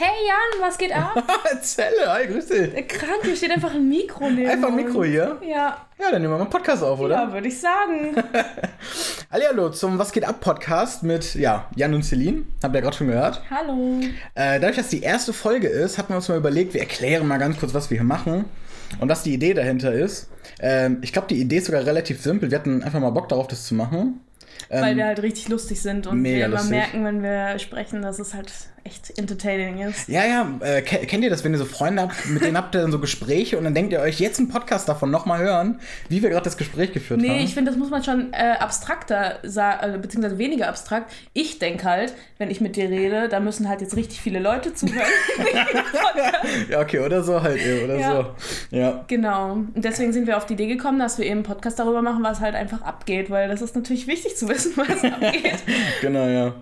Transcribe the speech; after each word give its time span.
Hey 0.00 0.14
Jan, 0.28 0.62
was 0.64 0.78
geht 0.78 0.92
ab? 0.94 1.20
Zelle, 1.60 2.06
hi, 2.06 2.28
grüß 2.28 2.46
dich. 2.46 2.86
Krank, 2.86 3.18
hier 3.24 3.34
steht 3.34 3.50
einfach 3.50 3.74
ein 3.74 3.88
Mikro 3.88 4.30
neben 4.30 4.48
Einfach 4.48 4.68
ein 4.68 4.76
Mikro 4.76 5.02
hier? 5.02 5.38
Ja, 5.42 5.88
Ja, 5.98 6.12
dann 6.12 6.22
nehmen 6.22 6.32
wir 6.34 6.36
mal 6.38 6.42
einen 6.42 6.50
Podcast 6.50 6.84
auf, 6.84 7.00
oder? 7.00 7.16
ja 7.16 7.32
würde 7.32 7.48
ich 7.48 7.58
sagen. 7.60 8.14
Hallihallo 9.32 9.70
zum 9.70 9.98
Was 9.98 10.12
geht 10.12 10.22
ab 10.24 10.38
Podcast 10.40 11.02
mit 11.02 11.34
ja, 11.34 11.68
Jan 11.74 11.94
und 11.94 12.04
Celine. 12.04 12.42
Habt 12.62 12.76
ihr 12.76 12.80
gerade 12.80 12.96
schon 12.96 13.08
gehört. 13.08 13.42
Hallo. 13.50 13.98
Äh, 14.36 14.60
dadurch, 14.60 14.76
dass 14.76 14.86
die 14.86 15.02
erste 15.02 15.32
Folge 15.32 15.66
ist, 15.66 15.98
hatten 15.98 16.10
wir 16.10 16.16
uns 16.18 16.28
mal 16.28 16.38
überlegt, 16.38 16.74
wir 16.74 16.80
erklären 16.80 17.26
mal 17.26 17.38
ganz 17.38 17.58
kurz, 17.58 17.74
was 17.74 17.90
wir 17.90 17.96
hier 17.98 18.06
machen 18.06 18.44
und 19.00 19.08
was 19.08 19.24
die 19.24 19.34
Idee 19.34 19.52
dahinter 19.52 19.92
ist. 19.92 20.30
Ähm, 20.60 20.98
ich 21.02 21.12
glaube, 21.12 21.26
die 21.26 21.40
Idee 21.40 21.56
ist 21.56 21.66
sogar 21.66 21.84
relativ 21.84 22.22
simpel. 22.22 22.52
Wir 22.52 22.58
hatten 22.60 22.84
einfach 22.84 23.00
mal 23.00 23.10
Bock 23.10 23.28
darauf, 23.28 23.48
das 23.48 23.66
zu 23.66 23.74
machen. 23.74 24.20
Weil 24.70 24.96
wir 24.96 25.06
halt 25.06 25.22
richtig 25.22 25.48
lustig 25.48 25.80
sind 25.80 26.06
und 26.06 26.18
Ähm, 26.18 26.24
wir 26.24 26.44
immer 26.46 26.56
lustig. 26.56 26.70
merken, 26.70 27.04
wenn 27.04 27.22
wir 27.22 27.58
sprechen, 27.58 28.02
dass 28.02 28.18
es 28.18 28.34
halt 28.34 28.52
echt 28.88 29.18
entertaining 29.18 29.78
ist. 29.88 30.08
Ja, 30.08 30.24
ja, 30.24 30.48
äh, 30.60 30.82
ke- 30.82 31.06
kennt 31.06 31.22
ihr 31.24 31.30
das, 31.30 31.44
wenn 31.44 31.52
ihr 31.52 31.58
so 31.58 31.64
Freunde 31.64 32.02
habt, 32.02 32.26
mit 32.26 32.42
denen 32.42 32.56
habt 32.56 32.74
ihr 32.74 32.80
dann 32.80 32.90
so 32.92 32.98
Gespräche 32.98 33.58
und 33.58 33.64
dann 33.64 33.74
denkt 33.74 33.92
ihr 33.92 34.00
euch 34.00 34.18
jetzt 34.18 34.38
einen 34.38 34.48
Podcast 34.48 34.88
davon 34.88 35.10
nochmal 35.10 35.40
hören, 35.40 35.80
wie 36.08 36.22
wir 36.22 36.30
gerade 36.30 36.44
das 36.44 36.56
Gespräch 36.56 36.92
geführt 36.92 37.20
haben? 37.20 37.28
Nee, 37.28 37.44
ich 37.44 37.54
finde, 37.54 37.70
das 37.70 37.78
muss 37.78 37.90
man 37.90 38.02
schon 38.02 38.32
äh, 38.32 38.54
abstrakter 38.58 39.38
sagen, 39.42 39.94
äh, 39.94 39.98
beziehungsweise 39.98 40.38
weniger 40.38 40.68
abstrakt. 40.68 41.10
Ich 41.34 41.58
denke 41.58 41.84
halt, 41.84 42.14
wenn 42.38 42.50
ich 42.50 42.60
mit 42.60 42.76
dir 42.76 42.88
rede, 42.88 43.28
da 43.28 43.40
müssen 43.40 43.68
halt 43.68 43.80
jetzt 43.80 43.96
richtig 43.96 44.20
viele 44.20 44.38
Leute 44.38 44.72
zuhören. 44.74 45.06
ja, 46.70 46.80
okay, 46.80 47.00
oder 47.00 47.22
so 47.22 47.42
halt, 47.42 47.60
oder 47.84 47.98
Ja. 47.98 48.12
so. 48.70 48.76
Ja. 48.76 49.04
genau. 49.08 49.52
Und 49.52 49.72
deswegen 49.76 50.12
sind 50.12 50.26
wir 50.26 50.36
auf 50.36 50.46
die 50.46 50.54
Idee 50.54 50.66
gekommen, 50.66 50.98
dass 50.98 51.18
wir 51.18 51.24
eben 51.26 51.38
einen 51.38 51.42
Podcast 51.42 51.78
darüber 51.78 52.02
machen, 52.02 52.22
was 52.22 52.40
halt 52.40 52.54
einfach 52.54 52.82
abgeht, 52.82 53.30
weil 53.30 53.48
das 53.48 53.62
ist 53.62 53.74
natürlich 53.74 54.06
wichtig 54.06 54.36
zu 54.36 54.48
wissen, 54.48 54.72
was 54.76 55.02
abgeht. 55.04 55.58
Genau, 56.00 56.26
ja. 56.26 56.54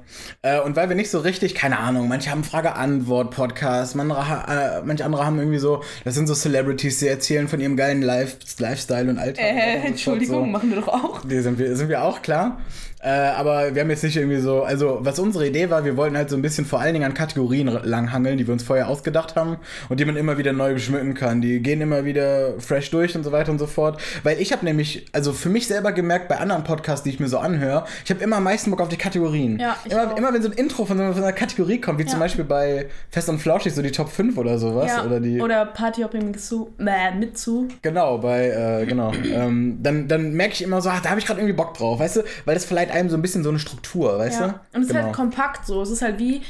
Äh, 0.43 0.60
und 0.60 0.77
weil 0.77 0.88
wir 0.88 0.96
nicht 0.96 1.10
so 1.10 1.18
richtig, 1.20 1.54
keine 1.54 1.79
Ahnung, 1.79 2.09
manche 2.16 2.30
haben 2.30 2.45
Frage-Antwort-Podcasts, 2.45 3.95
manche, 3.95 4.15
äh, 4.48 4.83
manche 4.84 5.05
andere 5.05 5.24
haben 5.27 5.38
irgendwie 5.38 5.59
so, 5.59 5.83
das 6.05 6.15
sind 6.15 6.27
so 6.27 6.34
Celebrities, 6.34 6.99
die 6.99 7.09
erzählen 7.09 7.46
von 7.49 7.60
ihrem 7.60 7.77
geilen 7.77 8.02
Life, 8.02 8.38
Lifestyle 8.59 9.10
und 9.10 9.18
Alltag. 9.18 9.45
und 9.45 9.52
so 9.52 9.59
Äh, 9.60 9.73
fort, 9.77 9.87
Entschuldigung, 9.88 10.45
So. 10.45 10.46
machen 10.46 10.71
wir 10.71 10.77
doch 10.80 10.88
auch. 10.88 11.21
Die 11.24 11.40
sind 11.40 11.59
wir, 11.59 11.77
sind 11.77 11.88
wir 11.88 12.02
auch, 12.02 12.23
klar. 12.23 12.59
Äh, 13.07 13.10
aber 13.10 13.73
wir 13.73 13.82
haben 13.82 13.90
jetzt 13.90 14.02
nicht 14.02 14.16
irgendwie 14.16 14.40
so, 14.40 14.65
also 14.65 14.99
was 15.02 15.21
unsere 15.21 15.46
Idee 15.46 15.71
war, 15.71 15.85
wir 15.85 15.96
wollten 15.96 16.16
halt 16.16 16.29
so 16.29 16.35
ein 16.35 16.43
bisschen 16.43 16.65
vor 16.65 16.80
allen 16.80 16.93
Dingen 16.93 17.04
an 17.04 17.15
Kategorien 17.15 17.68
langhangeln, 17.85 18.37
die 18.37 18.49
wir 18.49 18.52
uns 18.52 18.65
vorher 18.65 18.88
ausgedacht 18.88 19.37
haben 19.37 19.59
und 19.88 20.01
die 20.01 20.04
man 20.04 20.16
immer 20.16 20.38
wieder 20.38 20.52
neu 20.52 20.74
beschmücken 20.74 21.15
kann. 21.15 21.40
Die 21.40 21.60
gehen 21.60 21.80
immer 21.80 22.04
wieder 22.04 22.54
fresh 22.59 22.90
durch 22.90 23.15
und 23.15 23.23
so 23.23 23.30
weiter 23.30 23.52
und 23.52 23.60
so 23.60 23.68
fort. 23.68 24.01
Weil 24.24 24.40
ich 24.40 24.52
habe 24.52 24.65
nämlich, 24.65 25.07
also 25.12 25.32
für 25.32 25.49
mich 25.49 25.68
selber 25.68 25.93
gemerkt, 25.93 26.27
bei 26.27 26.38
anderen 26.38 26.65
Podcasts, 26.65 27.04
die 27.04 27.10
ich 27.10 27.21
mir 27.21 27.29
so 27.29 27.38
anhöre, 27.38 27.84
ich 28.04 28.10
habe 28.10 28.24
immer 28.24 28.38
am 28.38 28.43
meisten 28.43 28.73
Bock 28.73 28.80
auf 28.80 28.88
die 28.88 28.96
Kategorien. 28.96 29.60
Ja, 29.60 29.77
immer, 29.88 30.12
auch. 30.12 30.16
immer 30.16 30.34
wenn 30.34 30.43
so 30.43 30.49
ein 30.49 30.54
Intro 30.54 30.84
von 30.84 30.99
so 30.99 31.04
einer, 31.04 31.32
Kategorie 31.32 31.80
kommt, 31.80 32.01
wie 32.01 32.07
zum 32.07 32.18
Ja. 32.18 32.24
Beispiel 32.24 32.45
bei 32.45 32.87
Fest 33.10 33.29
und 33.29 33.38
Flauschig, 33.38 33.73
so 33.73 33.82
die 33.82 33.93
Top 33.93 34.09
5 34.09 34.37
oder 34.37 34.59
sowas. 34.59 34.88
Ja, 34.88 35.04
Oder 35.04 35.21
die. 35.21 35.40
oder 35.40 35.65
Partyhopping 35.66 36.27
mit 36.27 36.40
zu, 36.40 36.74
äh, 36.80 37.15
mit 37.16 37.38
zu. 37.38 37.68
Genau, 37.82 38.18
bei, 38.18 38.49
äh, 38.49 38.84
genau. 38.84 39.12
ähm, 39.32 39.79
dann, 39.80 40.09
dann 40.09 40.32
merke 40.32 40.54
ich 40.54 40.62
immer 40.62 40.82
so, 40.82 40.88
ach, 40.90 41.01
da 41.02 41.10
habe 41.10 41.21
ich 41.21 41.27
gerade 41.27 41.38
irgendwie 41.38 41.57
Bock 41.57 41.74
drauf, 41.74 42.01
weißt 42.01 42.16
du? 42.16 42.23
Weil 42.45 42.54
das 42.54 42.65
verleiht 42.65 42.96
einem 42.97 43.11
so 43.11 43.16
ein 43.16 43.23
bisschen 43.23 43.43
so 43.45 43.51
eine 43.51 43.59
Struktur, 43.59 44.19
weißt 44.19 44.41
Ja. 44.41 44.47
du? 44.49 44.55
Und 44.77 44.83
es 44.83 44.89
ist 44.89 44.93
genau. 44.93 45.05
halt 45.07 45.15
kompakt 45.15 45.66
so. 45.66 45.83
Es 45.83 45.91
ist 45.91 46.02
halt 46.02 46.19
wie, 46.19 46.43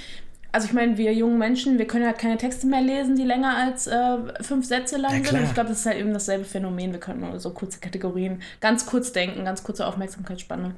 also 0.52 0.66
ich 0.66 0.72
meine, 0.72 0.96
wir 0.96 1.12
jungen 1.12 1.38
Menschen, 1.38 1.78
wir 1.78 1.86
können 1.86 2.06
halt 2.06 2.18
keine 2.18 2.36
Texte 2.38 2.66
mehr 2.66 2.80
lesen, 2.80 3.16
die 3.16 3.24
länger 3.24 3.56
als 3.56 3.86
äh, 3.86 4.16
fünf 4.42 4.66
Sätze 4.66 4.96
lang 4.96 5.24
sind. 5.24 5.38
Und 5.38 5.44
ich 5.44 5.54
glaube, 5.54 5.68
das 5.68 5.80
ist 5.80 5.86
halt 5.86 5.98
eben 5.98 6.12
dasselbe 6.14 6.44
Phänomen. 6.44 6.92
Wir 6.92 7.00
können 7.00 7.20
nur 7.20 7.38
so 7.38 7.50
kurze 7.50 7.78
Kategorien, 7.80 8.40
ganz 8.60 8.86
kurz 8.86 9.12
denken, 9.12 9.44
ganz 9.44 9.62
kurze 9.62 9.86
Aufmerksamkeitsspanne. 9.86 10.74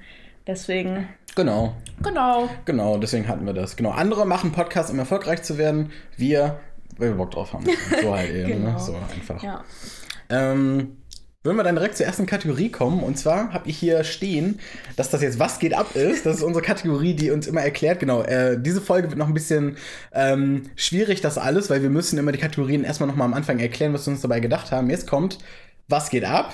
Deswegen, 0.46 1.08
Genau, 1.36 1.74
genau. 2.02 2.48
genau, 2.64 2.96
deswegen 2.96 3.28
hatten 3.28 3.46
wir 3.46 3.52
das. 3.52 3.76
Genau. 3.76 3.90
Andere 3.90 4.26
machen 4.26 4.50
Podcasts, 4.50 4.90
um 4.90 4.98
erfolgreich 4.98 5.42
zu 5.42 5.58
werden. 5.58 5.90
Wir, 6.16 6.58
weil 6.96 7.10
wir 7.10 7.16
Bock 7.16 7.30
drauf 7.30 7.52
haben. 7.52 7.64
So 8.02 8.16
halt 8.16 8.30
eben, 8.34 8.48
Genau. 8.64 8.72
ne? 8.72 8.78
So 8.80 8.96
einfach. 8.96 9.42
Ja. 9.42 9.62
Ähm, 10.30 10.96
würden 11.44 11.56
wir 11.56 11.62
dann 11.62 11.76
direkt 11.76 11.96
zur 11.96 12.06
ersten 12.06 12.26
Kategorie 12.26 12.70
kommen. 12.70 13.02
Und 13.02 13.16
zwar 13.16 13.52
habe 13.52 13.68
ich 13.68 13.78
hier 13.78 14.02
stehen, 14.02 14.58
dass 14.96 15.10
das 15.10 15.22
jetzt 15.22 15.38
Was 15.38 15.58
geht 15.58 15.72
ab 15.72 15.94
ist. 15.94 16.26
Das 16.26 16.36
ist 16.36 16.42
unsere 16.42 16.64
Kategorie, 16.64 17.14
die 17.14 17.30
uns 17.30 17.46
immer 17.46 17.62
erklärt. 17.62 18.00
Genau, 18.00 18.22
äh, 18.22 18.60
diese 18.60 18.80
Folge 18.80 19.08
wird 19.08 19.18
noch 19.18 19.28
ein 19.28 19.34
bisschen 19.34 19.76
ähm, 20.12 20.64
schwierig, 20.74 21.20
das 21.20 21.38
alles, 21.38 21.70
weil 21.70 21.82
wir 21.82 21.90
müssen 21.90 22.18
immer 22.18 22.32
die 22.32 22.38
Kategorien 22.38 22.82
erstmal 22.84 23.08
nochmal 23.08 23.26
am 23.26 23.34
Anfang 23.34 23.60
erklären, 23.60 23.92
was 23.92 24.06
wir 24.06 24.12
uns 24.12 24.20
dabei 24.20 24.40
gedacht 24.40 24.72
haben. 24.72 24.90
Jetzt 24.90 25.06
kommt 25.06 25.38
Was 25.86 26.10
geht 26.10 26.24
ab? 26.24 26.52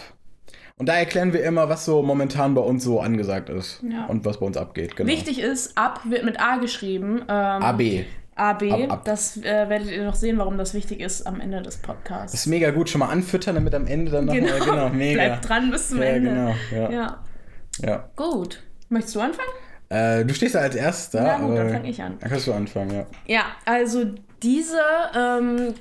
Und 0.77 0.89
da 0.89 0.95
erklären 0.95 1.33
wir 1.33 1.45
immer, 1.45 1.69
was 1.69 1.85
so 1.85 2.03
momentan 2.03 2.55
bei 2.55 2.61
uns 2.61 2.83
so 2.83 3.01
angesagt 3.01 3.49
ist. 3.49 3.83
Ja. 3.89 4.07
Und 4.07 4.25
was 4.25 4.41
bei 4.41 4.47
uns 4.47 4.57
abgeht. 4.57 4.97
Genau. 4.97 5.09
Wichtig 5.09 5.39
ist, 5.41 5.79
ab 5.79 6.01
wird 6.09 6.25
mit 6.25 6.41
A 6.41 6.57
geschrieben. 6.57 7.23
Ähm, 7.29 7.63
AB. 7.63 8.05
AB. 8.37 8.73
Ab, 8.73 8.93
ab. 8.93 9.05
Das 9.05 9.37
äh, 9.37 9.69
werdet 9.69 9.91
ihr 9.91 10.05
noch 10.05 10.15
sehen, 10.15 10.39
warum 10.39 10.59
das 10.59 10.75
wichtig 10.75 11.01
ist 11.01 11.27
am 11.27 11.41
Ende 11.41 11.63
des 11.63 11.77
Podcasts. 11.77 12.33
Das 12.33 12.41
ist 12.41 12.47
mega 12.47 12.71
gut. 12.71 12.91
Schon 12.91 12.99
mal 13.01 13.09
anfüttern, 13.09 13.55
damit 13.55 13.75
am 13.75 13.87
Ende 13.87 14.11
dann 14.11 14.27
noch 14.27 14.35
genau. 14.35 14.65
genau 14.65 14.89
mega. 14.93 15.25
Bleibt 15.25 15.49
dran 15.49 15.71
bis 15.71 15.89
zum 15.89 15.99
ja, 15.99 16.05
Ende. 16.05 16.31
genau. 16.31 16.55
Ja. 16.73 16.91
Ja. 16.91 17.19
ja. 17.81 18.09
Gut. 18.17 18.63
Möchtest 18.89 19.17
du 19.17 19.21
anfangen? 19.21 19.49
Äh, 19.89 20.25
du 20.25 20.35
stehst 20.35 20.55
da 20.55 20.61
als 20.61 20.75
Erster. 20.75 21.23
Na 21.23 21.39
gut, 21.39 21.57
dann 21.57 21.67
aber- 21.67 21.75
fange 21.77 21.91
ich 21.91 22.03
an. 22.03 22.17
Dann 22.21 22.31
kannst 22.31 22.47
du 22.47 22.53
anfangen, 22.53 22.91
ja. 22.95 23.07
Ja, 23.27 23.43
also 23.65 24.05
diese 24.43 24.81
ähm, 25.17 25.75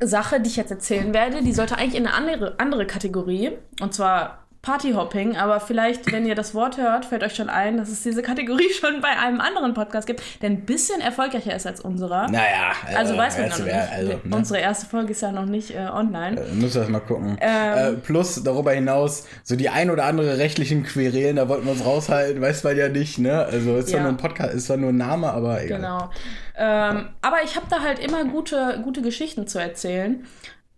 Sache, 0.00 0.40
die 0.40 0.48
ich 0.48 0.56
jetzt 0.56 0.70
erzählen 0.70 1.14
werde, 1.14 1.42
die 1.42 1.52
sollte 1.52 1.76
eigentlich 1.78 1.94
in 1.94 2.06
eine 2.06 2.14
andere, 2.14 2.54
andere 2.58 2.86
Kategorie, 2.86 3.52
und 3.80 3.94
zwar 3.94 4.43
Partyhopping, 4.64 5.36
aber 5.36 5.60
vielleicht, 5.60 6.10
wenn 6.10 6.24
ihr 6.26 6.34
das 6.34 6.54
Wort 6.54 6.78
hört, 6.78 7.04
fällt 7.04 7.22
euch 7.22 7.34
schon 7.34 7.50
ein, 7.50 7.76
dass 7.76 7.90
es 7.90 8.02
diese 8.02 8.22
Kategorie 8.22 8.70
schon 8.80 9.00
bei 9.02 9.08
einem 9.10 9.40
anderen 9.40 9.74
Podcast 9.74 10.06
gibt, 10.06 10.22
der 10.42 10.50
ein 10.50 10.62
bisschen 10.64 11.00
erfolgreicher 11.02 11.54
ist 11.54 11.66
als 11.66 11.80
unserer. 11.80 12.28
Naja, 12.30 12.72
also 12.96 13.16
weiß 13.16 13.38
man 13.38 13.48
noch 13.50 13.58
nicht. 13.58 13.74
Also, 13.74 14.12
ne? 14.12 14.20
Unsere 14.36 14.60
erste 14.60 14.86
Folge 14.86 15.12
ist 15.12 15.20
ja 15.20 15.32
noch 15.32 15.44
nicht 15.44 15.70
äh, 15.74 15.86
online. 15.92 16.40
Äh, 16.40 16.54
Müssen 16.54 16.74
wir 16.74 16.80
das 16.80 16.88
mal 16.90 17.00
gucken. 17.00 17.36
Ähm. 17.40 17.94
äh, 17.94 17.96
plus 17.98 18.42
darüber 18.42 18.72
hinaus, 18.72 19.26
so 19.42 19.54
die 19.54 19.68
ein 19.68 19.90
oder 19.90 20.04
andere 20.06 20.38
rechtlichen 20.38 20.82
Querelen, 20.82 21.36
da 21.36 21.48
wollten 21.48 21.66
wir 21.66 21.72
uns 21.72 21.84
raushalten, 21.84 22.40
weiß 22.40 22.64
man 22.64 22.76
ja 22.76 22.88
nicht, 22.88 23.18
ne? 23.18 23.44
Also 23.44 23.76
ist 23.76 23.88
zwar 23.90 23.98
Ja. 23.98 24.04
nur 24.04 24.12
ein 24.12 24.16
Podcast, 24.16 24.54
ist 24.54 24.66
zwar 24.66 24.78
nur 24.78 24.90
ein 24.90 24.96
Name, 24.96 25.30
aber 25.30 25.62
egal. 25.62 25.78
Genau. 25.78 26.10
Ähm, 26.56 27.08
aber 27.20 27.42
ich 27.44 27.56
habe 27.56 27.66
da 27.68 27.80
halt 27.82 27.98
immer 27.98 28.24
gute, 28.24 28.80
gute 28.82 29.02
Geschichten 29.02 29.46
zu 29.46 29.58
erzählen. 29.58 30.24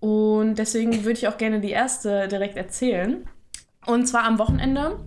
Und 0.00 0.56
deswegen 0.56 1.04
würde 1.04 1.12
ich 1.18 1.28
auch 1.28 1.38
gerne 1.38 1.60
die 1.60 1.70
erste 1.70 2.28
direkt 2.28 2.56
erzählen. 2.56 3.26
Und 3.86 4.06
zwar 4.06 4.24
am 4.24 4.38
Wochenende. 4.38 4.98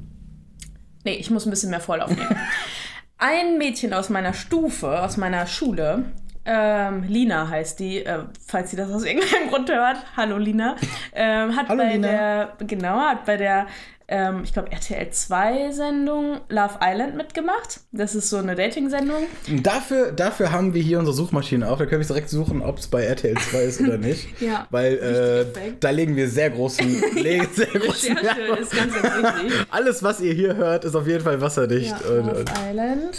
Nee, 1.03 1.15
ich 1.15 1.29
muss 1.29 1.45
ein 1.45 1.49
bisschen 1.49 1.69
mehr 1.69 1.79
Vorlauf 1.79 2.09
nehmen. 2.09 2.35
Ein 3.17 3.57
Mädchen 3.57 3.93
aus 3.93 4.09
meiner 4.09 4.33
Stufe, 4.33 5.01
aus 5.01 5.17
meiner 5.17 5.45
Schule, 5.45 6.05
ähm, 6.51 7.03
Lina 7.03 7.47
heißt 7.47 7.79
die, 7.79 8.03
äh, 8.03 8.23
falls 8.45 8.71
sie 8.71 8.77
das 8.77 8.91
aus 8.91 9.03
irgendeinem 9.03 9.49
Grund 9.49 9.69
hört. 9.69 9.97
Hallo 10.17 10.37
Lina. 10.37 10.75
Ähm, 11.13 11.55
hat 11.55 11.69
Hallo, 11.69 11.83
bei 11.83 11.93
Lina. 11.93 12.07
der, 12.07 12.53
genau, 12.65 12.99
hat 13.01 13.25
bei 13.25 13.37
der, 13.37 13.67
ähm, 14.11 14.41
ich 14.43 14.53
glaube, 14.53 14.71
RTL 14.71 15.11
2 15.11 15.71
Sendung 15.71 16.39
Love 16.49 16.79
Island 16.81 17.15
mitgemacht. 17.15 17.81
Das 17.91 18.15
ist 18.15 18.29
so 18.31 18.37
eine 18.37 18.55
Dating-Sendung. 18.55 19.23
Dafür, 19.61 20.11
dafür 20.11 20.51
haben 20.51 20.73
wir 20.73 20.81
hier 20.81 20.97
unsere 20.97 21.15
Suchmaschine 21.15 21.69
auf. 21.69 21.77
Da 21.77 21.85
können 21.85 22.01
wir 22.01 22.07
direkt 22.07 22.29
suchen, 22.29 22.63
ob 22.63 22.79
es 22.79 22.87
bei 22.87 23.03
RTL 23.03 23.37
2 23.37 23.57
ist 23.61 23.81
oder 23.81 23.97
nicht. 23.97 24.27
Ja. 24.39 24.67
Weil 24.69 24.93
äh, 24.93 25.73
da 25.79 25.89
legen 25.89 26.15
wir 26.15 26.29
sehr 26.29 26.49
großen, 26.49 27.03
legen 27.15 27.47
sehr 27.53 27.67
großen 27.67 28.17
Recherche 28.17 28.41
ist 28.61 28.75
ganz, 28.75 28.93
ganz 28.93 29.15
wichtig. 29.15 29.67
Alles, 29.69 30.01
was 30.01 30.21
ihr 30.21 30.33
hier 30.33 30.55
hört, 30.55 30.85
ist 30.85 30.95
auf 30.95 31.05
jeden 31.05 31.23
Fall 31.23 31.41
wasserdicht. 31.41 31.91
Ja, 31.91 32.09
und, 32.09 32.27
Love 32.27 32.39
und, 32.39 32.51
Island. 32.69 33.17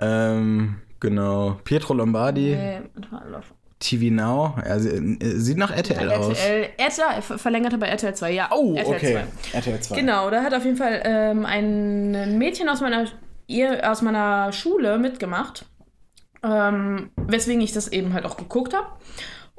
ähm, 0.00 0.76
genau. 1.00 1.58
Pietro 1.64 1.94
Lombardi, 1.94 2.56
warte, 3.10 3.28
Love 3.28 3.44
TV 3.84 4.12
Now. 4.14 4.54
Ja, 4.64 4.76
äh, 4.76 4.80
sieht 5.36 5.58
nach 5.58 5.70
RTL, 5.70 6.10
aus. 6.10 6.38
RTL, 6.38 6.68
RTL, 6.78 7.22
ver- 7.22 7.38
verlängerte 7.38 7.76
bei 7.78 7.86
RTL 7.88 8.14
2, 8.14 8.30
ja. 8.32 8.48
Oh, 8.50 8.74
RTL 8.74 8.94
okay. 8.94 9.24
2. 9.52 9.58
RTL 9.58 9.80
2. 9.80 9.96
Genau, 9.96 10.30
da 10.30 10.42
hat 10.42 10.54
auf 10.54 10.64
jeden 10.64 10.76
Fall 10.76 11.02
ähm, 11.04 11.44
ein 11.44 12.38
Mädchen 12.38 12.68
aus 12.68 12.80
meiner, 12.80 13.04
ihr, 13.46 13.90
aus 13.90 14.00
meiner 14.02 14.52
Schule 14.52 14.98
mitgemacht, 14.98 15.66
ähm, 16.42 17.10
weswegen 17.16 17.60
ich 17.60 17.72
das 17.72 17.88
eben 17.88 18.14
halt 18.14 18.24
auch 18.24 18.36
geguckt 18.36 18.74
habe. 18.74 18.86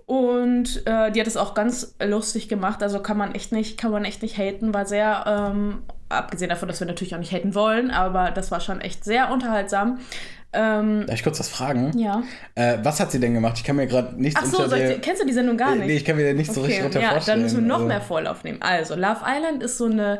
Und 0.07 0.86
äh, 0.86 1.12
die 1.12 1.19
hat 1.19 1.27
es 1.27 1.36
auch 1.38 1.56
ganz 1.56 1.95
lustig 2.04 2.48
gemacht, 2.48 2.83
also 2.83 3.00
kann 3.01 3.18
man 3.18 3.33
echt 3.33 3.51
nicht, 3.51 3.77
kann 3.80 3.92
man 3.92 4.06
echt 4.06 4.22
nicht 4.22 4.38
haten, 4.38 4.72
war 4.72 4.86
sehr, 4.86 5.24
ähm, 5.51 5.81
abgesehen 6.10 6.50
davon, 6.50 6.68
dass 6.68 6.80
wir 6.80 6.86
natürlich 6.86 7.16
auch 7.16 7.19
nicht 7.19 7.31
haten 7.31 7.56
wollen, 7.56 7.89
aber 7.89 8.30
das 8.30 8.51
war 8.51 8.60
schon 8.60 8.81
echt 8.81 9.04
sehr 9.04 9.31
unterhaltsam. 9.31 10.00
Ähm, 10.56 11.06
Darf 11.06 11.16
ich 11.16 11.24
kurz 11.24 11.40
was 11.40 11.50
fragen? 11.50 11.98
ja. 11.98 12.24
Äh, 12.56 12.78
was 12.84 13.00
hat 13.00 13.12
sie 13.12 13.19
denn 13.19 13.34
gemacht? 13.34 13.56
Ich 13.57 13.63
kann 13.63 13.75
mir 13.75 13.88
gerade 13.88 14.16
nichts 14.16 14.40
Ach 14.42 14.46
so, 14.46 14.63
unter 14.63 14.78
ich, 14.78 14.84
der... 14.84 15.00
kennst 15.00 15.22
du 15.22 15.28
die 15.28 15.34
Sendung 15.34 15.57
gar 15.57 15.75
nicht? 15.75 15.88
Nee, 15.88 15.98
ich 15.98 16.06
kann 16.06 16.16
mir 16.16 16.34
nicht 16.34 16.54
so 16.54 16.62
richtig 16.62 16.80
Okay, 16.80 16.86
unter 16.86 17.02
ja, 17.02 17.12
vorstellen. 17.12 17.40
dann 17.40 17.44
müssen 17.44 17.62
wir 17.62 17.68
noch 17.68 17.75
also. 17.75 17.88
mehr 17.88 18.02
Vorlauf 18.02 18.44
nehmen. 18.44 18.62
Also, 18.62 18.96
Love 18.96 19.22
Island 19.25 19.62
ist 19.62 19.78
so 19.78 19.86
eine 19.86 20.19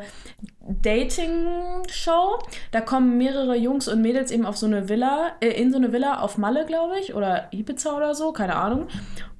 Dating-Show. 1.16 2.38
Da 2.70 2.80
kommen 2.80 3.18
mehrere 3.18 3.56
Jungs 3.56 3.88
und 3.88 4.02
Mädels 4.02 4.30
eben 4.30 4.46
auf 4.46 4.56
so 4.56 4.66
eine 4.66 4.88
Villa, 4.88 5.32
äh, 5.40 5.48
in 5.48 5.70
so 5.72 5.78
eine 5.78 5.92
Villa 5.92 6.20
auf 6.20 6.38
Malle, 6.38 6.66
glaube 6.66 6.98
ich, 7.00 7.14
oder 7.14 7.48
Ibiza 7.52 7.96
oder 7.96 8.14
so, 8.14 8.32
keine 8.32 8.56
Ahnung. 8.56 8.88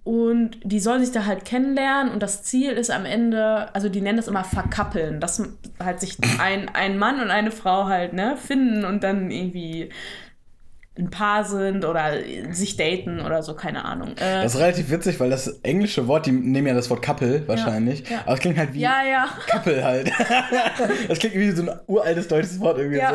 Und 0.04 0.58
die 0.62 0.78
sollen 0.78 1.04
sich 1.04 1.12
da 1.12 1.26
halt 1.26 1.44
kennenlernen 1.44 2.12
und 2.12 2.22
das 2.22 2.44
Ziel 2.44 2.70
ist 2.70 2.92
am 2.92 3.04
Ende, 3.04 3.74
also 3.74 3.88
die 3.88 4.00
nennen 4.00 4.16
das 4.16 4.28
immer 4.28 4.44
verkappeln, 4.44 5.18
dass 5.18 5.42
halt 5.82 5.98
sich 5.98 6.18
ein, 6.40 6.68
ein 6.72 6.96
Mann 6.96 7.20
und 7.20 7.30
eine 7.32 7.50
Frau 7.50 7.86
halt, 7.86 8.12
ne, 8.12 8.36
finden 8.36 8.84
und 8.84 9.02
dann 9.02 9.32
irgendwie 9.32 9.90
ein 10.98 11.10
Paar 11.10 11.44
sind 11.44 11.84
oder 11.84 12.12
sich 12.50 12.76
daten 12.76 13.20
oder 13.20 13.42
so, 13.42 13.54
keine 13.54 13.84
Ahnung. 13.84 14.12
Äh, 14.16 14.42
Das 14.42 14.54
ist 14.54 14.60
relativ 14.60 14.90
witzig, 14.90 15.20
weil 15.20 15.28
das 15.30 15.46
englische 15.62 16.08
Wort, 16.08 16.26
die 16.26 16.32
nehmen 16.32 16.66
ja 16.68 16.74
das 16.74 16.88
Wort 16.90 17.02
Couple 17.02 17.42
wahrscheinlich. 17.46 18.08
ja. 18.08 18.20
Aber 18.24 18.34
es 18.34 18.40
klingt 18.40 18.56
halt 18.58 18.72
wie 18.72 18.80
ja, 18.80 19.02
ja. 19.08 19.28
Couple 19.50 19.84
halt. 19.84 20.10
das 21.08 21.18
klingt 21.18 21.34
wie 21.34 21.50
so 21.50 21.62
ein 21.62 21.78
uraltes 21.86 22.28
deutsches 22.28 22.58
Wort 22.60 22.78
irgendwie. 22.78 22.98
Ja. 22.98 23.12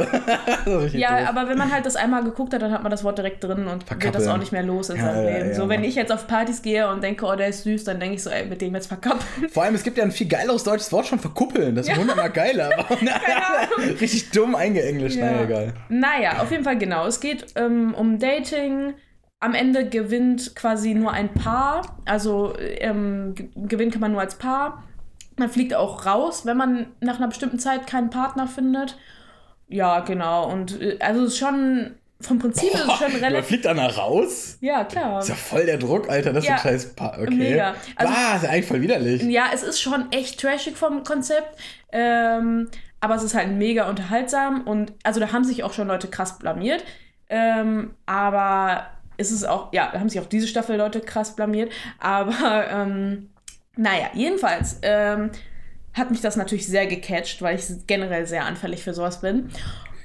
So. 0.65 0.79
Ja, 0.93 1.19
doof. 1.21 1.29
aber 1.29 1.49
wenn 1.49 1.57
man 1.57 1.71
halt 1.71 1.85
das 1.85 1.95
einmal 1.95 2.23
geguckt 2.23 2.53
hat, 2.53 2.61
dann 2.61 2.71
hat 2.71 2.83
man 2.83 2.91
das 2.91 3.03
Wort 3.03 3.17
direkt 3.17 3.43
drin 3.43 3.65
und 3.67 3.67
wird 3.67 3.81
das 3.81 3.87
Verkappeln. 3.87 4.29
auch 4.29 4.37
nicht 4.37 4.51
mehr 4.51 4.63
los 4.63 4.89
in 4.89 4.97
Ja, 4.97 5.03
seinem 5.05 5.25
ja, 5.25 5.31
Leben. 5.37 5.49
ja. 5.49 5.55
So, 5.55 5.69
wenn 5.69 5.83
ich 5.83 5.95
jetzt 5.95 6.11
auf 6.11 6.27
Partys 6.27 6.61
gehe 6.61 6.87
und 6.89 7.01
denke, 7.03 7.25
oh, 7.25 7.35
der 7.35 7.47
ist 7.47 7.63
süß, 7.63 7.83
dann 7.85 7.99
denke 7.99 8.15
ich 8.15 8.23
so, 8.23 8.29
ey, 8.29 8.45
mit 8.45 8.61
dem 8.61 8.75
jetzt 8.75 8.87
verkappeln. 8.87 9.49
Vor 9.49 9.63
allem, 9.63 9.73
es 9.75 9.83
gibt 9.83 9.97
ja 9.97 10.03
ein 10.03 10.11
viel 10.11 10.27
geileres 10.27 10.63
deutsches 10.63 10.91
Wort 10.91 11.07
schon 11.07 11.19
für 11.19 11.29
Kuppeln. 11.29 11.75
Das 11.75 11.87
ist 11.87 11.95
hundertmal 11.97 12.29
geiler. 12.29 12.69
Richtig 14.01 14.31
dumm 14.31 14.55
eingeenglischt. 14.55 15.17
Ja. 15.17 15.25
Naja, 15.31 15.43
egal. 15.43 15.73
Naja, 15.89 16.41
auf 16.41 16.51
jeden 16.51 16.63
Fall 16.63 16.77
genau. 16.77 17.05
Es 17.07 17.19
geht 17.19 17.45
ähm, 17.55 17.70
um 17.93 18.19
Dating. 18.19 18.93
Am 19.39 19.53
Ende 19.55 19.89
gewinnt 19.89 20.55
quasi 20.55 20.93
nur 20.93 21.11
ein 21.11 21.33
Paar. 21.33 21.97
Also 22.05 22.53
ähm, 22.59 23.33
ge- 23.35 23.49
gewinnen 23.55 23.91
kann 23.91 24.01
man 24.01 24.11
nur 24.11 24.21
als 24.21 24.35
Paar. 24.35 24.83
Man 25.37 25.49
fliegt 25.49 25.73
auch 25.73 26.05
raus, 26.05 26.45
wenn 26.45 26.57
man 26.57 26.87
nach 26.99 27.17
einer 27.17 27.27
bestimmten 27.27 27.57
Zeit 27.57 27.87
keinen 27.87 28.09
Partner 28.11 28.47
findet. 28.47 28.97
Ja, 29.67 30.01
genau. 30.01 30.51
Und 30.51 30.79
äh, 30.81 30.97
also 30.99 31.23
es 31.23 31.33
ist 31.33 31.37
schon 31.39 31.95
vom 32.19 32.37
Prinzip 32.37 32.71
ist 32.71 32.85
es 32.85 32.93
schon 32.99 33.11
Man 33.13 33.23
relativ. 33.23 33.47
fliegt 33.47 33.65
einer 33.65 33.95
raus? 33.95 34.57
Ja, 34.61 34.83
klar. 34.83 35.21
Ist 35.21 35.29
ja 35.29 35.33
voll 35.33 35.65
der 35.65 35.79
Druck, 35.79 36.07
Alter. 36.07 36.33
Das 36.33 36.45
Ja. 36.45 36.55
ist 36.57 36.65
ein 36.65 36.71
scheiß 36.73 36.93
Paar. 36.93 37.17
Okay. 37.19 37.33
Mega. 37.33 37.73
Also- 37.95 38.13
ah, 38.15 38.35
ist 38.35 38.43
ja 38.43 38.49
eigentlich 38.51 38.67
voll 38.67 38.81
widerlich. 38.81 39.23
Ja, 39.23 39.45
es 39.51 39.63
ist 39.63 39.81
schon 39.81 40.11
echt 40.11 40.39
trashig 40.39 40.75
vom 40.77 41.03
Konzept. 41.03 41.57
Ähm, 41.91 42.67
aber 42.99 43.15
es 43.15 43.23
ist 43.23 43.33
halt 43.33 43.49
mega 43.53 43.89
unterhaltsam 43.89 44.61
und 44.67 44.93
also 45.03 45.19
da 45.19 45.31
haben 45.31 45.43
sich 45.43 45.63
auch 45.63 45.73
schon 45.73 45.87
Leute 45.87 46.07
krass 46.09 46.37
blamiert. 46.37 46.83
Ähm, 47.31 47.95
aber 48.05 48.87
es 49.17 49.31
ist 49.31 49.45
auch, 49.45 49.71
ja, 49.73 49.93
haben 49.93 50.09
sich 50.09 50.19
auch 50.19 50.27
diese 50.27 50.47
Staffel 50.47 50.77
Leute 50.77 50.99
krass 50.99 51.35
blamiert. 51.35 51.71
Aber 51.99 52.67
ähm, 52.71 53.29
naja, 53.75 54.09
jedenfalls 54.13 54.79
ähm, 54.81 55.31
hat 55.93 56.11
mich 56.11 56.21
das 56.21 56.35
natürlich 56.35 56.67
sehr 56.67 56.87
gecatcht, 56.87 57.41
weil 57.41 57.57
ich 57.57 57.65
generell 57.87 58.27
sehr 58.27 58.45
anfällig 58.45 58.83
für 58.83 58.93
sowas 58.93 59.21
bin. 59.21 59.49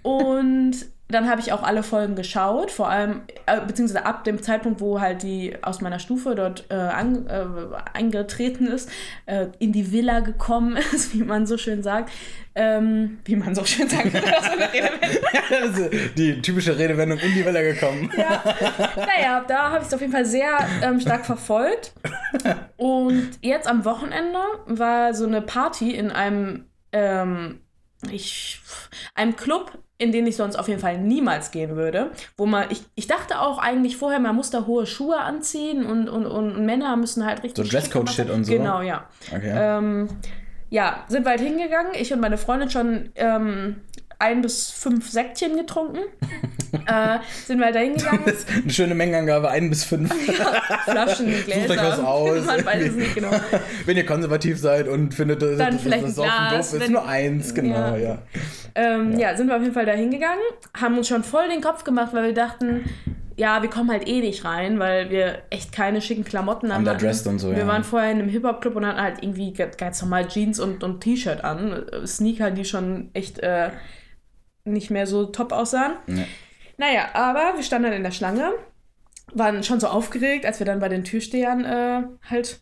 Und 0.03 0.87
dann 1.09 1.31
habe 1.31 1.41
ich 1.41 1.53
auch 1.53 1.63
alle 1.63 1.85
Folgen 1.85 2.17
geschaut, 2.17 2.73
vor 2.73 2.89
allem, 2.89 3.21
äh, 3.47 3.61
beziehungsweise 3.61 4.05
ab 4.05 4.25
dem 4.25 4.43
Zeitpunkt, 4.43 4.81
wo 4.81 5.01
halt 5.01 5.23
die 5.23 5.57
aus 5.63 5.81
meiner 5.81 6.01
Stufe 6.01 6.35
dort 6.35 6.65
äh, 6.69 6.75
an, 6.75 7.29
äh, 7.29 7.47
eingetreten 7.95 8.67
ist, 8.67 8.91
äh, 9.27 9.47
in 9.61 9.73
die 9.73 9.93
Villa 9.93 10.19
gekommen 10.21 10.77
ist, 10.93 11.15
wie 11.15 11.23
man 11.23 11.47
so 11.47 11.57
schön 11.59 11.85
sagt. 11.85 12.11
Ähm, 12.57 13.19
wie 13.25 13.37
man 13.37 13.55
so 13.55 13.65
schön 13.65 13.89
sagt. 13.89 14.07
ist 14.15 14.25
die 16.17 16.41
typische 16.41 16.77
Redewendung 16.77 17.19
in 17.19 17.35
die 17.35 17.45
Welle 17.45 17.75
gekommen. 17.75 18.11
ja. 18.17 18.43
Naja, 18.97 19.45
da 19.47 19.71
habe 19.71 19.81
ich 19.81 19.89
es 19.89 19.95
auf 19.95 20.01
jeden 20.01 20.13
Fall 20.13 20.25
sehr 20.25 20.59
ähm, 20.83 20.99
stark 20.99 21.27
verfolgt. 21.27 21.93
Und 22.79 23.33
jetzt 23.43 23.69
am 23.69 23.85
Wochenende 23.85 24.39
war 24.65 25.13
so 25.13 25.27
eine 25.27 25.43
Party 25.43 25.95
in 25.95 26.11
einem, 26.11 26.65
ähm, 26.93 27.61
ich, 28.11 28.63
einem 29.15 29.37
Club, 29.37 29.79
in 29.99 30.13
den 30.13 30.27
ich 30.27 30.37
sonst 30.37 30.57
auf 30.57 30.69
jeden 30.69 30.81
Fall 30.81 30.99
niemals 30.99 31.51
gehen 31.51 31.77
würde. 31.77 32.11
Wo 32.37 32.47
man, 32.47 32.71
ich, 32.71 32.83
ich 32.95 33.07
dachte 33.07 33.41
auch 33.41 33.59
eigentlich 33.59 33.97
vorher, 33.97 34.21
man 34.21 34.37
muss 34.37 34.51
da 34.51 34.67
hohe 34.67 34.87
Schuhe 34.87 35.19
anziehen 35.19 35.87
und, 35.87 36.09
und, 36.09 36.27
und 36.27 36.67
Männer 36.67 36.97
müssen 36.97 37.25
halt 37.25 37.43
richtig. 37.43 37.65
So 37.65 37.71
Dresscode-Shit 37.71 38.31
und 38.31 38.45
so? 38.45 38.53
Genau, 38.53 38.83
ja. 38.83 39.09
Okay. 39.35 39.53
Ähm, 39.55 40.09
ja, 40.69 41.05
sind 41.09 41.25
wir 41.25 41.31
halt 41.31 41.41
hingegangen. 41.41 41.93
Ich 41.95 42.13
und 42.13 42.21
meine 42.21 42.37
Freundin 42.39 42.71
schon 42.71 43.11
ähm, 43.15 43.77
ein 44.19 44.43
bis 44.43 44.71
fünf 44.71 45.11
Säckchen 45.11 45.57
getrunken. 45.57 45.99
äh, 46.87 47.19
sind 47.45 47.59
wir 47.59 47.73
da 47.73 47.81
hingegangen. 47.81 48.21
Eine 48.25 48.73
schöne 48.73 48.95
Mengenangabe, 48.95 49.51
ein 49.51 49.69
bis 49.71 49.85
fünf. 49.85 50.13
Flaschen, 50.85 51.27
Gläser. 51.45 51.69
Sucht 51.69 51.71
euch 51.71 51.85
was 51.85 51.99
aus. 52.01 52.45
Man 52.47 52.65
weiß 52.65 52.83
es 52.89 52.95
nicht 52.95 53.15
genau. 53.15 53.31
Wenn 53.87 53.97
ihr 53.97 54.07
konservativ 54.07 54.59
seid 54.59 54.89
und 54.89 55.13
findet, 55.15 55.43
dass 55.43 55.59
Dann 55.59 55.75
das, 55.75 55.83
vielleicht 55.83 56.03
das 56.05 56.11
ein 56.11 56.15
Saufen 56.15 56.51
doof 56.51 56.61
ist, 56.61 56.81
wenn- 56.81 56.93
nur 56.93 57.07
eins, 57.07 57.55
genau, 57.55 57.75
Ja. 57.75 57.97
ja. 57.97 58.19
Ähm, 58.75 59.19
ja. 59.19 59.37
sind 59.37 59.49
wir 59.49 59.57
auf 59.57 59.63
jeden 59.63 59.75
Fall 59.75 59.87
da 59.87 59.93
hingegangen, 59.93 60.43
haben 60.79 60.99
uns 60.99 61.09
schon 61.09 61.25
voll 61.25 61.49
den 61.49 61.61
Kopf 61.61 61.85
gemacht, 61.85 62.13
weil 62.13 62.25
wir 62.25 62.35
dachten, 62.35 62.85
ja, 63.37 63.63
wir 63.63 63.69
kommen 63.71 63.91
halt 63.91 64.09
eh 64.09 64.21
nicht 64.21 64.45
rein, 64.45 64.79
weil 64.79 65.11
wir 65.11 65.43
echt 65.51 65.73
keine 65.73 66.01
schicken 66.01 66.25
Klamotten 66.25 66.71
an 66.71 66.79
Underdressed 66.79 67.27
und 67.27 67.39
so, 67.39 67.51
Wir 67.51 67.59
ja. 67.59 67.67
waren 67.67 67.85
vorher 67.85 68.11
in 68.11 68.19
einem 68.19 68.29
Hip-Hop-Club 68.29 68.77
und 68.77 68.87
hatten 68.87 69.01
halt 69.01 69.23
irgendwie 69.23 69.53
ganz 69.53 69.77
ganz 69.77 70.01
normal 70.03 70.27
Jeans 70.29 70.59
und, 70.59 70.83
und 70.83 71.01
T-Shirt 71.03 71.45
an. 71.45 71.85
Sneaker, 72.07 72.51
die 72.51 72.65
schon 72.65 73.11
echt 73.13 73.39
äh, 73.41 73.71
nicht 74.67 74.91
mehr 74.91 75.07
so 75.07 75.27
top 75.27 75.53
aussahen. 75.53 75.95
Ja. 76.07 76.25
Naja, 76.77 77.09
aber 77.15 77.55
wir 77.57 77.63
standen 77.63 77.85
dann 77.85 77.97
in 77.97 78.05
der 78.05 78.11
Schlange, 78.11 78.53
waren 79.33 79.63
schon 79.63 79.81
so 79.81 79.89
aufgeregt, 79.89 80.45
als 80.45 80.59
wir 80.59 80.67
dann 80.67 80.81
bei 80.81 80.89
den 80.89 81.05
Türstehern 81.05 81.65
äh, 81.65 82.03
halt 82.29 82.61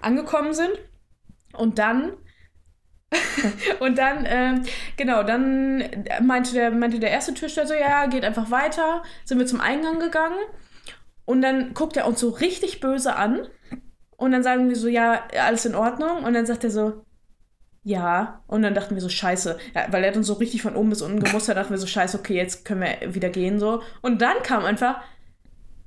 angekommen 0.00 0.54
sind. 0.54 0.72
Und 1.52 1.78
dann, 1.78 2.12
und 3.80 3.98
dann, 3.98 4.24
ähm, 4.28 4.62
genau, 4.96 5.22
dann 5.22 5.84
meinte 6.22 6.52
der, 6.52 6.70
meinte 6.70 7.00
der 7.00 7.10
erste 7.10 7.34
Türsteher 7.34 7.66
so, 7.66 7.74
ja, 7.74 8.06
geht 8.06 8.24
einfach 8.24 8.50
weiter. 8.50 9.02
Sind 9.24 9.38
wir 9.38 9.46
zum 9.46 9.60
Eingang 9.60 9.98
gegangen. 9.98 10.38
Und 11.24 11.42
dann 11.42 11.74
guckt 11.74 11.96
er 11.96 12.06
uns 12.06 12.20
so 12.20 12.30
richtig 12.30 12.80
böse 12.80 13.16
an. 13.16 13.48
Und 14.16 14.32
dann 14.32 14.42
sagen 14.42 14.68
wir 14.68 14.76
so, 14.76 14.88
ja, 14.88 15.24
alles 15.38 15.64
in 15.64 15.74
Ordnung. 15.74 16.24
Und 16.24 16.34
dann 16.34 16.46
sagt 16.46 16.64
er 16.64 16.70
so, 16.70 17.04
ja. 17.84 18.42
Und 18.46 18.62
dann 18.62 18.74
dachten 18.74 18.94
wir 18.94 19.02
so, 19.02 19.08
scheiße. 19.08 19.58
Ja, 19.74 19.86
weil 19.90 20.04
er 20.04 20.14
uns 20.16 20.26
so 20.26 20.34
richtig 20.34 20.62
von 20.62 20.76
oben 20.76 20.90
bis 20.90 21.02
unten 21.02 21.20
gemustert, 21.20 21.56
dachten 21.56 21.70
wir 21.70 21.78
so, 21.78 21.86
scheiße, 21.86 22.18
okay, 22.18 22.36
jetzt 22.36 22.64
können 22.64 22.82
wir 22.82 23.14
wieder 23.14 23.30
gehen 23.30 23.58
so. 23.58 23.82
Und 24.02 24.20
dann 24.20 24.42
kam 24.42 24.64
einfach, 24.64 24.96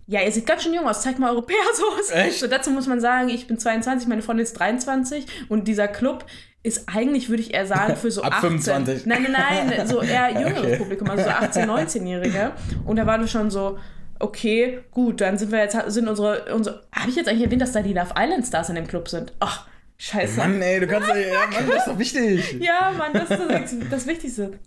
ja, 0.07 0.21
ihr 0.21 0.31
seht 0.31 0.45
ganz 0.45 0.63
schön 0.63 0.73
jung 0.73 0.87
aus, 0.87 1.01
zeigt 1.01 1.19
mal 1.19 1.31
eure 1.31 1.41
Persos. 1.45 2.11
Echt? 2.11 2.39
So, 2.39 2.47
dazu 2.47 2.71
muss 2.71 2.87
man 2.87 2.99
sagen, 2.99 3.29
ich 3.29 3.47
bin 3.47 3.57
22, 3.57 4.07
meine 4.07 4.21
Freundin 4.21 4.43
ist 4.43 4.53
23 4.53 5.25
und 5.49 5.67
dieser 5.67 5.87
Club 5.87 6.25
ist 6.63 6.87
eigentlich, 6.87 7.29
würde 7.29 7.41
ich 7.41 7.53
eher 7.53 7.65
sagen, 7.65 7.95
für 7.95 8.11
so 8.11 8.21
Ab 8.23 8.33
18. 8.35 8.61
25. 8.61 9.05
Nein, 9.05 9.27
nein, 9.31 9.67
nein, 9.67 9.87
so 9.87 10.01
eher 10.01 10.29
jüngeres 10.29 10.63
Okay. 10.63 10.77
Publikum, 10.77 11.09
also 11.09 11.23
so 11.23 11.29
18, 11.29 11.69
19-Jährige. 11.69 12.51
Und 12.85 12.97
da 12.97 13.05
waren 13.05 13.21
wir 13.21 13.27
schon 13.27 13.49
so, 13.49 13.79
okay, 14.19 14.79
gut, 14.91 15.21
dann 15.21 15.37
sind 15.37 15.51
wir 15.51 15.59
jetzt, 15.59 15.77
sind 15.87 16.07
unsere, 16.07 16.53
unsere 16.53 16.83
habe 16.93 17.09
ich 17.09 17.15
jetzt 17.15 17.27
eigentlich 17.27 17.45
erwähnt, 17.45 17.61
dass 17.61 17.71
da 17.71 17.81
die 17.81 17.93
Love 17.93 18.13
Island 18.17 18.45
Stars 18.45 18.69
in 18.69 18.75
dem 18.75 18.87
Club 18.87 19.09
sind? 19.09 19.33
Ach, 19.39 19.65
scheiße. 20.01 20.37
Mann, 20.37 20.61
ey, 20.61 20.79
du 20.79 20.87
kannst 20.87 21.09
ja, 21.09 21.17
ja, 21.17 21.47
Mann, 21.51 21.67
das 21.67 21.77
ist 21.77 21.87
doch 21.87 21.99
wichtig. 21.99 22.57
Ja, 22.59 22.91
Mann, 22.97 23.13
das 23.13 23.29
ist 23.29 23.49
das, 23.49 23.89
das 23.89 24.07
Wichtigste. 24.07 24.59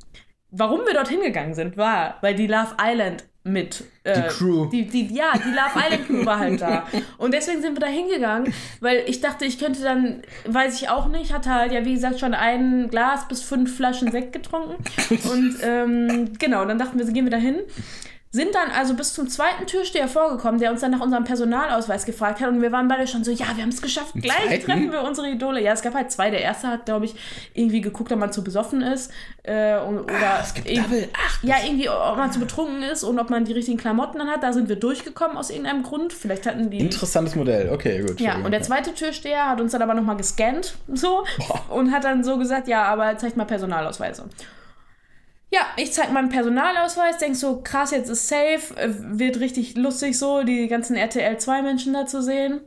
Warum 0.50 0.80
wir 0.86 0.94
dorthin 0.94 1.20
gegangen 1.20 1.54
sind, 1.54 1.76
war, 1.76 2.18
weil 2.20 2.34
die 2.34 2.46
Love 2.46 2.76
Island 2.80 3.24
mit. 3.42 3.84
Äh, 4.04 4.22
Die 4.22 4.28
Crew. 4.28 4.66
Die, 4.66 4.86
die, 4.86 5.14
ja, 5.14 5.32
die 5.34 5.50
Love 5.50 5.84
Island 5.84 6.06
Crew 6.06 6.24
war 6.24 6.38
halt 6.38 6.60
da. 6.62 6.86
Und 7.18 7.34
deswegen 7.34 7.60
sind 7.60 7.76
wir 7.76 7.80
da 7.80 7.88
hingegangen, 7.88 8.54
weil 8.80 9.02
ich 9.06 9.20
dachte, 9.20 9.44
ich 9.44 9.58
könnte 9.58 9.82
dann, 9.82 10.22
weiß 10.46 10.80
ich 10.80 10.88
auch 10.88 11.08
nicht, 11.08 11.32
hatte 11.32 11.50
halt 11.50 11.72
ja, 11.72 11.84
wie 11.84 11.94
gesagt, 11.94 12.20
schon 12.20 12.32
ein 12.34 12.88
Glas 12.88 13.28
bis 13.28 13.42
fünf 13.42 13.76
Flaschen 13.76 14.10
Sekt 14.10 14.32
getrunken. 14.32 14.76
Und 15.10 15.56
ähm, 15.62 16.32
genau, 16.38 16.64
dann 16.64 16.78
dachten 16.78 16.98
wir, 16.98 17.04
gehen 17.06 17.26
wir 17.26 17.30
da 17.32 17.36
hin. 17.36 17.58
Sind 18.34 18.52
dann 18.52 18.72
also 18.76 18.94
bis 18.94 19.14
zum 19.14 19.28
zweiten 19.28 19.64
Türsteher 19.64 20.08
vorgekommen, 20.08 20.58
der 20.58 20.72
uns 20.72 20.80
dann 20.80 20.90
nach 20.90 20.98
unserem 21.00 21.22
Personalausweis 21.22 22.04
gefragt 22.04 22.40
hat. 22.40 22.48
Und 22.48 22.62
wir 22.62 22.72
waren 22.72 22.88
beide 22.88 23.06
schon 23.06 23.22
so, 23.22 23.30
ja, 23.30 23.46
wir 23.54 23.62
haben 23.62 23.68
es 23.68 23.80
geschafft. 23.80 24.12
Gleich 24.14 24.34
zweiten? 24.48 24.64
treffen 24.64 24.90
wir 24.90 25.02
unsere 25.04 25.30
Idole. 25.30 25.62
Ja, 25.62 25.72
es 25.72 25.82
gab 25.82 25.94
halt 25.94 26.10
zwei. 26.10 26.30
Der 26.30 26.40
erste 26.40 26.66
hat, 26.66 26.84
glaube 26.84 27.04
ich, 27.04 27.14
irgendwie 27.54 27.80
geguckt, 27.80 28.10
ob 28.10 28.18
man 28.18 28.32
zu 28.32 28.42
besoffen 28.42 28.82
ist. 28.82 29.12
Äh, 29.44 29.78
und, 29.78 30.00
oder 30.00 30.14
Ah, 30.34 30.40
es 30.42 30.52
gibt 30.52 30.68
Double. 30.68 31.08
Ach, 31.12 31.44
ja, 31.44 31.58
irgendwie, 31.64 31.88
ob 31.88 32.16
man 32.16 32.32
zu 32.32 32.40
betrunken 32.40 32.82
ist 32.82 33.04
und 33.04 33.20
ob 33.20 33.30
man 33.30 33.44
die 33.44 33.52
richtigen 33.52 33.78
Klamotten 33.78 34.18
dann 34.18 34.28
hat. 34.28 34.42
Da 34.42 34.52
sind 34.52 34.68
wir 34.68 34.74
durchgekommen 34.74 35.36
aus 35.36 35.50
irgendeinem 35.50 35.84
Grund. 35.84 36.12
Vielleicht 36.12 36.44
hatten 36.44 36.70
die. 36.70 36.80
Interessantes 36.80 37.36
Modell, 37.36 37.70
okay, 37.70 38.02
gut. 38.02 38.18
Ja, 38.20 38.34
und 38.38 38.50
der 38.50 38.62
zweite 38.62 38.94
Türsteher 38.94 39.48
hat 39.48 39.60
uns 39.60 39.70
dann 39.70 39.82
aber 39.82 39.94
nochmal 39.94 40.16
gescannt, 40.16 40.74
so, 40.92 41.24
und 41.68 41.92
hat 41.92 42.02
dann 42.02 42.24
so 42.24 42.36
gesagt, 42.36 42.66
ja, 42.66 42.82
aber 42.86 43.16
zeigt 43.16 43.36
mal 43.36 43.44
Personalausweise. 43.44 44.24
Ja, 45.50 45.66
ich 45.76 45.92
zeig 45.92 46.10
meinen 46.10 46.30
Personalausweis, 46.30 47.18
denk 47.18 47.36
so, 47.36 47.60
krass, 47.62 47.92
jetzt 47.92 48.08
ist 48.10 48.28
safe, 48.28 48.76
äh, 48.76 48.88
wird 49.18 49.38
richtig 49.40 49.76
lustig 49.76 50.18
so, 50.18 50.42
die 50.42 50.66
ganzen 50.68 50.96
RTL 50.96 51.38
2 51.38 51.62
Menschen 51.62 51.92
da 51.92 52.06
zu 52.06 52.22
sehen. 52.22 52.60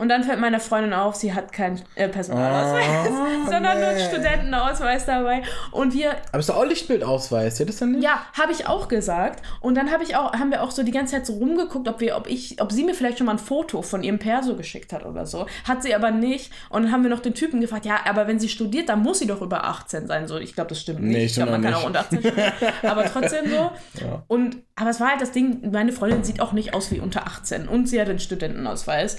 Und 0.00 0.08
dann 0.08 0.24
fällt 0.24 0.40
meiner 0.40 0.60
Freundin 0.60 0.94
auf, 0.94 1.14
sie 1.14 1.34
hat 1.34 1.52
keinen 1.52 1.78
äh, 1.94 2.08
Personalausweis, 2.08 3.10
Oh, 3.10 3.44
sondern 3.50 3.78
nur 3.78 3.88
einen 3.88 3.98
nee. 3.98 4.04
Studentenausweis 4.08 5.04
dabei. 5.04 5.42
Und 5.72 5.92
wir 5.92 6.12
Aber 6.32 6.38
ist 6.38 6.48
doch 6.48 6.56
auch 6.56 6.64
Lichtbildausweis, 6.64 7.58
ja, 7.58 7.66
das 7.66 7.76
dann 7.76 7.92
nicht? 7.92 8.02
ja, 8.04 8.24
habe 8.32 8.50
ich 8.52 8.66
auch 8.66 8.88
gesagt. 8.88 9.44
Und 9.60 9.74
dann 9.74 9.92
habe 9.92 10.02
ich 10.02 10.16
auch, 10.16 10.32
haben 10.32 10.50
wir 10.50 10.62
auch 10.62 10.70
so 10.70 10.82
die 10.82 10.90
ganze 10.90 11.16
Zeit 11.16 11.26
so 11.26 11.34
rumgeguckt, 11.34 11.86
ob 11.86 12.00
wir, 12.00 12.16
ob 12.16 12.28
ich, 12.28 12.62
ob 12.62 12.72
sie 12.72 12.82
mir 12.84 12.94
vielleicht 12.94 13.18
schon 13.18 13.26
mal 13.26 13.32
ein 13.34 13.38
Foto 13.38 13.82
von 13.82 14.02
ihrem 14.02 14.18
Perso 14.18 14.56
geschickt 14.56 14.94
hat 14.94 15.04
oder 15.04 15.26
so. 15.26 15.44
Hat 15.68 15.82
sie 15.82 15.94
aber 15.94 16.10
nicht. 16.10 16.50
Und 16.70 16.84
dann 16.84 16.92
haben 16.92 17.02
wir 17.02 17.10
noch 17.10 17.20
den 17.20 17.34
Typen 17.34 17.60
gefragt, 17.60 17.84
ja, 17.84 17.98
aber 18.06 18.26
wenn 18.26 18.40
sie 18.40 18.48
studiert, 18.48 18.88
dann 18.88 19.02
muss 19.02 19.18
sie 19.18 19.26
doch 19.26 19.42
über 19.42 19.64
18 19.64 20.06
sein. 20.06 20.26
So, 20.28 20.38
ich 20.38 20.54
glaube, 20.54 20.68
das 20.68 20.80
stimmt 20.80 21.00
nicht. 21.02 21.14
Nee, 21.14 21.24
ich 21.26 21.34
glaube, 21.34 21.50
man 21.50 21.60
stimmt 21.60 21.74
kann 21.74 21.82
auch 21.82 21.86
unter 21.86 22.00
18 22.00 22.20
studieren. 22.20 22.52
aber 22.84 23.04
trotzdem 23.04 23.50
so. 23.50 23.70
Ja. 24.02 24.22
Und, 24.28 24.56
aber 24.76 24.88
es 24.88 24.98
war 24.98 25.10
halt 25.10 25.20
das 25.20 25.32
Ding, 25.32 25.70
meine 25.70 25.92
Freundin 25.92 26.24
sieht 26.24 26.40
auch 26.40 26.52
nicht 26.52 26.72
aus 26.72 26.90
wie 26.90 27.00
unter 27.00 27.26
18. 27.26 27.68
Und 27.68 27.86
sie 27.86 28.00
hat 28.00 28.08
einen 28.08 28.18
Studentenausweis. 28.18 29.18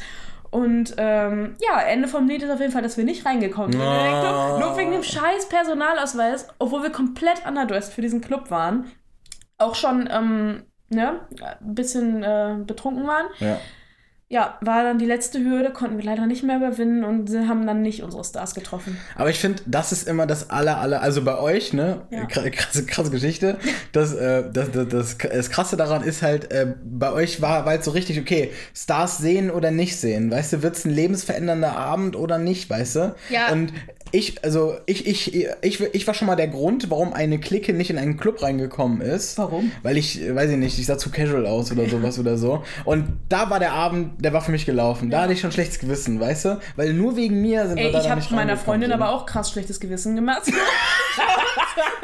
Und 0.51 0.95
ähm, 0.97 1.55
ja, 1.59 1.79
Ende 1.81 2.09
vom 2.09 2.27
Lied 2.27 2.43
ist 2.43 2.51
auf 2.51 2.59
jeden 2.59 2.73
Fall, 2.73 2.81
dass 2.81 2.97
wir 2.97 3.05
nicht 3.05 3.25
reingekommen 3.25 3.71
sind. 3.71 3.81
Oh. 3.81 4.59
Nur 4.59 4.77
wegen 4.77 4.91
dem 4.91 5.03
scheiß 5.03 5.47
Personalausweis, 5.47 6.49
obwohl 6.59 6.83
wir 6.83 6.91
komplett 6.91 7.45
underdressed 7.47 7.93
für 7.93 8.01
diesen 8.01 8.19
Club 8.19 8.51
waren. 8.51 8.91
Auch 9.57 9.75
schon 9.75 10.09
ähm, 10.11 10.63
ne, 10.89 11.21
ein 11.39 11.73
bisschen 11.73 12.23
äh, 12.23 12.57
betrunken 12.65 13.07
waren. 13.07 13.27
Ja. 13.39 13.57
Ja, 14.31 14.57
war 14.61 14.83
dann 14.83 14.97
die 14.97 15.05
letzte 15.05 15.39
Hürde, 15.43 15.71
konnten 15.71 15.97
wir 15.97 16.05
leider 16.05 16.25
nicht 16.25 16.41
mehr 16.41 16.55
überwinden 16.55 17.03
und 17.03 17.29
sie 17.29 17.49
haben 17.49 17.67
dann 17.67 17.81
nicht 17.81 18.01
unsere 18.01 18.23
Stars 18.23 18.55
getroffen. 18.55 18.95
Aber 19.17 19.29
ich 19.29 19.37
finde, 19.39 19.61
das 19.65 19.91
ist 19.91 20.07
immer 20.07 20.25
das 20.25 20.49
aller, 20.49 20.77
aller, 20.77 21.01
also 21.01 21.21
bei 21.21 21.37
euch, 21.37 21.73
ne, 21.73 22.03
Ja. 22.11 22.23
kr- 22.23 22.49
krasse, 22.49 22.85
krasse 22.85 23.11
Geschichte. 23.11 23.57
Das, 23.91 24.13
äh, 24.13 24.43
das, 24.51 24.71
das, 24.71 24.87
das, 24.87 25.17
das 25.17 25.49
Krasse 25.49 25.75
daran 25.75 26.03
ist 26.03 26.21
halt, 26.21 26.49
äh, 26.53 26.67
bei 26.81 27.11
euch 27.11 27.41
war 27.41 27.65
war 27.65 27.71
halt 27.71 27.83
so 27.83 27.91
richtig, 27.91 28.19
okay, 28.21 28.51
Stars 28.73 29.17
sehen 29.17 29.51
oder 29.51 29.69
nicht 29.69 29.97
sehen, 29.97 30.31
weißt 30.31 30.53
du, 30.53 30.63
wird 30.63 30.77
es 30.77 30.85
ein 30.85 30.91
lebensverändernder 30.91 31.75
Abend 31.75 32.15
oder 32.15 32.37
nicht, 32.37 32.69
weißt 32.69 32.95
du? 32.95 33.15
Ja. 33.29 33.51
Und 33.51 33.73
ich, 34.13 34.43
also 34.43 34.75
ich, 34.87 35.07
ich, 35.07 35.47
ich, 35.61 35.79
ich 35.81 36.07
war 36.07 36.13
schon 36.13 36.27
mal 36.27 36.35
der 36.35 36.49
Grund, 36.49 36.89
warum 36.89 37.13
eine 37.13 37.39
Clique 37.39 37.71
nicht 37.73 37.89
in 37.89 37.97
einen 37.97 38.17
Club 38.17 38.41
reingekommen 38.41 38.99
ist. 38.99 39.37
Warum? 39.37 39.71
Weil 39.83 39.97
ich, 39.97 40.19
weiß 40.35 40.51
ich 40.51 40.57
nicht, 40.57 40.77
ich 40.79 40.85
sah 40.85 40.97
zu 40.97 41.11
casual 41.11 41.45
aus 41.45 41.71
oder 41.71 41.87
sowas 41.87 42.19
oder 42.19 42.37
so. 42.37 42.61
Und 42.83 43.05
da 43.29 43.49
war 43.49 43.59
der 43.59 43.71
Abend, 43.71 44.20
der 44.21 44.33
war 44.33 44.41
für 44.41 44.51
mich 44.51 44.65
gelaufen. 44.65 45.09
Da 45.09 45.21
hatte 45.23 45.33
ich 45.33 45.41
schon 45.41 45.51
schlechtes 45.51 45.79
Gewissen, 45.79 46.19
weißt 46.19 46.45
du? 46.45 46.59
Weil 46.75 46.93
nur 46.93 47.15
wegen 47.15 47.41
mir 47.41 47.67
sind 47.67 47.77
Ey, 47.77 47.85
wir 47.85 47.91
da 47.91 47.99
ich 48.01 48.09
habe 48.09 48.19
nicht 48.19 48.31
meiner 48.31 48.55
Freundin 48.57 48.91
aber 48.91 49.09
auch 49.09 49.25
krass 49.25 49.51
schlechtes 49.51 49.79
Gewissen 49.79 50.15
gemacht. 50.15 50.43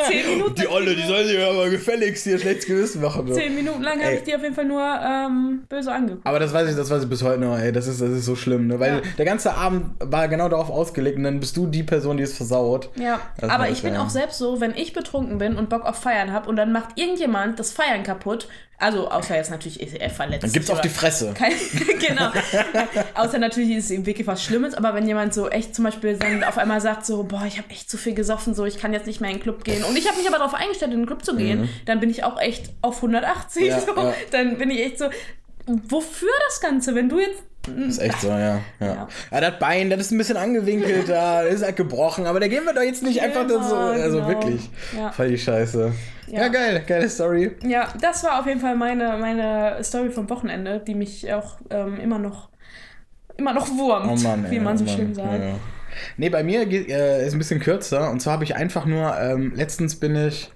zehn 0.10 0.28
Minuten. 0.30 0.56
Die 0.56 0.68
Olle, 0.68 0.96
die 0.96 1.04
soll 1.04 1.26
sich 1.26 1.40
aber 1.40 1.70
gefälligst 1.70 2.24
hier 2.24 2.40
schlechtes 2.40 2.66
Gewissen 2.66 3.02
machen. 3.02 3.28
So. 3.28 3.34
Zehn 3.34 3.54
Minuten 3.56 3.82
lang 3.84 4.02
habe 4.04 4.16
ich 4.16 4.24
die 4.24 4.36
auf 4.36 4.42
jeden 4.42 4.56
Fall 4.56 4.66
nur 4.66 4.82
ähm, 4.84 5.64
böse 5.70 5.92
angeguckt. 5.92 6.26
Aber 6.26 6.40
das 6.40 6.54
weiß 6.54 6.70
ich, 6.70 6.76
das 6.76 6.90
weiß 6.90 7.04
ich 7.04 7.10
bis 7.10 7.24
heute 7.24 7.40
noch, 7.40 7.58
ey. 7.58 7.72
Das 7.72 7.88
ist, 7.88 8.02
das 8.02 8.10
ist 8.10 8.26
so 8.26 8.36
schlimm, 8.36 8.68
ne? 8.68 8.80
Weil 8.80 8.96
Ja. 8.96 9.02
der 9.18 9.26
ganze 9.26 9.54
Abend 9.56 9.92
war 10.00 10.28
genau 10.28 10.50
darauf 10.50 10.70
ausgelegt 10.70 11.18
und 11.18 11.24
dann 11.24 11.40
bist 11.40 11.56
du 11.58 11.68
die 11.68 11.84
Person, 11.84 12.18
die 12.18 12.24
es 12.24 12.36
versaut. 12.36 12.90
Ja, 12.96 13.20
Das 13.40 13.50
aber 13.50 13.64
heißt, 13.66 13.74
ich 13.78 13.84
bin 13.84 13.94
ja. 13.94 14.02
auch 14.04 14.10
selbst 14.10 14.38
so, 14.38 14.60
wenn 14.60 14.74
ich 14.76 14.94
betrunken 14.94 15.38
bin 15.38 15.56
und 15.58 15.70
Bock 15.70 15.86
auf 15.86 15.98
Feiern 15.98 16.32
habe 16.32 16.50
und 16.50 16.56
dann 16.56 16.72
macht 16.72 16.98
irgendjemand 16.98 17.60
das 17.60 17.72
Feiern 17.72 18.04
kaputt, 18.04 18.48
also 18.80 19.10
außer 19.10 19.36
jetzt 19.36 19.50
natürlich 19.50 19.80
ist 19.82 19.96
er 19.96 20.10
verletzt. 20.12 20.44
Dann 20.44 20.52
gibt's 20.52 20.70
auf 20.70 20.82
die 20.82 20.90
Fresse. 20.90 21.34
Kein, 21.38 21.54
genau. 22.00 22.30
außer 23.16 23.40
natürlich 23.40 23.72
ist 23.72 23.86
es 23.86 23.92
ihm 23.92 24.06
wirklich 24.06 24.28
was 24.28 24.44
Schlimmes, 24.44 24.76
aber 24.76 24.94
wenn 24.94 25.08
jemand 25.08 25.34
so 25.34 25.50
echt 25.50 25.74
zum 25.74 25.86
Beispiel 25.86 26.16
dann 26.16 26.44
auf 26.44 26.60
einmal 26.60 26.80
sagt 26.80 27.06
so, 27.06 27.24
boah, 27.24 27.44
ich 27.48 27.58
habe 27.58 27.70
echt 27.72 27.90
zu 27.90 27.98
viel 27.98 28.14
gesoffen, 28.14 28.54
so 28.54 28.66
ich 28.66 28.78
kann 28.78 28.94
jetzt 28.94 29.08
nicht 29.08 29.20
mehr 29.20 29.32
in 29.32 29.38
den 29.38 29.42
Club 29.44 29.64
gehen 29.64 29.84
und 29.84 29.98
ich 29.98 30.08
habe 30.08 30.18
mich 30.18 30.28
aber 30.28 30.38
darauf 30.38 30.54
eingestellt, 30.54 30.92
in 30.94 31.00
den 31.00 31.08
Club 31.08 31.26
zu 31.26 31.36
gehen, 31.36 31.70
dann 31.86 32.00
bin 32.00 32.10
ich 32.12 32.24
auch 32.24 32.40
echt 32.40 32.70
auf 32.82 32.98
180. 32.98 33.64
Mhm. 33.64 33.68
Ja, 33.68 33.80
so. 33.80 33.96
ja. 33.96 34.14
Dann 34.32 34.58
bin 34.60 34.70
ich 34.70 34.80
echt 34.86 35.00
so, 35.00 35.06
wofür 35.66 36.30
das 36.48 36.62
Ganze, 36.62 36.94
wenn 36.94 37.10
du 37.10 37.20
jetzt 37.20 37.42
Ist 37.88 37.98
echt 37.98 38.22
so, 38.22 38.28
ja. 38.28 38.38
Ja, 38.38 38.62
Ja. 38.80 39.08
ja. 39.32 39.42
das 39.42 39.58
Bein, 39.60 39.90
das 39.90 40.02
ist 40.02 40.12
ein 40.12 40.20
bisschen 40.20 40.38
angewinkelt 40.38 41.08
da, 41.10 41.44
das 41.44 41.56
ist 41.56 41.64
halt 41.64 41.78
gebrochen, 41.78 42.28
aber 42.28 42.40
da 42.40 42.48
gehen 42.48 42.64
wir 42.64 42.74
doch 42.74 42.84
jetzt 42.84 43.02
nicht 43.02 43.22
einfach 43.22 43.48
Genau, 43.48 43.58
das 43.60 43.70
so, 43.70 43.76
also 43.76 44.18
genau. 44.18 44.28
wirklich. 44.30 44.70
Ja. 44.96 45.12
Voll 45.12 45.30
die 45.30 45.40
Scheiße. 45.40 45.94
Ja. 46.28 46.42
Ja. 46.44 46.48
geil, 46.50 46.84
geile 46.86 47.10
Story. 47.10 47.52
Ja, 47.64 47.88
das 48.02 48.24
war 48.24 48.40
auf 48.40 48.46
jeden 48.46 48.60
Fall 48.60 48.76
meine, 48.76 49.18
meine 49.18 49.84
Story 49.84 50.10
vom 50.12 50.30
Wochenende, 50.30 50.80
die 50.80 50.96
mich 50.96 51.32
auch 51.34 51.58
ähm, 51.70 52.00
immer 52.00 52.20
noch 52.20 52.50
immer 53.38 53.54
noch 53.54 53.70
wurmt, 53.70 54.08
Oh 54.10 54.16
Mann, 54.24 54.50
wie 54.50 54.60
man 54.60 54.76
oh 54.76 54.80
so 54.80 54.86
Mann. 54.86 54.96
schön 54.96 55.14
sagt. 55.16 55.44
Ja. 55.44 55.56
Nee, 56.18 56.30
bei 56.30 56.44
mir 56.44 56.66
geht, 56.66 56.90
äh, 56.90 57.26
ist 57.26 57.34
ein 57.34 57.40
bisschen 57.40 57.60
kürzer. 57.60 58.10
Und 58.12 58.20
zwar 58.20 58.34
habe 58.34 58.44
ich 58.44 58.56
einfach 58.56 58.86
nur, 58.86 59.18
ähm, 59.20 59.54
letztens 59.56 59.96
bin 60.00 60.16
ich 60.16 60.52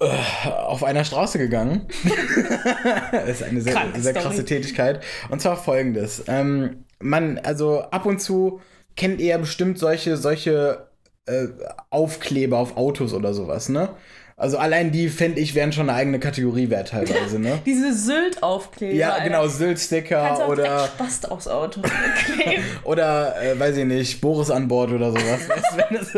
äh, 0.00 0.48
auf 0.50 0.84
einer 0.84 1.04
Straße 1.04 1.38
gegangen. 1.38 1.86
das 3.12 3.28
ist 3.28 3.42
eine 3.42 3.60
sehr, 3.60 3.72
sehr 3.94 4.12
Story. 4.12 4.14
krasse 4.14 4.44
Tätigkeit. 4.44 5.02
Und 5.30 5.40
zwar 5.40 5.56
folgendes. 5.56 6.24
Ähm, 6.28 6.84
man, 7.00 7.38
also 7.38 7.80
ab 7.80 8.06
und 8.06 8.20
zu 8.20 8.60
kennt 8.96 9.20
ihr 9.20 9.28
ja 9.28 9.38
bestimmt 9.38 9.78
solche, 9.78 10.16
solche 10.16 10.88
äh, 11.26 11.46
Aufkleber 11.90 12.58
auf 12.58 12.76
Autos 12.76 13.14
oder 13.14 13.34
sowas, 13.34 13.68
ne? 13.68 13.90
Also 14.38 14.58
allein 14.58 14.92
die, 14.92 15.08
fände 15.08 15.40
ich, 15.40 15.54
wären 15.54 15.72
schon 15.72 15.88
eine 15.88 15.96
eigene 15.96 16.20
Kategorie 16.20 16.68
wert 16.68 16.88
teilweise, 16.88 17.38
ne? 17.38 17.58
Diese 17.66 17.94
Sylt-Aufkleber. 17.94 18.94
Ja, 18.94 19.18
genau, 19.24 19.40
Kannst 19.42 19.56
Sylt-Sticker 19.56 20.34
auch 20.44 20.48
oder... 20.48 20.88
Spast 20.88 21.30
aufs 21.30 21.48
Auto 21.48 21.80
kleben. 21.80 22.62
Oder, 22.84 23.34
äh, 23.42 23.58
weiß 23.58 23.78
ich 23.78 23.86
nicht, 23.86 24.20
Boris 24.20 24.50
an 24.50 24.68
Bord 24.68 24.92
oder 24.92 25.10
sowas. 25.10 25.40
Du, 25.78 25.78
wenn 25.78 25.98
das, 25.98 26.12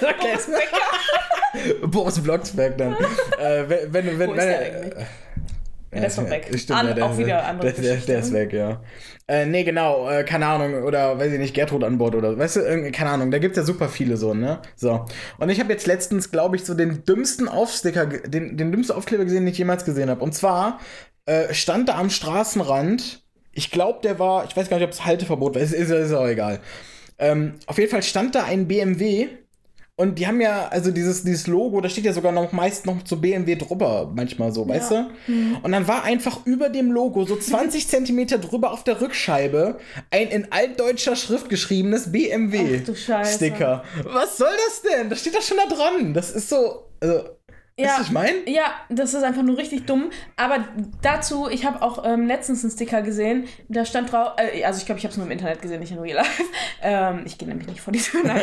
Boris, 0.00 0.46
Becker. 0.46 1.88
Boris 1.88 2.20
Blocksberg 2.20 2.78
dann. 2.78 2.94
äh, 3.38 3.68
wenn, 3.68 3.92
wenn, 3.92 4.18
wenn, 4.18 4.28
Wo 4.28 4.32
ist 4.34 4.38
wenn, 4.38 4.48
der 4.48 4.62
äh, 4.62 4.76
eigentlich? 4.76 5.06
Ja, 5.94 6.00
Der 6.00 6.08
ist 6.08 6.18
doch 6.18 6.28
weg. 6.30 6.50
Stimmt, 6.58 6.78
An- 6.78 6.86
ja, 6.88 6.94
der, 6.94 7.06
auch 7.06 7.16
wieder 7.18 7.44
andere 7.46 7.72
der, 7.72 7.82
der, 7.82 7.96
der 7.96 8.18
ist 8.18 8.32
weg, 8.32 8.52
ja. 8.52 8.82
Äh, 9.26 9.46
nee, 9.46 9.64
genau, 9.64 10.10
äh, 10.10 10.24
keine 10.24 10.46
Ahnung, 10.46 10.82
oder 10.82 11.18
weiß 11.18 11.32
ich 11.32 11.38
nicht, 11.38 11.54
Gertrud 11.54 11.82
an 11.84 11.96
Bord 11.98 12.14
oder, 12.14 12.36
weißt 12.38 12.56
du, 12.56 12.92
keine 12.92 13.10
Ahnung, 13.10 13.30
da 13.30 13.38
gibt's 13.38 13.56
ja 13.56 13.62
super 13.64 13.88
viele 13.88 14.16
so, 14.16 14.34
ne? 14.34 14.60
So. 14.76 15.06
Und 15.38 15.48
ich 15.48 15.60
habe 15.60 15.72
jetzt 15.72 15.86
letztens, 15.86 16.30
glaube 16.30 16.56
ich, 16.56 16.64
so 16.64 16.74
den 16.74 17.04
dümmsten 17.04 17.48
Aufsticker, 17.48 18.06
den, 18.06 18.56
den 18.56 18.70
dümmsten 18.72 18.96
Aufkleber 18.96 19.24
gesehen, 19.24 19.44
den 19.44 19.52
ich 19.52 19.58
jemals 19.58 19.84
gesehen 19.84 20.10
habe. 20.10 20.22
Und 20.22 20.34
zwar 20.34 20.80
äh, 21.26 21.54
stand 21.54 21.88
da 21.88 21.96
am 21.98 22.10
Straßenrand, 22.10 23.22
ich 23.52 23.70
glaube, 23.70 24.00
der 24.02 24.18
war, 24.18 24.44
ich 24.44 24.56
weiß 24.56 24.68
gar 24.68 24.76
nicht, 24.78 24.86
ob 24.86 24.92
es 24.92 25.04
Halteverbot 25.04 25.54
war, 25.54 25.62
ist, 25.62 25.72
ist, 25.72 25.90
ist 25.90 26.12
auch 26.12 26.26
egal. 26.26 26.60
Ähm, 27.18 27.54
auf 27.66 27.78
jeden 27.78 27.90
Fall 27.90 28.02
stand 28.02 28.34
da 28.34 28.44
ein 28.44 28.66
BMW 28.68 29.28
und 29.96 30.18
die 30.18 30.26
haben 30.26 30.40
ja, 30.40 30.66
also 30.68 30.90
dieses, 30.90 31.22
dieses 31.22 31.46
Logo, 31.46 31.80
da 31.80 31.88
steht 31.88 32.04
ja 32.04 32.12
sogar 32.12 32.32
noch 32.32 32.50
meist 32.50 32.84
noch 32.84 33.04
zu 33.04 33.20
BMW 33.20 33.54
drüber, 33.54 34.10
manchmal 34.12 34.50
so, 34.50 34.68
weißt 34.68 34.90
du? 34.90 35.10
Und 35.62 35.70
dann 35.70 35.86
war 35.86 36.02
einfach 36.02 36.44
über 36.46 36.68
dem 36.68 36.90
Logo, 36.90 37.24
so 37.24 37.36
20 37.36 37.86
Zentimeter 37.88 38.38
drüber 38.38 38.72
auf 38.72 38.82
der 38.82 39.00
Rückscheibe, 39.00 39.78
ein 40.10 40.28
in 40.28 40.50
altdeutscher 40.50 41.14
Schrift 41.14 41.48
geschriebenes. 41.48 42.10
BMW-Sticker. 42.10 43.84
Was 44.02 44.36
soll 44.36 44.52
das 44.66 44.82
denn? 44.82 45.10
Das 45.10 45.20
steht 45.20 45.36
doch 45.36 45.42
schon 45.42 45.58
da 45.58 45.72
dran. 45.72 46.12
Das 46.12 46.32
ist 46.32 46.48
so, 46.48 46.88
also, 47.00 47.28
weißt 47.82 47.98
du, 47.98 48.02
ich 48.02 48.10
meine? 48.12 48.32
Ja, 48.46 48.66
das 48.88 49.14
ist 49.14 49.22
einfach 49.22 49.42
nur 49.42 49.56
richtig 49.56 49.86
dumm. 49.86 50.10
Aber 50.36 50.58
dazu, 51.02 51.48
ich 51.50 51.64
habe 51.64 51.82
auch 51.82 52.04
ähm, 52.04 52.26
letztens 52.26 52.62
einen 52.62 52.70
Sticker 52.70 53.02
gesehen, 53.02 53.46
da 53.68 53.84
stand 53.84 54.12
drauf, 54.12 54.32
äh, 54.36 54.64
also 54.64 54.78
ich 54.78 54.86
glaube, 54.86 54.98
ich 54.98 55.04
habe 55.04 55.10
es 55.10 55.16
nur 55.16 55.26
im 55.26 55.32
Internet 55.32 55.60
gesehen, 55.60 55.80
nicht 55.80 55.92
in 55.92 55.98
Real 55.98 56.16
Life. 56.18 56.42
Ähm, 56.86 57.22
ich 57.24 57.38
gehe 57.38 57.48
nämlich 57.48 57.66
nicht 57.66 57.80
vor 57.80 57.92
die 57.92 57.98
Tür. 57.98 58.20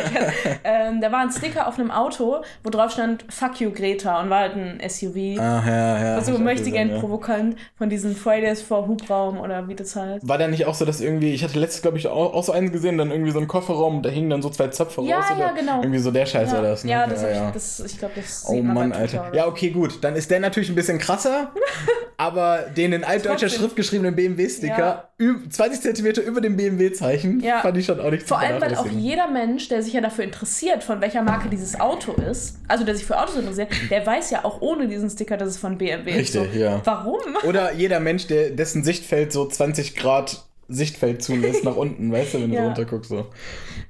Ähm, 0.64 1.00
da 1.00 1.12
war 1.12 1.20
ein 1.20 1.30
Sticker 1.30 1.68
auf 1.68 1.78
einem 1.78 1.92
Auto, 1.92 2.42
wo 2.64 2.70
drauf 2.70 2.90
stand, 2.90 3.24
fuck 3.28 3.60
you 3.60 3.70
Greta 3.70 4.20
und 4.20 4.30
war 4.30 4.40
halt 4.40 4.56
ein 4.56 4.80
SUV. 4.88 5.38
Ah, 5.38 5.62
ja, 5.64 6.04
ja. 6.04 6.14
also 6.16 6.36
möchte 6.38 6.70
gern 6.70 6.90
ja. 6.90 6.98
provokant 6.98 7.56
von 7.76 7.88
diesen 7.88 8.16
Fridays 8.16 8.60
for 8.60 8.88
Hubraum 8.88 9.38
oder 9.38 9.68
wie 9.68 9.74
das 9.76 9.94
heißt. 9.94 10.26
War 10.26 10.38
da 10.38 10.48
nicht 10.48 10.66
auch 10.66 10.74
so, 10.74 10.84
dass 10.84 11.00
irgendwie, 11.00 11.32
ich 11.34 11.44
hatte 11.44 11.58
letztes, 11.58 11.82
glaube 11.82 11.98
ich, 11.98 12.08
auch, 12.08 12.34
auch 12.34 12.42
so 12.42 12.52
eins 12.52 12.72
gesehen, 12.72 12.98
dann 12.98 13.10
irgendwie 13.10 13.30
so 13.30 13.38
ein 13.38 13.46
Kofferraum, 13.46 14.02
da 14.02 14.10
hingen 14.10 14.30
dann 14.30 14.42
so 14.42 14.50
zwei 14.50 14.68
Zöpfe 14.68 15.02
Ja, 15.02 15.18
raus. 15.18 15.26
ja, 15.30 15.36
oder 15.36 15.54
genau. 15.54 15.80
Irgendwie 15.80 16.00
so 16.00 16.10
der 16.10 16.26
Scheiß 16.26 16.50
ja, 16.50 16.56
war 16.56 16.62
das, 16.62 16.84
ne? 16.84 16.90
ja, 16.90 17.06
das, 17.06 17.22
ja, 17.22 17.28
ja. 17.28 17.46
Ich, 17.48 17.54
das 17.54 17.80
ich 17.80 17.98
glaube, 17.98 18.14
das 18.16 18.44
Oh 18.48 18.60
Mann, 18.60 18.92
Alter. 18.92 19.21
Ja, 19.32 19.46
okay, 19.46 19.70
gut. 19.70 19.98
Dann 20.02 20.16
ist 20.16 20.30
der 20.30 20.40
natürlich 20.40 20.68
ein 20.68 20.74
bisschen 20.74 20.98
krasser, 20.98 21.52
aber 22.16 22.66
den 22.76 22.92
in 22.92 23.04
altdeutscher. 23.04 23.48
Schrift 23.48 23.76
geschriebenen 23.76 24.14
BMW-Sticker, 24.14 24.78
Ja. 24.78 25.08
ü- 25.20 25.48
20 25.48 25.80
Zentimeter 25.80 26.22
über 26.22 26.40
dem 26.40 26.56
BMW-Zeichen, 26.56 27.40
Ja. 27.40 27.60
fand 27.60 27.76
ich 27.78 27.86
schon 27.86 28.00
auch 28.00 28.10
nicht 28.10 28.22
zu 28.22 28.28
Vor 28.28 28.38
allem, 28.38 28.60
weil 28.60 28.74
auch 28.74 28.86
jeder 28.86 29.28
Mensch, 29.28 29.68
der 29.68 29.82
sich 29.82 29.92
ja 29.94 30.00
dafür 30.00 30.24
interessiert, 30.24 30.82
von 30.84 31.00
welcher 31.00 31.22
Marke 31.22 31.48
dieses 31.48 31.78
Auto 31.80 32.12
ist, 32.12 32.58
also 32.68 32.84
der 32.84 32.94
sich 32.96 33.04
für 33.06 33.18
Autos 33.18 33.36
interessiert, 33.36 33.68
der 33.90 34.04
weiß 34.06 34.30
ja 34.30 34.44
auch 34.44 34.60
ohne 34.60 34.88
diesen 34.88 35.10
Sticker, 35.10 35.36
dass 35.36 35.48
es 35.48 35.56
von 35.58 35.78
BMW 35.78 36.10
ist. 36.10 36.16
Richtig, 36.34 36.52
so, 36.52 36.58
ja. 36.58 36.80
Warum? 36.84 37.20
Oder 37.46 37.72
jeder 37.76 38.00
Mensch, 38.00 38.26
der, 38.26 38.50
dessen 38.50 38.84
Sichtfeld 38.84 39.32
so 39.32 39.46
20 39.46 39.96
Grad 39.96 40.44
Sichtfeld 40.68 41.22
zulässt 41.22 41.64
nach 41.64 41.76
unten, 41.76 42.10
weißt 42.12 42.32
du, 42.34 42.40
wenn 42.42 42.50
du 42.50 42.56
Ja. 42.56 42.64
runterguckst. 42.64 43.10
So. 43.10 43.26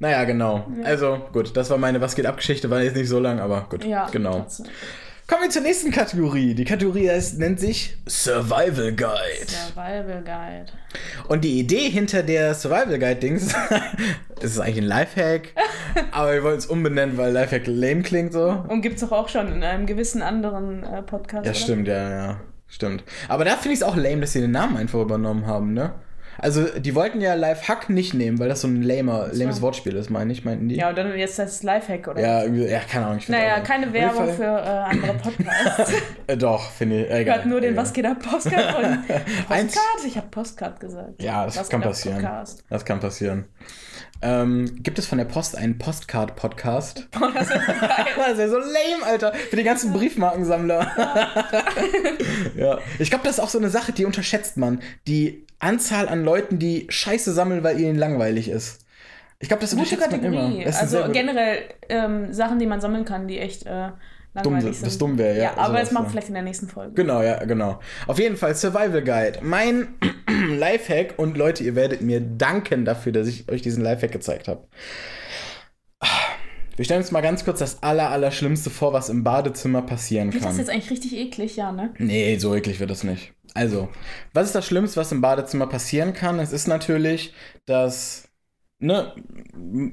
Naja, 0.01 0.25
genau. 0.25 0.67
Also, 0.83 1.19
gut, 1.33 1.57
das 1.57 1.71
war 1.71 1.79
meine 1.79 2.01
Was 2.01 2.17
geht 2.17 2.27
ab 2.27 2.39
Geschichte, 2.39 2.71
war 2.71 2.83
jetzt 2.83 2.97
nicht 2.97 3.09
so 3.09 3.21
lang, 3.21 3.39
aber 3.39 3.67
gut. 3.71 3.85
Ja, 3.85 4.09
genau. 4.11 4.41
trotzdem. 4.41 4.67
Kommen 5.33 5.45
wir 5.45 5.51
zur 5.51 5.63
nächsten 5.63 5.91
Kategorie. 5.91 6.53
Die 6.53 6.67
Kategorie 6.67 7.09
heißt, 7.09 7.39
nennt 7.39 7.59
sich 7.59 7.97
Survival 8.07 8.93
Guide. 8.93 9.47
Survival 9.47 10.23
Guide. 10.23 10.67
Und 11.27 11.43
die 11.43 11.59
Idee 11.59 11.89
hinter 11.89 12.23
der 12.23 12.53
Survival 12.55 12.99
Guide 12.99 13.15
Dings, 13.15 13.55
es 14.43 14.51
ist 14.51 14.61
eigentlich 14.61 14.85
ein 14.85 14.89
Lifehack, 14.89 15.55
aber 16.13 16.35
wir 16.35 16.43
wollen 16.43 16.59
es 16.59 16.67
umbenennen, 16.67 17.17
weil 17.17 17.33
Lifehack 17.33 17.67
lame 17.67 18.03
klingt 18.03 18.35
so. 18.35 18.63
Und 18.69 18.83
gibt 18.83 18.97
es 18.97 19.01
doch 19.01 19.13
auch 19.13 19.31
schon 19.31 19.51
in 19.51 19.65
einem 19.65 19.87
gewissen 19.87 20.21
anderen 20.21 20.85
äh, 20.85 21.01
Podcast. 21.01 21.47
Ja, 21.47 21.53
oder? 21.53 21.59
stimmt, 21.59 21.89
ja, 21.89 22.11
ja, 22.11 22.41
stimmt. 22.69 23.03
Aber 23.29 23.47
da 23.47 23.53
finde 23.53 23.73
ich 23.73 23.81
es 23.81 23.85
auch 23.85 23.97
lame, 23.97 24.21
dass 24.21 24.35
sie 24.35 24.43
den 24.43 24.51
Namen 24.51 24.77
einfach 24.77 25.01
übernommen 25.01 25.47
haben, 25.47 25.73
ne? 25.73 25.95
Also, 26.39 26.67
die 26.79 26.95
wollten 26.95 27.21
ja 27.21 27.35
Lifehack 27.35 27.91
nicht 27.91 28.15
nehmen, 28.15 28.39
weil 28.39 28.49
das 28.49 28.63
so 28.63 28.69
ein 28.69 28.83
lamer, 28.83 29.29
lames 29.33 29.61
Wortspiel 29.61 29.95
ist, 29.97 30.11
meine 30.11 30.33
ich, 30.33 30.45
meinten 30.45 30.69
die. 30.69 30.77
Ja, 30.77 30.89
und 30.91 30.97
dann 30.97 31.17
jetzt 31.17 31.39
das 31.39 31.63
Lifehack, 31.63 32.09
oder? 32.09 32.21
Ja, 32.21 32.45
ja, 32.45 32.81
keine 32.81 33.07
Ahnung. 33.07 33.19
Ich 33.19 33.29
Naja, 33.29 33.61
keine 33.61 33.93
Werbung 33.93 34.33
für 34.35 34.45
äh, 34.45 34.47
andere 34.47 35.15
Podcasts. 35.15 35.93
Äh, 36.27 36.37
doch, 36.37 36.71
finde 36.71 37.05
ich. 37.05 37.11
Egal, 37.11 37.37
Hört 37.39 37.47
nur 37.47 37.61
den 37.61 37.73
egal. 37.73 37.85
Was 37.85 37.93
geht 37.93 38.07
ab 38.07 38.19
Postcard 38.23 38.75
von 38.75 38.83
Postcard? 39.49 40.05
Ich 40.07 40.17
habe 40.17 40.29
Postcard 40.31 40.79
gesagt. 40.79 41.21
Ja, 41.21 41.45
das 41.45 41.57
Was 41.57 41.69
kann 41.69 41.81
passieren. 41.81 42.23
Podcast. 42.23 42.65
Das 42.71 42.85
kann 42.85 43.01
passieren. 43.01 43.47
Ähm, 44.23 44.79
gibt 44.83 45.01
es 45.01 45.07
von 45.07 45.19
der 45.19 45.25
Post 45.25 45.57
einen 45.57 45.79
Postcard-Podcast? 45.79 47.09
Boah, 47.19 47.33
das 47.35 47.49
ist 47.49 47.55
so 47.55 47.73
geil. 47.73 48.07
Das 48.17 48.33
ist 48.35 48.39
ja 48.39 48.49
so 48.49 48.59
lame, 48.59 49.05
Alter. 49.05 49.35
Für 49.35 49.57
die 49.57 49.65
ganzen 49.65 49.93
Briefmarkensammler. 49.93 50.87
Ja. 52.57 52.79
Ich 53.01 53.11
glaube, 53.11 53.25
das 53.25 53.39
ist 53.39 53.41
auch 53.41 53.49
so 53.49 53.59
eine 53.59 53.69
Sache, 53.69 53.91
die 53.93 54.05
unterschätzt 54.05 54.57
man. 54.57 54.81
Die 55.09 55.45
Anzahl 55.63 56.09
an 56.09 56.25
Leuten, 56.25 56.59
die 56.59 56.87
Scheiße 56.91 57.33
sammeln, 57.33 57.63
weil 57.63 57.81
ihnen 57.81 57.97
langweilig 57.97 58.49
ist. 58.49 58.85
Ich 59.39 59.49
glaube, 59.49 59.61
das 59.63 59.71
Gute 59.71 59.83
unterschätzt 59.95 60.11
man 60.13 60.25
immer. 60.25 60.41
Kategorie. 60.43 60.65
Das 60.65 60.75
ist 60.75 60.81
eine 60.81 60.89
sehr 60.91 61.01
Also 61.05 61.13
gute- 61.13 61.19
generell 61.27 61.59
ähm, 61.89 62.33
Sachen, 62.33 62.59
die 62.59 62.67
man 62.67 62.81
sammeln 62.81 63.05
kann, 63.05 63.27
die 63.29 63.39
echt, 63.39 63.65
äh, 63.67 63.91
langweilig 64.35 64.65
Dumm, 64.65 64.73
sind. 64.75 64.87
das 64.87 64.99
dumm 64.99 65.19
wäre, 65.19 65.37
ja. 65.37 65.43
Ja, 65.45 65.57
aber 65.59 65.79
das 65.81 65.91
machen 65.93 66.07
wir 66.07 66.11
vielleicht 66.11 66.29
in 66.29 66.35
der 66.35 66.43
nächsten 66.43 66.67
Folge. 66.69 66.95
Genau, 66.95 67.23
ja, 67.23 67.45
genau. 67.45 67.81
Auf 68.07 68.19
jeden 68.19 68.37
Fall 68.37 68.55
Survival 68.55 69.03
Guide. 69.03 69.41
Mein 69.43 69.89
Lifehack 70.59 71.15
und 71.19 71.37
Leute, 71.37 71.65
ihr 71.65 71.75
werdet 71.75 72.01
mir 72.03 72.21
danken 72.21 72.85
dafür, 72.85 73.13
dass 73.13 73.29
ich 73.29 73.49
euch 73.51 73.63
diesen 73.63 73.83
Lifehack 73.83 74.13
gezeigt 74.13 74.49
habe. 74.49 74.67
Wir 76.77 76.87
stellen 76.87 77.03
uns 77.03 77.11
mal 77.11 77.21
ganz 77.21 77.45
kurz 77.45 77.59
das 77.59 77.83
aller, 77.83 78.09
aller 78.11 78.31
Schlimmste 78.31 78.71
vor, 78.71 78.95
was 78.95 79.11
im 79.11 79.23
Badezimmer 79.23 79.83
passieren 79.83 80.33
Wird 80.33 80.43
das 80.43 80.51
kann. 80.53 80.59
jetzt 80.59 80.71
eigentlich 80.71 80.91
richtig 80.91 81.15
eklig, 81.17 81.57
ja, 81.57 81.71
ne? 81.71 81.93
Nee, 81.99 82.39
so 82.39 82.55
eklig 82.55 82.81
wird 82.81 82.91
das 82.91 83.05
nicht. 83.05 83.35
Also, 83.55 83.89
was 84.33 84.47
ist 84.47 84.55
das 84.55 84.67
Schlimmste, 84.67 85.01
was 85.01 85.13
im 85.13 85.21
Badezimmer 85.21 85.67
passieren 85.67 86.15
kann? 86.15 86.39
Es 86.39 86.53
ist 86.53 86.67
natürlich, 86.69 87.35
dass 87.67 88.29
ne, 88.79 89.15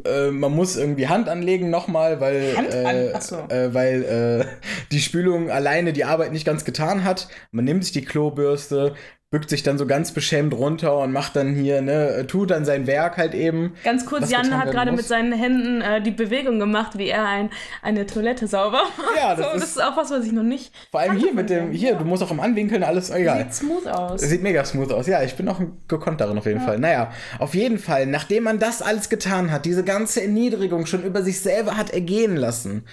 äh, 0.06 0.32
man 0.32 0.54
muss 0.54 0.78
irgendwie 0.78 1.08
Hand 1.08 1.30
anlegen 1.30 1.70
nochmal, 1.70 2.20
weil, 2.20 2.56
Hand 2.56 2.74
an- 2.74 2.96
äh, 2.96 3.22
so. 3.22 3.36
äh, 3.50 3.74
weil 3.74 4.04
äh, 4.04 4.46
die 4.92 5.00
Spülung 5.00 5.52
alleine 5.52 5.94
die 5.94 6.06
Arbeit 6.06 6.32
nicht 6.32 6.46
ganz 6.46 6.66
getan 6.66 7.04
hat. 7.04 7.28
Man 7.52 7.66
nimmt 7.66 7.84
sich 7.84 7.94
die 7.94 8.06
Klobürste, 8.06 8.96
bückt 9.32 9.50
sich 9.52 9.62
dann 9.62 9.78
so 9.78 9.86
ganz 9.86 10.12
beschämt 10.12 10.56
runter 10.56 10.98
und 10.98 11.12
macht 11.12 11.36
dann 11.36 11.54
hier, 11.54 11.82
ne, 11.84 12.26
tut 12.28 12.50
dann 12.50 12.66
sein 12.66 12.88
Werk 12.88 13.18
halt 13.18 13.36
eben. 13.36 13.76
Ganz 13.84 14.06
kurz, 14.08 14.32
Jan 14.32 14.58
hat 14.58 14.72
gerade 14.72 14.90
muss. 14.90 15.02
mit 15.02 15.08
seinen 15.08 15.34
Händen 15.34 15.82
äh, 15.82 16.02
die 16.02 16.10
Bewegung 16.10 16.58
gemacht, 16.58 16.98
wie 16.98 17.10
er 17.10 17.28
ein, 17.28 17.52
eine 17.84 18.08
Toilette 18.08 18.48
sauber 18.48 18.82
macht. 18.98 19.18
Ja, 19.18 19.36
das 19.36 19.46
so, 19.46 19.52
ist- 19.54 19.62
das 19.62 19.70
ist 19.72 19.84
auch 19.84 19.96
was, 19.98 20.10
was 20.10 20.26
ich 20.26 20.32
noch 20.32 20.42
nicht. 20.44 20.74
Vor 20.90 21.00
allem 21.02 21.16
hier 21.18 21.32
mit 21.32 21.52
dem, 21.52 21.72
hier, 21.72 21.94
du 21.96 22.06
musst 22.06 22.24
auch 22.24 22.32
im 22.32 22.40
Anwinkeln 22.40 22.82
alles, 22.82 23.12
egal. 23.12 23.44
Sieht 23.44 23.54
smooth 23.54 23.88
aus. 23.88 24.22
Sieht 24.22 24.42
mega 24.42 24.66
smooth 24.66 24.92
aus. 24.92 25.06
Ja, 25.06 25.22
ich 25.22 25.36
bin 25.36 25.48
auch 25.48 25.62
gekonnt 25.88 26.22
darin 26.22 26.38
auf 26.40 26.48
jeden 26.48 26.62
Fall. 26.62 26.80
Naja, 26.80 27.12
auf 27.38 27.54
jeden 27.54 27.78
Fall, 27.78 28.08
nachdem 28.08 28.44
man 28.46 28.58
das 28.58 28.82
alles 28.82 29.10
getan 29.10 29.52
hat, 29.52 29.66
diese 29.66 29.84
ganze 29.84 30.24
Erniedrigung 30.24 30.88
schon 30.88 31.04
über 31.04 31.22
sich 31.22 31.40
selber 31.42 31.78
hat 31.78 31.92
ergehen 31.92 32.36
lassen, 32.36 32.84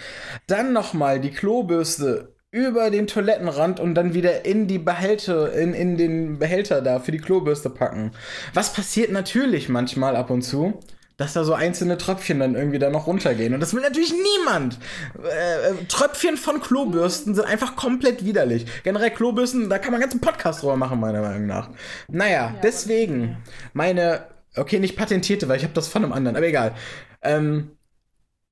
dann 0.46 0.74
nochmal 0.74 1.18
die 1.18 1.30
Klobürste 1.30 2.35
über 2.56 2.88
den 2.90 3.06
Toilettenrand 3.06 3.80
und 3.80 3.94
dann 3.94 4.14
wieder 4.14 4.46
in 4.46 4.66
die 4.66 4.78
Behälter, 4.78 5.52
in, 5.52 5.74
in 5.74 5.98
den 5.98 6.38
Behälter 6.38 6.80
da 6.80 7.00
für 7.00 7.12
die 7.12 7.18
Klobürste 7.18 7.68
packen. 7.68 8.12
Was 8.54 8.72
passiert 8.72 9.12
natürlich 9.12 9.68
manchmal 9.68 10.16
ab 10.16 10.30
und 10.30 10.40
zu? 10.40 10.80
Dass 11.18 11.34
da 11.34 11.44
so 11.44 11.52
einzelne 11.52 11.98
Tröpfchen 11.98 12.40
dann 12.40 12.54
irgendwie 12.54 12.78
da 12.78 12.88
noch 12.88 13.06
runtergehen. 13.06 13.52
Und 13.52 13.60
das 13.60 13.74
will 13.74 13.82
natürlich 13.82 14.12
niemand. 14.12 14.78
Äh, 15.22 15.70
äh, 15.70 15.84
Tröpfchen 15.86 16.38
von 16.38 16.60
Klobürsten 16.60 17.34
sind 17.34 17.46
einfach 17.46 17.76
komplett 17.76 18.24
widerlich. 18.24 18.66
Generell 18.84 19.10
Klobürsten, 19.10 19.68
da 19.68 19.78
kann 19.78 19.92
man 19.92 20.00
einen 20.00 20.10
ganzen 20.10 20.20
Podcast 20.20 20.62
drüber 20.62 20.76
machen, 20.76 20.98
meiner 20.98 21.20
Meinung 21.20 21.46
nach. 21.46 21.70
Naja, 22.08 22.54
deswegen 22.62 23.36
meine, 23.74 24.26
okay, 24.56 24.78
nicht 24.78 24.96
patentierte, 24.96 25.48
weil 25.48 25.58
ich 25.58 25.64
habe 25.64 25.74
das 25.74 25.88
von 25.88 26.04
einem 26.04 26.12
anderen, 26.14 26.36
aber 26.36 26.46
egal. 26.46 26.74
Ähm, 27.22 27.72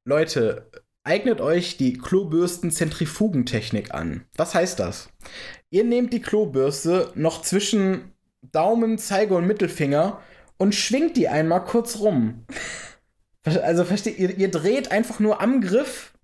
Leute, 0.06 0.70
eignet 1.04 1.40
euch 1.40 1.76
die 1.76 1.92
Klobürsten-Zentrifugentechnik 1.94 3.94
an. 3.94 4.24
Was 4.36 4.54
heißt 4.54 4.80
das? 4.80 5.10
Ihr 5.70 5.84
nehmt 5.84 6.12
die 6.12 6.22
Klobürste 6.22 7.12
noch 7.14 7.42
zwischen 7.42 8.12
Daumen, 8.42 8.98
Zeige 8.98 9.36
und 9.36 9.46
Mittelfinger 9.46 10.20
und 10.56 10.74
schwingt 10.74 11.16
die 11.16 11.28
einmal 11.28 11.64
kurz 11.64 12.00
rum. 12.00 12.44
Also 13.44 13.84
versteht 13.84 14.18
ihr, 14.18 14.36
ihr 14.36 14.50
dreht 14.50 14.90
einfach 14.90 15.20
nur 15.20 15.42
am 15.42 15.60
Griff, 15.60 16.14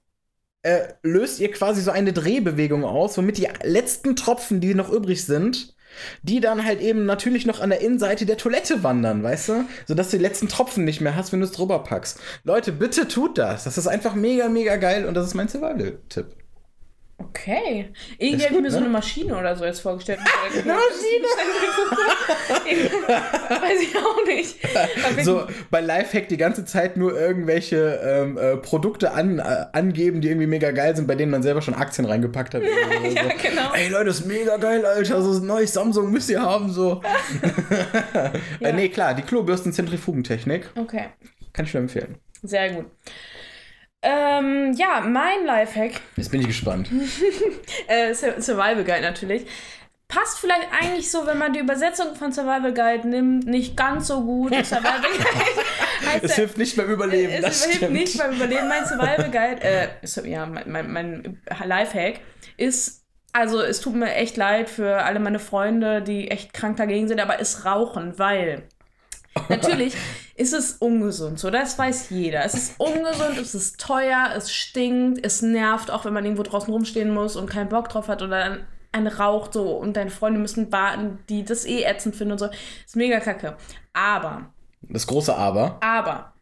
äh, 0.62 0.88
löst 1.02 1.40
ihr 1.40 1.50
quasi 1.50 1.82
so 1.82 1.90
eine 1.90 2.12
Drehbewegung 2.12 2.84
aus, 2.84 3.18
womit 3.18 3.38
die 3.38 3.48
letzten 3.62 4.16
Tropfen, 4.16 4.60
die 4.60 4.74
noch 4.74 4.90
übrig 4.90 5.24
sind, 5.24 5.74
die 6.22 6.40
dann 6.40 6.64
halt 6.64 6.80
eben 6.80 7.06
natürlich 7.06 7.46
noch 7.46 7.60
an 7.60 7.70
der 7.70 7.80
Innenseite 7.80 8.26
der 8.26 8.36
Toilette 8.36 8.82
wandern, 8.82 9.22
weißt 9.22 9.48
du? 9.48 9.64
Sodass 9.86 10.10
du 10.10 10.16
die 10.16 10.22
letzten 10.22 10.48
Tropfen 10.48 10.84
nicht 10.84 11.00
mehr 11.00 11.16
hast, 11.16 11.32
wenn 11.32 11.40
du 11.40 11.46
es 11.46 11.52
drüber 11.52 11.80
packst. 11.80 12.20
Leute, 12.44 12.72
bitte 12.72 13.08
tut 13.08 13.38
das. 13.38 13.64
Das 13.64 13.78
ist 13.78 13.86
einfach 13.86 14.14
mega, 14.14 14.48
mega 14.48 14.76
geil 14.76 15.06
und 15.06 15.14
das 15.14 15.26
ist 15.26 15.34
mein 15.34 15.48
Survival-Tipp. 15.48 16.39
Okay. 17.22 17.92
Irgendwie 18.18 18.44
hätte 18.44 18.54
ich 18.54 18.60
mir 18.60 18.70
so 18.70 18.78
ne? 18.78 18.84
eine 18.84 18.92
Maschine 18.92 19.36
oder 19.36 19.54
so 19.54 19.64
jetzt 19.64 19.80
vorgestellt. 19.80 20.20
Eine 20.52 20.74
Maschine? 20.74 21.26
Weiß 23.60 23.82
ich 23.82 23.96
auch 23.96 24.26
nicht. 24.26 24.56
So 25.24 25.46
bei 25.70 25.80
Lifehack 25.80 26.28
die 26.28 26.36
ganze 26.36 26.64
Zeit 26.64 26.96
nur 26.96 27.18
irgendwelche 27.18 28.00
ähm, 28.02 28.38
äh, 28.38 28.56
Produkte 28.56 29.12
an, 29.12 29.38
äh, 29.38 29.66
angeben, 29.72 30.20
die 30.20 30.28
irgendwie 30.28 30.46
mega 30.46 30.70
geil 30.70 30.96
sind, 30.96 31.06
bei 31.06 31.14
denen 31.14 31.30
man 31.30 31.42
selber 31.42 31.60
schon 31.62 31.74
Aktien 31.74 32.06
reingepackt 32.06 32.54
hat. 32.54 32.62
Ja, 33.10 33.22
so. 33.22 33.28
genau. 33.42 33.72
Ey 33.72 33.88
Leute, 33.88 34.06
das 34.06 34.20
ist 34.20 34.26
mega 34.26 34.56
geil, 34.56 34.84
Alter. 34.84 35.22
So 35.22 35.40
ein 35.40 35.46
neues 35.46 35.72
Samsung 35.72 36.10
müsst 36.10 36.30
ihr 36.30 36.40
haben. 36.40 36.70
So. 36.70 37.00
äh, 38.60 38.72
nee, 38.72 38.88
klar, 38.88 39.14
die 39.14 39.22
Klobürsten-Zentrifugentechnik. 39.22 40.70
Okay. 40.76 41.06
Kann 41.52 41.64
ich 41.64 41.74
nur 41.74 41.82
empfehlen. 41.82 42.16
Sehr 42.42 42.70
gut. 42.70 42.86
Ähm, 44.02 44.72
ja, 44.78 45.00
mein 45.00 45.44
Lifehack, 45.44 46.00
Jetzt 46.16 46.30
bin 46.30 46.40
ich 46.40 46.46
gespannt. 46.46 46.88
äh, 47.88 48.14
Sur- 48.14 48.40
Survival 48.40 48.82
Guide 48.84 49.02
natürlich, 49.02 49.46
passt 50.08 50.38
vielleicht 50.40 50.68
eigentlich 50.72 51.10
so, 51.10 51.26
wenn 51.26 51.36
man 51.36 51.52
die 51.52 51.58
Übersetzung 51.60 52.14
von 52.14 52.32
Survival 52.32 52.72
Guide 52.72 53.06
nimmt, 53.06 53.46
nicht 53.46 53.76
ganz 53.76 54.06
so 54.06 54.22
gut. 54.22 54.52
Survival 54.64 55.00
Guide 55.02 56.10
heißt 56.10 56.24
Es 56.24 56.34
hilft 56.34 56.56
nicht 56.56 56.76
beim 56.76 56.88
Überleben, 56.90 57.30
es 57.32 57.42
das 57.42 57.62
hilft 57.64 57.76
stimmt. 57.76 57.92
nicht 57.92 58.16
beim 58.18 58.32
Überleben. 58.32 58.68
Mein 58.68 58.86
Survival 58.86 59.30
Guide, 59.30 59.62
äh, 59.62 59.88
so, 60.02 60.22
ja, 60.24 60.46
mein, 60.46 60.70
mein, 60.70 60.90
mein 60.90 61.42
Lifehack 61.64 62.20
ist, 62.56 63.04
also 63.32 63.60
es 63.60 63.80
tut 63.82 63.94
mir 63.94 64.14
echt 64.14 64.36
leid 64.38 64.70
für 64.70 65.02
alle 65.02 65.20
meine 65.20 65.38
Freunde, 65.38 66.00
die 66.00 66.30
echt 66.30 66.54
krank 66.54 66.78
dagegen 66.78 67.06
sind, 67.06 67.20
aber 67.20 67.38
ist 67.38 67.66
Rauchen, 67.66 68.18
weil 68.18 68.62
natürlich 69.48 69.94
ist 70.36 70.52
es 70.52 70.72
ungesund, 70.72 71.38
so 71.38 71.50
das 71.50 71.78
weiß 71.78 72.10
jeder. 72.10 72.44
Es 72.44 72.54
ist 72.54 72.74
ungesund, 72.78 73.38
es 73.38 73.54
ist 73.54 73.80
teuer, 73.80 74.30
es 74.36 74.52
stinkt, 74.52 75.24
es 75.24 75.42
nervt, 75.42 75.90
auch 75.90 76.04
wenn 76.04 76.12
man 76.12 76.24
irgendwo 76.24 76.42
draußen 76.42 76.72
rumstehen 76.72 77.12
muss 77.12 77.36
und 77.36 77.48
keinen 77.48 77.68
Bock 77.68 77.88
drauf 77.88 78.08
hat 78.08 78.22
oder 78.22 78.38
dann 78.38 78.66
ein 78.92 79.06
raucht 79.06 79.52
so 79.52 79.76
und 79.76 79.96
deine 79.96 80.10
Freunde 80.10 80.40
müssen 80.40 80.72
warten, 80.72 81.20
die 81.28 81.44
das 81.44 81.64
eh 81.64 81.82
ätzend 81.84 82.16
finden 82.16 82.32
und 82.32 82.38
so. 82.38 82.48
Ist 82.84 82.96
mega 82.96 83.20
kacke. 83.20 83.56
Aber 83.92 84.52
Das 84.82 85.06
große 85.06 85.34
Aber. 85.36 85.78
aber. 85.80 86.32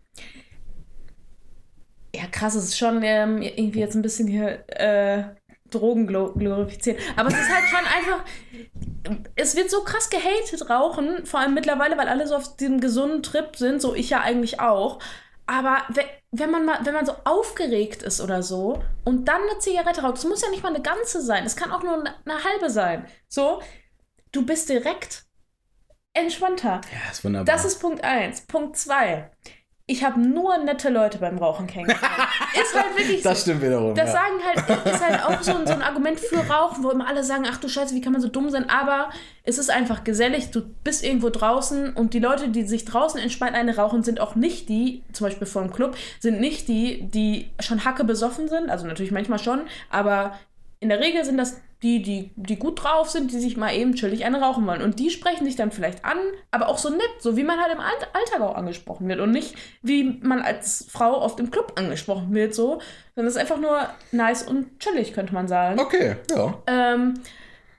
Ja, 2.14 2.26
krass, 2.26 2.54
es 2.54 2.64
ist 2.64 2.78
schon 2.78 3.02
ähm, 3.02 3.42
irgendwie 3.42 3.80
jetzt 3.80 3.94
ein 3.94 4.02
bisschen 4.02 4.28
hier 4.28 4.64
äh, 4.68 5.24
Drogen 5.70 6.08
glo- 6.08 6.32
glorifizieren. 6.36 6.98
Aber 7.16 7.28
es 7.28 7.34
ist 7.38 7.48
halt 7.54 7.64
schon 7.68 7.86
einfach. 7.86 8.24
Es 9.36 9.56
wird 9.56 9.70
so 9.70 9.82
krass 9.82 10.10
gehatet, 10.10 10.68
Rauchen. 10.70 11.24
Vor 11.26 11.40
allem 11.40 11.54
mittlerweile, 11.54 11.96
weil 11.96 12.08
alle 12.08 12.26
so 12.26 12.36
auf 12.36 12.56
diesem 12.56 12.80
gesunden 12.80 13.22
Trip 13.22 13.56
sind. 13.56 13.80
So 13.82 13.94
ich 13.94 14.10
ja 14.10 14.20
eigentlich 14.20 14.60
auch. 14.60 14.98
Aber 15.46 15.82
we- 15.90 16.04
wenn 16.30 16.50
man 16.50 16.64
mal, 16.66 16.78
wenn 16.84 16.92
man 16.94 17.06
so 17.06 17.14
aufgeregt 17.24 18.02
ist 18.02 18.20
oder 18.20 18.42
so 18.42 18.82
und 19.04 19.26
dann 19.28 19.40
eine 19.42 19.58
Zigarette 19.60 20.02
raucht, 20.02 20.16
das 20.18 20.24
muss 20.24 20.42
ja 20.42 20.50
nicht 20.50 20.62
mal 20.62 20.74
eine 20.74 20.82
ganze 20.82 21.22
sein. 21.22 21.46
Es 21.46 21.56
kann 21.56 21.72
auch 21.72 21.82
nur 21.82 21.94
eine, 21.94 22.14
eine 22.26 22.44
halbe 22.44 22.68
sein. 22.68 23.06
So, 23.28 23.62
du 24.32 24.44
bist 24.44 24.68
direkt 24.68 25.24
entspannter. 26.12 26.80
Ja, 26.92 27.10
ist 27.10 27.24
wunderbar. 27.24 27.46
Das 27.54 27.64
ist 27.64 27.78
Punkt 27.80 28.04
1. 28.04 28.42
Punkt 28.42 28.76
2. 28.76 29.30
Ich 29.90 30.04
habe 30.04 30.20
nur 30.20 30.58
nette 30.58 30.90
Leute 30.90 31.16
beim 31.16 31.38
Rauchen 31.38 31.66
kennengelernt. 31.66 32.04
ist 32.54 32.74
halt 32.74 32.94
wirklich 32.96 33.22
so. 33.22 33.30
das 33.30 33.40
stimmt 33.40 33.62
wiederum. 33.62 33.94
Das 33.94 34.12
ja. 34.12 34.12
sagen 34.12 34.34
halt, 34.44 34.84
ist 34.84 35.04
halt 35.04 35.24
auch 35.24 35.42
so 35.42 35.56
ein, 35.56 35.66
so 35.66 35.72
ein 35.72 35.80
Argument 35.80 36.20
für 36.20 36.36
Rauchen, 36.46 36.84
wo 36.84 36.90
immer 36.90 37.08
alle 37.08 37.24
sagen, 37.24 37.46
ach 37.50 37.56
du 37.56 37.68
Scheiße, 37.68 37.94
wie 37.94 38.02
kann 38.02 38.12
man 38.12 38.20
so 38.20 38.28
dumm 38.28 38.50
sein? 38.50 38.68
Aber 38.68 39.08
es 39.44 39.56
ist 39.56 39.70
einfach 39.70 40.04
gesellig, 40.04 40.50
du 40.50 40.60
bist 40.84 41.02
irgendwo 41.02 41.30
draußen 41.30 41.94
und 41.94 42.12
die 42.12 42.18
Leute, 42.18 42.50
die 42.50 42.64
sich 42.64 42.84
draußen 42.84 43.18
entspannt 43.18 43.54
eine 43.54 43.76
rauchen, 43.76 44.02
sind 44.02 44.20
auch 44.20 44.34
nicht 44.34 44.68
die, 44.68 45.02
zum 45.14 45.26
Beispiel 45.26 45.46
vor 45.46 45.62
dem 45.62 45.72
Club, 45.72 45.96
sind 46.20 46.38
nicht 46.38 46.68
die, 46.68 47.08
die 47.08 47.50
schon 47.58 47.86
hacke 47.86 48.04
besoffen 48.04 48.48
sind, 48.48 48.68
also 48.68 48.86
natürlich 48.86 49.10
manchmal 49.10 49.38
schon, 49.38 49.62
aber 49.88 50.38
in 50.80 50.90
der 50.90 51.00
Regel 51.00 51.24
sind 51.24 51.38
das 51.38 51.60
die, 51.82 52.02
die, 52.02 52.32
die 52.34 52.58
gut 52.58 52.82
drauf 52.82 53.08
sind, 53.08 53.30
die 53.30 53.38
sich 53.38 53.56
mal 53.56 53.72
eben 53.72 53.94
chillig 53.94 54.24
eine 54.24 54.40
rauchen 54.40 54.66
wollen. 54.66 54.82
Und 54.82 54.98
die 54.98 55.10
sprechen 55.10 55.44
sich 55.44 55.54
dann 55.54 55.70
vielleicht 55.70 56.04
an, 56.04 56.18
aber 56.50 56.68
auch 56.68 56.78
so 56.78 56.90
nett, 56.90 57.10
so 57.20 57.36
wie 57.36 57.44
man 57.44 57.60
halt 57.60 57.72
im 57.72 57.78
Alt 57.78 58.08
Alltag 58.14 58.40
auch 58.40 58.56
angesprochen 58.56 59.08
wird. 59.08 59.20
Und 59.20 59.30
nicht, 59.30 59.54
wie 59.82 60.18
man 60.22 60.42
als 60.42 60.86
Frau 60.90 61.20
oft 61.20 61.38
im 61.38 61.52
Club 61.52 61.74
angesprochen 61.76 62.34
wird, 62.34 62.52
so. 62.54 62.80
Sondern 63.14 63.28
es 63.28 63.36
ist 63.36 63.40
einfach 63.40 63.58
nur 63.58 63.88
nice 64.10 64.42
und 64.42 64.80
chillig, 64.80 65.12
könnte 65.12 65.34
man 65.34 65.46
sagen. 65.46 65.78
Okay, 65.78 66.16
ja. 66.34 66.54
Ähm, 66.66 67.14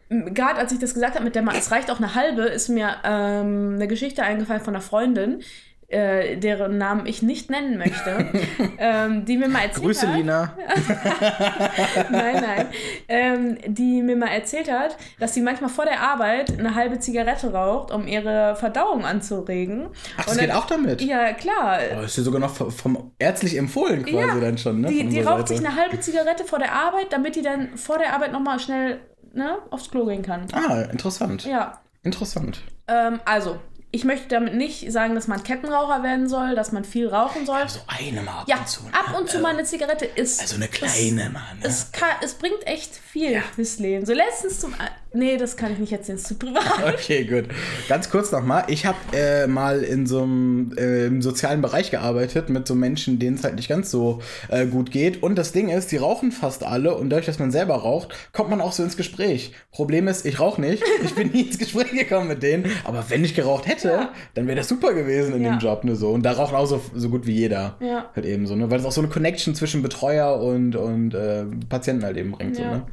Gerade 0.09 0.59
als 0.59 0.71
ich 0.71 0.79
das 0.79 0.95
gesagt 0.95 1.15
habe 1.15 1.23
mit 1.23 1.35
der 1.35 1.43
Ma 1.43 1.51
es 1.53 1.69
reicht 1.69 1.91
auch 1.91 1.99
eine 1.99 2.15
halbe, 2.15 2.43
ist 2.43 2.67
mir 2.67 2.95
ähm, 3.03 3.73
eine 3.75 3.87
Geschichte 3.87 4.23
eingefallen 4.23 4.61
von 4.61 4.73
einer 4.73 4.81
Freundin, 4.81 5.43
äh, 5.89 6.37
deren 6.37 6.77
Namen 6.77 7.05
ich 7.07 7.21
nicht 7.21 7.49
nennen 7.49 7.77
möchte, 7.77 8.27
ähm, 8.77 9.25
die 9.25 9.37
mir 9.37 9.47
mal 9.49 9.63
erzählt 9.63 9.83
Grüße, 9.85 10.07
hat. 10.07 10.15
Lina. 10.17 10.53
Nein, 12.11 12.35
nein. 12.41 12.65
Ähm, 13.07 13.57
die 13.67 14.01
mir 14.01 14.15
mal 14.15 14.27
erzählt 14.29 14.71
hat, 14.71 14.97
dass 15.19 15.33
sie 15.33 15.41
manchmal 15.41 15.69
vor 15.69 15.85
der 15.85 16.01
Arbeit 16.01 16.57
eine 16.57 16.75
halbe 16.75 16.99
Zigarette 16.99 17.51
raucht, 17.53 17.91
um 17.91 18.07
ihre 18.07 18.55
Verdauung 18.55 19.05
anzuregen. 19.05 19.89
Ach, 20.17 20.25
das 20.25 20.33
Und 20.33 20.39
geht 20.41 20.49
dann- 20.49 20.57
auch 20.57 20.65
damit? 20.67 21.01
Ja, 21.01 21.33
klar. 21.33 21.79
Oh, 21.97 22.01
ist 22.01 22.17
ja 22.17 22.23
sogar 22.23 22.39
noch 22.39 22.53
vom- 22.53 22.71
vom 22.71 23.11
ärztlich 23.19 23.57
empfohlen 23.57 24.03
quasi 24.03 24.15
Ja, 24.17 24.35
dann 24.39 24.57
schon, 24.57 24.81
ne? 24.81 24.87
Die, 24.89 25.07
die 25.07 25.21
raucht 25.21 25.47
sich 25.47 25.57
Seite. 25.57 25.69
eine 25.71 25.81
halbe 25.81 25.99
Zigarette 25.99 26.43
vor 26.43 26.59
der 26.59 26.71
Arbeit, 26.73 27.07
damit 27.11 27.35
die 27.35 27.41
dann 27.41 27.75
vor 27.77 27.97
der 27.97 28.13
Arbeit 28.13 28.31
nochmal 28.31 28.59
schnell 28.59 28.99
ne, 29.33 29.57
aufs 29.71 29.89
Klo 29.91 30.05
gehen 30.05 30.21
kann. 30.21 30.45
Ah, 30.53 30.81
interessant. 30.91 31.45
Ja. 31.45 31.79
Interessant. 32.03 32.61
Ähm, 32.87 33.19
also, 33.25 33.57
ich 33.91 34.03
möchte 34.03 34.27
damit 34.27 34.53
nicht 34.53 34.91
sagen, 34.91 35.15
dass 35.15 35.27
man 35.27 35.43
Kettenraucher 35.43 36.03
werden 36.03 36.29
soll, 36.29 36.53
dass 36.55 36.71
man 36.71 36.83
viel 36.85 37.07
rauchen 37.07 37.45
soll. 37.45 37.67
So 37.67 37.79
eine 37.87 38.21
mal 38.21 38.41
ab 38.41 38.45
Ja, 38.47 38.57
und 38.57 38.67
zu. 38.67 38.83
ne? 38.83 38.93
ab 38.93 39.17
und 39.19 39.29
zu 39.29 39.39
mal 39.39 39.49
eine 39.53 39.63
Zigarette 39.63 40.05
ist. 40.05 40.39
Also 40.41 40.55
eine 40.55 40.67
kleine 40.67 41.29
mal. 41.31 41.55
Ne? 41.55 41.61
Es, 41.63 41.91
kann, 41.91 42.09
es 42.21 42.35
bringt 42.35 42.65
echt 42.67 42.95
viel 42.95 43.41
fürs 43.55 43.79
Leben. 43.79 44.05
So 44.05 44.13
letztens 44.13 44.59
zum. 44.59 44.75
Nee, 45.11 45.37
das 45.37 45.57
kann 45.57 45.71
ich 45.73 45.79
nicht 45.79 45.91
erzählen, 45.91 46.17
ist 46.19 46.27
zu 46.27 46.35
privat. 46.35 46.63
Okay, 46.93 47.23
gut. 47.25 47.45
Ganz 47.87 48.11
kurz 48.11 48.31
nochmal. 48.31 48.65
Ich 48.67 48.85
habe 48.85 48.97
äh, 49.13 49.47
mal 49.47 49.81
in 49.83 50.05
so 50.05 50.21
einem 50.21 50.71
äh, 50.77 51.19
sozialen 51.21 51.61
Bereich 51.61 51.89
gearbeitet 51.89 52.49
mit 52.49 52.67
so 52.67 52.75
Menschen, 52.75 53.17
denen 53.17 53.35
es 53.35 53.43
halt 53.43 53.55
nicht 53.55 53.67
ganz 53.69 53.89
so 53.89 54.19
äh, 54.49 54.67
gut 54.67 54.91
geht. 54.91 55.23
Und 55.23 55.35
das 55.35 55.51
Ding 55.51 55.69
ist, 55.69 55.91
die 55.91 55.97
rauchen 55.97 56.31
fast 56.31 56.63
alle 56.63 56.93
und 56.95 57.09
dadurch, 57.09 57.25
dass 57.25 57.39
man 57.39 57.49
selber 57.49 57.75
raucht, 57.75 58.13
kommt 58.33 58.51
man 58.51 58.61
auch 58.61 58.71
so 58.71 58.83
ins 58.83 58.97
Gespräch. 58.97 59.53
Problem 59.71 60.07
ist, 60.07 60.25
ich 60.27 60.39
rauche 60.39 60.61
nicht. 60.61 60.83
Ich 61.03 61.15
bin 61.15 61.29
nie 61.31 61.41
ins 61.41 61.57
Gespräch 61.57 61.91
gekommen 61.91 62.27
mit 62.27 62.43
denen. 62.43 62.65
Aber 62.83 63.03
wenn 63.09 63.23
ich 63.25 63.33
geraucht 63.33 63.65
hätte, 63.67 63.87
Ja. 63.89 64.09
dann 64.35 64.45
wäre 64.45 64.57
das 64.57 64.67
super 64.67 64.93
gewesen 64.93 65.33
in 65.33 65.43
Ja. 65.43 65.55
dem 65.55 65.59
Job. 65.59 65.83
Ne, 65.85 65.95
so. 65.95 66.09
Und 66.11 66.23
da 66.23 66.33
raucht 66.33 66.53
auch 66.53 66.67
so, 66.67 66.79
so 66.93 67.09
gut 67.09 67.25
wie 67.25 67.33
jeder. 67.33 67.77
Ja. 67.79 68.09
Halt 68.15 68.25
eben 68.27 68.45
so, 68.45 68.55
ne? 68.55 68.69
Weil 68.69 68.79
es 68.79 68.85
auch 68.85 68.91
so 68.91 69.01
eine 69.01 69.09
Connection 69.09 69.55
zwischen 69.55 69.81
Betreuer 69.81 70.39
und, 70.39 70.75
und 70.75 71.15
äh, 71.15 71.45
Patienten 71.67 72.03
halt 72.03 72.17
eben 72.17 72.31
bringt. 72.31 72.57
So, 72.57 72.61
ne? 72.63 72.83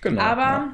Genau. 0.00 0.22
Aber. 0.22 0.68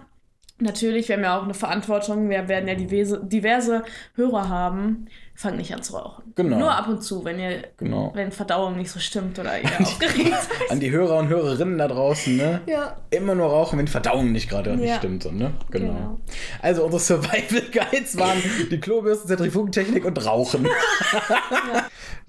Natürlich, 0.59 1.09
wir 1.09 1.17
haben 1.17 1.23
ja 1.25 1.38
auch 1.38 1.45
eine 1.45 1.55
Verantwortung. 1.55 2.29
Wir 2.29 2.49
werden 2.49 2.69
ja 2.69 2.75
diverse, 2.75 3.25
diverse 3.25 3.85
Hörer 4.14 4.49
haben. 4.49 5.07
Fangt 5.37 5.57
nicht 5.57 5.75
an 5.75 5.83
zu 5.83 5.94
rauchen. 5.97 6.33
Genau. 6.37 6.59
Nur 6.59 6.70
ab 6.73 6.87
und 6.88 7.03
zu, 7.03 7.25
wenn 7.25 7.40
ihr, 7.40 7.64
Genau. 7.77 8.12
wenn 8.14 8.31
Verdauung 8.31 8.77
nicht 8.77 8.90
so 8.90 9.01
stimmt 9.01 9.37
oder 9.38 9.61
ihr 9.61 9.68
aufgeregt 9.81 10.29
seid. 10.61 10.70
An 10.70 10.79
die 10.79 10.92
Hörer 10.92 11.18
und 11.18 11.29
Hörerinnen 11.29 11.77
da 11.77 11.88
draußen, 11.88 12.37
ne? 12.37 12.61
Ja. 12.66 12.97
Immer 13.11 13.35
nur 13.35 13.47
rauchen, 13.49 13.79
wenn 13.79 13.88
Verdauung 13.88 14.31
nicht 14.31 14.49
gerade 14.49 14.77
nicht 14.77 14.88
Ja. 14.88 14.97
stimmt. 14.99 15.25
So, 15.25 15.33
ne? 15.33 15.53
Genau. 15.70 15.92
Genau. 15.92 16.20
Also 16.62 16.85
unsere 16.85 17.01
Survival 17.01 17.62
Guides 17.73 18.16
waren 18.16 18.38
die 18.70 18.79
Klobürsten, 18.79 19.27
Zentrifugentechnik 19.29 20.05
und 20.05 20.25
Rauchen. 20.25 20.68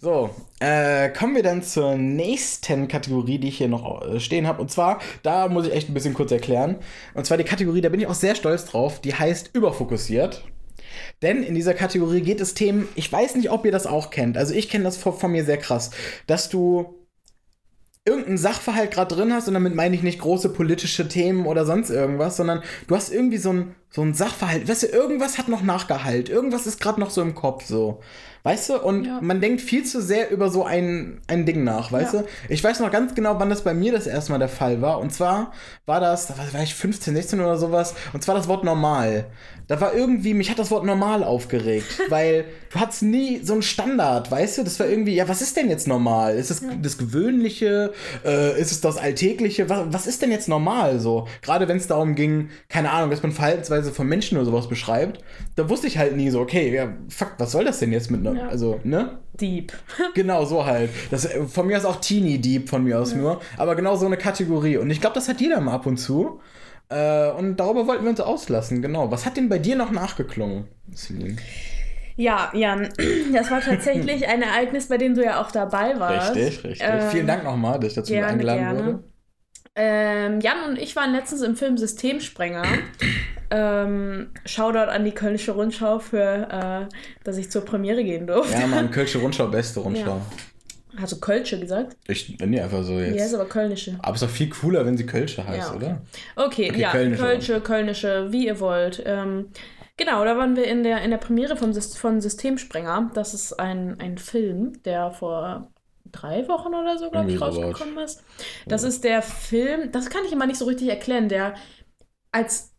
So, 0.01 0.29
äh, 0.59 1.09
kommen 1.09 1.35
wir 1.35 1.43
dann 1.43 1.61
zur 1.63 1.95
nächsten 1.95 2.87
Kategorie, 2.87 3.37
die 3.39 3.47
ich 3.49 3.57
hier 3.57 3.67
noch 3.67 4.01
äh, 4.01 4.19
stehen 4.19 4.47
habe. 4.47 4.61
Und 4.61 4.69
zwar, 4.71 4.99
da 5.23 5.47
muss 5.47 5.67
ich 5.67 5.73
echt 5.73 5.89
ein 5.89 5.93
bisschen 5.93 6.13
kurz 6.13 6.31
erklären. 6.31 6.77
Und 7.13 7.25
zwar 7.25 7.37
die 7.37 7.43
Kategorie, 7.43 7.81
da 7.81 7.89
bin 7.89 7.99
ich 7.99 8.07
auch 8.07 8.13
sehr 8.13 8.35
stolz 8.35 8.65
drauf, 8.65 8.99
die 8.99 9.13
heißt 9.13 9.51
überfokussiert. 9.53 10.43
Denn 11.21 11.43
in 11.43 11.55
dieser 11.55 11.73
Kategorie 11.73 12.21
geht 12.21 12.41
es 12.41 12.53
Themen, 12.53 12.87
ich 12.95 13.11
weiß 13.11 13.35
nicht, 13.35 13.51
ob 13.51 13.65
ihr 13.65 13.71
das 13.71 13.87
auch 13.87 14.09
kennt. 14.09 14.37
Also 14.37 14.53
ich 14.53 14.69
kenne 14.69 14.83
das 14.83 14.97
von, 14.97 15.13
von 15.13 15.31
mir 15.31 15.45
sehr 15.45 15.57
krass, 15.57 15.91
dass 16.27 16.49
du 16.49 16.95
irgendeinen 18.05 18.37
Sachverhalt 18.37 18.91
gerade 18.91 19.15
drin 19.15 19.33
hast 19.33 19.47
und 19.47 19.55
damit 19.55 19.73
meine 19.73 19.95
ich 19.95 20.03
nicht 20.03 20.19
große 20.19 20.49
politische 20.49 21.07
Themen 21.07 21.47
oder 21.47 21.65
sonst 21.65 21.89
irgendwas, 21.89 22.37
sondern 22.37 22.61
du 22.87 22.95
hast 22.95 23.11
irgendwie 23.11 23.37
so 23.37 23.51
ein, 23.51 23.75
so 23.95 24.01
ein 24.01 24.13
Sachverhalt. 24.13 24.67
Weißt 24.67 24.83
du, 24.83 24.87
irgendwas 24.87 25.37
hat 25.37 25.47
noch 25.47 25.61
Nachgehalt, 25.63 26.27
irgendwas 26.27 26.67
ist 26.67 26.81
gerade 26.81 26.99
noch 26.99 27.09
so 27.11 27.21
im 27.21 27.33
Kopf 27.33 27.63
so. 27.65 28.01
Weißt 28.43 28.69
du? 28.69 28.77
Und 28.79 29.05
Ja. 29.05 29.19
man 29.21 29.39
denkt 29.41 29.61
viel 29.61 29.85
zu 29.85 30.01
sehr 30.01 30.29
über 30.31 30.49
so 30.49 30.65
ein, 30.65 31.19
ein 31.27 31.45
Ding 31.47 31.63
nach, 31.63 31.91
weißt 31.91 32.13
Ja. 32.13 32.19
du? 32.21 32.27
Ich 32.49 32.63
weiß 32.63 32.79
noch 32.81 32.91
ganz 32.91 33.15
genau, 33.15 33.39
wann 33.39 33.49
das 33.49 33.63
bei 33.63 33.73
mir 33.73 33.91
das 33.93 34.05
erste 34.05 34.33
Mal 34.33 34.37
der 34.37 34.49
Fall 34.49 34.81
war. 34.81 34.99
Und 34.99 35.13
zwar 35.13 35.51
war 35.87 35.99
das, 36.01 36.27
da 36.27 36.35
war, 36.37 36.61
ich 36.61 36.75
15, 36.75 37.15
16 37.15 37.39
oder 37.39 37.57
sowas, 37.57 37.95
und 38.13 38.21
zwar 38.21 38.35
das 38.35 38.47
Wort 38.49 38.63
normal. 38.65 39.25
Da 39.67 39.81
war 39.81 39.95
irgendwie, 39.95 40.35
mich 40.35 40.51
hat 40.51 40.59
das 40.59 40.69
Wort 40.69 40.85
normal 40.85 41.23
aufgeregt, 41.23 41.87
weil 42.09 42.45
du 42.71 42.79
hattest 42.79 43.01
nie 43.01 43.39
so 43.43 43.53
einen 43.53 43.63
Standard, 43.63 44.29
weißt 44.29 44.59
du? 44.59 44.63
Das 44.63 44.79
war 44.79 44.85
irgendwie, 44.87 45.15
ja, 45.15 45.27
was 45.27 45.41
ist 45.41 45.57
denn 45.57 45.69
jetzt 45.71 45.87
normal? 45.87 46.35
Ist 46.35 46.51
es 46.51 46.61
das 46.83 46.99
Gewöhnliche? 46.99 47.93
Äh, 48.23 48.61
ist 48.61 48.71
es 48.71 48.79
das 48.81 48.97
Alltägliche? 48.97 49.69
Was, 49.69 49.85
was 49.89 50.05
ist 50.05 50.21
denn 50.21 50.29
jetzt 50.31 50.47
normal 50.49 50.99
so? 50.99 51.27
Gerade 51.41 51.67
wenn 51.67 51.77
es 51.77 51.87
darum 51.87 52.13
ging, 52.13 52.49
keine 52.69 52.91
Ahnung, 52.91 53.09
dass 53.09 53.23
man 53.23 53.31
Verhaltensweise 53.31 53.84
von 53.91 54.07
Menschen 54.07 54.37
oder 54.37 54.45
sowas 54.45 54.67
beschreibt, 54.67 55.23
da 55.55 55.69
wusste 55.69 55.87
ich 55.87 55.97
halt 55.97 56.15
nie 56.15 56.29
so, 56.29 56.39
okay, 56.39 56.73
ja, 56.73 56.93
fuck, 57.09 57.33
was 57.37 57.51
soll 57.51 57.65
das 57.65 57.79
denn 57.79 57.91
jetzt 57.91 58.11
mit, 58.11 58.21
ne? 58.21 58.35
Ja. 58.37 58.47
also, 58.47 58.79
ne? 58.83 59.19
Deep. 59.39 59.73
Genau, 60.15 60.45
so 60.45 60.65
halt. 60.65 60.89
Das, 61.11 61.25
äh, 61.25 61.43
von 61.45 61.67
mir 61.67 61.77
aus 61.77 61.85
auch 61.85 61.99
Teeny 61.99 62.39
Deep 62.39 62.69
von 62.69 62.83
mir 62.83 62.99
aus 62.99 63.13
nur. 63.13 63.41
Aber 63.57 63.75
genau 63.75 63.95
so 63.95 64.05
eine 64.05 64.17
Kategorie. 64.17 64.77
Und 64.77 64.89
ich 64.89 65.01
glaube, 65.01 65.15
das 65.15 65.27
hat 65.27 65.41
jeder 65.41 65.59
mal 65.59 65.73
ab 65.73 65.85
und 65.85 65.97
zu. 65.97 66.39
Äh, 66.89 67.31
und 67.31 67.57
darüber 67.57 67.87
wollten 67.87 68.03
wir 68.03 68.11
uns 68.11 68.19
auslassen, 68.21 68.81
genau. 68.81 69.11
Was 69.11 69.25
hat 69.25 69.37
denn 69.37 69.49
bei 69.49 69.57
dir 69.57 69.75
noch 69.75 69.91
nachgeklungen, 69.91 70.65
Celine? 70.93 71.37
Ja, 72.15 72.51
Jan, 72.53 72.89
das 73.33 73.51
war 73.51 73.61
tatsächlich 73.61 74.27
ein 74.27 74.41
Ereignis, 74.41 74.87
bei 74.87 74.97
dem 74.97 75.15
du 75.15 75.23
ja 75.23 75.41
auch 75.41 75.51
dabei 75.51 75.99
warst. 75.99 76.35
Richtig, 76.35 76.63
richtig. 76.63 76.87
Ähm, 76.89 77.09
Vielen 77.09 77.27
Dank 77.27 77.43
nochmal, 77.43 77.79
dass 77.79 77.89
ich 77.89 77.95
dazu 77.95 78.13
gerne, 78.13 78.27
eingeladen 78.27 78.59
gerne. 78.59 78.85
wurde. 78.85 79.03
Ähm, 79.75 80.39
Jan 80.39 80.69
und 80.69 80.79
ich 80.79 80.95
waren 80.95 81.11
letztens 81.11 81.41
im 81.41 81.55
Film 81.55 81.77
Systemsprenger. 81.77 82.63
ähm, 83.51 84.31
Shoutout 84.45 84.89
an 84.91 85.05
die 85.05 85.11
Kölnische 85.11 85.51
Rundschau 85.53 85.99
für, 85.99 86.87
äh, 86.89 86.95
dass 87.23 87.37
ich 87.37 87.51
zur 87.51 87.63
Premiere 87.65 88.03
gehen 88.03 88.27
durfte. 88.27 88.59
Ja, 88.59 88.67
Mann, 88.67 88.91
Kölsche 88.91 89.19
Rundschau, 89.19 89.47
beste 89.47 89.79
Rundschau. 89.81 90.21
Hast 90.97 91.11
du 91.11 91.19
Kölsche 91.19 91.59
gesagt? 91.59 91.97
Ich 92.07 92.37
nee, 92.39 92.61
einfach 92.61 92.83
so 92.83 92.93
Ja, 92.93 93.07
ist 93.07 93.15
jetzt. 93.15 93.33
aber 93.35 93.45
Kölnische. 93.49 93.97
aber 94.01 94.15
es 94.15 94.21
ist 94.21 94.29
doch 94.29 94.33
viel 94.33 94.49
cooler, 94.49 94.85
wenn 94.85 94.95
sie 94.97 95.05
Kölsche 95.05 95.45
heißt, 95.45 95.69
Ja, 95.69 95.75
okay. 95.75 95.85
oder? 95.85 96.01
Okay, 96.37 96.69
Okay, 96.71 96.79
ja, 96.79 96.91
Kölnische. 96.91 97.21
Kölsche, 97.23 97.61
Kölnische, 97.61 98.31
wie 98.31 98.45
ihr 98.47 98.59
wollt. 98.61 99.03
Ähm, 99.05 99.49
genau, 99.97 100.23
da 100.23 100.37
waren 100.37 100.55
wir 100.55 100.65
in 100.65 100.83
der, 100.83 101.01
in 101.01 101.11
der 101.11 101.17
Premiere 101.17 101.57
vom, 101.57 101.73
von 101.73 102.21
Systemsprenger. 102.21 103.11
Das 103.13 103.33
ist 103.33 103.59
ein, 103.59 103.99
ein 103.99 104.17
Film, 104.17 104.81
der 104.83 105.11
vor 105.11 105.69
drei 106.13 106.47
Wochen 106.47 106.73
oder 106.73 106.97
so, 106.97 107.11
glaube 107.11 107.29
ich, 107.29 107.41
rausgekommen 107.41 107.97
ist. 107.97 108.23
Das 108.65 108.83
ist 108.83 109.03
der 109.03 109.21
Film, 109.21 109.91
das 109.91 110.09
kann 110.09 110.23
ich 110.25 110.31
immer 110.31 110.45
nicht 110.47 110.59
so 110.59 110.63
richtig 110.65 110.87
erklären, 110.87 111.27
der 111.27 111.55
als, 112.31 112.71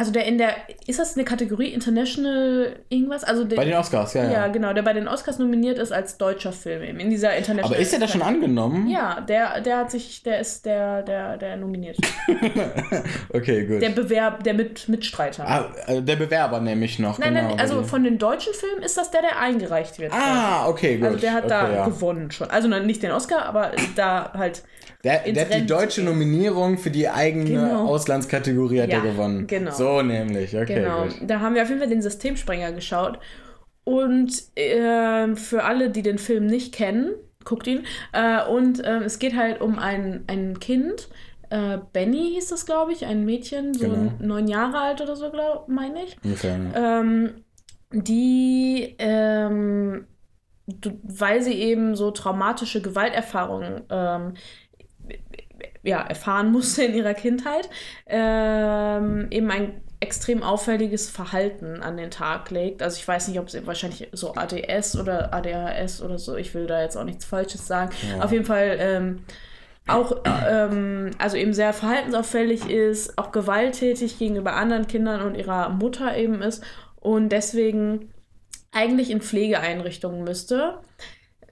also 0.00 0.12
der 0.12 0.24
in 0.24 0.38
der, 0.38 0.54
ist 0.86 0.98
das 0.98 1.14
eine 1.14 1.26
Kategorie 1.26 1.74
International 1.74 2.74
irgendwas? 2.88 3.22
Also 3.22 3.44
der, 3.44 3.56
Bei 3.56 3.66
den 3.66 3.74
Oscars, 3.74 4.14
ja, 4.14 4.24
ja, 4.24 4.30
ja. 4.30 4.48
genau, 4.48 4.72
der 4.72 4.80
bei 4.80 4.94
den 4.94 5.06
Oscars 5.06 5.38
nominiert 5.38 5.76
ist 5.76 5.92
als 5.92 6.16
deutscher 6.16 6.52
Film 6.52 6.82
eben, 6.82 7.00
in 7.00 7.10
dieser 7.10 7.36
International. 7.36 7.74
Aber 7.74 7.76
ist 7.76 7.92
der 7.92 8.00
da 8.00 8.08
schon 8.08 8.22
angenommen? 8.22 8.88
Ja, 8.88 9.20
der, 9.20 9.60
der 9.60 9.76
hat 9.76 9.90
sich, 9.90 10.22
der 10.22 10.40
ist 10.40 10.64
der, 10.64 11.02
der, 11.02 11.36
der 11.36 11.56
nominiert. 11.58 11.98
Okay, 13.32 13.66
gut. 13.66 13.82
Der 13.82 13.90
Bewerb, 13.90 14.42
der 14.42 14.54
Mit 14.54 14.88
Mitstreiter. 14.88 15.46
ah, 15.46 15.74
äh, 15.86 16.00
der 16.00 16.16
Bewerber 16.16 16.60
nämlich 16.60 16.98
noch. 16.98 17.18
nein, 17.18 17.34
genau, 17.34 17.48
nein, 17.50 17.60
also 17.60 17.82
von 17.82 18.02
den 18.02 18.18
deutschen 18.18 18.54
Filmen 18.54 18.82
ist 18.82 18.96
das 18.96 19.10
der, 19.10 19.20
der 19.20 19.38
eingereicht 19.38 19.98
wird. 19.98 20.12
Ah, 20.12 20.66
okay, 20.66 20.96
gut. 20.96 21.08
also 21.08 21.18
der 21.18 21.32
hat 21.32 21.44
okay, 21.44 21.50
da 21.50 21.72
ja. 21.72 21.84
gewonnen 21.84 22.30
schon. 22.30 22.50
Also 22.50 22.68
nicht 22.68 23.02
den 23.02 23.12
Oscar, 23.12 23.44
aber 23.44 23.72
da 23.96 24.32
halt. 24.32 24.62
Der, 25.04 25.20
der 25.32 25.46
hat 25.48 25.54
die 25.54 25.66
deutsche. 25.66 26.02
Nominierung 26.02 26.76
für 26.78 26.90
die 26.90 27.08
eigene 27.08 27.44
Genau. 27.44 27.86
Auslandskategorie 27.86 28.82
hat 28.82 28.90
Ja, 28.90 28.98
er 28.98 29.12
gewonnen. 29.12 29.46
genau. 29.46 29.70
So 29.72 30.02
nämlich, 30.02 30.54
okay, 30.56 30.74
Genau. 30.82 31.04
gut. 31.04 31.16
Da 31.22 31.40
haben 31.40 31.54
wir 31.54 31.62
auf 31.62 31.68
jeden 31.68 31.80
Fall 31.80 31.88
den 31.88 32.02
Systemsprenger 32.02 32.72
geschaut. 32.72 33.18
Und 33.84 34.30
ähm, 34.56 35.36
für 35.36 35.64
alle, 35.64 35.90
die 35.90 36.02
den 36.02 36.18
Film 36.18 36.46
nicht 36.46 36.74
kennen, 36.74 37.12
guckt 37.44 37.66
ihn. 37.66 37.84
Äh, 38.12 38.44
und 38.46 38.82
ähm, 38.84 39.02
es 39.02 39.18
geht 39.18 39.34
halt 39.36 39.60
um 39.62 39.78
ein, 39.78 40.24
ein 40.26 40.60
Kind. 40.60 41.08
Äh, 41.48 41.78
Benny 41.92 42.32
hieß 42.34 42.48
das, 42.48 42.66
glaube 42.66 42.92
ich, 42.92 43.06
ein 43.06 43.24
Mädchen, 43.24 43.72
so 43.74 43.88
Genau. 43.88 44.12
neun 44.20 44.46
Jahre 44.48 44.78
alt 44.80 45.00
oder 45.00 45.16
so, 45.16 45.32
meine 45.66 46.04
ich. 46.04 46.16
Ja. 46.22 47.00
ähm, 47.00 47.30
die, 47.92 48.94
ähm, 48.98 50.06
weil 51.02 51.42
sie 51.42 51.54
eben 51.54 51.96
so 51.96 52.10
traumatische 52.12 52.80
Gewalterfahrungen 52.82 53.82
ähm, 53.90 54.34
ja, 55.82 56.00
erfahren 56.00 56.52
musste 56.52 56.84
in 56.84 56.94
ihrer 56.94 57.14
Kindheit, 57.14 57.68
ähm, 58.06 59.28
eben 59.30 59.50
ein 59.50 59.80
extrem 60.00 60.42
auffälliges 60.42 61.10
Verhalten 61.10 61.82
an 61.82 61.96
den 61.96 62.10
Tag 62.10 62.50
legt. 62.50 62.82
Also 62.82 62.96
ich 62.96 63.06
weiß 63.06 63.28
nicht, 63.28 63.38
ob 63.38 63.50
sie 63.50 63.66
wahrscheinlich 63.66 64.08
so 64.12 64.34
ADS 64.34 64.98
oder 64.98 65.34
ADHS 65.34 66.02
oder 66.02 66.18
so, 66.18 66.36
ich 66.36 66.54
will 66.54 66.66
da 66.66 66.80
jetzt 66.80 66.96
auch 66.96 67.04
nichts 67.04 67.26
Falsches 67.26 67.66
sagen. 67.66 67.90
Ja. 68.10 68.24
Auf 68.24 68.32
jeden 68.32 68.46
Fall 68.46 68.76
ähm, 68.80 69.24
auch, 69.86 70.22
ähm, 70.48 71.10
also 71.18 71.36
eben 71.36 71.52
sehr 71.52 71.72
verhaltensauffällig 71.74 72.70
ist, 72.70 73.18
auch 73.18 73.30
gewalttätig 73.30 74.18
gegenüber 74.18 74.54
anderen 74.54 74.86
Kindern 74.86 75.20
und 75.22 75.34
ihrer 75.34 75.68
Mutter 75.68 76.16
eben 76.16 76.40
ist 76.40 76.64
und 76.96 77.30
deswegen 77.30 78.10
eigentlich 78.72 79.10
in 79.10 79.20
Pflegeeinrichtungen 79.20 80.24
müsste. 80.24 80.78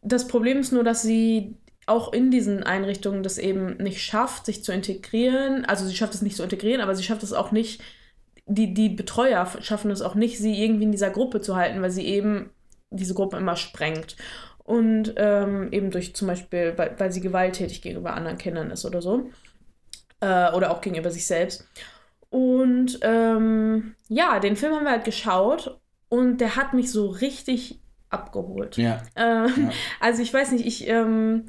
Das 0.03 0.29
Problem 0.29 0.59
ist 0.59 0.73
nur, 0.73 0.85
dass 0.85 1.03
sie 1.03 1.57
auch 1.89 2.13
in 2.13 2.31
diesen 2.31 2.63
Einrichtungen 2.63 3.23
das 3.23 3.39
eben 3.39 3.77
nicht 3.79 4.03
schafft, 4.03 4.47
sich 4.47 4.65
zu 4.65 4.73
integrieren. 4.73 5.65
Also 5.65 5.87
sie 5.87 5.97
schafft 5.97 6.15
es 6.15 6.23
nicht 6.23 6.37
zu 6.37 6.43
integrieren, 6.43 6.81
aber 6.81 6.95
sie 6.95 7.03
schafft 7.03 7.23
es 7.23 7.33
auch 7.33 7.53
nicht, 7.53 7.83
die, 8.47 8.73
die 8.73 8.89
Betreuer 8.89 9.47
schaffen 9.61 9.91
es 9.91 10.03
auch 10.03 10.15
nicht, 10.15 10.39
sie 10.39 10.63
irgendwie 10.63 10.85
in 10.85 10.93
dieser 10.93 11.11
Gruppe 11.11 11.41
zu 11.41 11.57
halten, 11.57 11.83
weil 11.83 11.91
sie 11.91 12.07
eben 12.07 12.51
diese 12.91 13.15
Gruppe 13.15 13.37
immer 13.37 13.57
sprengt. 13.57 14.17
Und 14.65 15.15
ähm, 15.17 15.69
eben 15.73 15.91
durch 15.91 16.15
zum 16.15 16.29
Beispiel, 16.29 16.75
weil, 16.77 16.95
weil 16.99 17.13
sie 17.13 17.21
gewalttätig 17.21 17.81
gegenüber 17.81 18.15
anderen 18.15 18.39
Kindern 18.39 18.71
ist 18.71 18.85
oder 18.85 19.01
so. 19.01 19.31
Äh, 20.21 20.53
oder 20.53 20.71
auch 20.71 20.81
gegenüber 20.81 21.11
sich 21.11 21.27
selbst. 21.27 21.67
Und 22.31 22.99
ähm, 23.03 23.95
ja, 24.09 24.39
den 24.41 24.57
Film 24.57 24.75
haben 24.75 24.85
wir 24.85 24.91
halt 24.91 25.05
geschaut 25.05 25.79
und 26.09 26.39
der 26.39 26.57
hat 26.57 26.75
mich 26.75 26.91
so 26.91 27.07
richtig 27.07 27.81
abgeholt. 28.11 28.77
Ja. 28.77 29.03
Ähm, 29.17 29.53
Ja. 29.57 29.71
Also 30.01 30.23
ich 30.23 30.33
weiß 30.33 30.53
nicht, 30.53 30.67
ich, 30.67 30.89
ähm, 30.89 31.47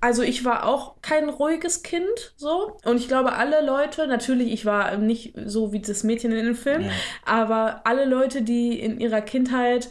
also 0.00 0.22
ich 0.22 0.44
war 0.44 0.66
auch 0.66 0.96
kein 1.02 1.28
ruhiges 1.28 1.82
Kind, 1.82 2.34
so. 2.36 2.78
Und 2.84 2.96
ich 2.96 3.08
glaube, 3.08 3.32
alle 3.32 3.64
Leute, 3.64 4.06
natürlich, 4.06 4.52
ich 4.52 4.64
war 4.64 4.96
nicht 4.96 5.34
so 5.44 5.72
wie 5.72 5.80
das 5.80 6.04
Mädchen 6.04 6.32
in 6.32 6.46
dem 6.46 6.54
Film, 6.54 6.82
ja. 6.82 6.90
aber 7.24 7.82
alle 7.84 8.06
Leute, 8.06 8.42
die 8.42 8.80
in 8.80 8.98
ihrer 8.98 9.20
Kindheit 9.20 9.90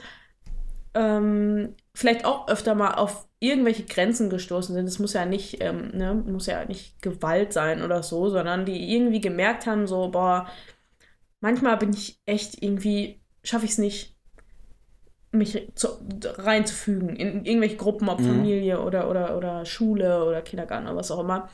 ähm, 0.96 1.76
vielleicht 1.94 2.26
auch 2.26 2.48
öfter 2.48 2.74
mal 2.74 2.96
auf 2.96 3.28
irgendwelche 3.40 3.84
Grenzen 3.84 4.30
gestoßen 4.30 4.76
sind. 4.76 4.86
Es 4.86 5.00
muss 5.00 5.14
ja 5.14 5.26
nicht, 5.26 5.62
ähm, 5.62 5.92
ne, 5.94 6.14
muss 6.14 6.48
ja 6.48 6.66
nicht 6.66 7.02
Gewalt 7.02 7.54
sein 7.54 7.84
oder 7.84 8.04
so, 8.04 8.30
sondern 8.30 8.66
die 8.66 8.94
irgendwie 8.94 9.22
gemerkt 9.22 9.66
haben, 9.66 9.88
so, 9.88 10.10
boah, 10.10 10.48
manchmal 11.40 11.78
bin 11.78 11.94
ich 11.94 12.20
echt 12.26 12.62
irgendwie, 12.62 13.22
schaffe 13.44 13.66
ich 13.66 13.72
es 13.72 13.78
nicht, 13.78 14.19
mich 15.32 15.72
zu, 15.76 15.88
reinzufügen 16.24 17.16
in 17.16 17.46
irgendwelche 17.46 17.78
Gruppen, 17.78 18.10
ob 18.10 18.20
mhm. 18.20 18.26
Familie 18.26 18.82
oder, 18.82 19.10
oder, 19.10 19.38
oder 19.38 19.66
Schule 19.66 20.26
oder 20.26 20.42
Kindergarten 20.42 20.88
oder 20.88 20.96
was 20.98 21.12
auch 21.12 21.20
immer. 21.20 21.50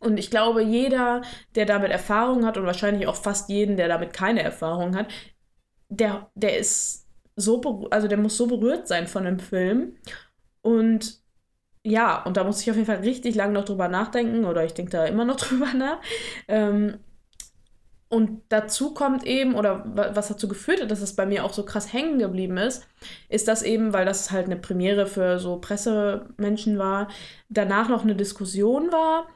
Und 0.00 0.18
ich 0.18 0.30
glaube, 0.30 0.62
jeder, 0.62 1.22
der 1.54 1.66
damit 1.66 1.90
Erfahrung 1.90 2.44
hat 2.46 2.56
und 2.56 2.66
wahrscheinlich 2.66 3.06
auch 3.06 3.16
fast 3.16 3.48
jeden, 3.48 3.76
der 3.76 3.88
damit 3.88 4.12
keine 4.12 4.42
Erfahrung 4.42 4.96
hat, 4.96 5.08
der, 5.88 6.30
der 6.34 6.58
ist 6.58 7.06
so, 7.34 7.86
also 7.90 8.08
der 8.08 8.18
muss 8.18 8.36
so 8.36 8.46
berührt 8.46 8.86
sein 8.86 9.06
von 9.06 9.24
dem 9.24 9.38
Film. 9.38 9.96
Und 10.62 11.20
ja, 11.84 12.22
und 12.24 12.36
da 12.36 12.44
muss 12.44 12.60
ich 12.60 12.70
auf 12.70 12.76
jeden 12.76 12.86
Fall 12.86 12.98
richtig 12.98 13.34
lange 13.34 13.54
noch 13.54 13.64
drüber 13.64 13.88
nachdenken, 13.88 14.44
oder 14.44 14.64
ich 14.64 14.74
denke 14.74 14.92
da 14.92 15.06
immer 15.06 15.24
noch 15.24 15.36
drüber 15.40 15.72
nach. 15.74 16.00
Ähm, 16.46 16.98
und 18.08 18.42
dazu 18.48 18.94
kommt 18.94 19.26
eben, 19.26 19.54
oder 19.54 19.84
was 20.14 20.28
dazu 20.28 20.48
geführt 20.48 20.80
hat, 20.80 20.90
dass 20.90 21.02
es 21.02 21.14
bei 21.14 21.26
mir 21.26 21.44
auch 21.44 21.52
so 21.52 21.64
krass 21.64 21.92
hängen 21.92 22.18
geblieben 22.18 22.56
ist, 22.56 22.86
ist 23.28 23.48
das 23.48 23.62
eben, 23.62 23.92
weil 23.92 24.06
das 24.06 24.30
halt 24.30 24.46
eine 24.46 24.56
Premiere 24.56 25.06
für 25.06 25.38
so 25.38 25.58
Pressemenschen 25.58 26.78
war, 26.78 27.08
danach 27.50 27.88
noch 27.88 28.04
eine 28.04 28.16
Diskussion 28.16 28.90
war, 28.92 29.26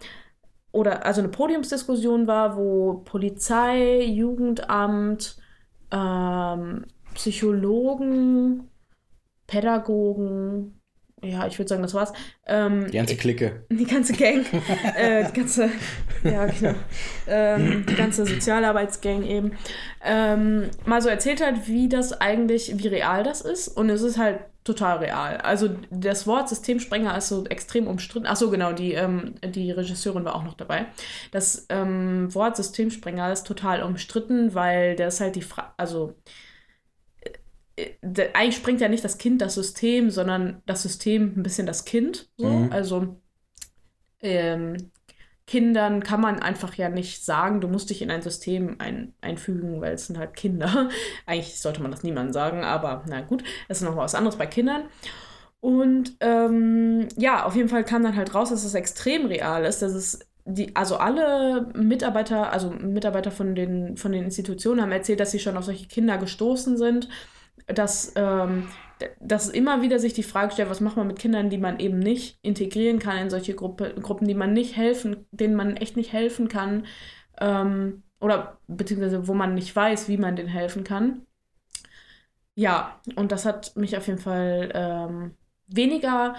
oder 0.72 1.04
also 1.04 1.20
eine 1.20 1.28
Podiumsdiskussion 1.28 2.26
war, 2.26 2.56
wo 2.56 3.02
Polizei, 3.04 4.04
Jugendamt, 4.04 5.36
ähm, 5.90 6.86
Psychologen, 7.14 8.70
Pädagogen, 9.46 10.80
ja, 11.22 11.46
ich 11.46 11.58
würde 11.58 11.68
sagen, 11.68 11.82
das 11.82 11.94
war's. 11.94 12.12
Ähm, 12.46 12.90
die 12.90 12.96
ganze 12.96 13.16
Clique. 13.16 13.64
Die 13.70 13.84
ganze 13.84 14.12
Gang. 14.12 14.44
äh, 14.96 15.24
die 15.30 15.32
ganze, 15.40 15.70
ja, 16.24 16.46
genau. 16.46 16.74
Ähm, 17.26 17.86
die 17.88 17.94
ganze 17.94 18.26
Sozialarbeitsgang 18.26 19.24
eben. 19.24 19.52
Ähm, 20.04 20.70
mal 20.84 21.00
so 21.00 21.08
erzählt 21.08 21.44
hat, 21.44 21.68
wie 21.68 21.88
das 21.88 22.20
eigentlich, 22.20 22.72
wie 22.76 22.88
real 22.88 23.22
das 23.22 23.40
ist. 23.40 23.68
Und 23.68 23.88
es 23.90 24.02
ist 24.02 24.18
halt 24.18 24.40
total 24.64 24.98
real. 24.98 25.38
Also 25.38 25.70
das 25.90 26.26
Wort 26.26 26.48
Systemsprenger 26.48 27.16
ist 27.16 27.28
so 27.28 27.44
extrem 27.46 27.86
umstritten. 27.86 28.26
Achso, 28.26 28.50
genau, 28.50 28.72
die, 28.72 28.92
ähm, 28.92 29.34
die 29.44 29.70
Regisseurin 29.70 30.24
war 30.24 30.36
auch 30.36 30.44
noch 30.44 30.54
dabei. 30.54 30.86
Das 31.32 31.66
ähm, 31.68 32.32
Wort 32.34 32.56
Systemsprenger 32.56 33.32
ist 33.32 33.46
total 33.46 33.82
umstritten, 33.82 34.54
weil 34.54 34.96
das 34.96 35.20
halt 35.20 35.36
die 35.36 35.42
Frage, 35.42 35.70
also 35.76 36.14
eigentlich 38.34 38.56
sprengt 38.56 38.80
ja 38.80 38.88
nicht 38.88 39.04
das 39.04 39.18
Kind 39.18 39.40
das 39.40 39.54
System, 39.54 40.10
sondern 40.10 40.62
das 40.66 40.82
System 40.82 41.34
ein 41.36 41.42
bisschen 41.42 41.66
das 41.66 41.84
Kind. 41.84 42.28
So. 42.36 42.48
Mhm. 42.48 42.72
Also 42.72 43.16
ähm, 44.20 44.90
Kindern 45.46 46.02
kann 46.02 46.20
man 46.20 46.38
einfach 46.38 46.74
ja 46.74 46.88
nicht 46.88 47.24
sagen, 47.24 47.60
du 47.60 47.68
musst 47.68 47.90
dich 47.90 48.00
in 48.00 48.10
ein 48.10 48.22
System 48.22 48.76
ein, 48.78 49.12
einfügen, 49.20 49.80
weil 49.80 49.94
es 49.94 50.06
sind 50.06 50.18
halt 50.18 50.34
Kinder. 50.34 50.88
eigentlich 51.26 51.60
sollte 51.60 51.82
man 51.82 51.90
das 51.90 52.02
niemandem 52.02 52.32
sagen, 52.32 52.64
aber 52.64 53.04
na 53.08 53.20
gut, 53.20 53.42
das 53.68 53.78
ist 53.78 53.84
noch 53.84 53.96
was 53.96 54.14
anderes 54.14 54.36
bei 54.36 54.46
Kindern. 54.46 54.84
Und 55.60 56.16
ähm, 56.20 57.08
ja, 57.16 57.44
auf 57.44 57.54
jeden 57.54 57.68
Fall 57.68 57.84
kam 57.84 58.02
dann 58.02 58.16
halt 58.16 58.34
raus, 58.34 58.50
dass 58.50 58.64
es 58.64 58.74
extrem 58.74 59.26
real 59.26 59.64
ist, 59.64 59.82
dass 59.82 59.92
es 59.92 60.20
die, 60.44 60.74
also 60.74 60.96
alle 60.96 61.68
Mitarbeiter, 61.74 62.52
also 62.52 62.70
Mitarbeiter 62.70 63.30
von 63.30 63.54
den, 63.54 63.96
von 63.96 64.12
den 64.12 64.24
Institutionen 64.24 64.82
haben 64.82 64.90
erzählt, 64.90 65.20
dass 65.20 65.30
sie 65.30 65.38
schon 65.38 65.56
auf 65.56 65.64
solche 65.64 65.86
Kinder 65.86 66.18
gestoßen 66.18 66.76
sind 66.76 67.08
dass, 67.66 68.12
ähm, 68.16 68.68
dass 69.20 69.48
immer 69.48 69.82
wieder 69.82 69.98
sich 69.98 70.12
die 70.12 70.22
Frage 70.22 70.52
stellt, 70.52 70.70
was 70.70 70.80
macht 70.80 70.96
man 70.96 71.06
mit 71.06 71.18
Kindern, 71.18 71.50
die 71.50 71.58
man 71.58 71.78
eben 71.80 71.98
nicht 71.98 72.38
integrieren 72.42 72.98
kann 72.98 73.18
in 73.18 73.30
solche 73.30 73.54
Gruppe, 73.54 73.94
Gruppen, 74.00 74.28
die 74.28 74.34
man 74.34 74.52
nicht 74.52 74.76
helfen, 74.76 75.26
denen 75.30 75.54
man 75.54 75.76
echt 75.76 75.96
nicht 75.96 76.12
helfen 76.12 76.48
kann, 76.48 76.86
ähm, 77.40 78.02
oder 78.20 78.58
beziehungsweise 78.68 79.26
wo 79.26 79.34
man 79.34 79.54
nicht 79.54 79.74
weiß, 79.74 80.08
wie 80.08 80.16
man 80.16 80.36
denen 80.36 80.48
helfen 80.48 80.84
kann. 80.84 81.26
Ja, 82.54 83.00
und 83.16 83.32
das 83.32 83.46
hat 83.46 83.76
mich 83.76 83.96
auf 83.96 84.06
jeden 84.06 84.18
Fall 84.18 84.70
ähm, 84.74 85.34
weniger 85.66 86.34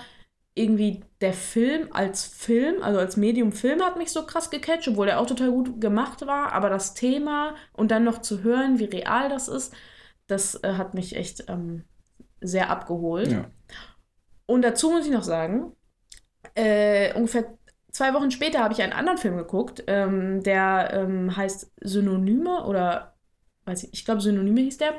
irgendwie 0.56 1.04
der 1.22 1.34
Film 1.34 1.88
als 1.92 2.26
Film, 2.26 2.84
also 2.84 3.00
als 3.00 3.18
Medium 3.18 3.52
Film 3.52 3.82
hat 3.82 3.98
mich 3.98 4.12
so 4.12 4.26
krass 4.26 4.52
gecatcht, 4.52 4.88
obwohl 4.88 5.08
der 5.08 5.20
auch 5.20 5.26
total 5.26 5.52
gut 5.52 5.82
gemacht 5.82 6.26
war, 6.28 6.54
aber 6.54 6.70
das 6.70 6.94
Thema 6.94 7.56
und 7.74 7.90
dann 7.90 8.04
noch 8.04 8.22
zu 8.22 8.44
hören, 8.44 8.78
wie 8.78 8.86
real 8.86 9.30
das 9.30 9.48
ist, 9.48 9.74
das 10.28 10.62
äh, 10.64 10.74
hat 10.74 10.94
mich 10.94 11.16
echt 11.16 11.46
ähm, 11.50 11.84
sehr 12.42 12.70
abgeholt. 12.70 13.32
Ja. 13.32 13.46
Und 14.46 14.64
dazu 14.64 14.92
muss 14.92 15.06
ich 15.06 15.12
noch 15.12 15.24
sagen, 15.24 15.74
äh, 16.56 17.14
ungefähr 17.14 17.58
zwei 17.92 18.14
Wochen 18.14 18.32
später 18.32 18.60
habe 18.60 18.74
ich 18.74 18.82
einen 18.82 18.94
anderen 18.94 19.18
Film 19.18 19.38
geguckt, 19.38 19.84
ähm, 19.88 20.44
der 20.44 20.92
ähm, 20.94 21.36
heißt 21.36 21.72
Synonyme 21.82 22.66
oder 22.66 23.14
weiß 23.66 23.84
ich, 23.84 23.94
ich 23.94 24.06
glaube 24.06 24.22
Synonyme 24.22 24.62
hieß 24.62 24.78
der. 24.78 24.94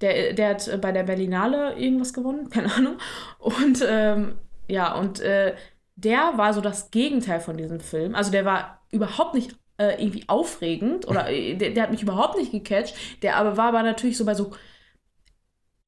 Der, 0.00 0.34
der 0.34 0.50
hat 0.50 0.80
bei 0.80 0.92
der 0.92 1.04
Berlinale 1.04 1.74
irgendwas 1.76 2.12
gewonnen, 2.12 2.48
keine 2.50 2.72
Ahnung. 2.72 2.98
Und 3.38 3.84
ähm, 3.88 4.38
ja, 4.68 4.94
und 4.94 5.20
äh, 5.20 5.54
der 5.96 6.32
war 6.36 6.52
so 6.52 6.60
das 6.60 6.90
Gegenteil 6.90 7.40
von 7.40 7.56
diesem 7.56 7.80
Film. 7.80 8.14
Also 8.14 8.30
der 8.30 8.44
war 8.44 8.82
überhaupt 8.90 9.34
nicht 9.34 9.56
äh, 9.78 10.02
irgendwie 10.02 10.28
aufregend 10.28 11.08
oder 11.08 11.30
äh, 11.30 11.54
der, 11.56 11.70
der, 11.70 11.84
hat 11.84 11.90
mich 11.90 12.02
überhaupt 12.02 12.36
nicht 12.36 12.52
gecatcht. 12.52 12.94
Der 13.22 13.36
aber 13.36 13.56
war 13.56 13.68
aber 13.68 13.82
natürlich 13.82 14.16
so 14.16 14.24
bei 14.24 14.34
so 14.34 14.52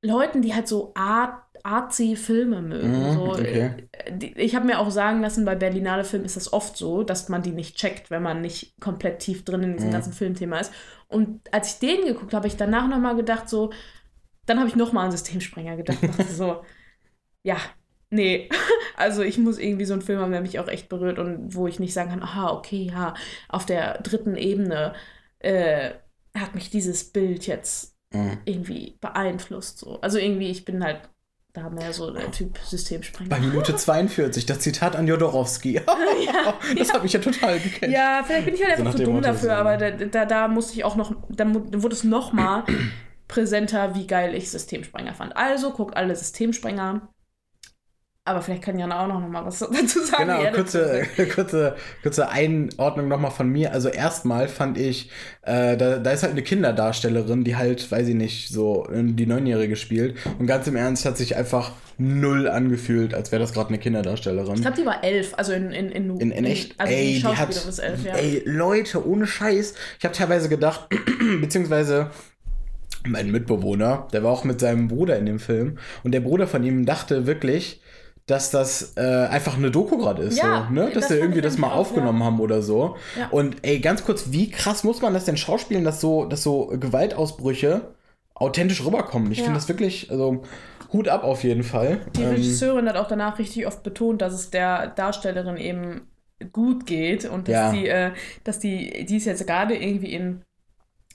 Leuten, 0.03 0.43
die 0.43 0.55
halt 0.55 0.69
so 0.69 0.93
art, 0.95 1.43
artsy 1.63 2.17
Filme 2.17 2.61
mögen. 2.61 3.11
Mm, 3.11 3.15
so, 3.15 3.33
okay. 3.33 3.89
Äh, 3.93 4.27
ich 4.37 4.57
habe 4.57 4.67
mir 4.67 4.81
auch 4.81 4.91
sagen 4.91 5.23
lassen, 5.23 5.45
bei 5.45 5.55
Berlinale 5.55 6.05
Film 6.05 6.25
ist 6.25 6.37
das 6.37 6.53
oft 6.53 6.77
so, 6.77 7.05
dass 7.05 7.29
man 7.29 7.43
die 7.43 7.53
nicht 7.53 7.77
checkt, 7.77 8.11
wenn 8.11 8.23
man 8.23 8.41
nicht 8.41 8.81
komplett 8.81 9.21
tief 9.21 9.45
drin 9.45 9.63
in 9.63 9.73
diesem 9.75 9.91
mm. 9.91 9.93
ganzen 9.93 10.13
Filmthema 10.13 10.59
ist. 10.59 10.73
Und 11.09 11.41
als 11.53 11.75
ich 11.75 11.79
den 11.79 12.05
geguckt 12.05 12.33
habe, 12.33 12.39
habe 12.39 12.49
ich 12.49 12.57
danach 12.57 12.89
nochmal 12.89 13.15
gedacht, 13.15 13.49
so, 13.49 13.73
dann 14.47 14.59
habe 14.59 14.69
ich 14.69 14.77
nochmal 14.77 15.05
an 15.05 15.13
Systemsprenger 15.13 15.77
gedacht. 15.77 15.99
so, 16.31 16.65
ja, 17.43 17.57
nee. 18.11 18.49
Also 18.95 19.23
ich 19.23 19.39
muss 19.39 19.59
irgendwie 19.59 19.87
so 19.87 19.95
einen 19.95 20.03
Film 20.03 20.21
haben, 20.21 20.31
der 20.31 20.43
mich 20.43 20.61
auch 20.61 20.69
echt 20.69 20.89
berührt 20.89 21.19
und 21.19 21.57
wo 21.57 21.67
ich 21.67 21.81
nicht 21.81 21.95
sagen 21.95 22.11
kann, 22.11 22.23
aha, 22.23 22.53
okay, 22.53 22.91
ja, 22.93 23.15
auf 23.49 23.65
der 23.67 24.01
dritten 24.03 24.37
Ebene 24.37 24.95
äh, 25.41 25.93
hat 26.39 26.55
mich 26.55 26.71
dieses 26.71 27.11
Bild 27.11 27.47
jetzt 27.47 27.92
mhm. 28.13 28.39
irgendwie 28.45 28.97
beeinflusst. 29.01 29.79
So. 29.79 30.01
Also 30.01 30.19
irgendwie, 30.19 30.51
ich 30.51 30.65
bin 30.65 30.83
halt 30.85 31.01
da 31.53 31.69
mehr 31.69 31.93
so 31.93 32.11
der 32.11 32.31
Typ 32.31 32.59
Systemsprenger. 32.65 33.29
Bei 33.29 33.39
Minute 33.39 33.77
42, 33.77 34.47
das 34.47 34.61
Zitat 34.61 34.97
an 34.97 35.07
Jodorowski. 35.07 35.75
ja, 35.75 35.83
das 36.79 36.89
ja. 36.89 36.95
hat 36.95 37.03
mich 37.03 37.13
ja 37.13 37.21
total 37.21 37.59
gekannt. 37.59 37.93
Ja, 37.93 38.23
vielleicht 38.25 38.47
bin 38.47 38.55
ich 38.55 38.65
halt 38.65 38.79
einfach 38.79 38.93
so 38.93 38.99
zu 38.99 39.05
dumm 39.05 39.21
dafür, 39.21 39.57
aber 39.57 39.77
da, 39.77 39.91
da, 39.91 40.25
da 40.25 40.49
musste 40.49 40.75
ich 40.75 40.85
auch 40.85 40.97
noch, 40.97 41.15
da 41.29 41.45
wurde 41.55 41.95
es 41.95 42.05
noch 42.05 42.33
mal 42.33 42.65
präsenter, 43.29 43.95
wie 43.95 44.07
geil 44.07 44.35
ich 44.35 44.51
Systemsprenger 44.51 45.15
fand. 45.15 45.37
Also 45.37 45.73
guckt 45.73 45.97
alle 45.97 46.17
Systemsprenger. 46.17 47.09
Aber 48.25 48.41
vielleicht 48.41 48.63
kann 48.63 48.79
Jana 48.79 49.03
auch 49.03 49.09
noch 49.09 49.19
mal 49.27 49.45
was 49.45 49.59
dazu 49.61 50.01
sagen. 50.01 50.29
Genau, 50.29 50.53
kurze, 50.53 51.03
kurze, 51.35 51.75
kurze 52.05 52.29
Einordnung 52.29 53.09
noch 53.09 53.19
mal 53.19 53.31
von 53.31 53.49
mir. 53.49 53.73
Also 53.73 53.89
erstmal 53.89 54.47
fand 54.47 54.79
ich, 54.79 55.11
äh, 55.43 55.77
da, 55.77 55.99
da 55.99 56.11
ist 56.13 56.23
halt 56.23 56.33
eine 56.33 56.43
Kinderdarstellerin, 56.43 57.43
die 57.43 57.57
halt, 57.57 57.91
weiß 57.91 58.07
ich 58.07 58.15
nicht, 58.15 58.51
so 58.51 58.87
die 58.93 59.27
Neunjährige 59.27 59.75
spielt. 59.75 60.17
Und 60.39 60.47
ganz 60.47 60.69
im 60.69 60.77
Ernst 60.77 61.05
hat 61.05 61.17
sich 61.17 61.35
einfach 61.35 61.73
null 61.99 62.49
angefühlt, 62.49 63.13
als 63.13 63.33
wäre 63.33 63.43
das 63.43 63.53
gerade 63.53 63.71
eine 63.71 63.79
Kinderdarstellerin. 63.79 64.55
Ich 64.55 64.63
glaube, 64.63 64.77
die 64.77 64.87
war 64.87 65.03
elf, 65.03 65.35
also 65.37 65.53
in 65.53 65.73
in 65.73 65.91
in, 65.91 66.21
in, 66.21 66.31
in 66.31 66.45
echt. 66.45 66.79
Also 66.79 66.93
ey, 66.93 67.15
die, 67.15 67.21
die 67.21 67.27
hat, 67.27 67.51
ist 67.51 67.79
elf, 67.81 68.05
ja. 68.05 68.15
Ey, 68.15 68.43
Leute, 68.47 69.05
ohne 69.05 69.27
Scheiß. 69.27 69.75
Ich 69.99 70.05
habe 70.05 70.15
teilweise 70.15 70.49
gedacht, 70.49 70.89
beziehungsweise 71.41 72.11
mein 73.05 73.33
Mitbewohner, 73.33 74.07
der 74.13 74.23
war 74.23 74.31
auch 74.31 74.45
mit 74.45 74.61
seinem 74.61 74.87
Bruder 74.87 75.19
in 75.19 75.27
dem 75.27 75.41
Film 75.41 75.79
und 76.05 76.13
der 76.13 76.21
Bruder 76.21 76.47
von 76.47 76.63
ihm 76.63 76.87
dachte 76.87 77.27
wirklich, 77.27 77.82
dass 78.27 78.51
das 78.51 78.93
äh, 78.97 79.01
einfach 79.01 79.57
eine 79.57 79.71
Doku 79.71 79.99
gerade 79.99 80.23
ist, 80.23 80.39
ja, 80.39 80.67
so, 80.69 80.75
ne? 80.75 80.91
dass 80.91 81.09
sie 81.09 81.17
irgendwie 81.17 81.41
das 81.41 81.59
mal 81.59 81.69
auch, 81.69 81.79
aufgenommen 81.79 82.21
ja. 82.21 82.27
haben 82.27 82.41
oder 82.41 82.63
so. 82.63 82.97
Ja. 83.19 83.29
Und 83.31 83.57
ey, 83.63 83.81
ganz 83.81 84.05
kurz, 84.05 84.27
wie 84.31 84.51
krass 84.51 84.85
muss 84.85 85.03
man 85.03 85.13
das 85.13 85.25
denn 85.25 85.37
schauspielen, 85.37 85.85
dass 85.85 86.01
so, 86.01 86.25
dass 86.25 86.43
so 86.43 86.67
Gewaltausbrüche 86.69 87.95
authentisch 88.35 88.85
rüberkommen? 88.85 89.33
Ich 89.33 89.41
finde 89.43 89.55
das 89.55 89.69
wirklich, 89.69 90.11
also 90.11 90.43
Hut 90.93 91.09
ab 91.09 91.25
auf 91.25 91.43
jeden 91.43 91.65
Fall. 91.65 92.01
Die 92.17 92.23
ähm, 92.23 92.31
Regisseurin 92.31 92.89
hat 92.89 92.97
auch 92.97 93.09
danach 93.09 93.39
richtig 93.39 93.67
oft 93.67 93.83
betont, 93.83 94.23
dass 94.23 94.33
es 94.35 94.51
der 94.51 94.89
Darstellerin 94.89 95.57
eben 95.57 96.03
gut 96.53 96.87
geht 96.87 97.25
und 97.25 97.49
dass 97.49 97.73
die, 97.73 97.89
äh, 97.89 98.13
dass 98.45 98.59
die, 98.59 99.05
die 99.07 99.17
ist 99.17 99.27
jetzt 99.27 99.47
gerade 99.47 99.77
irgendwie 99.77 100.13
in 100.13 100.43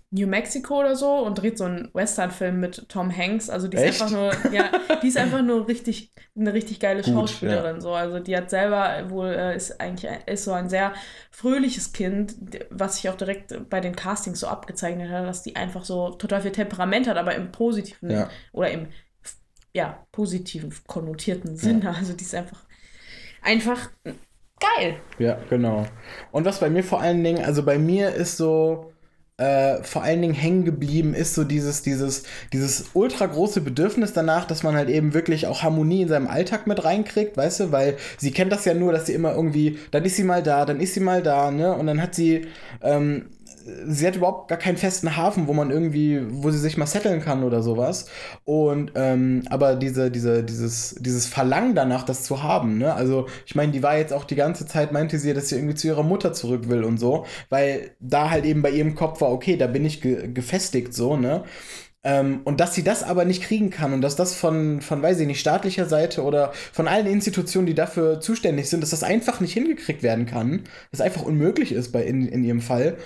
New 0.10 0.26
Mexico 0.26 0.80
oder 0.80 0.96
so 0.96 1.18
und 1.18 1.36
dreht 1.36 1.58
so 1.58 1.66
einen 1.66 1.90
Western-Film 1.94 2.62
mit 2.62 2.88
Tom 2.88 3.16
Hanks. 3.16 3.50
Also 3.50 3.68
die 3.68 3.76
ist 3.76 3.84
Echt? 3.84 4.02
einfach 4.02 4.16
nur, 4.16 4.54
ja, 4.54 4.72
die 5.04 5.08
ist 5.08 5.18
einfach 5.18 5.42
nur 5.42 5.68
richtig, 5.68 6.14
eine 6.34 6.54
richtig 6.54 6.80
geile 6.80 7.02
Gut, 7.02 7.14
Schauspielerin. 7.14 7.82
So. 7.82 7.92
Also 7.92 8.20
die 8.20 8.36
hat 8.38 8.50
selber 8.50 9.10
wohl, 9.10 9.28
äh, 9.28 9.56
ist 9.56 9.82
eigentlich 9.82 10.10
ist 10.26 10.46
so 10.46 10.54
ein 10.54 10.70
sehr 10.70 10.94
fröhliches 11.30 11.92
Kind, 11.92 12.36
was 12.70 12.96
sich 12.96 13.10
auch 13.10 13.16
direkt 13.18 13.70
bei 13.70 13.82
den 13.82 13.98
Castings 13.98 14.40
so 14.40 14.48
abgezeichnet 14.48 15.10
hat, 15.10 15.26
dass 15.26 15.44
die 15.44 15.58
einfach 15.58 15.84
so 15.84 16.12
total 16.12 16.42
viel 16.42 16.54
Temperament 16.54 17.08
hat, 17.08 17.18
aber 17.18 17.36
im 17.36 17.52
positiven 17.52 18.10
Ja. 18.10 18.30
oder 18.54 18.72
im 18.72 18.88
ja, 19.74 20.06
positiven 20.14 20.74
konnotierten 20.88 21.58
Sinne. 21.58 21.94
Also 21.96 22.14
die 22.14 22.24
ist 22.24 22.34
einfach 22.34 22.66
einfach 23.42 23.90
geil. 24.60 25.02
Ja, 25.20 25.38
genau. 25.50 25.86
Und 26.32 26.46
was 26.46 26.60
bei 26.62 26.70
mir 26.70 26.84
vor 26.84 27.02
allen 27.02 27.24
Dingen, 27.24 27.44
also 27.44 27.64
bei 27.64 27.78
mir 27.78 28.14
ist 28.14 28.38
so 28.38 28.94
äh, 29.38 29.84
vor 29.84 30.02
allen 30.04 30.22
Dingen 30.22 30.34
hängen 30.34 30.66
geblieben, 30.66 31.14
ist 31.14 31.36
so 31.36 31.44
dieses, 31.44 31.84
dieses, 31.84 32.24
dieses 32.54 32.86
ultra 32.94 33.28
große 33.28 33.62
Bedürfnis 33.62 34.14
danach, 34.14 34.46
dass 34.46 34.64
man 34.64 34.76
halt 34.76 34.90
eben 34.90 35.14
wirklich 35.14 35.46
auch 35.46 35.62
Harmonie 35.62 36.02
in 36.02 36.08
seinem 36.08 36.28
Alltag 36.28 36.66
mit 36.66 36.84
reinkriegt, 36.84 37.38
weißt 37.38 37.60
du, 37.60 37.72
weil 37.72 37.98
sie 38.18 38.32
kennt 38.32 38.52
das 38.52 38.66
ja 38.66 38.74
nur, 38.74 38.92
dass 38.92 39.06
sie 39.06 39.14
immer 39.14 39.34
irgendwie, 39.36 39.78
dann 39.92 40.06
ist 40.06 40.16
sie 40.16 40.24
mal 40.24 40.42
da, 40.42 40.66
dann 40.66 40.80
ist 40.80 40.96
sie 40.96 41.02
mal 41.02 41.22
da, 41.22 41.52
ne? 41.52 41.74
Und 41.74 41.86
dann 41.86 42.02
hat 42.02 42.16
sie, 42.16 42.48
ähm, 42.82 43.28
sie 43.86 44.08
hat 44.08 44.16
überhaupt 44.16 44.48
gar 44.48 44.58
keinen 44.58 44.78
festen 44.78 45.18
Hafen, 45.18 45.48
wo 45.48 45.54
man 45.54 45.72
irgendwie, 45.72 46.22
wo 46.30 46.50
sie 46.52 46.58
sich 46.58 46.78
mal 46.78 46.86
setteln 46.86 47.22
kann 47.22 47.44
oder 47.44 47.62
sowas. 47.62 48.08
Und 48.46 48.92
ähm, 48.96 49.44
aber 49.50 49.76
diese, 49.76 50.12
diese, 50.12 50.44
dieses, 50.44 50.96
dieses 51.00 51.26
Verlangen 51.26 51.76
danach, 51.76 52.04
das 52.04 52.24
zu 52.24 52.44
haben, 52.44 52.78
ne? 52.78 52.94
Also 52.94 53.28
ich 53.46 53.56
meine, 53.56 53.72
die 53.72 53.84
war 53.84 53.98
jetzt 53.98 54.14
auch 54.14 54.26
die 54.26 54.36
ganze 54.36 54.66
Zeit, 54.66 54.92
meinte 54.92 55.20
sie, 55.20 55.34
dass 55.34 55.50
sie 55.50 55.56
irgendwie 55.56 55.76
zu 55.76 55.88
ihrer 55.88 56.04
Mutter 56.04 56.34
zurück 56.34 56.70
will 56.70 56.84
und 56.84 56.98
so, 56.98 57.26
weil 57.50 57.92
da 58.00 58.30
halt 58.30 58.46
eben 58.46 58.62
bei 58.62 58.72
ihrem 58.72 58.96
Kopf 58.96 59.22
war, 59.22 59.32
okay, 59.32 59.58
da 59.58 59.68
bin 59.68 59.86
ich 59.86 60.02
ge 60.02 60.30
gefestigt 60.32 60.94
so, 60.94 61.18
ne? 61.18 61.44
Ähm, 62.04 62.42
und 62.46 62.62
dass 62.62 62.74
sie 62.74 62.84
das 62.84 63.04
aber 63.04 63.26
nicht 63.26 63.44
kriegen 63.44 63.70
kann 63.70 63.92
und 63.92 64.02
dass 64.02 64.16
das 64.16 64.34
von, 64.34 64.80
von, 64.82 65.02
weiß 65.02 65.20
ich 65.20 65.28
nicht, 65.28 65.42
staatlicher 65.42 65.88
Seite 65.88 66.24
oder 66.24 66.54
von 66.72 66.88
allen 66.88 67.08
Institutionen, 67.08 67.68
die 67.68 67.74
dafür 67.74 68.22
zuständig 68.22 68.70
sind, 68.70 68.82
dass 68.82 68.92
das 68.92 69.04
einfach 69.04 69.42
nicht 69.42 69.54
hingekriegt 69.54 70.04
werden 70.04 70.26
kann, 70.26 70.62
dass 70.92 71.02
einfach 71.02 71.24
unmöglich 71.24 71.74
ist 71.74 71.92
bei 71.92 72.04
in, 72.04 72.28
in 72.28 72.46
ihrem 72.46 72.62
Fall. 72.62 72.98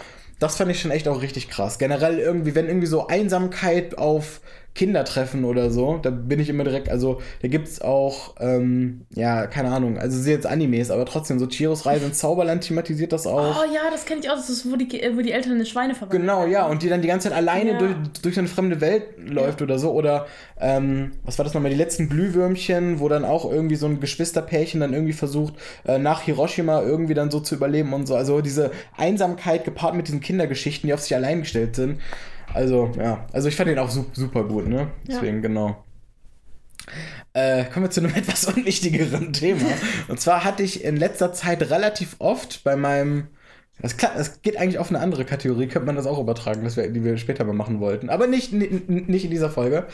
Das 0.42 0.56
fand 0.56 0.72
ich 0.72 0.82
schon 0.82 0.90
echt 0.90 1.08
auch 1.08 1.22
richtig 1.22 1.50
krass. 1.50 1.78
Generell 1.78 2.18
irgendwie, 2.18 2.56
wenn 2.56 2.66
irgendwie 2.66 2.88
so 2.88 3.06
Einsamkeit 3.06 4.00
auf 4.00 4.42
Kindertreffen 4.74 5.44
oder 5.44 5.70
so, 5.70 6.00
da 6.02 6.10
bin 6.10 6.40
ich 6.40 6.48
immer 6.48 6.64
direkt, 6.64 6.90
also 6.90 7.22
da 7.42 7.50
gibt's 7.50 7.82
auch, 7.82 8.36
ähm, 8.40 9.02
ja, 9.14 9.46
keine 9.48 9.70
Ahnung, 9.70 9.98
also 9.98 10.18
sie 10.18 10.32
jetzt 10.32 10.46
Animes, 10.48 10.92
aber 10.92 11.06
trotzdem, 11.06 11.40
so 11.40 11.48
Chiros 11.48 11.86
Reise 11.86 12.06
ins 12.06 12.20
Zauberland 12.20 12.64
thematisiert 12.64 13.12
das 13.12 13.28
auch. 13.28 13.58
Oh 13.62 13.74
ja, 13.74 13.92
das 13.92 14.06
kenne 14.06 14.22
ich 14.22 14.30
auch. 14.30 14.36
Das 14.36 14.50
ist, 14.50 14.72
wo 14.72 14.78
die, 14.78 15.02
äh, 15.02 15.16
wo 15.16 15.22
die 15.22 15.32
Eltern 15.34 15.60
in 15.60 15.66
Schweine 15.66 15.94
verwandeln. 15.94 16.22
Genau, 16.22 16.46
ja, 16.46 16.66
und 16.68 16.84
die 16.84 16.90
dann 16.90 17.02
die 17.02 17.10
ganze 17.10 17.28
Zeit 17.30 17.38
alleine 17.38 17.72
Ja. 17.72 17.78
durch, 17.80 17.96
durch 18.22 18.40
eine 18.40 18.48
fremde 18.48 18.80
Welt 18.80 19.04
läuft 19.18 19.62
oder 19.62 19.78
so. 19.78 19.92
Oder, 19.92 20.26
ähm, 20.60 21.12
was 21.24 21.38
war 21.38 21.44
das 21.44 21.54
nochmal, 21.54 21.72
die 21.72 21.78
letzten 21.78 22.08
Glühwürmchen, 22.08 23.00
wo 23.00 23.10
dann 23.10 23.26
auch 23.26 23.50
irgendwie 23.52 23.76
so 23.76 23.88
ein 23.88 24.00
Geschwisterpärchen 24.00 24.80
dann 24.80 24.94
irgendwie 24.94 25.14
versucht, 25.14 25.56
äh, 25.86 25.98
nach 25.98 26.22
Hiroshima 26.22 26.82
irgendwie 26.82 27.14
dann 27.14 27.30
so 27.30 27.40
zu 27.42 27.56
überleben 27.56 27.92
und 27.94 28.08
so. 28.08 28.16
Also 28.16 28.40
diese 28.42 28.72
Einsamkeit 28.96 29.66
gepaart 29.66 29.96
mit 29.96 30.08
diesen 30.08 30.22
Kindergeschichten, 30.22 30.88
die 30.88 30.94
auf 30.94 31.02
sich 31.02 31.14
allein 31.16 31.42
gestellt 31.42 31.76
sind. 31.76 32.00
Also, 32.54 32.92
ja, 32.98 33.26
also 33.34 33.48
ich 33.48 33.56
fand 33.56 33.70
den 33.70 33.80
auch 33.80 33.90
su 33.90 34.06
super 34.14 34.44
gut, 34.44 34.68
ne? 34.68 34.88
Deswegen, 35.08 35.42
genau. 35.42 35.84
Äh, 37.34 37.66
kommen 37.66 37.86
wir 37.86 37.92
zu 37.92 38.02
einem 38.02 38.14
etwas 38.16 38.46
unwichtigeren 38.46 39.34
Thema. 39.34 39.70
Und 40.08 40.20
zwar 40.20 40.44
hatte 40.44 40.64
ich 40.64 40.84
in 40.84 40.98
letzter 40.98 41.34
Zeit 41.34 41.70
relativ 41.70 42.16
oft 42.20 42.64
bei 42.64 42.76
meinem. 42.76 43.28
Das, 43.82 43.98
klar, 43.98 44.12
das 44.16 44.42
geht 44.42 44.58
eigentlich 44.58 44.78
auf 44.78 44.90
eine 44.90 45.00
andere 45.00 45.26
Kategorie, 45.26 45.68
könnte 45.68 45.88
man 45.88 45.96
das 45.96 46.06
auch 46.06 46.20
übertragen, 46.20 46.64
das 46.64 46.78
wir, 46.78 46.90
die 46.90 47.04
wir 47.04 47.18
später 47.18 47.44
mal 47.44 47.54
machen 47.54 47.80
wollten. 47.80 48.10
Aber 48.10 48.28
nicht, 48.28 48.54
ni- 48.54 48.82
nicht 48.88 49.26
in 49.26 49.32
dieser 49.32 49.50
Folge. 49.50 49.88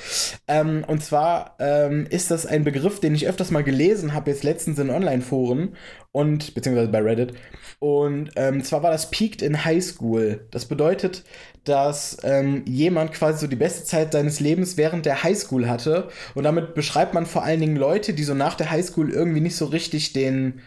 Ähm, 0.47 0.83
und 0.87 1.03
zwar 1.03 1.55
ähm, 1.59 2.05
ist 2.09 2.29
das 2.31 2.45
ein 2.45 2.63
Begriff, 2.63 2.99
den 2.99 3.15
ich 3.15 3.27
öfters 3.27 3.51
mal 3.51 3.63
gelesen 3.63 4.13
habe, 4.13 4.29
jetzt 4.31 4.43
letztens 4.43 4.79
in 4.79 4.89
Online-Foren 4.89 5.75
und 6.11 6.53
beziehungsweise 6.53 6.89
bei 6.89 7.01
Reddit. 7.01 7.33
Und 7.79 8.31
ähm, 8.35 8.63
zwar 8.63 8.83
war 8.83 8.91
das 8.91 9.11
Peaked 9.11 9.41
in 9.41 9.63
High 9.63 9.83
School. 9.83 10.47
Das 10.51 10.65
bedeutet, 10.65 11.23
dass 11.63 12.17
ähm, 12.23 12.63
jemand 12.65 13.13
quasi 13.13 13.39
so 13.39 13.47
die 13.47 13.55
beste 13.55 13.83
Zeit 13.85 14.13
seines 14.13 14.39
Lebens 14.39 14.77
während 14.77 15.05
der 15.05 15.23
Highschool 15.23 15.69
hatte. 15.69 16.09
Und 16.33 16.43
damit 16.43 16.73
beschreibt 16.73 17.13
man 17.13 17.25
vor 17.25 17.43
allen 17.43 17.59
Dingen 17.59 17.75
Leute, 17.75 18.13
die 18.13 18.23
so 18.23 18.33
nach 18.33 18.55
der 18.55 18.71
Highschool 18.71 19.11
irgendwie 19.11 19.41
nicht 19.41 19.55
so 19.55 19.65
richtig 19.65 20.13
den 20.13 20.61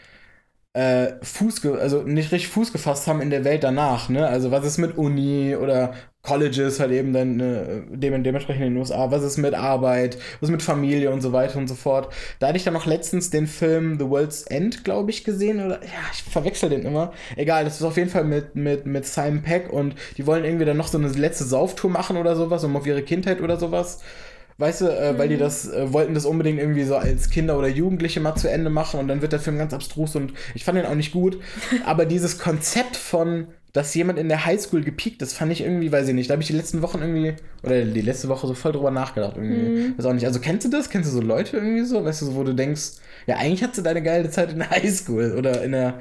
äh, 0.73 1.15
Fuß, 1.23 1.67
also 1.67 2.03
nicht 2.03 2.31
richtig 2.31 2.49
Fuß 2.49 2.73
gefasst 2.73 3.09
haben 3.09 3.21
in 3.21 3.31
der 3.31 3.45
Welt 3.45 3.65
danach, 3.65 4.09
ne? 4.09 4.27
Also 4.29 4.53
was 4.53 4.65
ist 4.65 4.79
mit 4.79 4.97
Uni 4.97 5.57
oder 5.57 5.95
Colleges 6.23 6.79
halt 6.79 6.93
eben 6.93 7.13
dann 7.13 7.41
äh, 7.41 7.83
dem, 7.89 8.23
dementsprechend 8.23 8.63
in 8.65 8.75
den 8.75 8.79
USA, 8.79 9.11
was 9.11 9.23
ist 9.25 9.39
mit 9.39 9.55
Arbeit, 9.55 10.17
was 10.39 10.49
ist 10.49 10.53
mit 10.53 10.63
Familie 10.63 11.11
und 11.11 11.23
so 11.23 11.33
weiter 11.33 11.59
und 11.59 11.67
so 11.67 11.75
fort. 11.75 12.13
Da 12.39 12.49
hatte 12.49 12.57
ich 12.59 12.65
dann 12.65 12.75
noch 12.75 12.87
letztens 12.87 13.31
den 13.31 13.47
Film 13.49 13.99
The 13.99 14.09
World's 14.09 14.43
End, 14.43 14.85
glaube 14.85 15.11
ich, 15.11 15.25
gesehen 15.25 15.65
oder 15.65 15.83
ja, 15.83 16.01
ich 16.13 16.23
verwechsel 16.23 16.69
den 16.69 16.83
immer. 16.83 17.13
Egal, 17.37 17.65
das 17.65 17.77
ist 17.77 17.83
auf 17.83 17.97
jeden 17.97 18.11
Fall 18.11 18.25
mit, 18.25 18.55
mit, 18.55 18.87
mit 18.87 19.07
Simon 19.07 19.43
Peck 19.43 19.73
und 19.73 19.95
die 20.19 20.27
wollen 20.27 20.45
irgendwie 20.45 20.67
dann 20.67 20.77
noch 20.77 20.89
so 20.89 20.99
eine 20.99 21.09
letzte 21.09 21.45
Sauftour 21.45 21.91
machen 21.91 22.17
oder 22.17 22.37
sowas, 22.37 22.63
um 22.63 22.77
auf 22.77 22.87
ihre 22.87 23.03
Kindheit 23.03 23.41
oder 23.41 23.57
sowas. 23.57 24.01
Weißt 24.61 24.83
du, 24.83 24.87
äh, 24.87 25.19
weil 25.19 25.29
die 25.29 25.39
das 25.39 25.69
äh, 25.73 25.93
wollten 25.93 26.13
das 26.15 26.27
unbedingt 26.27 26.59
irgendwie 26.59 26.85
so 26.85 26.95
als 26.97 27.31
Kinder 27.31 27.59
oder 27.59 27.69
Jugendliche 27.69 28.21
mal 28.21 28.35
zu 28.37 28.49
Ende 28.51 28.69
machen 28.71 29.01
und 29.01 29.09
dann 29.09 29.23
wird 29.23 29.33
der 29.33 29.41
Film 29.41 29.57
ganz 29.59 29.73
abstrus 29.73 30.15
und 30.17 30.35
ich 30.55 30.65
fand 30.65 30.77
den 30.79 30.85
auch 30.87 30.95
nicht 30.95 31.13
gut. 31.13 31.41
Aber 31.87 32.05
dieses 32.05 32.39
Konzept 32.39 32.97
von, 32.97 33.47
dass 33.73 33.95
jemand 33.95 34.19
in 34.19 34.29
der 34.29 34.45
Highschool 34.45 34.83
gepiekt 34.83 35.23
ist, 35.23 35.33
fand 35.33 35.51
ich 35.51 35.63
irgendwie, 35.63 35.91
weiß 35.91 36.09
ich 36.09 36.15
nicht, 36.15 36.29
da 36.29 36.33
habe 36.35 36.43
ich 36.43 36.49
die 36.49 36.57
letzten 36.57 36.83
Wochen 36.83 36.99
irgendwie, 37.01 37.35
oder 37.63 37.83
die 37.85 38.01
letzte 38.03 38.29
Woche 38.29 38.47
so 38.47 38.55
voll 38.55 38.73
drüber 38.73 38.91
nachgedacht 38.91 39.37
irgendwie. 39.37 39.97
Weiß 39.97 40.05
auch 40.07 40.13
nicht. 40.13 40.27
Also 40.27 40.41
kennst 40.41 40.67
du 40.67 40.71
das? 40.71 40.91
Kennst 40.91 41.09
du 41.11 41.15
so 41.15 41.23
Leute 41.23 41.57
irgendwie 41.57 41.85
so? 41.85 42.05
Weißt 42.05 42.21
du, 42.21 42.27
so, 42.27 42.35
wo 42.35 42.45
du 42.45 42.55
denkst, 42.55 42.83
ja, 43.27 43.37
eigentlich 43.37 43.63
hast 43.63 43.79
du 43.79 43.83
deine 43.83 44.03
geile 44.03 44.29
Zeit 44.29 44.53
in 44.53 44.59
der 44.59 44.71
Highschool 44.71 45.37
oder 45.39 45.63
in 45.63 45.73
der, 45.73 46.01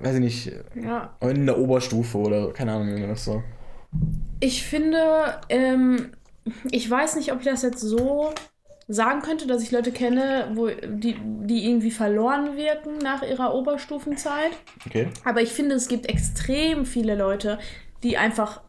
weiß 0.00 0.14
ich 0.14 0.20
nicht, 0.20 0.52
Ja. 0.82 1.14
in 1.20 1.44
der 1.44 1.58
Oberstufe 1.58 2.16
oder 2.18 2.52
keine 2.52 2.72
Ahnung, 2.72 3.06
das 3.08 3.24
so. 3.24 3.42
Ich 4.40 4.62
finde, 4.62 4.98
ähm, 5.48 6.10
ich 6.70 6.88
weiß 6.90 7.16
nicht, 7.16 7.32
ob 7.32 7.40
ich 7.40 7.44
das 7.46 7.62
jetzt 7.62 7.80
so 7.80 8.32
sagen 8.86 9.20
könnte, 9.20 9.46
dass 9.46 9.62
ich 9.62 9.70
Leute 9.70 9.92
kenne, 9.92 10.50
wo 10.54 10.68
die, 10.68 11.16
die 11.20 11.66
irgendwie 11.68 11.90
verloren 11.90 12.56
wirken 12.56 12.98
nach 12.98 13.22
ihrer 13.22 13.54
Oberstufenzeit. 13.54 14.52
Okay. 14.86 15.08
Aber 15.24 15.42
ich 15.42 15.50
finde, 15.50 15.74
es 15.74 15.88
gibt 15.88 16.08
extrem 16.08 16.86
viele 16.86 17.14
Leute, 17.14 17.58
die 18.02 18.16
einfach 18.16 18.62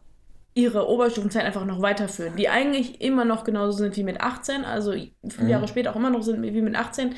ihre 0.54 0.88
Oberstufenzeit 0.88 1.44
einfach 1.44 1.64
noch 1.64 1.80
weiterführen, 1.80 2.36
die 2.36 2.48
eigentlich 2.48 3.00
immer 3.00 3.24
noch 3.24 3.44
genauso 3.44 3.78
sind 3.78 3.96
wie 3.96 4.02
mit 4.02 4.20
18, 4.20 4.64
also 4.64 4.92
fünf 4.92 5.40
Mhm. 5.40 5.48
Jahre 5.48 5.68
später 5.68 5.92
auch 5.92 5.96
immer 5.96 6.10
noch 6.10 6.22
sind 6.22 6.42
wie 6.42 6.60
mit 6.60 6.74
18, 6.76 7.14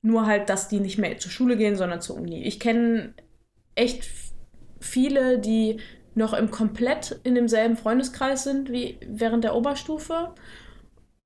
nur 0.00 0.26
halt, 0.26 0.48
dass 0.48 0.68
die 0.68 0.80
nicht 0.80 0.96
mehr 0.96 1.18
zur 1.18 1.30
Schule 1.30 1.56
gehen, 1.56 1.76
sondern 1.76 2.00
zur 2.00 2.16
Uni. 2.16 2.44
Ich 2.44 2.60
kenne 2.60 3.14
echt 3.74 4.08
viele, 4.80 5.38
die 5.38 5.80
noch 6.18 6.34
im 6.34 6.50
komplett 6.50 7.20
in 7.24 7.34
demselben 7.34 7.76
Freundeskreis 7.76 8.44
sind 8.44 8.70
wie 8.70 8.98
während 9.06 9.44
der 9.44 9.54
Oberstufe. 9.54 10.34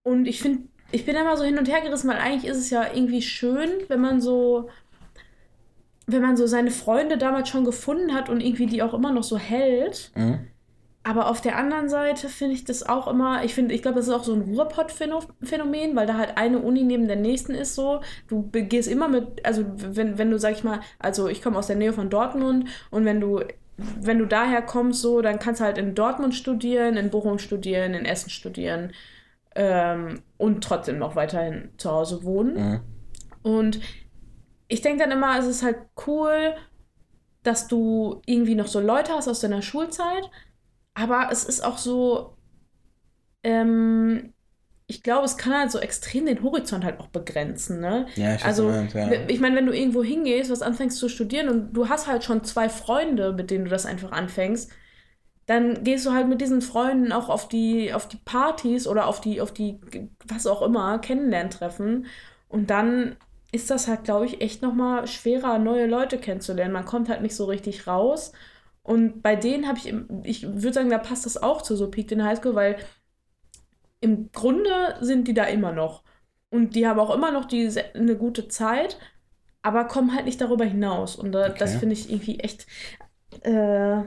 Und 0.05 0.26
ich 0.26 0.40
finde, 0.40 0.68
ich 0.92 1.05
bin 1.05 1.16
immer 1.16 1.37
so 1.37 1.44
hin 1.44 1.59
und 1.59 1.68
her 1.68 1.81
gerissen, 1.81 2.09
weil 2.09 2.18
eigentlich 2.18 2.50
ist 2.50 2.59
es 2.59 2.70
ja 2.70 2.85
irgendwie 2.92 3.22
schön, 3.22 3.70
wenn 3.88 4.00
man 4.00 4.20
so, 4.20 4.68
wenn 6.07 6.22
man 6.22 6.37
so 6.37 6.46
seine 6.46 6.70
Freunde 6.70 7.18
damals 7.18 7.48
schon 7.48 7.64
gefunden 7.64 8.14
hat 8.14 8.28
und 8.28 8.40
irgendwie 8.40 8.66
die 8.66 8.83
auch 8.83 8.94
immer 8.94 9.12
noch 9.12 9.24
so 9.24 9.38
hält. 9.38 10.12
Mhm. 10.14 10.46
Aber 11.05 11.28
auf 11.28 11.40
der 11.40 11.57
anderen 11.57 11.88
Seite 11.88 12.28
finde 12.28 12.55
ich 12.55 12.64
das 12.64 12.88
auch 12.88 13.09
immer, 13.09 13.42
ich 13.42 13.55
finde, 13.55 13.74
ich 13.74 13.83
glaube, 13.83 13.96
das 13.96 14.07
ist 14.07 14.14
auch 14.14 14.22
so 14.22 14.35
ein 14.35 14.42
Ruhrpott-Phänomen, 14.42 15.96
weil 15.96 16.07
da 16.07 16.16
halt 16.16 16.37
eine 16.37 16.61
Uni 16.61 16.85
neben 16.85 17.09
der 17.09 17.16
nächsten 17.16 17.55
ist 17.55 17.74
so. 17.74 18.02
Du 18.28 18.48
gehst 18.52 18.88
immer 18.88 19.09
mit, 19.09 19.44
also 19.44 19.64
wenn, 19.74 20.16
wenn 20.16 20.31
du, 20.31 20.38
sag 20.38 20.52
ich 20.52 20.62
mal, 20.62 20.78
also 21.00 21.26
ich 21.26 21.42
komme 21.42 21.59
aus 21.59 21.66
der 21.66 21.74
Nähe 21.74 21.92
von 21.92 22.09
Dortmund 22.09 22.68
und 22.90 23.05
wenn 23.05 23.20
du, 23.20 23.40
wenn 23.77 24.19
du 24.19 24.27
daher 24.27 24.63
kommst, 24.63 25.01
so, 25.01 25.23
dann 25.23 25.39
kannst 25.39 25.61
du 25.61 25.65
halt 25.65 25.79
in 25.79 25.95
Dortmund 25.95 26.35
studieren, 26.35 26.97
in 26.97 27.11
Bochum 27.11 27.39
studieren, 27.39 27.95
in 27.95 28.05
Essen 28.05 28.31
studieren 28.31 28.93
ähm, 29.55 30.23
und 30.37 30.63
trotzdem 30.63 30.99
noch 30.99 31.17
weiterhin 31.17 31.71
zu 31.79 31.91
Hause 31.91 32.23
wohnen. 32.25 32.55
Mhm. 32.55 32.81
Und 33.43 33.81
ich 34.69 34.81
denke 34.81 35.03
dann 35.03 35.11
immer, 35.11 35.39
es 35.39 35.47
ist 35.47 35.63
halt 35.63 35.79
cool, 36.07 36.55
dass 37.43 37.67
du 37.67 38.23
irgendwie 38.27 38.55
noch 38.55 38.69
so 38.69 38.81
Leute 38.81 39.13
hast 39.13 39.29
aus 39.29 39.41
deiner 39.41 39.63
Schulzeit, 39.63 40.31
aber 40.95 41.29
es 41.31 41.45
ist 41.45 41.65
auch 41.65 41.79
so, 41.79 42.37
ähm, 43.43 44.32
ich 44.96 45.02
glaube, 45.02 45.24
es 45.24 45.37
kann 45.37 45.55
halt 45.59 45.70
so 45.70 45.78
extrem 45.78 46.26
den 46.26 46.42
Horizont 46.42 46.85
halt 46.85 47.00
auch 47.00 47.09
begrenzen, 47.09 47.81
ne? 47.81 48.07
Ja, 48.14 48.35
ich 48.35 48.44
Also, 48.44 48.62
meinst, 48.62 48.94
ja. 48.94 49.18
ich 49.28 49.40
meine, 49.40 49.57
wenn 49.57 49.66
du 49.66 49.72
irgendwo 49.76 50.02
hingehst, 50.02 50.50
was 50.50 50.62
anfängst 50.62 50.98
zu 50.98 51.09
studieren 51.09 51.48
und 51.48 51.72
du 51.72 51.88
hast 51.88 52.07
halt 52.07 52.24
schon 52.24 52.44
zwei 52.44 52.68
Freunde, 52.68 53.33
mit 53.33 53.50
denen 53.50 53.64
du 53.64 53.70
das 53.70 53.87
einfach 53.87 54.12
anfängst, 54.12 54.70
dann 55.47 55.82
gehst 55.84 56.07
du 56.07 56.12
halt 56.12 56.28
mit 56.28 56.40
diesen 56.40 56.62
Freunden 56.62 57.12
auch 57.12 57.28
auf 57.28 57.49
die, 57.49 57.93
auf 57.93 58.09
die 58.09 58.18
Partys 58.18 58.86
oder 58.86 59.07
auf 59.09 59.20
die, 59.20 59.40
auf 59.40 59.53
die, 59.53 59.80
was 60.26 60.47
auch 60.47 60.62
immer, 60.62 60.99
Kennenlerntreffen. 61.01 62.07
Und 62.49 62.70
dann 62.70 63.16
ist 63.53 63.70
das 63.70 63.88
halt, 63.88 64.05
glaube 64.05 64.26
ich, 64.26 64.40
echt 64.40 64.62
nochmal 64.62 65.07
schwerer, 65.09 65.59
neue 65.59 65.86
Leute 65.86 66.18
kennenzulernen. 66.18 66.72
Man 66.72 66.84
kommt 66.84 67.09
halt 67.09 67.22
nicht 67.22 67.34
so 67.36 67.45
richtig 67.47 67.86
raus. 67.86 68.32
Und 68.82 69.22
bei 69.22 69.36
denen 69.36 69.68
habe 69.68 69.78
ich, 69.78 69.95
ich 70.24 70.43
würde 70.47 70.72
sagen, 70.72 70.90
da 70.90 70.99
passt 70.99 71.26
das 71.26 71.36
auch 71.43 71.62
zu 71.62 71.76
so 71.76 71.90
Peak 71.90 72.11
in 72.12 72.24
High 72.24 72.38
School, 72.38 72.55
weil 72.55 72.76
im 74.03 74.32
Grunde 74.32 74.70
sind 75.03 75.28
die 75.28 75.34
da 75.34 75.44
immer 75.46 75.72
noch. 75.72 76.05
Und 76.50 76.76
die 76.76 76.86
haben 76.88 77.00
auch 77.00 77.14
immer 77.14 77.32
noch 77.32 77.46
die, 77.46 77.70
eine 77.94 78.16
gute 78.18 78.48
Zeit, 78.48 78.98
aber 79.62 79.86
kommen 79.86 80.14
halt 80.14 80.26
nicht 80.26 80.40
darüber 80.40 80.64
hinaus. 80.66 81.16
Und 81.16 81.34
äh, 81.36 81.57
das 81.59 81.74
Okay. 81.74 81.76
finde 81.76 81.94
ich 81.94 82.11
irgendwie 82.11 82.40
echt, 82.40 82.66
äh, 83.42 84.03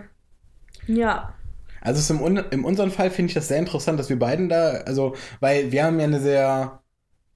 ja. 0.88 1.36
Also 1.82 2.14
im, 2.14 2.38
in 2.52 2.64
unserem 2.64 2.92
Fall 2.92 3.12
finde 3.12 3.30
ich 3.30 3.34
das 3.36 3.48
sehr 3.48 3.60
interessant, 3.60 4.00
dass 4.00 4.10
wir 4.10 4.18
beiden 4.20 4.50
da, 4.50 4.70
also, 4.86 5.16
weil 5.40 5.72
wir 5.72 5.84
haben 5.84 6.00
ja 6.00 6.06
eine 6.06 6.20
sehr 6.20 6.82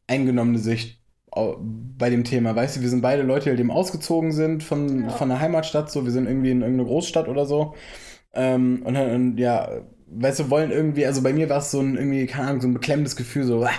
eingenommene 0.08 0.60
Sicht 0.60 1.02
bei 1.36 2.10
dem 2.10 2.24
Thema. 2.26 2.56
Weißt 2.56 2.78
du, 2.78 2.82
wir 2.82 2.90
sind 2.90 3.02
beide 3.02 3.24
Leute, 3.24 3.54
die 3.56 3.62
eben 3.62 3.72
ausgezogen 3.72 4.32
sind 4.34 4.64
von, 4.64 5.10
Ja. 5.10 5.12
von 5.12 5.30
der 5.30 5.40
Heimatstadt, 5.42 5.92
so, 5.92 6.06
wir 6.06 6.12
sind 6.12 6.28
irgendwie 6.28 6.52
in 6.52 6.62
irgendeine 6.62 6.88
Großstadt 6.90 7.28
oder 7.30 7.46
so. 7.46 7.76
Ähm, 8.34 8.84
und, 8.86 8.98
und 8.98 9.38
ja, 9.40 9.70
weißt 10.12 10.40
du, 10.42 10.50
wollen 10.50 10.72
irgendwie, 10.72 11.06
also 11.06 11.22
bei 11.22 11.34
mir 11.34 11.50
war 11.50 11.60
es 11.60 11.72
so 11.72 11.80
ein 11.82 11.96
irgendwie, 11.98 12.26
keine 12.26 12.48
Ahnung, 12.50 12.62
so 12.62 12.68
ein 12.68 12.74
beklemmendes 12.74 13.16
Gefühl, 13.16 13.44
so, 13.46 13.64
ah, 13.64 13.70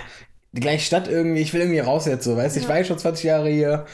die 0.53 0.61
gleiche 0.61 0.85
Stadt 0.85 1.07
irgendwie, 1.07 1.41
ich 1.41 1.53
will 1.53 1.61
irgendwie 1.61 1.79
raus 1.79 2.05
jetzt, 2.05 2.23
so, 2.25 2.35
weißt 2.37 2.55
du, 2.55 2.59
ich 2.59 2.65
Ja. 2.65 2.69
war 2.69 2.77
ja 2.79 2.83
schon 2.85 2.97
20 2.99 3.23
Jahre 3.25 3.49
hier, 3.49 3.85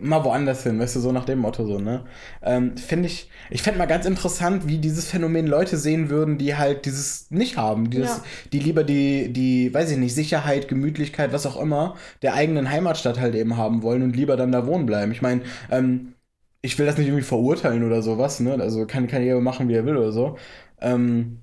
mal 0.00 0.24
woanders 0.24 0.62
hin, 0.62 0.78
weißt 0.78 0.96
du, 0.96 1.00
so 1.00 1.12
nach 1.12 1.24
dem 1.24 1.38
Motto, 1.38 1.64
so, 1.66 1.78
ne? 1.78 2.04
Ähm, 2.42 2.76
finde 2.76 3.06
ich, 3.08 3.30
ich 3.50 3.62
fände 3.62 3.78
mal 3.78 3.86
ganz 3.86 4.04
interessant, 4.06 4.66
wie 4.68 4.78
dieses 4.78 5.08
Phänomen 5.08 5.46
Leute 5.46 5.76
sehen 5.76 6.10
würden, 6.10 6.38
die 6.38 6.56
halt 6.56 6.86
dieses 6.86 7.30
nicht 7.30 7.56
haben, 7.56 7.90
die, 7.90 7.98
das, 7.98 8.18
Ja. 8.18 8.22
die 8.52 8.58
lieber 8.58 8.84
die, 8.84 9.32
die, 9.32 9.72
weiß 9.72 9.90
ich 9.92 9.98
nicht, 9.98 10.14
Sicherheit, 10.14 10.68
Gemütlichkeit, 10.68 11.32
was 11.32 11.46
auch 11.46 11.60
immer, 11.60 11.94
der 12.22 12.34
eigenen 12.34 12.70
Heimatstadt 12.70 13.20
halt 13.20 13.34
eben 13.34 13.56
haben 13.56 13.82
wollen 13.82 14.02
und 14.02 14.16
lieber 14.16 14.36
dann 14.36 14.52
da 14.52 14.66
wohnen 14.66 14.86
bleiben. 14.86 15.12
Ich 15.12 15.22
meine, 15.22 15.42
ähm, 15.70 16.14
ich 16.62 16.78
will 16.78 16.86
das 16.86 16.98
nicht 16.98 17.06
irgendwie 17.08 17.22
verurteilen 17.24 17.84
oder 17.84 18.02
sowas, 18.02 18.40
ne? 18.40 18.54
Also 18.60 18.86
kann, 18.86 19.06
kann 19.06 19.22
jeder 19.22 19.40
machen, 19.40 19.68
wie 19.68 19.74
er 19.74 19.86
will 19.86 19.96
oder 19.96 20.12
so. 20.12 20.36
Ähm, 20.80 21.40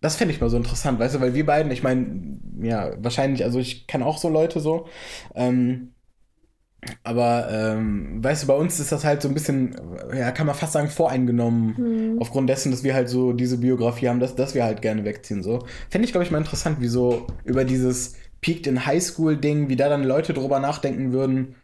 das 0.00 0.16
fände 0.16 0.34
ich 0.34 0.40
mal 0.40 0.50
so 0.50 0.56
interessant, 0.56 0.98
weißt 0.98 1.16
du, 1.16 1.20
weil 1.20 1.34
wir 1.34 1.46
beiden, 1.46 1.70
ich 1.72 1.82
meine, 1.82 2.38
ja, 2.62 2.92
wahrscheinlich, 2.98 3.44
also 3.44 3.58
ich 3.58 3.86
kenne 3.86 4.06
auch 4.06 4.18
so 4.18 4.28
Leute 4.28 4.60
so, 4.60 4.86
ähm, 5.34 5.92
aber 7.02 7.48
ähm, 7.50 8.24
weißt 8.24 8.44
du, 8.44 8.46
bei 8.46 8.54
uns 8.54 8.80
ist 8.80 8.90
das 8.90 9.04
halt 9.04 9.20
so 9.20 9.28
ein 9.28 9.34
bisschen, 9.34 9.76
ja, 10.14 10.30
kann 10.30 10.46
man 10.46 10.56
fast 10.56 10.72
sagen, 10.72 10.88
voreingenommen. 10.88 11.76
Hm. 11.76 12.18
Aufgrund 12.20 12.48
dessen, 12.48 12.70
dass 12.70 12.82
wir 12.82 12.94
halt 12.94 13.08
so 13.08 13.32
diese 13.32 13.58
Biografie 13.58 14.08
haben, 14.08 14.20
dass, 14.20 14.34
dass 14.34 14.54
wir 14.54 14.64
halt 14.64 14.80
gerne 14.80 15.04
wegziehen. 15.04 15.42
So. 15.42 15.66
Fände 15.90 16.06
ich, 16.06 16.12
glaube 16.12 16.24
ich, 16.24 16.30
mal 16.30 16.38
interessant, 16.38 16.80
wie 16.80 16.88
so 16.88 17.26
über 17.44 17.64
dieses 17.64 18.14
Peaked 18.40 18.66
in 18.66 18.86
Highschool-Ding, 18.86 19.68
wie 19.68 19.76
da 19.76 19.90
dann 19.90 20.04
Leute 20.04 20.32
drüber 20.32 20.58
nachdenken 20.58 21.12
würden, 21.12 21.54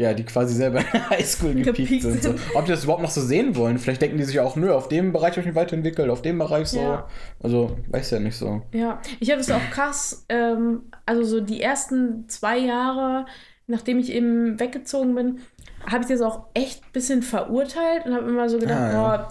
ja, 0.00 0.14
die 0.14 0.24
quasi 0.24 0.54
selber 0.54 0.78
in 0.80 0.86
der 0.92 1.10
Highschool 1.10 1.54
gepiekt 1.54 2.02
sind. 2.02 2.22
So. 2.22 2.34
Ob 2.54 2.64
die 2.64 2.70
das 2.70 2.84
überhaupt 2.84 3.02
noch 3.02 3.10
so 3.10 3.20
sehen 3.20 3.54
wollen. 3.54 3.78
Vielleicht 3.78 4.00
denken 4.00 4.16
die 4.16 4.24
sich 4.24 4.40
auch, 4.40 4.56
nö, 4.56 4.72
auf 4.72 4.88
dem 4.88 5.12
Bereich 5.12 5.32
habe 5.32 5.40
ich 5.40 5.46
mich 5.46 5.54
weiterentwickelt, 5.54 6.08
auf 6.08 6.22
dem 6.22 6.38
Bereich 6.38 6.68
so. 6.68 6.80
Ja. 6.80 7.06
Also, 7.42 7.76
weiß 7.88 8.10
ja 8.12 8.18
nicht 8.20 8.36
so. 8.36 8.62
Ja, 8.72 9.00
ich 9.20 9.30
habe 9.30 9.40
es 9.40 9.50
auch 9.50 9.60
krass, 9.70 10.24
ähm, 10.30 10.84
also 11.04 11.22
so 11.24 11.40
die 11.40 11.60
ersten 11.60 12.28
zwei 12.28 12.58
Jahre, 12.58 13.26
nachdem 13.66 13.98
ich 13.98 14.10
eben 14.12 14.58
weggezogen 14.58 15.14
bin, 15.14 15.40
habe 15.86 16.02
ich 16.02 16.08
das 16.08 16.22
auch 16.22 16.46
echt 16.54 16.82
ein 16.82 16.92
bisschen 16.92 17.22
verurteilt 17.22 18.06
und 18.06 18.14
habe 18.14 18.28
immer 18.28 18.48
so 18.48 18.58
gedacht, 18.58 18.80
Ah, 18.80 18.92
ja. 18.92 19.16
boah, 19.16 19.28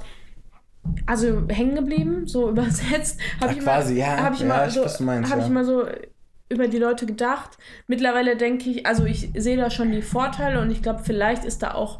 also 1.07 1.43
hängen 1.49 1.75
geblieben, 1.75 2.27
so 2.27 2.49
übersetzt, 2.51 3.19
habe 3.41 3.51
Ach, 3.51 3.55
ich 3.57 3.59
quasi, 3.63 3.93
mal, 3.95 3.99
ja. 3.99 4.17
habe 4.23 4.35
ich 4.35 4.41
Ja, 4.41 4.47
mal 4.47 4.67
ich 4.67 4.73
so, 4.75 4.81
weiß, 4.81 4.85
was 4.85 4.97
du 4.99 5.03
meinst, 5.03 5.31
habe 5.31 5.41
ja. 5.41 5.47
ich 5.47 5.53
mal 5.53 5.65
so 5.65 5.85
über 6.49 6.67
die 6.67 6.79
Leute 6.79 7.05
gedacht. 7.05 7.57
Mittlerweile 7.87 8.35
denke 8.35 8.69
ich, 8.69 8.85
also 8.85 9.05
ich 9.05 9.29
sehe 9.35 9.57
da 9.57 9.69
schon 9.69 9.91
die 9.91 10.01
Vorteile 10.01 10.59
und 10.59 10.71
ich 10.71 10.81
glaube, 10.81 11.01
vielleicht 11.03 11.45
ist 11.45 11.61
da 11.63 11.73
auch 11.73 11.99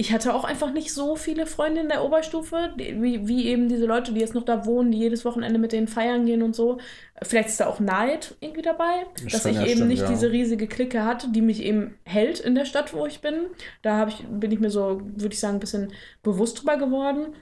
ich 0.00 0.14
hatte 0.14 0.32
auch 0.32 0.44
einfach 0.44 0.72
nicht 0.72 0.94
so 0.94 1.14
viele 1.14 1.44
Freunde 1.44 1.82
in 1.82 1.88
der 1.88 2.02
Oberstufe, 2.02 2.72
die, 2.78 3.02
wie, 3.02 3.28
wie 3.28 3.48
eben 3.48 3.68
diese 3.68 3.84
Leute, 3.84 4.14
die 4.14 4.20
jetzt 4.20 4.34
noch 4.34 4.46
da 4.46 4.64
wohnen, 4.64 4.92
die 4.92 4.98
jedes 4.98 5.26
Wochenende 5.26 5.58
mit 5.58 5.72
denen 5.72 5.88
feiern 5.88 6.24
gehen 6.24 6.42
und 6.42 6.56
so. 6.56 6.78
Vielleicht 7.20 7.50
ist 7.50 7.60
da 7.60 7.66
auch 7.66 7.80
Neid 7.80 8.34
irgendwie 8.40 8.62
dabei, 8.62 9.04
Das 9.22 9.32
dass 9.32 9.44
ich 9.44 9.56
ja 9.56 9.62
eben 9.62 9.72
stimmen, 9.72 9.88
nicht 9.88 10.02
ja. 10.02 10.08
diese 10.08 10.30
riesige 10.30 10.68
Clique 10.68 11.04
hatte, 11.04 11.30
die 11.30 11.42
mich 11.42 11.62
eben 11.62 11.98
hält 12.04 12.40
in 12.40 12.54
der 12.54 12.64
Stadt, 12.64 12.94
wo 12.94 13.04
ich 13.04 13.20
bin. 13.20 13.48
Da 13.82 14.06
ich, 14.06 14.24
bin 14.26 14.50
ich 14.50 14.58
mir 14.58 14.70
so, 14.70 15.02
würde 15.02 15.34
ich 15.34 15.40
sagen, 15.40 15.56
ein 15.56 15.60
bisschen 15.60 15.92
bewusst 16.22 16.60
drüber 16.60 16.78
geworden. 16.78 17.34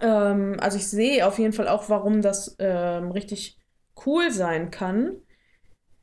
Ähm, 0.00 0.56
also 0.60 0.76
ich 0.76 0.86
sehe 0.86 1.26
auf 1.26 1.40
jeden 1.40 1.52
Fall 1.52 1.66
auch, 1.66 1.88
warum 1.88 2.22
das 2.22 2.54
ähm, 2.60 3.10
richtig 3.10 3.58
cool 4.06 4.30
sein 4.30 4.70
kann. 4.70 5.16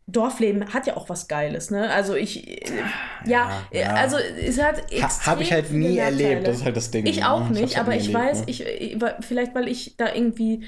Dorfleben 0.07 0.71
hat 0.73 0.85
ja 0.85 0.97
auch 0.97 1.09
was 1.09 1.27
Geiles, 1.27 1.71
ne? 1.71 1.89
Also 1.89 2.13
ich, 2.13 2.47
äh, 2.47 2.83
ja, 3.25 3.63
Ja, 3.71 3.79
ja. 3.79 3.93
also 3.95 4.17
es 4.17 4.61
hat 4.61 4.83
Ha, 5.01 5.25
Habe 5.25 5.41
ich 5.43 5.51
halt 5.51 5.71
nie 5.71 5.97
erlebt, 5.97 6.45
das 6.45 6.57
ist 6.57 6.65
halt 6.65 6.77
das 6.77 6.91
Ding. 6.91 7.05
Ich 7.07 7.21
ne? 7.21 7.29
auch 7.31 7.49
nicht, 7.49 7.77
halt 7.77 7.87
aber 7.87 7.95
ich 7.95 8.13
erlebt, 8.13 8.19
weiß, 8.19 8.39
ne? 8.41 8.45
ich, 8.47 8.65
ich, 8.65 8.97
vielleicht 9.21 9.55
weil 9.55 9.67
ich 9.67 9.97
da 9.97 10.13
irgendwie 10.13 10.63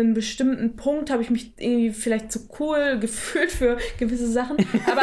einen 0.00 0.14
bestimmten 0.14 0.76
Punkt 0.76 1.10
habe 1.10 1.22
ich 1.22 1.30
mich 1.30 1.52
irgendwie 1.58 1.90
vielleicht 1.90 2.32
zu 2.32 2.48
cool 2.58 2.98
gefühlt 3.00 3.52
für 3.52 3.78
gewisse 3.98 4.30
Sachen. 4.30 4.56
Aber 4.90 5.02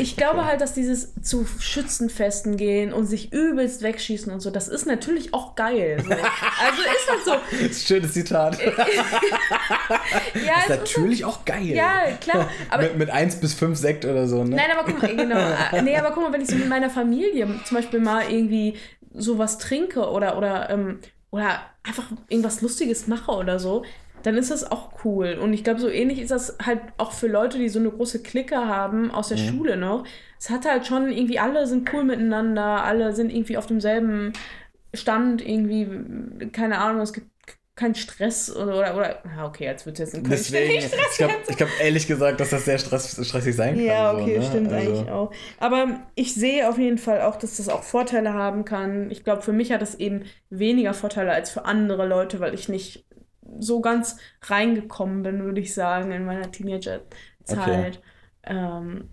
ich 0.00 0.16
glaube 0.16 0.44
halt, 0.44 0.60
dass 0.60 0.74
dieses 0.74 1.14
zu 1.22 1.46
Schützenfesten 1.58 2.56
gehen 2.56 2.92
und 2.92 3.06
sich 3.06 3.32
übelst 3.32 3.82
wegschießen 3.82 4.32
und 4.32 4.40
so, 4.40 4.50
das 4.50 4.68
ist 4.68 4.86
natürlich 4.86 5.34
auch 5.34 5.54
geil. 5.54 6.02
So. 6.02 6.10
Also 6.10 6.82
ist 6.82 7.08
das 7.08 7.24
so. 7.24 7.32
Das 7.50 7.60
ist 7.70 7.82
ein 7.82 7.86
schönes 7.86 8.12
Zitat. 8.12 8.58
Ja, 8.62 8.70
ist 10.58 10.62
ist 10.62 10.68
natürlich 10.68 11.24
auch 11.24 11.44
geil. 11.44 11.68
ja 11.74 12.02
klar. 12.20 12.48
Aber 12.70 12.82
mit, 12.84 12.98
mit 12.98 13.10
1 13.10 13.36
bis 13.36 13.54
5 13.54 13.78
Sekt 13.78 14.04
oder 14.04 14.26
so, 14.26 14.44
ne? 14.44 14.56
Nein, 14.56 14.70
aber 14.76 14.90
guck 14.90 15.02
mal, 15.02 15.16
genau. 15.16 15.38
äh, 15.72 15.82
Nee, 15.82 15.96
aber 15.96 16.10
guck 16.10 16.22
mal, 16.24 16.32
wenn 16.32 16.40
ich 16.42 16.48
so 16.48 16.56
mit 16.56 16.68
meiner 16.68 16.90
Familie 16.90 17.46
zum 17.64 17.76
Beispiel 17.76 18.00
mal 18.00 18.30
irgendwie 18.30 18.76
sowas 19.14 19.58
trinke 19.58 20.08
oder, 20.10 20.38
oder, 20.38 20.70
ähm, 20.70 20.98
oder 21.30 21.60
einfach 21.82 22.04
irgendwas 22.28 22.60
Lustiges 22.60 23.06
mache 23.06 23.30
oder 23.32 23.58
so, 23.58 23.84
dann 24.22 24.36
ist 24.36 24.50
das 24.50 24.70
auch 24.70 25.04
cool. 25.04 25.38
Und 25.40 25.52
ich 25.52 25.64
glaube, 25.64 25.80
so 25.80 25.88
ähnlich 25.88 26.20
ist 26.20 26.30
das 26.30 26.56
halt 26.64 26.80
auch 26.98 27.12
für 27.12 27.26
Leute, 27.26 27.58
die 27.58 27.68
so 27.68 27.78
eine 27.78 27.90
große 27.90 28.22
Clique 28.22 28.56
haben 28.56 29.10
aus 29.10 29.28
der 29.28 29.36
Schule 29.36 29.76
noch. 29.76 30.04
Es 30.38 30.50
hat 30.50 30.64
halt 30.64 30.86
schon 30.86 31.10
irgendwie, 31.10 31.38
alle 31.38 31.66
sind 31.66 31.92
cool 31.92 32.04
miteinander, 32.04 32.84
alle 32.84 33.12
sind 33.14 33.30
irgendwie 33.30 33.56
auf 33.56 33.66
demselben 33.66 34.32
Stand, 34.94 35.46
irgendwie, 35.46 35.88
keine 36.52 36.78
Ahnung, 36.78 37.00
es 37.02 37.12
gibt 37.12 37.28
keinen 37.74 37.94
Stress 37.94 38.54
oder, 38.54 38.76
oder, 38.76 38.94
oder 38.94 39.44
okay, 39.44 39.64
jetzt 39.64 39.86
wird 39.86 39.98
es 39.98 40.00
jetzt 40.00 40.14
in 40.14 40.22
Köln 40.24 40.36
Deswegen, 40.36 40.64
ständig 40.80 40.84
ich 40.84 40.92
Stress 40.92 41.16
glaube 41.16 41.34
glaub, 41.56 41.68
ehrlich 41.80 42.06
gesagt, 42.06 42.40
dass 42.40 42.50
das 42.50 42.66
sehr 42.66 42.78
stress, 42.78 43.26
stressig 43.26 43.56
sein 43.56 43.76
kann. 43.76 43.84
Ja, 43.84 44.12
so, 44.12 44.20
okay, 44.20 44.38
ne? 44.38 44.44
stimmt 44.44 44.72
Also, 44.72 44.90
eigentlich 44.90 45.10
auch. 45.10 45.32
Aber 45.58 46.00
ich 46.14 46.34
sehe 46.34 46.68
auf 46.68 46.78
jeden 46.78 46.98
Fall 46.98 47.22
auch, 47.22 47.36
dass 47.36 47.56
das 47.56 47.70
auch 47.70 47.82
Vorteile 47.82 48.34
haben 48.34 48.66
kann. 48.66 49.10
Ich 49.10 49.24
glaube, 49.24 49.40
für 49.40 49.52
mich 49.52 49.72
hat 49.72 49.80
das 49.80 49.94
eben 49.94 50.24
weniger 50.50 50.92
Vorteile 50.92 51.32
als 51.32 51.50
für 51.50 51.64
andere 51.64 52.06
Leute, 52.06 52.40
weil 52.40 52.52
ich 52.52 52.68
nicht 52.68 53.06
so 53.62 53.80
ganz 53.80 54.16
reingekommen 54.42 55.22
bin, 55.22 55.44
würde 55.44 55.60
ich 55.60 55.74
sagen, 55.74 56.12
in 56.12 56.24
meiner 56.24 56.50
Teenagerzeit. 56.50 58.00
Ähm, 58.44 59.08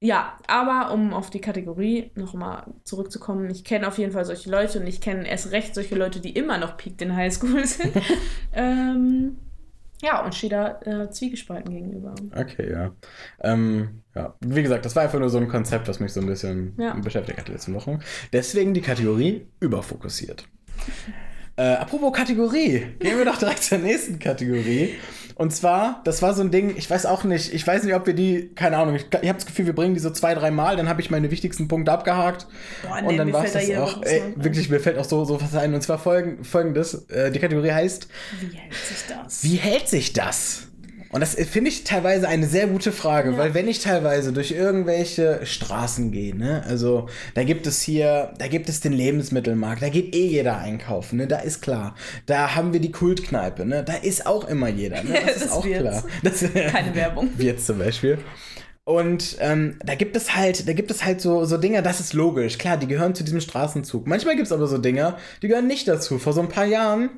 ja, 0.00 0.36
aber 0.46 0.92
um 0.92 1.14
auf 1.14 1.30
die 1.30 1.40
Kategorie 1.40 2.10
nochmal 2.14 2.64
zurückzukommen, 2.84 3.48
ich 3.48 3.64
kenne 3.64 3.88
auf 3.88 3.96
jeden 3.96 4.12
Fall 4.12 4.26
solche 4.26 4.50
Leute 4.50 4.80
und 4.80 4.86
ich 4.86 5.00
kenne 5.00 5.26
erst 5.26 5.50
recht 5.50 5.74
solche 5.74 5.94
Leute, 5.94 6.20
die 6.20 6.30
immer 6.30 6.58
noch 6.58 6.76
peaked 6.76 7.00
in 7.00 7.16
Highschool 7.16 7.64
sind. 7.66 7.92
ähm, 8.52 9.36
ja, 10.02 10.22
und 10.22 10.34
stehe 10.34 10.50
da 10.50 10.80
äh, 10.82 11.10
zwiegespalten 11.10 11.72
gegenüber. 11.72 12.14
Okay, 12.36 12.70
ja. 12.70 12.92
Ähm, 13.40 14.02
ja. 14.14 14.34
Wie 14.40 14.62
gesagt, 14.62 14.84
das 14.84 14.94
war 14.94 15.04
einfach 15.04 15.18
nur 15.18 15.30
so 15.30 15.38
ein 15.38 15.48
Konzept, 15.48 15.88
was 15.88 16.00
mich 16.00 16.12
so 16.12 16.20
ein 16.20 16.26
bisschen 16.26 16.74
Ja. 16.78 16.92
beschäftigt 16.94 17.38
hat 17.38 17.48
letzte 17.48 17.72
Woche. 17.72 17.98
Deswegen 18.30 18.74
die 18.74 18.82
Kategorie 18.82 19.46
überfokussiert. 19.60 20.46
Äh, 21.56 21.62
apropos 21.74 22.12
Kategorie, 22.12 22.84
gehen 22.98 23.16
wir 23.16 23.24
doch 23.24 23.38
direkt 23.38 23.62
zur 23.62 23.78
nächsten 23.78 24.18
Kategorie. 24.18 24.94
Und 25.36 25.52
zwar, 25.52 26.00
das 26.04 26.22
war 26.22 26.32
so 26.34 26.42
ein 26.42 26.50
Ding, 26.50 26.74
ich 26.76 26.88
weiß 26.88 27.06
auch 27.06 27.24
nicht, 27.24 27.52
ich 27.52 27.66
weiß 27.66 27.82
nicht, 27.82 27.94
ob 27.94 28.06
wir 28.06 28.14
die, 28.14 28.50
keine 28.54 28.76
Ahnung, 28.76 28.94
ich, 28.94 29.06
ich 29.20 29.28
habe 29.28 29.38
das 29.38 29.46
Gefühl, 29.46 29.66
wir 29.66 29.74
bringen 29.74 29.94
die 29.94 30.00
so 30.00 30.10
zwei, 30.10 30.34
drei 30.34 30.50
Mal, 30.50 30.76
dann 30.76 30.88
habe 30.88 31.00
ich 31.00 31.10
meine 31.10 31.30
wichtigsten 31.30 31.66
Punkte 31.66 31.92
abgehakt. 31.92 32.46
Boah, 32.82 33.02
und 33.04 33.16
dann 33.16 33.32
war 33.32 33.44
da 33.44 33.50
das 33.50 33.70
auch. 33.76 34.02
Ey, 34.02 34.22
wirklich, 34.36 34.68
mir 34.68 34.80
fällt 34.80 34.98
auch 34.98 35.04
so, 35.04 35.24
so 35.24 35.40
was 35.40 35.54
ein. 35.56 35.74
Und 35.74 35.82
zwar 35.82 35.98
folgen, 35.98 36.44
folgendes: 36.44 37.08
äh, 37.08 37.32
Die 37.32 37.40
Kategorie 37.40 37.72
heißt 37.72 38.08
Wie 38.40 38.56
hält 38.56 38.74
sich 38.74 39.04
das? 39.08 39.44
wie 39.44 39.56
hält 39.56 39.88
sich 39.88 40.12
das? 40.12 40.68
Und 41.14 41.20
das 41.20 41.34
finde 41.36 41.70
ich 41.70 41.84
teilweise 41.84 42.26
eine 42.26 42.46
sehr 42.48 42.66
gute 42.66 42.90
Frage, 42.90 43.30
Ja. 43.30 43.38
weil 43.38 43.54
wenn 43.54 43.68
ich 43.68 43.78
teilweise 43.78 44.32
durch 44.32 44.50
irgendwelche 44.50 45.46
Straßen 45.46 46.10
gehe, 46.10 46.34
ne, 46.36 46.64
also 46.66 47.06
da 47.34 47.44
gibt 47.44 47.68
es 47.68 47.80
hier, 47.82 48.32
da 48.38 48.48
gibt 48.48 48.68
es 48.68 48.80
den 48.80 48.92
Lebensmittelmarkt, 48.92 49.80
da 49.80 49.90
geht 49.90 50.12
eh 50.12 50.26
jeder 50.26 50.58
einkaufen, 50.58 51.18
ne, 51.18 51.28
da 51.28 51.38
ist 51.38 51.62
klar. 51.62 51.94
Da 52.26 52.56
haben 52.56 52.72
wir 52.72 52.80
die 52.80 52.90
Kultkneipe, 52.90 53.64
ne, 53.64 53.84
da 53.84 53.92
ist 53.94 54.26
auch 54.26 54.48
immer 54.48 54.68
jeder, 54.68 55.04
ne, 55.04 55.14
das 55.24 55.36
ist 55.36 55.44
Das 55.44 55.52
auch 55.52 55.64
Wirts. 55.64 55.80
klar. 55.82 56.02
Das, 56.24 56.40
Keine 56.72 56.94
Werbung. 56.96 57.30
Wirts 57.36 57.66
zum 57.66 57.78
Beispiel. 57.78 58.18
Und 58.82 59.36
ähm, 59.38 59.78
da 59.86 59.94
gibt 59.94 60.16
es 60.16 60.34
halt, 60.34 60.66
da 60.68 60.72
gibt 60.72 60.90
es 60.90 61.04
halt 61.04 61.20
so, 61.20 61.44
so 61.44 61.58
Dinger, 61.58 61.80
das 61.80 62.00
ist 62.00 62.12
logisch. 62.12 62.58
Klar, 62.58 62.76
die 62.76 62.88
gehören 62.88 63.14
zu 63.14 63.22
diesem 63.22 63.40
Straßenzug. 63.40 64.06
Manchmal 64.08 64.34
gibt 64.34 64.46
es 64.46 64.52
aber 64.52 64.66
so 64.66 64.78
Dinger, 64.78 65.16
die 65.42 65.48
gehören 65.48 65.68
nicht 65.68 65.86
dazu. 65.86 66.18
Vor 66.18 66.32
so 66.32 66.40
ein 66.42 66.48
paar 66.48 66.66
Jahren 66.66 67.08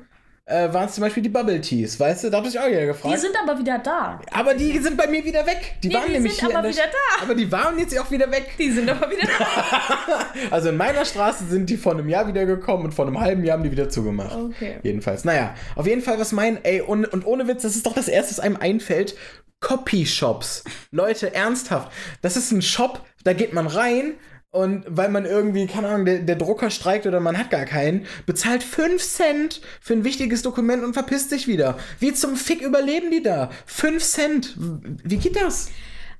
äh, 0.49 0.73
waren 0.73 0.85
es 0.85 0.93
zum 0.93 1.01
Beispiel 1.01 1.21
die 1.21 1.29
Bubble 1.29 1.59
Teas, 1.59 1.99
weißt 1.99 2.23
du? 2.23 2.29
Da 2.29 2.37
habe 2.37 2.47
ich 2.47 2.57
auch 2.57 2.67
wieder 2.67 2.85
gefragt. 2.85 3.13
Die 3.13 3.19
sind 3.19 3.35
aber 3.37 3.59
wieder 3.59 3.79
da. 3.79 4.21
aber 4.31 4.53
die 4.53 4.77
sind 4.79 4.95
bei 4.95 5.05
mir 5.07 5.23
wieder 5.25 5.45
weg. 5.45 5.75
Die 5.83 5.89
Nee, 5.89 5.95
waren 5.95 6.05
die 6.07 6.13
nämlich 6.13 6.35
sind 6.37 6.47
hier 6.47 6.57
aber 6.57 6.69
wieder 6.69 6.83
da. 6.85 7.23
Aber 7.23 7.35
die 7.35 7.51
waren 7.51 7.77
jetzt 7.77 7.99
auch 7.99 8.09
wieder 8.09 8.31
weg. 8.31 8.51
Die 8.57 8.71
sind 8.71 8.89
aber 8.89 9.09
wieder 9.11 9.27
da. 9.27 10.25
Also 10.51 10.69
in 10.69 10.77
meiner 10.77 11.03
Straße 11.03 11.45
sind 11.47 11.69
die 11.69 11.75
vor 11.75 11.91
einem 11.91 12.07
Jahr 12.07 12.27
wieder 12.29 12.45
gekommen 12.45 12.85
und 12.85 12.93
vor 12.93 13.05
einem 13.05 13.19
halben 13.19 13.43
Jahr 13.43 13.57
haben 13.57 13.63
die 13.65 13.71
wieder 13.71 13.89
zugemacht. 13.89 14.35
Okay. 14.35 14.77
Jedenfalls. 14.83 15.25
Naja, 15.25 15.53
auf 15.75 15.85
jeden 15.85 16.01
Fall, 16.01 16.17
was 16.17 16.31
mein, 16.31 16.63
ey, 16.63 16.79
und, 16.79 17.05
und 17.05 17.25
ohne 17.25 17.47
Witz, 17.49 17.63
das 17.63 17.75
ist 17.75 17.85
doch 17.85 17.93
das 17.93 18.07
erste, 18.07 18.31
was 18.31 18.39
einem 18.39 18.55
einfällt. 18.55 19.15
Copy-Shops. 19.59 20.63
Leute, 20.91 21.33
ernsthaft. 21.33 21.91
Das 22.21 22.37
ist 22.37 22.51
ein 22.51 22.61
Shop, 22.61 23.01
da 23.23 23.33
geht 23.33 23.53
man 23.53 23.67
rein 23.67 24.13
und 24.51 24.85
weil 24.87 25.09
man 25.09 25.25
irgendwie, 25.25 25.67
keine 25.67 25.89
Ahnung, 25.89 26.05
der, 26.05 26.19
der 26.19 26.35
Drucker 26.35 26.69
streikt 26.69 27.05
oder 27.05 27.19
man 27.19 27.37
hat 27.37 27.49
gar 27.49 27.65
keinen, 27.65 28.05
bezahlt 28.25 28.63
5 28.63 29.03
Cent 29.03 29.61
für 29.81 29.93
ein 29.93 30.03
wichtiges 30.03 30.41
Dokument 30.41 30.83
und 30.83 30.93
verpisst 30.93 31.29
sich 31.29 31.47
wieder. 31.47 31.77
Wie 31.99 32.13
zum 32.13 32.35
Fick 32.35 32.61
überleben 32.61 33.11
die 33.11 33.21
da? 33.21 33.51
5 33.65 34.03
Cent. 34.03 34.53
Wie 34.57 35.17
geht 35.17 35.35
das? 35.35 35.69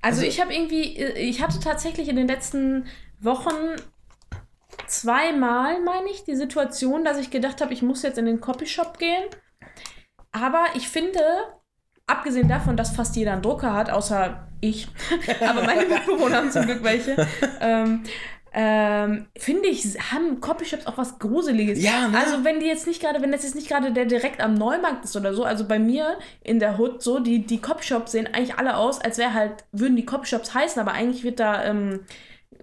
Also, 0.02 0.20
Also- 0.20 0.24
ich 0.24 0.40
habe 0.42 0.54
irgendwie, 0.54 1.02
ich 1.04 1.42
hatte 1.42 1.60
tatsächlich 1.60 2.10
in 2.10 2.16
den 2.18 2.28
letzten 2.28 2.86
Wochen 3.20 3.56
zweimal, 4.88 5.82
meine 5.82 6.10
ich, 6.12 6.24
die 6.24 6.36
Situation, 6.36 7.04
dass 7.04 7.18
ich 7.18 7.32
gedacht 7.32 7.62
habe, 7.62 7.74
ich 7.74 7.82
muss 7.82 8.04
jetzt 8.04 8.18
in 8.18 8.26
den 8.26 8.40
Copyshop 8.42 9.00
gehen. 9.00 9.24
Aber 10.32 10.66
ich 10.76 10.88
finde, 10.90 11.20
abgesehen 12.08 12.48
davon, 12.48 12.78
dass 12.78 12.96
fast 12.96 13.16
jeder 13.16 13.34
einen 13.34 13.42
Drucker 13.42 13.74
hat, 13.74 13.90
außer 13.92 14.48
ich, 14.62 14.88
aber 15.48 15.64
meine 15.64 15.86
Mitbewohner 15.86 16.38
haben 16.38 16.52
zum 16.52 16.66
Glück 16.66 16.84
welche, 16.84 17.28
ähm, 17.62 18.04
ähm, 18.54 19.28
finde 19.38 19.68
ich, 19.68 19.86
haben 20.12 20.40
Copyshops 20.40 20.88
auch 20.88 20.98
was 20.98 21.20
Gruseliges. 21.20 21.84
Ja, 21.84 22.08
ne? 22.08 22.18
Also 22.18 22.44
wenn 22.44 22.60
die 22.60 22.66
jetzt 22.66 22.88
nicht 22.88 23.02
gerade, 23.02 23.22
wenn 23.22 23.32
das 23.32 23.44
jetzt 23.44 23.54
nicht 23.54 23.68
gerade 23.68 23.92
der 23.92 24.06
direkt 24.06 24.42
am 24.42 24.56
Neumarkt 24.56 25.04
ist 25.04 25.16
oder 25.16 25.34
so, 25.34 25.44
also 25.44 25.68
bei 25.68 25.78
mir 25.78 26.18
in 26.44 26.60
der 26.60 26.80
Hood 26.80 27.04
so, 27.04 27.20
die, 27.20 27.46
die 27.46 27.60
Copyshops 27.60 28.14
sehen 28.14 28.26
eigentlich 28.26 28.58
alle 28.58 28.78
aus, 28.78 29.00
als 29.00 29.20
wäre 29.20 29.34
halt, 29.34 29.66
würden 29.74 29.96
die 29.96 30.06
Copyshops 30.06 30.56
heißen, 30.56 30.82
aber 30.82 30.94
eigentlich 30.94 31.24
wird 31.24 31.40
da, 31.40 31.66
ähm, 31.66 32.00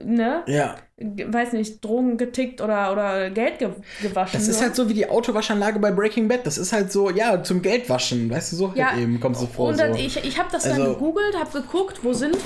ne, 0.03 0.43
Ja. 0.47 0.77
weiß 0.99 1.53
nicht, 1.53 1.85
Drogen 1.85 2.17
getickt 2.17 2.61
oder, 2.61 2.93
oder 2.93 3.31
Geld 3.31 3.59
ge 3.59 3.71
gewaschen. 4.03 4.39
Das 4.39 4.49
ist 4.49 4.59
so. 4.59 4.63
halt 4.65 4.77
so 4.77 4.89
wie 4.89 4.95
die 4.95 5.09
Autowaschanlage 5.09 5.79
bei 5.79 5.91
Breaking 5.91 6.29
Bad. 6.29 6.47
Das 6.47 6.59
ist 6.59 6.73
halt 6.73 6.91
so, 6.93 7.11
ja, 7.11 7.43
zum 7.43 7.63
Geldwaschen. 7.63 8.31
Weißt 8.31 8.53
du, 8.53 8.57
so 8.57 8.69
halt 8.69 8.77
Ja, 8.79 8.97
eben 8.97 9.21
kommt 9.21 9.37
so 9.37 9.47
vor. 9.47 9.69
Und 9.69 9.79
dann, 9.79 9.93
so. 9.95 9.99
ich, 9.99 10.17
ich 10.25 10.39
habe 10.39 10.49
das 10.53 10.65
dann 10.65 10.81
Also- 10.81 10.95
gegoogelt, 10.95 11.39
habe 11.39 11.51
geguckt, 11.63 12.01
wo 12.03 12.13
sind 12.13 12.37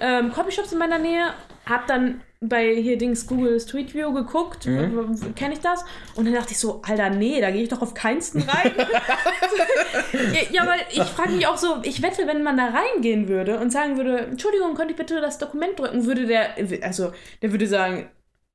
ähm, 0.00 0.32
Copyshops 0.32 0.72
in 0.72 0.78
meiner 0.78 0.98
Nähe, 0.98 1.26
habe 1.66 1.82
dann 1.88 2.20
bei 2.40 2.74
hier 2.76 2.96
Dings 2.98 3.26
Google 3.26 3.58
Street 3.58 3.94
View 3.94 4.12
geguckt, 4.12 4.66
Mhm. 4.66 5.34
kenne 5.34 5.54
ich 5.54 5.60
das? 5.60 5.84
Und 6.14 6.24
dann 6.26 6.34
dachte 6.34 6.52
ich 6.52 6.58
so, 6.58 6.82
Alter, 6.82 7.10
nee, 7.10 7.40
da 7.40 7.50
gehe 7.50 7.62
ich 7.62 7.68
doch 7.68 7.82
auf 7.82 7.94
keinsten 7.94 8.42
rein. 8.42 8.72
ja, 10.52 10.66
weil 10.66 10.80
ich 10.90 11.02
frage 11.02 11.32
mich 11.32 11.46
auch 11.46 11.56
so, 11.56 11.80
ich 11.82 12.02
wette, 12.02 12.26
wenn 12.26 12.42
man 12.42 12.56
da 12.56 12.68
reingehen 12.68 13.28
würde 13.28 13.58
und 13.58 13.70
sagen 13.70 13.96
würde, 13.96 14.18
Entschuldigung, 14.18 14.74
könnte 14.74 14.92
ich 14.92 14.98
bitte 14.98 15.20
das 15.20 15.38
Dokument 15.38 15.78
drücken, 15.78 16.06
würde 16.06 16.26
der, 16.26 16.54
also 16.82 17.12
der 17.42 17.50
würde 17.50 17.66
sagen, 17.66 18.08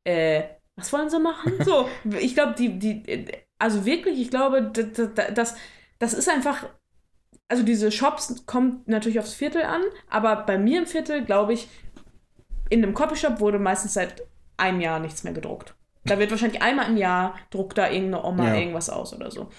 äh, 0.06 0.44
was 0.76 0.92
wollen 0.94 1.10
sie 1.10 1.20
machen? 1.20 1.54
So, 1.64 1.90
ich 2.20 2.34
glaube, 2.36 2.56
die, 2.58 2.80
die, 2.80 3.28
also 3.60 3.86
wirklich, 3.86 4.20
ich 4.20 4.30
glaube, 4.30 4.72
das, 4.74 5.10
das, 5.34 5.56
das 6.00 6.14
ist 6.14 6.30
einfach 6.30 6.66
also 7.50 7.62
diese 7.64 7.92
Shops 7.92 8.46
kommt 8.48 8.88
natürlich 8.88 9.20
aufs 9.20 9.34
Viertel 9.36 9.64
an, 9.64 9.82
aber 10.10 10.38
bei 10.38 10.58
mir 10.58 10.80
im 10.80 10.88
Viertel, 10.88 11.24
glaube 11.24 11.54
ich, 11.54 11.68
in 12.74 12.84
einem 12.84 12.94
Copyshop 12.94 13.40
wurde 13.40 13.60
meistens 13.60 13.94
seit 13.94 14.24
einem 14.58 14.82
Jahr 14.82 15.00
nichts 15.00 15.24
mehr 15.24 15.34
gedruckt. 15.34 15.76
Da 16.06 16.20
wird 16.20 16.32
wahrscheinlich 16.32 16.62
einmal 16.62 16.90
im 16.90 16.98
Jahr 16.98 17.36
druckt 17.52 17.78
da 17.78 17.90
irgendeine 17.90 18.24
Oma 18.26 18.48
Ja. 18.50 18.56
irgendwas 18.60 18.90
aus 18.90 19.14
oder 19.14 19.32
so. 19.32 19.50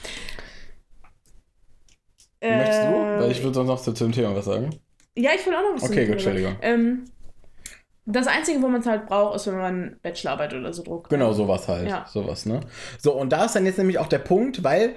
Möchtest 2.42 2.82
du? 2.82 2.88
Weil 3.18 3.30
ich 3.30 3.42
würde 3.42 3.54
sonst 3.54 3.68
noch 3.68 3.80
zu 3.82 3.92
dem 4.04 4.12
Thema 4.12 4.34
was 4.36 4.44
sagen. 4.44 4.70
Ja, 5.16 5.30
ich 5.34 5.46
will 5.46 5.54
auch 5.54 5.62
noch 5.62 5.74
was 5.76 5.84
Okay, 5.84 6.00
zu 6.02 6.06
gut, 6.06 6.12
Entschuldigung. 6.14 6.52
sagen. 6.54 6.62
Ähm, 6.62 7.04
das 8.06 8.26
Einzige, 8.26 8.60
wo 8.60 8.68
man 8.68 8.82
es 8.82 8.86
halt 8.86 9.06
braucht, 9.06 9.36
ist, 9.36 9.46
wenn 9.46 9.56
man 9.56 9.96
Bachelorarbeit 10.02 10.52
oder 10.52 10.72
so 10.72 10.82
druckt. 10.82 11.08
Genau, 11.08 11.32
sowas 11.32 11.68
halt. 11.68 11.88
Ja. 11.88 12.04
Sowas, 12.06 12.44
ne? 12.44 12.60
So, 12.98 13.14
und 13.14 13.30
da 13.30 13.46
ist 13.46 13.54
dann 13.54 13.64
jetzt 13.64 13.78
nämlich 13.78 13.98
auch 13.98 14.08
der 14.08 14.18
Punkt, 14.18 14.62
weil 14.62 14.94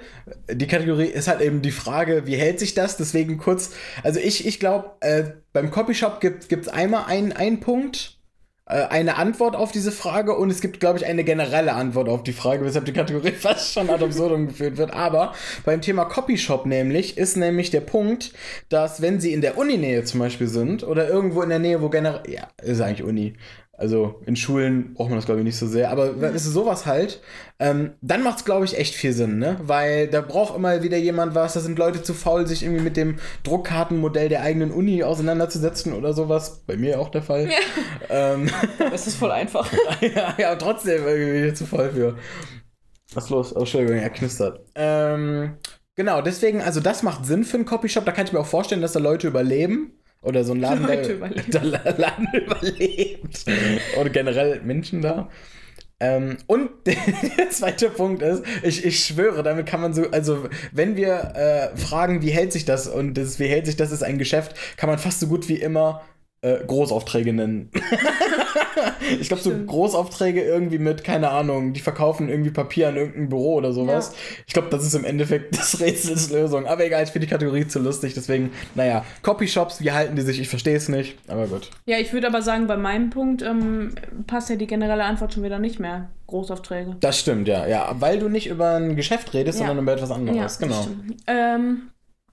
die 0.50 0.66
Kategorie 0.66 1.06
ist 1.06 1.26
halt 1.26 1.40
eben 1.40 1.62
die 1.62 1.70
Frage, 1.70 2.26
wie 2.26 2.36
hält 2.36 2.58
sich 2.58 2.74
das? 2.74 2.98
Deswegen 2.98 3.38
kurz, 3.38 3.72
also 4.02 4.20
ich, 4.20 4.46
ich 4.46 4.60
glaube, 4.60 4.90
äh, 5.00 5.24
beim 5.54 5.70
Copyshop 5.70 6.20
gibt 6.20 6.52
es 6.52 6.68
einmal 6.68 7.04
einen, 7.06 7.32
einen 7.32 7.60
Punkt, 7.60 8.17
eine 8.68 9.16
Antwort 9.16 9.56
auf 9.56 9.72
diese 9.72 9.92
Frage 9.92 10.36
und 10.36 10.50
es 10.50 10.60
gibt, 10.60 10.78
glaube 10.78 10.98
ich, 10.98 11.06
eine 11.06 11.24
generelle 11.24 11.72
Antwort 11.72 12.08
auf 12.08 12.22
die 12.22 12.32
Frage, 12.32 12.64
weshalb 12.64 12.84
die 12.84 12.92
Kategorie 12.92 13.32
fast 13.38 13.72
schon 13.72 13.88
ad 13.88 14.04
absurdum 14.04 14.48
geführt 14.48 14.76
wird. 14.76 14.92
Aber 14.92 15.32
beim 15.64 15.80
Thema 15.80 16.04
Copyshop 16.04 16.66
nämlich 16.66 17.16
ist 17.16 17.36
nämlich 17.36 17.70
der 17.70 17.80
Punkt, 17.80 18.32
dass 18.68 19.00
wenn 19.00 19.20
sie 19.20 19.32
in 19.32 19.40
der 19.40 19.56
Uninähe 19.56 20.04
zum 20.04 20.20
Beispiel 20.20 20.48
sind 20.48 20.84
oder 20.84 21.08
irgendwo 21.08 21.42
in 21.42 21.48
der 21.48 21.58
Nähe, 21.58 21.80
wo 21.80 21.88
generell, 21.88 22.30
ja, 22.30 22.48
ist 22.62 22.80
eigentlich 22.80 23.02
Uni. 23.02 23.34
Also 23.78 24.20
in 24.26 24.34
Schulen 24.34 24.92
braucht 24.94 25.08
man 25.08 25.18
das, 25.18 25.24
glaube 25.26 25.40
ich, 25.40 25.44
nicht 25.44 25.56
so 25.56 25.68
sehr. 25.68 25.90
Aber 25.92 26.06
Mhm. 26.12 26.20
wenn 26.20 26.34
ist 26.34 26.44
sowas 26.44 26.84
halt, 26.84 27.20
ähm, 27.60 27.92
dann 28.00 28.24
macht 28.24 28.38
es, 28.38 28.44
glaube 28.44 28.64
ich, 28.64 28.76
echt 28.76 28.94
viel 28.94 29.12
Sinn, 29.12 29.38
ne? 29.38 29.56
Weil 29.62 30.08
da 30.08 30.20
braucht 30.20 30.56
immer 30.56 30.82
wieder 30.82 30.96
jemand 30.96 31.36
was. 31.36 31.52
Da 31.54 31.60
sind 31.60 31.78
Leute 31.78 32.02
zu 32.02 32.12
faul, 32.12 32.44
sich 32.48 32.64
irgendwie 32.64 32.82
mit 32.82 32.96
dem 32.96 33.16
Druckkartenmodell 33.44 34.28
der 34.28 34.42
eigenen 34.42 34.72
Uni 34.72 35.04
auseinanderzusetzen 35.04 35.92
oder 35.92 36.12
sowas. 36.12 36.64
Bei 36.66 36.76
mir 36.76 36.98
auch 37.00 37.08
der 37.08 37.22
Fall. 37.22 37.48
Ähm, 38.10 38.50
Das 38.90 39.06
ist 39.06 39.16
voll 39.16 39.30
einfach. 39.30 39.70
ja, 40.00 40.34
ja, 40.36 40.50
aber 40.50 40.58
trotzdem 40.58 41.06
irgendwie 41.06 41.54
zu 41.54 41.64
voll 41.64 41.90
für. 41.90 42.16
Was 43.14 43.24
ist 43.24 43.30
los? 43.30 43.54
Oh, 43.56 43.60
Entschuldigung, 43.60 43.96
er 43.98 44.10
knistert. 44.10 44.60
Ähm, 44.74 45.54
genau, 45.94 46.20
deswegen, 46.20 46.62
also 46.62 46.80
das 46.80 47.02
macht 47.04 47.24
Sinn 47.26 47.44
für 47.44 47.56
einen 47.56 47.64
Copyshop. 47.64 48.04
Da 48.04 48.12
kann 48.12 48.26
ich 48.26 48.32
mir 48.32 48.40
auch 48.40 48.46
vorstellen, 48.46 48.82
dass 48.82 48.92
da 48.92 48.98
Leute 48.98 49.28
überleben. 49.28 49.92
Oder 50.28 50.44
so 50.44 50.52
ein 50.52 50.60
Laden, 50.60 50.86
der, 50.86 51.64
Laden 51.96 52.28
überlebt. 52.34 53.46
Oder 53.98 54.10
generell 54.10 54.60
Menschen 54.60 55.00
da. 55.00 55.30
Ähm, 56.00 56.36
und 56.46 56.68
der 56.86 57.48
zweite 57.48 57.88
Punkt 57.88 58.20
ist, 58.20 58.42
ich, 58.62 58.84
ich 58.84 59.06
schwöre, 59.06 59.42
damit 59.42 59.64
kann 59.64 59.80
man 59.80 59.94
so, 59.94 60.02
also 60.10 60.46
wenn 60.70 60.96
wir 60.96 61.32
äh, 61.34 61.76
fragen, 61.78 62.20
wie 62.20 62.28
hält 62.28 62.52
sich 62.52 62.66
das 62.66 62.86
und 62.86 63.14
das, 63.14 63.38
wie 63.38 63.46
hält 63.46 63.64
sich 63.64 63.76
das 63.76 63.90
ist 63.90 64.02
ein 64.02 64.18
Geschäft, 64.18 64.54
kann 64.76 64.90
man 64.90 64.98
fast 64.98 65.20
so 65.20 65.28
gut 65.28 65.48
wie 65.48 65.56
immer 65.56 66.02
äh, 66.40 66.58
Großaufträge 66.66 67.32
nennen. 67.32 67.70
ich 69.20 69.28
glaube, 69.28 69.42
so. 69.42 69.50
Großaufträge 69.50 70.42
irgendwie 70.42 70.78
mit, 70.78 71.02
keine 71.02 71.30
Ahnung, 71.30 71.72
die 71.72 71.80
verkaufen 71.80 72.28
irgendwie 72.28 72.50
Papier 72.50 72.88
an 72.88 72.96
irgendein 72.96 73.28
Büro 73.28 73.54
oder 73.54 73.72
sowas. 73.72 74.12
Ich 74.46 74.52
glaube, 74.54 74.68
das 74.70 74.84
ist 74.84 74.94
im 74.94 75.04
Endeffekt 75.04 75.56
des 75.58 75.80
Rätsels 75.80 76.30
Lösung. 76.30 76.66
Aber 76.66 76.84
egal, 76.84 77.02
ich 77.02 77.10
finde 77.10 77.26
die 77.26 77.32
Kategorie 77.32 77.66
zu 77.66 77.80
lustig, 77.80 78.14
deswegen, 78.14 78.52
naja, 78.74 79.04
Copyshops, 79.22 79.80
wie 79.80 79.92
halten 79.92 80.16
die 80.16 80.22
sich? 80.22 80.40
Ich 80.40 80.48
verstehe 80.48 80.76
es 80.76 80.88
nicht, 80.88 81.18
aber 81.28 81.46
gut. 81.46 81.70
Ja, 81.86 81.98
ich 81.98 82.12
würde 82.12 82.28
aber 82.28 82.42
sagen, 82.42 82.66
bei 82.66 82.76
meinem 82.76 83.10
Punkt 83.10 83.42
ähm, 83.42 83.94
passt 84.26 84.50
ja 84.50 84.56
die 84.56 84.66
generelle 84.66 85.04
Antwort 85.04 85.34
schon 85.34 85.42
wieder 85.42 85.58
nicht 85.58 85.80
mehr. 85.80 86.08
Großaufträge. 86.28 86.96
Das 87.00 87.18
stimmt, 87.18 87.48
ja, 87.48 87.66
ja. 87.66 87.96
Weil 87.98 88.18
du 88.18 88.28
nicht 88.28 88.48
über 88.48 88.72
ein 88.76 88.96
Geschäft 88.96 89.32
redest, 89.32 89.60
Ja. 89.60 89.66
sondern 89.66 89.84
über 89.84 89.94
etwas 89.94 90.10
anderes. 90.10 90.38
das 90.38 90.58
genau. 90.58 90.86
Ähm, 91.26 91.88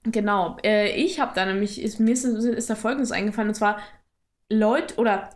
genau. 0.06 0.58
Äh, 0.64 0.96
ich 0.96 1.20
habe 1.20 1.32
da 1.36 1.46
nämlich, 1.46 1.82
ist, 1.82 2.00
mir 2.00 2.14
ist, 2.14 2.24
ist 2.26 2.70
da 2.70 2.76
Folgendes 2.76 3.12
eingefallen, 3.12 3.50
und 3.50 3.56
zwar 3.56 3.80
Leute 4.50 4.96
oder 4.96 5.30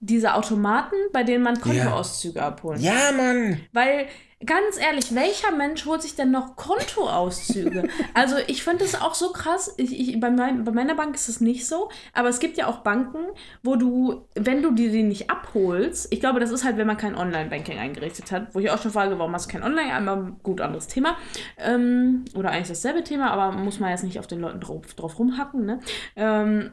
diese 0.00 0.34
Automaten, 0.34 0.96
bei 1.12 1.22
denen 1.22 1.42
man 1.42 1.60
Kontoauszüge 1.60 2.42
abholen. 2.42 2.80
Ja, 2.80 3.12
Mann! 3.16 3.60
Weil, 3.72 4.06
ganz 4.46 4.78
ehrlich, 4.78 5.14
welcher 5.14 5.52
Mensch 5.52 5.86
holt 5.86 6.02
sich 6.02 6.14
denn 6.14 6.30
noch 6.30 6.56
Kontoauszüge? 6.56 7.88
also, 8.14 8.36
ich 8.46 8.62
finde 8.62 8.84
das 8.84 9.00
auch 9.00 9.14
so 9.14 9.32
krass. 9.32 9.74
Ich, 9.76 9.98
ich, 9.98 10.20
bei, 10.20 10.30
mein, 10.30 10.64
bei 10.64 10.72
meiner 10.72 10.94
Bank 10.94 11.14
ist 11.14 11.28
das 11.28 11.40
nicht 11.40 11.66
so, 11.66 11.90
aber 12.12 12.28
es 12.28 12.40
gibt 12.40 12.56
ja 12.56 12.66
auch 12.66 12.78
Banken, 12.78 13.26
wo 13.62 13.76
du, 13.76 14.26
wenn 14.34 14.62
du 14.62 14.72
dir 14.72 14.90
die 14.90 15.02
nicht 15.02 15.30
abholst, 15.30 16.12
ich 16.12 16.20
glaube, 16.20 16.40
das 16.40 16.50
ist 16.50 16.64
halt, 16.64 16.76
wenn 16.76 16.86
man 16.86 16.96
kein 16.96 17.16
Online-Banking 17.16 17.78
eingerichtet 17.78 18.32
hat, 18.32 18.54
wo 18.54 18.58
ich 18.60 18.70
auch 18.70 18.80
schon 18.80 18.90
frage, 18.92 19.18
warum 19.18 19.32
hast 19.32 19.46
du 19.46 19.52
kein 19.52 19.62
Online? 19.62 19.92
Einmal 19.92 20.36
gut, 20.42 20.60
anderes 20.60 20.86
Thema. 20.86 21.16
Ähm, 21.58 22.24
oder 22.34 22.50
eigentlich 22.50 22.68
dasselbe 22.68 23.04
Thema, 23.04 23.30
aber 23.30 23.52
muss 23.52 23.80
man 23.80 23.90
jetzt 23.90 24.04
nicht 24.04 24.18
auf 24.18 24.26
den 24.26 24.40
Leuten 24.40 24.60
drauf, 24.60 24.94
drauf 24.94 25.18
rumhacken, 25.18 25.64
ne? 25.64 25.80
Ähm, 26.16 26.72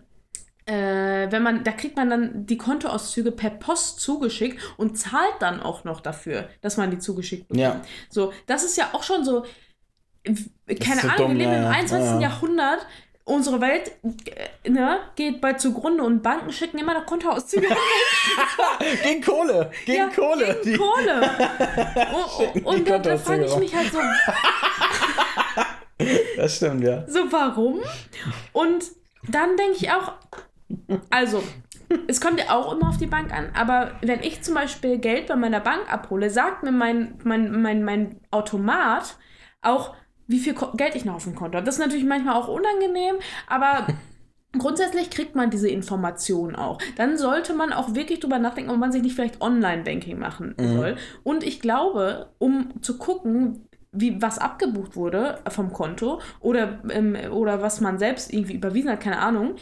äh, 0.72 1.30
wenn 1.32 1.43
man, 1.43 1.63
da 1.65 1.72
kriegt 1.74 1.97
man 1.97 2.09
dann 2.09 2.45
die 2.45 2.57
Kontoauszüge 2.57 3.32
per 3.34 3.49
Post 3.49 3.99
zugeschickt 3.99 4.61
und 4.78 4.97
zahlt 4.97 5.36
dann 5.39 5.61
auch 5.61 5.84
noch 5.84 5.99
dafür, 5.99 6.47
dass 6.61 6.78
man 6.78 6.89
die 6.91 6.99
zugeschickt 6.99 7.49
bekommt. 7.49 7.61
Ja. 7.61 7.82
So, 8.09 8.32
das 8.47 8.63
ist 8.63 8.78
ja 8.78 8.89
auch 8.93 9.03
schon 9.03 9.26
so, 9.26 9.43
keine 10.24 11.01
so 11.01 11.07
Ahnung, 11.09 11.17
dumm, 11.17 11.38
wir 11.38 11.38
leben 11.39 11.51
ja, 11.51 11.57
im 11.57 11.63
ja. 11.63 11.69
21. 11.72 12.09
Ja, 12.09 12.15
ja. 12.15 12.22
Jahrhundert. 12.22 12.86
Unsere 13.24 13.61
Welt 13.61 13.91
äh, 14.63 14.69
ne, 14.69 14.99
geht 15.15 15.41
bald 15.41 15.61
zugrunde 15.61 16.03
und 16.03 16.24
Banken 16.24 16.51
schicken 16.51 16.80
immer 16.80 16.93
noch 16.95 17.05
Kontoauszüge. 17.05 17.67
Gegen 19.03 19.22
Kohle! 19.22 19.72
Gegen 19.86 19.97
Ja, 19.97 20.07
Kohle! 20.09 20.59
Gegen 20.63 20.72
Die- 20.72 20.78
Kohle. 20.78 21.30
und 22.63 22.65
und 22.65 22.89
da, 22.89 22.97
da 22.97 23.17
frage 23.17 23.45
ich 23.45 23.55
mich 23.57 23.76
halt 23.76 23.91
so, 23.91 23.99
Das 26.36 26.55
stimmt, 26.55 26.84
ja. 26.84 27.05
so 27.07 27.32
warum? 27.32 27.82
Und 28.53 28.86
dann 29.28 29.55
denke 29.55 29.78
ich 29.78 29.91
auch, 29.91 30.13
also, 31.09 31.43
es 32.07 32.22
kommt 32.22 32.39
ja 32.39 32.55
auch 32.55 32.74
immer 32.74 32.89
auf 32.89 32.97
die 32.97 33.07
Bank 33.07 33.34
an, 33.34 33.49
aber 33.53 33.91
wenn 34.01 34.22
ich 34.22 34.41
zum 34.41 34.53
Beispiel 34.55 34.97
Geld 34.97 35.28
bei 35.28 35.36
meiner 35.36 35.59
Bank 35.59 35.91
abhole, 35.91 36.30
sagt 36.30 36.63
mir 36.63 36.72
mein, 36.72 37.15
mein, 37.24 37.61
mein, 37.61 37.84
mein 37.84 38.19
Automat 38.32 39.17
auch, 39.61 39.95
wie 40.28 40.39
viel 40.39 40.53
Ko 40.53 40.72
Geld 40.76 40.95
ich 40.95 41.05
noch 41.05 41.15
auf 41.15 41.24
dem 41.26 41.36
Konto 41.36 41.57
habe. 41.57 41.65
Das 41.65 41.76
ist 41.76 41.82
natürlich 41.82 42.05
manchmal 42.05 42.36
auch 42.36 42.47
unangenehm, 42.47 43.15
aber 43.47 43.88
grundsätzlich 44.57 45.09
kriegt 45.09 45.36
man 45.36 45.49
diese 45.49 45.69
Informationen 45.69 46.55
auch. 46.55 46.78
Dann 46.95 47.17
sollte 47.17 47.53
man 47.53 47.74
auch 47.74 47.95
wirklich 47.95 48.19
drüber 48.22 48.39
nachdenken, 48.39 48.72
ob 48.72 48.78
man 48.78 48.91
sich 48.91 49.01
nicht 49.01 49.15
vielleicht 49.15 49.41
Online-Banking 49.41 50.17
machen 50.17 50.55
Mhm. 50.57 50.78
soll. 50.78 50.95
Und 51.24 51.43
ich 51.43 51.59
glaube, 51.59 52.32
um 52.38 52.82
zu 52.82 52.97
gucken, 52.97 53.67
wie 53.93 54.22
was 54.22 54.39
abgebucht 54.39 54.95
wurde 54.95 55.39
vom 55.49 55.74
Konto 55.74 56.22
oder, 56.39 56.80
ähm, 56.89 57.17
oder 57.32 57.61
was 57.61 57.82
man 57.82 57.97
selbst 57.99 58.32
irgendwie 58.32 58.53
überwiesen 58.53 58.89
hat, 58.89 59.01
keine 59.01 59.19
Ahnung. 59.19 59.55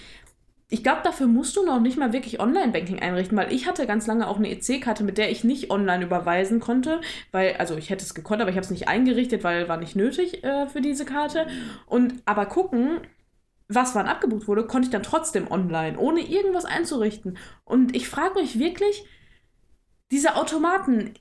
Ich 0.72 0.84
glaube, 0.84 1.02
dafür 1.04 1.26
musst 1.26 1.58
du 1.58 1.66
noch 1.66 1.80
nicht 1.80 1.98
mal 1.98 2.14
wirklich 2.14 2.40
Online-Banking 2.40 3.00
einrichten, 3.00 3.36
weil 3.36 3.52
ich 3.52 3.68
hatte 3.68 3.88
ganz 3.88 4.06
lange 4.06 4.28
auch 4.28 4.38
eine 4.38 4.52
EC-Karte, 4.52 5.04
mit 5.04 5.18
der 5.18 5.32
ich 5.32 5.44
nicht 5.44 5.72
online 5.72 6.06
überweisen 6.06 6.60
konnte, 6.60 7.02
weil, 7.32 7.56
also 7.58 7.76
ich 7.76 7.90
hätte 7.90 8.06
es 8.06 8.14
gekonnt, 8.14 8.40
aber 8.40 8.52
ich 8.52 8.56
habe 8.56 8.66
es 8.66 8.70
nicht 8.70 8.88
eingerichtet, 8.88 9.44
weil 9.44 9.68
war 9.68 9.78
nicht 9.78 9.96
nötig 9.96 10.44
äh, 10.44 10.68
für 10.68 10.82
diese 10.82 11.06
Karte. 11.06 11.48
Und 11.88 12.22
aber 12.26 12.46
gucken, 12.46 13.00
was 13.68 13.96
wann 13.96 14.08
abgebucht 14.08 14.48
wurde, 14.48 14.68
konnte 14.68 14.88
ich 14.88 14.92
dann 14.92 15.04
trotzdem 15.04 15.50
online, 15.50 15.98
ohne 15.98 16.22
irgendwas 16.22 16.66
einzurichten. 16.66 17.38
Und 17.66 17.96
ich 17.96 18.08
frage 18.08 18.40
mich 18.40 18.60
wirklich, 18.60 19.06
diese 20.12 20.36
Automaten, 20.36 21.14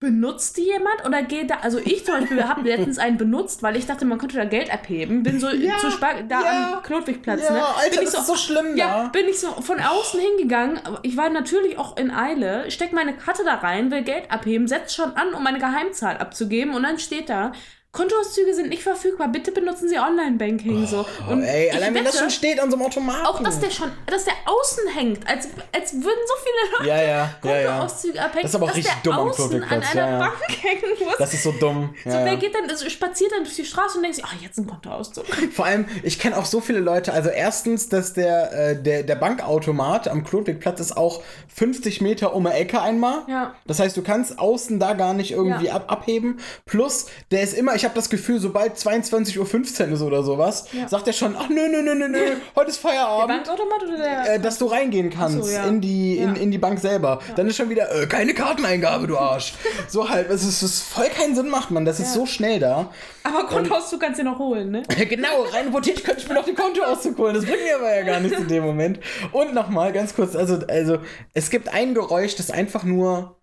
benutzt 0.00 0.56
die 0.56 0.62
jemand 0.62 1.04
oder 1.04 1.22
geht 1.24 1.50
da, 1.50 1.56
also 1.62 1.78
ich 1.78 2.04
zum 2.04 2.20
Beispiel 2.20 2.44
habe 2.44 2.60
letztens 2.68 2.98
einen 2.98 3.16
benutzt, 3.16 3.64
weil 3.64 3.76
ich 3.76 3.86
dachte, 3.86 4.04
man 4.04 4.18
könnte 4.18 4.36
da 4.36 4.44
Geld 4.44 4.72
abheben, 4.72 5.24
bin 5.24 5.40
so 5.40 5.48
Ja, 5.48 5.76
zu 5.78 5.90
Spar 5.90 6.22
da 6.22 6.40
ja. 6.40 6.72
am 6.76 6.82
Klotwigplatz, 6.84 7.42
Ja, 7.42 7.52
ne? 7.52 7.66
Alter, 7.66 7.96
bin 7.98 8.06
ich 8.06 8.10
das 8.12 8.20
ist 8.20 8.26
so 8.28 8.36
schlimm 8.36 8.76
ja, 8.76 9.04
da. 9.04 9.08
bin 9.08 9.26
ich 9.26 9.40
so 9.40 9.48
von 9.60 9.80
außen 9.80 10.20
hingegangen. 10.20 10.80
Ich 11.02 11.16
war 11.16 11.30
natürlich 11.30 11.78
auch 11.78 11.96
in 11.96 12.12
Eile, 12.12 12.70
steck 12.70 12.92
meine 12.92 13.16
Karte 13.16 13.42
da 13.44 13.54
rein, 13.56 13.90
will 13.90 14.02
Geld 14.02 14.30
abheben, 14.30 14.68
setz 14.68 14.94
schon 14.94 15.16
an, 15.16 15.34
um 15.34 15.42
meine 15.42 15.58
Geheimzahl 15.58 16.18
abzugeben 16.18 16.74
und 16.74 16.84
dann 16.84 17.00
steht 17.00 17.28
da, 17.28 17.50
Kontoauszüge 17.90 18.52
sind 18.54 18.68
nicht 18.68 18.82
verfügbar, 18.82 19.28
bitte 19.28 19.50
benutzen 19.50 19.88
Sie 19.88 19.98
Online-Banking. 19.98 20.86
so. 20.86 21.06
Oh, 21.26 21.32
Und 21.32 21.42
ey, 21.42 21.70
allein 21.70 21.94
wenn 21.94 22.04
das 22.04 22.18
schon 22.18 22.28
steht 22.30 22.60
an 22.60 22.70
so 22.70 22.76
einem 22.76 22.84
Automaten. 22.86 23.24
Auch, 23.26 23.42
dass 23.42 23.60
der 23.60 23.70
schon, 23.70 23.90
dass 24.06 24.24
der 24.24 24.34
außen 24.44 24.88
hängt, 24.94 25.26
als, 25.26 25.48
als 25.74 25.94
würden 25.94 26.04
so 26.26 26.34
viele 26.44 26.72
Leute 26.78 26.88
Ja, 26.88 26.96
ja, 27.02 27.30
ja, 27.44 27.60
ja. 27.60 27.70
Kontoauszüge 27.70 28.20
abhängen. 28.20 28.42
Das 28.42 28.50
ist 28.50 28.54
aber 28.56 28.66
auch 28.66 28.74
richtig 28.76 28.92
dumm 29.02 29.14
am 29.14 29.28
außen 29.30 29.62
an 29.62 29.70
einer 29.82 29.94
ja, 29.94 30.10
ja. 30.10 30.18
Bank 30.18 30.34
hängen 30.62 30.98
muss. 31.02 31.16
Das 31.18 31.32
ist 31.32 31.42
so 31.42 31.52
dumm. 31.52 31.94
so, 32.04 32.10
Ja, 32.10 32.24
wer 32.26 32.34
ja. 32.34 32.38
geht 32.38 32.54
dann, 32.54 32.68
also 32.68 32.88
spaziert 32.90 33.32
dann 33.32 33.44
durch 33.44 33.56
die 33.56 33.64
Straße 33.64 33.96
und 33.96 34.02
denkt 34.02 34.16
sich, 34.16 34.24
ach, 34.24 34.34
jetzt 34.40 34.58
ein 34.58 34.66
Kontoauszug. 34.66 35.24
Vor 35.52 35.64
allem, 35.64 35.86
ich 36.02 36.18
kenne 36.18 36.36
auch 36.36 36.44
so 36.44 36.60
viele 36.60 36.80
Leute. 36.80 37.14
Also 37.14 37.30
erstens, 37.30 37.88
dass 37.88 38.12
der, 38.12 38.52
äh, 38.52 38.82
der, 38.82 39.02
der 39.02 39.16
Bankautomat 39.16 40.08
am 40.08 40.24
Klotwigplatz 40.24 40.78
ist 40.80 40.94
auch 40.96 41.22
50 41.54 42.02
Meter 42.02 42.34
um 42.34 42.44
die 42.44 42.50
Ecke 42.50 42.82
einmal. 42.82 43.22
Ja. 43.28 43.54
Das 43.66 43.80
heißt, 43.80 43.96
du 43.96 44.02
kannst 44.02 44.38
außen 44.38 44.78
da 44.78 44.92
gar 44.92 45.14
nicht 45.14 45.30
irgendwie 45.30 45.66
Ja. 45.66 45.76
ab, 45.76 45.90
abheben. 45.90 46.38
Plus, 46.66 47.06
der 47.30 47.42
ist 47.42 47.54
immer, 47.54 47.77
ich 47.78 47.84
habe 47.84 47.94
das 47.94 48.10
Gefühl, 48.10 48.40
sobald 48.40 48.76
22.15 48.76 49.86
Uhr 49.88 49.92
ist 49.94 50.02
oder 50.02 50.22
sowas, 50.22 50.66
Ja. 50.72 50.88
sagt 50.88 51.06
er 51.06 51.12
schon, 51.12 51.36
ach 51.38 51.48
nö, 51.48 51.68
nö, 51.68 51.82
nö, 51.82 51.94
nö, 51.94 52.08
nö, 52.08 52.18
heute 52.56 52.70
ist 52.70 52.82
Der 52.82 52.90
Feierabend. 52.90 53.44
Bankautomat 53.44 53.82
oder 53.84 53.96
der. 53.96 54.34
Äh, 54.34 54.40
dass 54.40 54.58
du 54.58 54.66
reingehen 54.66 55.10
kannst 55.10 55.44
so, 55.44 55.50
ja. 55.50 55.64
in, 55.64 55.80
die, 55.80 56.18
in, 56.18 56.34
in 56.36 56.50
die 56.50 56.58
Bank 56.58 56.80
selber. 56.80 57.20
Dann 57.36 57.46
ist 57.46 57.56
schon 57.56 57.70
wieder, 57.70 57.90
äh, 57.94 58.06
keine 58.06 58.34
Karteneingabe, 58.34 59.06
du 59.06 59.16
Arsch. 59.16 59.54
so 59.88 60.08
halt, 60.08 60.28
es 60.30 60.44
ist, 60.44 60.62
es 60.62 60.82
voll 60.82 61.06
keinen 61.06 61.34
Sinn 61.34 61.48
macht, 61.48 61.70
man. 61.70 61.84
Das 61.84 62.00
ist 62.00 62.12
so 62.12 62.26
schnell 62.26 62.58
da. 62.58 62.90
aber 63.22 63.46
Kontoauszug 63.46 64.00
kannst 64.00 64.18
du 64.20 64.24
noch 64.24 64.38
holen, 64.38 64.70
ne? 64.70 64.82
Genau, 65.08 65.42
rein 65.52 65.66
hypothetisch 65.66 66.02
könnte 66.04 66.20
ich 66.20 66.28
mir 66.28 66.34
noch 66.34 66.44
die 66.44 66.54
Kontoauszug 66.54 67.16
holen. 67.18 67.34
Das 67.34 67.44
bringt 67.46 67.62
mir 67.62 67.76
aber 67.76 67.94
ja 67.94 68.02
gar 68.02 68.20
nichts 68.20 68.38
in 68.38 68.48
dem 68.48 68.64
Moment. 68.64 68.98
Und 69.32 69.54
nochmal 69.54 69.92
ganz 69.92 70.14
kurz, 70.14 70.34
also, 70.34 70.58
also 70.68 70.98
es 71.34 71.50
gibt 71.50 71.68
ein 71.72 71.94
Geräusch, 71.94 72.34
das 72.36 72.50
einfach 72.50 72.84
nur 72.84 73.37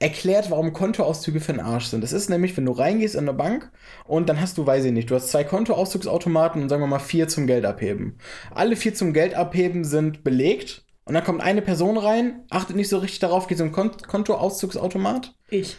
erklärt, 0.00 0.50
warum 0.50 0.72
Kontoauszüge 0.72 1.40
für 1.40 1.52
den 1.52 1.60
Arsch 1.60 1.86
sind. 1.86 2.02
Das 2.02 2.12
ist 2.12 2.30
nämlich, 2.30 2.56
wenn 2.56 2.64
du 2.66 2.72
reingehst 2.72 3.14
in 3.14 3.20
eine 3.20 3.34
Bank 3.34 3.70
und 4.06 4.28
dann 4.28 4.40
hast 4.40 4.58
du, 4.58 4.66
weiß 4.66 4.86
ich 4.86 4.92
nicht, 4.92 5.10
du 5.10 5.14
hast 5.14 5.28
zwei 5.28 5.44
Kontoauszugsautomaten 5.44 6.62
und 6.62 6.68
sagen 6.68 6.82
wir 6.82 6.86
mal 6.86 6.98
vier 6.98 7.28
zum 7.28 7.46
Geld 7.46 7.64
abheben. 7.64 8.18
Alle 8.50 8.76
vier 8.76 8.94
zum 8.94 9.12
Geld 9.12 9.34
abheben 9.34 9.84
sind 9.84 10.24
belegt 10.24 10.84
und 11.04 11.14
dann 11.14 11.22
kommt 11.22 11.42
eine 11.42 11.62
Person 11.62 11.98
rein, 11.98 12.44
achtet 12.50 12.76
nicht 12.76 12.88
so 12.88 12.98
richtig 12.98 13.20
darauf, 13.20 13.46
geht 13.46 13.58
so 13.58 13.64
ein 13.64 13.72
Kont 13.72 14.08
Kontoauszugsautomat. 14.08 15.34
Ich. 15.50 15.76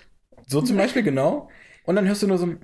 So 0.47 0.61
zum 0.61 0.77
Beispiel, 0.77 1.03
genau. 1.03 1.49
Und 1.83 1.95
dann 1.95 2.07
hörst 2.07 2.21
du 2.21 2.27
nur 2.27 2.37
so 2.37 2.45
ein 2.45 2.59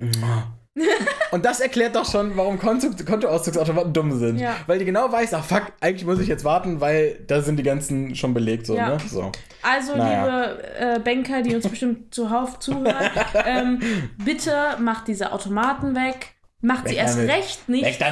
Und 1.30 1.44
das 1.44 1.60
erklärt 1.60 1.94
doch 1.96 2.10
schon, 2.10 2.36
warum 2.36 2.58
Konto 2.58 2.88
Kontoauszugsautomaten 3.04 3.92
dumm 3.92 4.18
sind. 4.18 4.38
Ja. 4.38 4.56
Weil 4.66 4.78
die 4.78 4.84
genau 4.84 5.10
weiß, 5.12 5.34
ach 5.34 5.44
fuck, 5.44 5.72
eigentlich 5.80 6.04
muss 6.06 6.18
ich 6.20 6.28
jetzt 6.28 6.44
warten, 6.44 6.80
weil 6.80 7.18
da 7.26 7.42
sind 7.42 7.56
die 7.58 7.62
ganzen 7.62 8.14
schon 8.14 8.34
belegt. 8.34 8.66
So, 8.66 8.76
Ja. 8.76 8.90
ne? 8.90 8.98
so. 9.08 9.30
Also, 9.62 9.96
Naja. 9.96 10.24
liebe 10.24 10.64
äh, 10.78 10.98
Banker, 11.00 11.42
die 11.42 11.54
uns 11.54 11.68
bestimmt 11.68 12.14
zuhauf 12.14 12.58
zuhören, 12.58 13.10
ähm, 13.46 13.80
bitte 14.24 14.54
macht 14.80 15.08
diese 15.08 15.32
Automaten 15.32 15.94
weg. 15.94 16.34
Macht 16.60 16.88
sie 16.88 16.94
Weg 16.94 16.98
erst 17.02 17.18
damit. 17.18 17.30
recht 17.30 17.68
nicht 17.68 18.02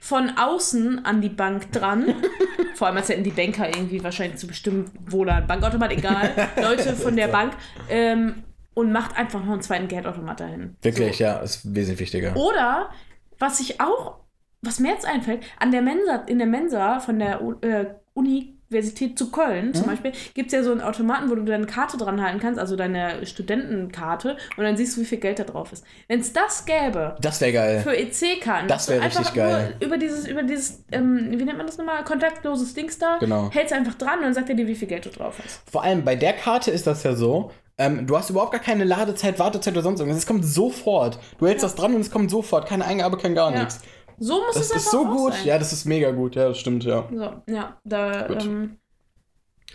von 0.00 0.32
außen 0.36 1.06
an 1.06 1.22
die 1.22 1.30
Bank 1.30 1.72
dran. 1.72 2.14
Vor 2.74 2.86
allem, 2.88 2.98
als 2.98 3.08
hätten 3.08 3.24
die 3.24 3.30
Banker 3.30 3.66
irgendwie 3.68 4.04
wahrscheinlich 4.04 4.38
zu 4.38 4.46
bestimmen, 4.46 4.90
wo 5.08 5.24
da 5.24 5.36
ein 5.36 5.46
Bankautomat, 5.46 5.90
egal. 5.92 6.30
Leute 6.60 6.94
von 6.96 7.16
der 7.16 7.28
Bank. 7.38 7.54
Ähm, 7.88 8.42
und 8.74 8.92
macht 8.92 9.16
einfach 9.16 9.42
noch 9.44 9.52
einen 9.52 9.62
zweiten 9.62 9.88
Geldautomat 9.88 10.40
dahin. 10.40 10.76
Wirklich, 10.82 11.18
ja, 11.18 11.38
ist 11.38 11.74
wesentlich 11.74 12.00
wichtiger. 12.00 12.36
Oder, 12.36 12.90
was 13.38 13.60
ich 13.60 13.80
auch, 13.80 14.16
was 14.62 14.80
mir 14.80 14.92
jetzt 14.92 15.06
einfällt, 15.06 15.42
an 15.58 15.70
der 15.70 15.82
Mensa, 15.82 16.16
in 16.26 16.38
der 16.38 16.46
Mensa 16.46 17.00
von 17.00 17.18
der 17.18 17.40
äh, 17.62 17.86
Universität 18.14 19.18
zu 19.18 19.30
Köln 19.30 19.68
Mhm. 19.68 19.74
zum 19.74 19.86
Beispiel, 19.86 20.12
gibt 20.34 20.48
es 20.48 20.52
ja 20.52 20.62
so 20.62 20.72
einen 20.72 20.80
Automaten, 20.80 21.30
wo 21.30 21.34
du 21.34 21.42
deine 21.42 21.66
Karte 21.66 21.96
dran 21.96 22.22
halten 22.22 22.40
kannst, 22.40 22.58
also 22.58 22.74
deine 22.76 23.24
Studentenkarte, 23.26 24.36
und 24.56 24.64
dann 24.64 24.76
siehst 24.76 24.96
du, 24.96 25.00
wie 25.00 25.04
viel 25.04 25.18
Geld 25.18 25.38
da 25.38 25.44
drauf 25.44 25.72
ist. 25.72 25.84
Wenn 26.08 26.20
es 26.20 26.32
das 26.32 26.64
gäbe, 26.64 27.16
Das 27.20 27.40
wäre 27.40 27.52
geil. 27.52 27.80
für 27.80 27.96
EC-Karten. 27.96 28.68
Das 28.68 28.86
dass 28.86 28.86
du 28.86 28.92
wär 28.94 29.02
einfach 29.02 29.20
richtig 29.20 29.34
geil. 29.34 29.76
Über 29.80 29.98
dieses, 29.98 30.26
über 30.26 30.42
dieses 30.42 30.84
ähm, 30.92 31.28
wie 31.30 31.44
nennt 31.44 31.58
man 31.58 31.66
das 31.66 31.76
nochmal, 31.78 32.02
kontaktloses 32.04 32.74
Dings 32.74 32.98
da, 32.98 33.18
Genau. 33.18 33.50
hältst 33.52 33.72
einfach 33.72 33.94
dran 33.94 34.18
und 34.18 34.24
dann 34.24 34.34
sagt 34.34 34.48
er 34.48 34.54
dir, 34.54 34.66
wie 34.66 34.74
viel 34.74 34.88
Geld 34.88 35.04
du 35.06 35.10
drauf 35.10 35.38
hast. 35.42 35.62
Vor 35.70 35.82
allem 35.84 36.04
bei 36.04 36.16
der 36.16 36.32
Karte 36.32 36.70
ist 36.70 36.86
das 36.86 37.02
ja 37.02 37.14
so, 37.14 37.50
ähm, 37.78 38.06
du 38.06 38.16
hast 38.16 38.30
überhaupt 38.30 38.52
gar 38.52 38.60
keine 38.60 38.84
Ladezeit, 38.84 39.38
Wartezeit 39.38 39.74
oder 39.74 39.82
sonst 39.82 40.00
irgendwas. 40.00 40.18
Es 40.22 40.26
kommt 40.26 40.44
sofort. 40.44 41.18
Du 41.38 41.46
hältst 41.46 41.64
das 41.64 41.74
dran 41.74 41.94
und 41.94 42.00
es 42.00 42.10
kommt 42.10 42.30
sofort. 42.30 42.66
Keine 42.68 42.84
Eingabe, 42.84 43.16
kein 43.18 43.34
gar 43.34 43.52
Ja. 43.52 43.60
nichts. 43.60 43.80
So 44.18 44.34
muss 44.44 44.54
Das 44.54 44.66
es 44.66 44.70
einfach 44.72 44.84
ist 44.84 44.90
so 44.92 45.04
gut. 45.06 45.32
Sein. 45.34 45.46
Ja, 45.46 45.58
das 45.58 45.72
ist 45.72 45.84
mega 45.86 46.10
gut. 46.12 46.36
Ja, 46.36 46.48
das 46.48 46.58
stimmt, 46.58 46.84
ja. 46.84 47.08
So, 47.12 47.52
ja, 47.52 47.76
da 47.84 48.28
ähm, 48.28 48.78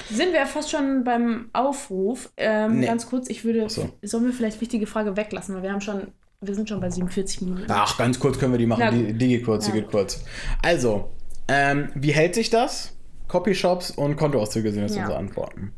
sind 0.10 0.32
wir 0.32 0.46
fast 0.46 0.72
schon 0.72 1.04
beim 1.04 1.50
Aufruf. 1.52 2.32
Ähm, 2.38 2.80
Nee. 2.80 2.86
Ganz 2.86 3.06
kurz, 3.10 3.30
ich 3.30 3.44
würde, 3.44 3.70
so. 3.70 3.90
sollen 4.02 4.26
wir 4.26 4.34
vielleicht 4.34 4.62
wichtige 4.62 4.88
Frage 4.88 5.18
weglassen, 5.18 5.56
weil 5.56 5.64
wir 5.64 5.72
haben 5.74 5.82
schon, 5.82 6.08
wir 6.40 6.56
sind 6.56 6.70
schon 6.70 6.80
bei 6.80 6.90
47 6.90 7.42
Minuten. 7.42 7.66
Ach, 7.68 7.98
ganz 7.98 8.18
kurz 8.18 8.40
können 8.40 8.54
wir 8.54 8.60
die 8.60 8.66
machen. 8.66 8.82
Na 8.86 8.92
Die, 8.92 9.12
die 9.14 9.28
geht 9.28 9.46
kurz, 9.46 9.66
die 9.66 9.72
Ja. 9.72 9.82
geht 9.82 9.92
kurz. 9.92 10.24
Also, 10.64 11.10
ähm, 11.50 11.90
wie 11.96 12.12
hält 12.12 12.34
sich 12.36 12.50
das? 12.50 12.96
Copyshops 13.30 13.92
und 13.92 14.18
Kontoauszüge 14.18 14.72
sind 14.72 14.82
jetzt 14.82 14.96
Ja. 14.96 15.04
unsere 15.04 15.18
Antworten. 15.20 15.72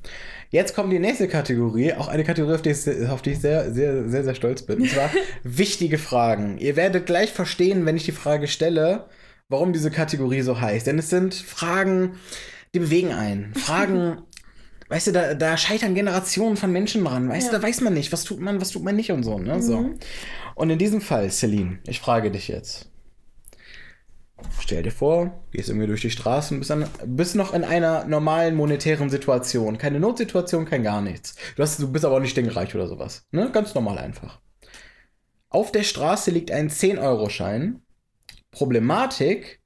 Jetzt 0.50 0.74
kommt 0.76 0.92
die 0.92 1.00
nächste 1.00 1.28
Kategorie, 1.28 1.94
auch 1.94 2.08
eine 2.08 2.24
Kategorie, 2.24 2.56
auf 2.56 2.62
die 2.62 2.72
ich, 2.72 3.08
auf 3.10 3.22
die 3.22 3.32
ich 3.32 3.40
sehr, 3.40 3.72
sehr, 3.72 4.10
sehr, 4.10 4.24
sehr 4.24 4.36
stolz 4.36 4.64
bin. 4.64 4.82
Und 4.82 4.90
zwar 4.90 5.10
wichtige 5.44 5.98
Fragen. 6.00 6.58
Ihr 6.58 6.76
werdet 6.76 7.06
gleich 7.06 7.32
verstehen, 7.32 7.86
wenn 7.86 7.96
ich 7.96 8.04
die 8.06 8.12
Frage 8.12 8.48
stelle, 8.48 9.06
warum 9.48 9.72
diese 9.74 9.92
Kategorie 9.92 10.42
so 10.42 10.60
heißt. 10.60 10.88
Denn 10.88 10.98
es 11.00 11.10
sind 11.10 11.34
Fragen, 11.36 12.14
die 12.74 12.80
bewegen 12.80 13.12
einen. 13.14 13.54
Fragen, 13.56 14.18
weißt 14.90 15.08
du, 15.08 15.12
da, 15.14 15.34
da 15.36 15.56
scheitern 15.56 15.96
Generationen 15.96 16.58
von 16.58 16.72
Menschen 16.72 17.04
dran. 17.06 17.30
Weißt 17.30 17.48
Ja. 17.48 17.54
du, 17.54 17.62
da 17.62 17.68
weiß 17.68 17.80
man 17.82 17.94
nicht, 17.94 18.12
was 18.12 18.24
tut 18.26 18.40
man, 18.42 18.60
was 18.60 18.72
tut 18.72 18.84
man 18.84 18.96
nicht 18.98 19.12
und 19.12 19.24
so. 19.24 19.40
Ne? 19.40 19.62
so. 19.62 19.78
Mhm. 19.82 20.00
Und 20.56 20.70
in 20.70 20.80
diesem 20.80 21.00
Fall, 21.00 21.32
Celine, 21.32 21.80
ich 21.88 22.00
frage 22.02 22.30
dich 22.32 22.50
jetzt. 22.50 22.91
Stell 24.60 24.84
dir 24.84 24.92
vor, 24.92 25.44
gehst 25.52 25.70
irgendwie 25.70 25.88
durch 25.88 26.02
die 26.02 26.12
Straßen, 26.12 26.60
bist, 26.60 26.70
dann, 26.70 26.88
bist 27.06 27.36
noch 27.36 27.54
in 27.54 27.64
einer 27.64 28.06
normalen 28.06 28.56
monetären 28.56 29.10
Situation. 29.10 29.78
Keine 29.78 30.00
Notsituation, 30.00 30.66
kein 30.66 30.84
gar 30.84 31.02
nichts. 31.02 31.36
Du, 31.56 31.64
hast, 31.64 31.80
du 31.80 31.92
bist 31.92 32.06
aber 32.06 32.16
auch 32.16 32.20
nicht 32.20 32.32
stinkreich 32.32 32.74
oder 32.76 32.88
sowas. 32.88 33.28
Ne? 33.32 33.50
Ganz 33.52 33.74
normal 33.74 33.98
einfach. 33.98 34.40
Auf 35.50 35.72
der 35.72 35.84
Straße 35.84 36.32
liegt 36.32 36.52
ein 36.52 36.70
10-Euro-Schein. 36.70 37.82
Problematik, 38.52 39.62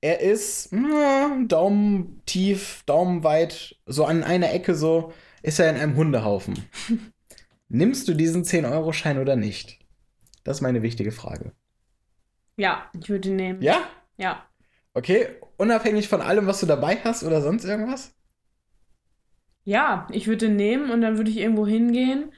er 0.00 0.20
ist 0.20 0.72
na, 0.72 1.42
Daumen 1.46 2.22
tief, 2.26 2.82
Daumen 2.86 3.24
weit, 3.24 3.76
so 3.86 4.04
an 4.04 4.22
einer 4.22 4.52
Ecke 4.52 4.74
so, 4.74 5.12
ist 5.42 5.58
er 5.58 5.70
in 5.70 5.76
einem 5.76 5.96
Hundehaufen. 5.96 6.64
Nimmst 7.68 8.06
du 8.06 8.14
diesen 8.14 8.44
10-Euro-Schein 8.44 9.18
oder 9.18 9.36
nicht? 9.36 9.78
Das 10.44 10.58
ist 10.58 10.60
meine 10.60 10.82
wichtige 10.82 11.10
Frage. 11.10 11.52
Ja, 12.56 12.90
ich 13.00 13.08
würde 13.08 13.30
nehmen. 13.30 13.62
Ja? 13.62 13.88
Ja. 14.16 14.48
Okay, 14.94 15.28
unabhängig 15.56 16.08
von 16.08 16.20
allem, 16.20 16.46
was 16.48 16.58
du 16.60 16.66
dabei 16.66 16.96
hast 17.04 17.22
oder 17.24 17.40
sonst 17.42 17.64
irgendwas? 17.64 18.12
Ja, 19.64 20.06
ich 20.10 20.26
würde 20.26 20.46
ihn 20.46 20.56
nehmen 20.56 20.90
und 20.90 21.00
dann 21.00 21.16
würde 21.16 21.30
ich 21.30 21.38
irgendwo 21.38 21.66
hingehen, 21.66 22.32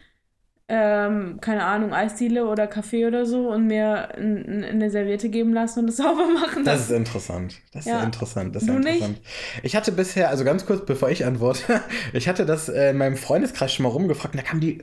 ähm, 0.69 1.41
keine 1.41 1.65
Ahnung, 1.65 1.93
Eisdiele 1.95 2.47
oder 2.49 2.67
Kaffee 2.69 3.07
oder 3.07 3.27
so 3.27 3.51
und 3.53 3.67
mir 3.69 4.15
eine 4.17 4.91
Serviette 4.91 5.31
geben 5.31 5.55
lassen 5.55 5.81
und 5.81 5.91
es 5.91 5.97
sauber 5.99 6.29
machen 6.29 6.65
Das 6.65 6.81
lassen. 6.81 6.91
ist 6.91 6.91
interessant. 6.91 7.63
Das 7.73 7.93
ist 7.93 7.93
Ja. 7.93 8.03
interessant. 8.03 8.57
Das 8.57 8.65
ist 8.65 8.69
Du 8.69 8.75
interessant. 8.75 9.21
Ich 9.63 9.77
hatte 9.77 9.93
bisher, 9.93 10.31
also 10.31 10.45
ganz 10.45 10.67
kurz, 10.67 10.85
bevor 10.85 11.11
ich 11.11 11.25
antworte, 11.25 11.81
ich 12.13 12.27
hatte 12.29 12.45
das 12.45 12.69
äh, 12.69 12.91
in 12.91 12.97
meinem 12.99 13.17
Freundeskreis 13.17 13.73
schon 13.73 13.85
mal 13.85 13.91
rumgefragt 13.91 14.35
und 14.35 14.39
da 14.43 14.43
kamen 14.49 14.61
die 14.61 14.83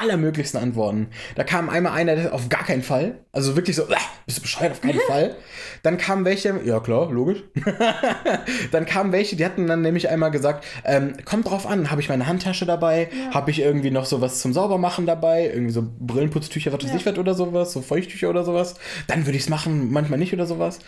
allermöglichsten 0.00 0.60
Antworten. 0.60 1.08
Da 1.36 1.44
kam 1.44 1.68
einmal 1.70 1.92
einer, 1.92 2.16
der 2.16 2.34
auf 2.34 2.48
gar 2.48 2.64
keinen 2.64 2.82
Fall. 2.82 3.18
Also 3.32 3.54
wirklich 3.56 3.76
so, 3.76 3.82
"Äh, 3.84 3.96
bist 4.26 4.38
du 4.38 4.42
bescheuert, 4.42 4.72
auf 4.72 4.80
keinen 4.80 5.00
Fall. 5.08 5.36
Dann 5.82 5.96
kamen 5.98 6.24
welche, 6.24 6.60
ja 6.64 6.80
klar, 6.80 7.10
logisch. 7.10 7.42
dann 8.72 8.86
kamen 8.86 9.12
welche, 9.12 9.36
die 9.36 9.44
hatten 9.44 9.66
dann 9.66 9.82
nämlich 9.82 10.08
einmal 10.08 10.30
gesagt, 10.30 10.64
ähm, 10.84 11.14
kommt 11.24 11.48
drauf 11.48 11.66
an, 11.66 11.90
habe 11.90 12.00
ich 12.00 12.08
meine 12.08 12.26
Handtasche 12.26 12.66
dabei, 12.66 13.08
habe 13.32 13.50
ich 13.50 13.60
irgendwie 13.60 13.90
noch 13.90 14.04
sowas 14.06 14.40
zum 14.40 14.52
Saubermachen 14.52 15.06
dabei, 15.06 15.46
irgendwie 15.52 15.72
so 15.72 15.86
Brillenputztücher, 16.00 16.72
was 16.72 16.82
weiß 16.84 16.90
Ja. 16.90 16.96
ich 16.96 17.06
was 17.06 17.18
oder 17.18 17.34
sowas, 17.34 17.72
so 17.72 17.80
Feuchttücher 17.82 18.30
oder 18.30 18.44
sowas. 18.44 18.74
Dann 19.06 19.26
würde 19.26 19.36
ich 19.36 19.44
es 19.44 19.48
machen, 19.48 19.90
manchmal 19.92 20.18
nicht 20.18 20.32
oder 20.32 20.46
sowas. 20.46 20.78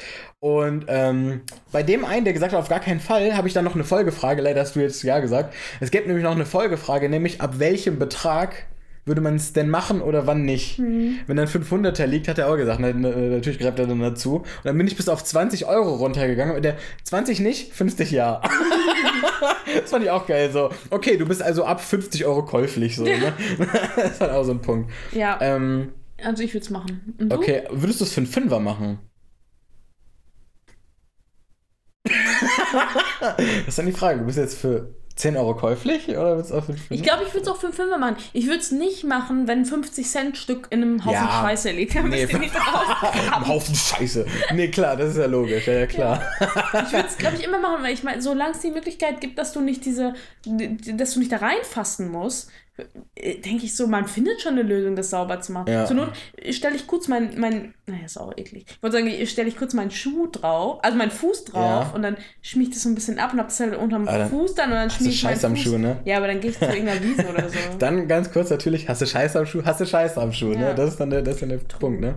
Und 0.40 0.86
ähm, 0.88 1.42
bei 1.70 1.82
dem 1.82 2.04
einen, 2.04 2.24
der 2.24 2.32
gesagt 2.34 2.52
hat, 2.52 2.60
auf 2.60 2.68
gar 2.68 2.80
keinen 2.80 3.00
Fall, 3.00 3.36
habe 3.36 3.48
ich 3.48 3.54
dann 3.54 3.64
noch 3.64 3.74
eine 3.74 3.84
Folgefrage, 3.84 4.42
leider 4.42 4.60
hast 4.60 4.76
du 4.76 4.80
jetzt 4.80 5.02
ja 5.02 5.20
gesagt. 5.20 5.54
Es 5.80 5.90
gibt 5.90 6.06
nämlich 6.06 6.24
noch 6.24 6.32
eine 6.32 6.46
Folgefrage, 6.46 7.08
nämlich 7.08 7.40
ab 7.40 7.58
welchem 7.58 7.98
Betrag 7.98 8.66
würde 9.05 9.20
man 9.20 9.34
es 9.34 9.53
denn 9.53 9.68
machen 9.68 10.00
oder 10.00 10.26
wann 10.26 10.44
nicht? 10.44 10.78
Wenn 10.78 11.36
dann 11.36 11.48
500er 11.48 12.07
liegt, 12.07 12.28
hat 12.28 12.38
er 12.38 12.48
auch 12.48 12.57
gesagt, 12.57 12.78
na, 12.80 12.92
na, 12.92 13.09
natürlich 13.11 13.59
greift 13.59 13.78
er 13.78 13.86
dann 13.86 14.00
dazu. 14.00 14.36
Und 14.36 14.46
dann 14.64 14.78
bin 14.78 14.86
ich 14.86 14.96
bis 14.96 15.09
auf 15.09 15.24
20 15.24 15.66
Euro 15.66 15.96
runtergegangen 15.96 16.55
und 16.55 16.62
der 16.62 16.76
20 17.05 17.40
nicht, 17.40 17.72
50 17.72 18.12
ja. 18.12 18.40
das 19.80 19.90
fand 19.90 20.05
ich 20.05 20.11
auch 20.11 20.26
geil. 20.26 20.50
So, 20.53 20.70
okay, 20.90 21.16
du 21.16 21.26
bist 21.26 21.42
also 21.42 21.64
ab 21.64 21.80
50 21.80 22.24
Euro 22.26 22.44
käuflich. 22.44 22.94
So, 22.96 23.05
ne? 23.05 23.32
das 23.96 24.20
war 24.20 24.34
auch 24.36 24.44
so 24.44 24.53
ein 24.53 24.61
Punkt. 24.61 24.90
Ja, 25.12 25.38
Ähm, 25.40 25.92
also 26.22 26.42
ich 26.44 26.55
würde 26.55 26.64
es 26.64 26.70
machen. 26.70 27.16
Okay, 27.30 27.64
würdest 27.70 28.00
du 28.00 28.05
es 28.05 28.12
für 28.12 28.20
einen 28.20 28.28
Fünfer 28.28 28.61
machen? 28.61 29.00
das 33.36 33.68
ist 33.68 33.78
dann 33.78 33.86
die 33.86 33.92
Frage. 33.92 34.20
Du 34.20 34.26
bist 34.26 34.38
jetzt 34.38 34.59
für 34.59 34.94
10 35.16 35.36
Euro 35.36 35.54
käuflich 35.54 36.08
oder 36.08 36.36
willst 36.36 36.50
du 36.50 36.54
auch 36.56 36.64
für 36.64 36.72
einen 36.72 36.78
Fünfer? 36.78 36.94
Ich 36.94 37.02
glaube, 37.02 37.22
ich 37.26 37.34
würde 37.34 37.42
es 37.42 37.48
auch 37.48 37.56
für 37.56 37.66
einen 37.66 37.74
Fünfer 37.74 37.98
machen. 37.98 38.16
Ich 38.32 38.46
würde 38.46 38.60
es 38.60 38.70
nicht 38.70 39.04
machen, 39.04 39.46
wenn 39.46 39.60
ein 39.60 39.64
50-Cent-Stück 39.66 40.68
in 40.70 40.82
einem 40.82 41.04
Haufen 41.04 41.14
Ja. 41.14 41.42
Scheiße 41.42 41.70
liegt. 41.70 41.94
Dann 41.96 42.08
Nee, 42.08 42.24
nicht 42.26 42.54
Ein 43.32 43.46
Haufen 43.48 43.74
Scheiße. 43.74 44.26
Nee, 44.54 44.68
klar, 44.68 44.96
das 44.96 45.10
ist 45.10 45.18
ja 45.18 45.26
logisch. 45.26 45.66
Ja, 45.66 45.74
ja 45.74 45.86
klar. 45.86 46.22
Ich 46.86 46.92
würde 46.92 47.06
es, 47.08 47.16
glaube 47.18 47.36
ich, 47.36 47.44
immer 47.44 47.58
machen, 47.58 47.82
weil 47.82 47.92
ich 47.94 48.02
meine, 48.02 48.22
solange 48.22 48.52
es 48.52 48.60
die 48.60 48.70
Möglichkeit 48.70 49.20
gibt, 49.20 49.38
dass 49.38 49.52
du 49.52 49.60
nicht 49.60 49.84
diese, 49.84 50.14
dass 50.46 51.14
du 51.14 51.20
nicht 51.20 51.32
da 51.32 51.36
reinfassen 51.38 52.10
musst, 52.10 52.50
denke 53.45 53.64
ich 53.66 53.77
so, 53.77 53.87
man 53.87 54.07
findet 54.09 54.41
schon 54.41 54.53
eine 54.53 54.62
Lösung, 54.62 54.97
das 54.97 55.11
sauber 55.11 55.41
zu 55.41 55.53
machen. 55.53 55.68
Ja. 55.70 55.85
Zur 55.85 55.97
Not 55.97 56.12
stelle 56.51 56.75
ich 56.75 56.87
kurz 56.87 57.07
mein, 57.07 57.39
mein, 57.39 57.75
naja, 57.87 58.05
ist 58.07 58.16
auch 58.18 58.33
eklig. 58.37 58.64
Ich 58.68 58.83
wollte 58.83 58.97
sagen, 58.97 59.27
stelle 59.27 59.49
ich 59.49 59.57
kurz 59.59 59.75
meinen 59.75 59.91
Schuh 59.91 60.27
drauf, 60.29 60.79
also 60.83 60.97
meinen 60.97 61.11
Fuß 61.11 61.45
drauf 61.45 61.87
Ja. 61.89 61.93
und 61.95 62.03
dann 62.03 62.16
schmiege 62.41 62.70
ich 62.70 62.75
das 62.77 62.83
so 62.85 62.89
ein 62.89 62.95
bisschen 62.95 63.18
ab 63.18 63.33
und 63.35 63.39
hab 63.41 63.49
das 63.49 63.61
halt 63.61 63.77
unterm 63.77 64.09
Aber 64.09 64.27
Fuß 64.27 64.55
dann 64.55 64.70
und 64.70 64.77
dann 64.77 64.91
schmiege 64.91 65.12
ich 65.14 65.23
meinen 65.23 65.35
Scheiß 65.35 65.45
am 65.45 65.55
Fuß. 65.55 65.62
Schuh, 65.64 65.79
ne? 65.79 66.01
Ja, 66.07 66.16
aber 66.16 66.29
dann 66.29 66.41
gehe 66.41 66.51
ich 66.51 66.59
zu 66.59 66.64
irgendeiner 66.64 67.03
Wiese 67.03 67.27
oder 67.29 67.49
so. 67.49 67.59
Dann 67.79 68.09
ganz 68.09 68.33
kurz 68.33 68.49
natürlich, 68.51 68.89
hast 68.89 69.03
du 69.03 69.07
Scheiße 69.07 69.39
am 69.39 69.47
Schuh, 69.47 69.62
hast 69.64 69.81
du 69.81 69.87
Scheiße 69.87 70.20
am 70.20 70.33
Schuh, 70.33 70.53
Ja. 70.53 70.59
ne? 70.70 70.75
Das 70.75 70.91
ist 70.91 70.99
dann 71.01 71.11
der, 71.11 71.23
das 71.23 71.35
ist 71.37 71.43
dann 71.43 71.51
der 71.51 71.59
Punkt, 71.59 72.01
ne? 72.01 72.14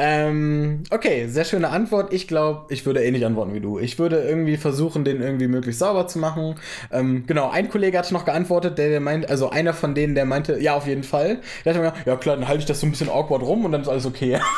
Ähm, 0.00 0.84
okay, 0.90 1.26
sehr 1.26 1.44
schöne 1.44 1.70
Antwort. 1.70 2.12
Ich 2.12 2.28
glaube, 2.28 2.72
ich 2.72 2.86
würde 2.86 3.02
ähnlich 3.02 3.26
antworten 3.26 3.52
wie 3.52 3.60
du. 3.60 3.78
Ich 3.80 3.98
würde 3.98 4.20
irgendwie 4.22 4.56
versuchen, 4.56 5.04
den 5.04 5.20
irgendwie 5.20 5.48
möglichst 5.48 5.80
sauber 5.80 6.06
zu 6.06 6.20
machen. 6.20 6.54
Ähm, 6.92 7.24
genau, 7.26 7.50
ein 7.50 7.68
Kollege 7.68 7.98
hatte 7.98 8.14
noch 8.14 8.24
geantwortet, 8.24 8.78
der, 8.78 8.90
der 8.90 9.00
meint, 9.00 9.28
also 9.28 9.50
einer 9.50 9.74
von 9.74 9.94
denen, 9.96 10.14
der 10.14 10.24
meinte, 10.24 10.58
ja, 10.60 10.74
auf 10.76 10.86
jeden 10.86 11.02
Fall. 11.02 11.38
Der 11.64 11.74
hat 11.74 11.80
mir 11.82 11.88
gesagt, 11.90 12.06
ja 12.06 12.16
klar, 12.16 12.36
dann 12.36 12.46
halte 12.46 12.60
ich 12.60 12.66
das 12.66 12.78
so 12.80 12.86
ein 12.86 12.90
bisschen 12.92 13.08
awkward 13.08 13.42
rum 13.42 13.64
und 13.64 13.72
dann 13.72 13.82
ist 13.82 13.88
alles 13.88 14.06
okay. 14.06 14.38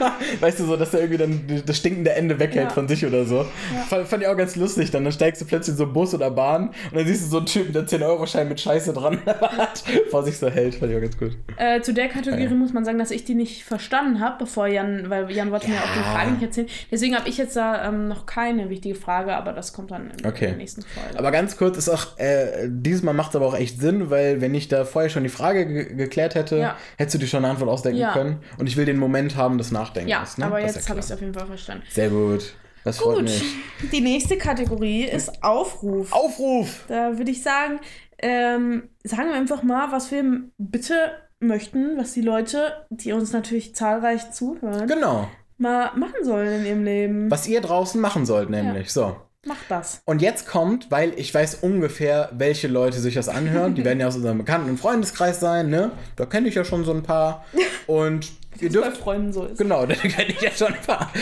weißt 0.40 0.60
du, 0.60 0.64
so, 0.64 0.76
dass 0.76 0.94
er 0.94 1.00
irgendwie 1.00 1.18
dann 1.18 1.62
das 1.66 1.76
stinkende 1.76 2.12
Ende 2.12 2.38
weghält 2.38 2.68
Ja. 2.68 2.70
von 2.70 2.88
sich 2.88 3.04
oder 3.04 3.24
so. 3.24 3.44
Fand, 3.88 4.06
fand 4.08 4.22
ich 4.22 4.28
auch 4.28 4.36
ganz 4.36 4.56
lustig. 4.56 4.90
Dann, 4.90 5.04
dann 5.04 5.12
steigst 5.12 5.40
du 5.42 5.44
plötzlich 5.46 5.74
in 5.74 5.78
so 5.78 5.84
einen 5.84 5.92
Bus 5.92 6.14
oder 6.14 6.30
Bahn 6.30 6.68
und 6.90 6.94
dann 6.96 7.06
siehst 7.06 7.24
du 7.24 7.28
so 7.28 7.36
einen 7.38 7.46
Typen, 7.46 7.72
der 7.72 7.86
10-Euro-Schein 7.86 8.48
mit 8.48 8.60
Scheiße 8.60 8.92
dran 8.92 9.18
hat, 9.26 9.84
vor 10.10 10.22
sich 10.22 10.38
so 10.38 10.48
hält. 10.48 10.76
Fand 10.76 10.90
ich 10.92 10.96
auch 10.96 11.02
ganz 11.02 11.18
gut. 11.18 11.36
Äh, 11.58 11.80
zu 11.82 11.92
der 11.92 12.08
Kategorie 12.08 12.46
muss 12.48 12.72
man 12.72 12.84
sagen, 12.84 12.98
dass 12.98 13.10
ich 13.10 13.24
die 13.24 13.34
nicht 13.34 13.64
verstanden 13.64 14.20
habe, 14.20 14.45
bevor 14.46 14.66
Jan, 14.66 15.10
weil 15.10 15.30
Jan 15.30 15.50
wollte 15.50 15.68
mir 15.68 15.74
Ja. 15.76 15.80
auch 15.82 15.92
die 15.94 16.00
Frage 16.00 16.30
nicht 16.32 16.42
erzählen. 16.42 16.68
Deswegen 16.90 17.14
habe 17.16 17.28
ich 17.28 17.36
jetzt 17.36 17.56
da 17.56 17.86
ähm, 17.88 18.08
noch 18.08 18.26
keine 18.26 18.70
wichtige 18.70 18.94
Frage, 18.94 19.36
aber 19.36 19.52
das 19.52 19.72
kommt 19.72 19.90
dann 19.90 20.10
in, 20.10 20.26
Okay. 20.26 20.46
der 20.48 20.56
nächsten 20.56 20.82
Folge. 20.82 21.18
Aber 21.18 21.30
ganz 21.30 21.56
kurz 21.56 21.76
ist 21.76 21.88
auch, 21.88 22.18
äh, 22.18 22.68
dieses 22.68 23.02
Mal 23.02 23.12
macht 23.12 23.30
es 23.30 23.36
aber 23.36 23.46
auch 23.46 23.56
echt 23.56 23.80
Sinn, 23.80 24.10
weil 24.10 24.40
wenn 24.40 24.54
ich 24.54 24.68
da 24.68 24.84
vorher 24.84 25.10
schon 25.10 25.22
die 25.22 25.28
Frage 25.28 25.66
ge 25.66 25.94
geklärt 25.94 26.34
hätte, 26.34 26.56
Ja. 26.58 26.76
hättest 26.96 27.14
du 27.14 27.18
dir 27.18 27.26
schon 27.26 27.44
eine 27.44 27.52
Antwort 27.52 27.70
ausdenken 27.70 28.00
Ja. 28.00 28.12
können. 28.12 28.42
Und 28.58 28.66
ich 28.66 28.76
will 28.76 28.84
den 28.86 28.98
Moment 28.98 29.36
haben 29.36 29.58
des 29.58 29.70
Nachdenkens. 29.72 30.10
ja, 30.10 30.24
ne? 30.38 30.46
aber 30.46 30.60
Das 30.60 30.74
jetzt 30.74 30.88
habe 30.88 30.98
ich 31.00 31.04
es 31.06 31.12
auf 31.12 31.20
jeden 31.20 31.34
Fall 31.34 31.46
verstanden. 31.46 31.84
Sehr 31.90 32.08
gut. 32.08 32.54
Das 32.84 32.98
freut 32.98 33.16
Gut, 33.16 33.24
mich. 33.24 33.42
die 33.90 34.00
nächste 34.00 34.36
Kategorie 34.38 35.02
ist 35.06 35.42
Aufruf. 35.42 36.12
Aufruf! 36.12 36.84
Da 36.86 37.18
würde 37.18 37.32
ich 37.32 37.42
sagen, 37.42 37.80
ähm, 38.22 38.84
sagen 39.02 39.28
wir 39.28 39.34
einfach 39.34 39.62
mal, 39.64 39.90
was 39.90 40.10
wir 40.12 40.24
bitte 40.56 40.94
möchten, 41.40 41.96
was 41.98 42.12
die 42.12 42.22
Leute, 42.22 42.86
die 42.90 43.12
uns 43.12 43.32
natürlich 43.32 43.74
zahlreich 43.74 44.30
zuhören, 44.32 44.86
Genau. 44.88 45.28
mal 45.58 45.92
machen 45.96 46.24
sollen 46.24 46.60
in 46.60 46.66
ihrem 46.66 46.84
Leben. 46.84 47.30
Was 47.30 47.46
ihr 47.46 47.60
draußen 47.60 48.00
machen 48.00 48.26
sollt, 48.26 48.50
nämlich. 48.50 48.92
So. 48.92 49.16
Macht 49.46 49.66
das. 49.68 50.00
Und 50.06 50.22
jetzt 50.22 50.48
kommt, 50.48 50.90
weil 50.90 51.12
ich 51.16 51.32
weiß 51.32 51.56
ungefähr, 51.62 52.30
welche 52.32 52.66
Leute 52.66 52.98
sich 52.98 53.14
das 53.14 53.28
anhören. 53.28 53.74
Die 53.76 53.84
werden 53.84 54.00
ja 54.00 54.08
aus 54.08 54.16
unserem 54.16 54.38
Bekannten- 54.38 54.70
und 54.70 54.80
Freundeskreis 54.80 55.38
sein, 55.38 55.68
ne? 55.70 55.92
Da 56.16 56.26
kenne 56.26 56.48
ich 56.48 56.56
ja 56.56 56.64
schon 56.64 56.84
so 56.84 56.92
ein 56.92 57.02
paar. 57.04 57.44
Und 57.86 58.32
ihr 58.60 58.68
es 58.68 58.74
bei 58.74 58.80
dürft. 58.80 58.96
Freunden 58.96 59.32
so 59.32 59.44
ist. 59.44 59.58
Genau, 59.58 59.86
da 59.86 59.94
kenne 59.94 60.30
ich 60.30 60.40
ja 60.40 60.50
schon 60.50 60.74
ein 60.74 60.82
paar. 60.84 61.12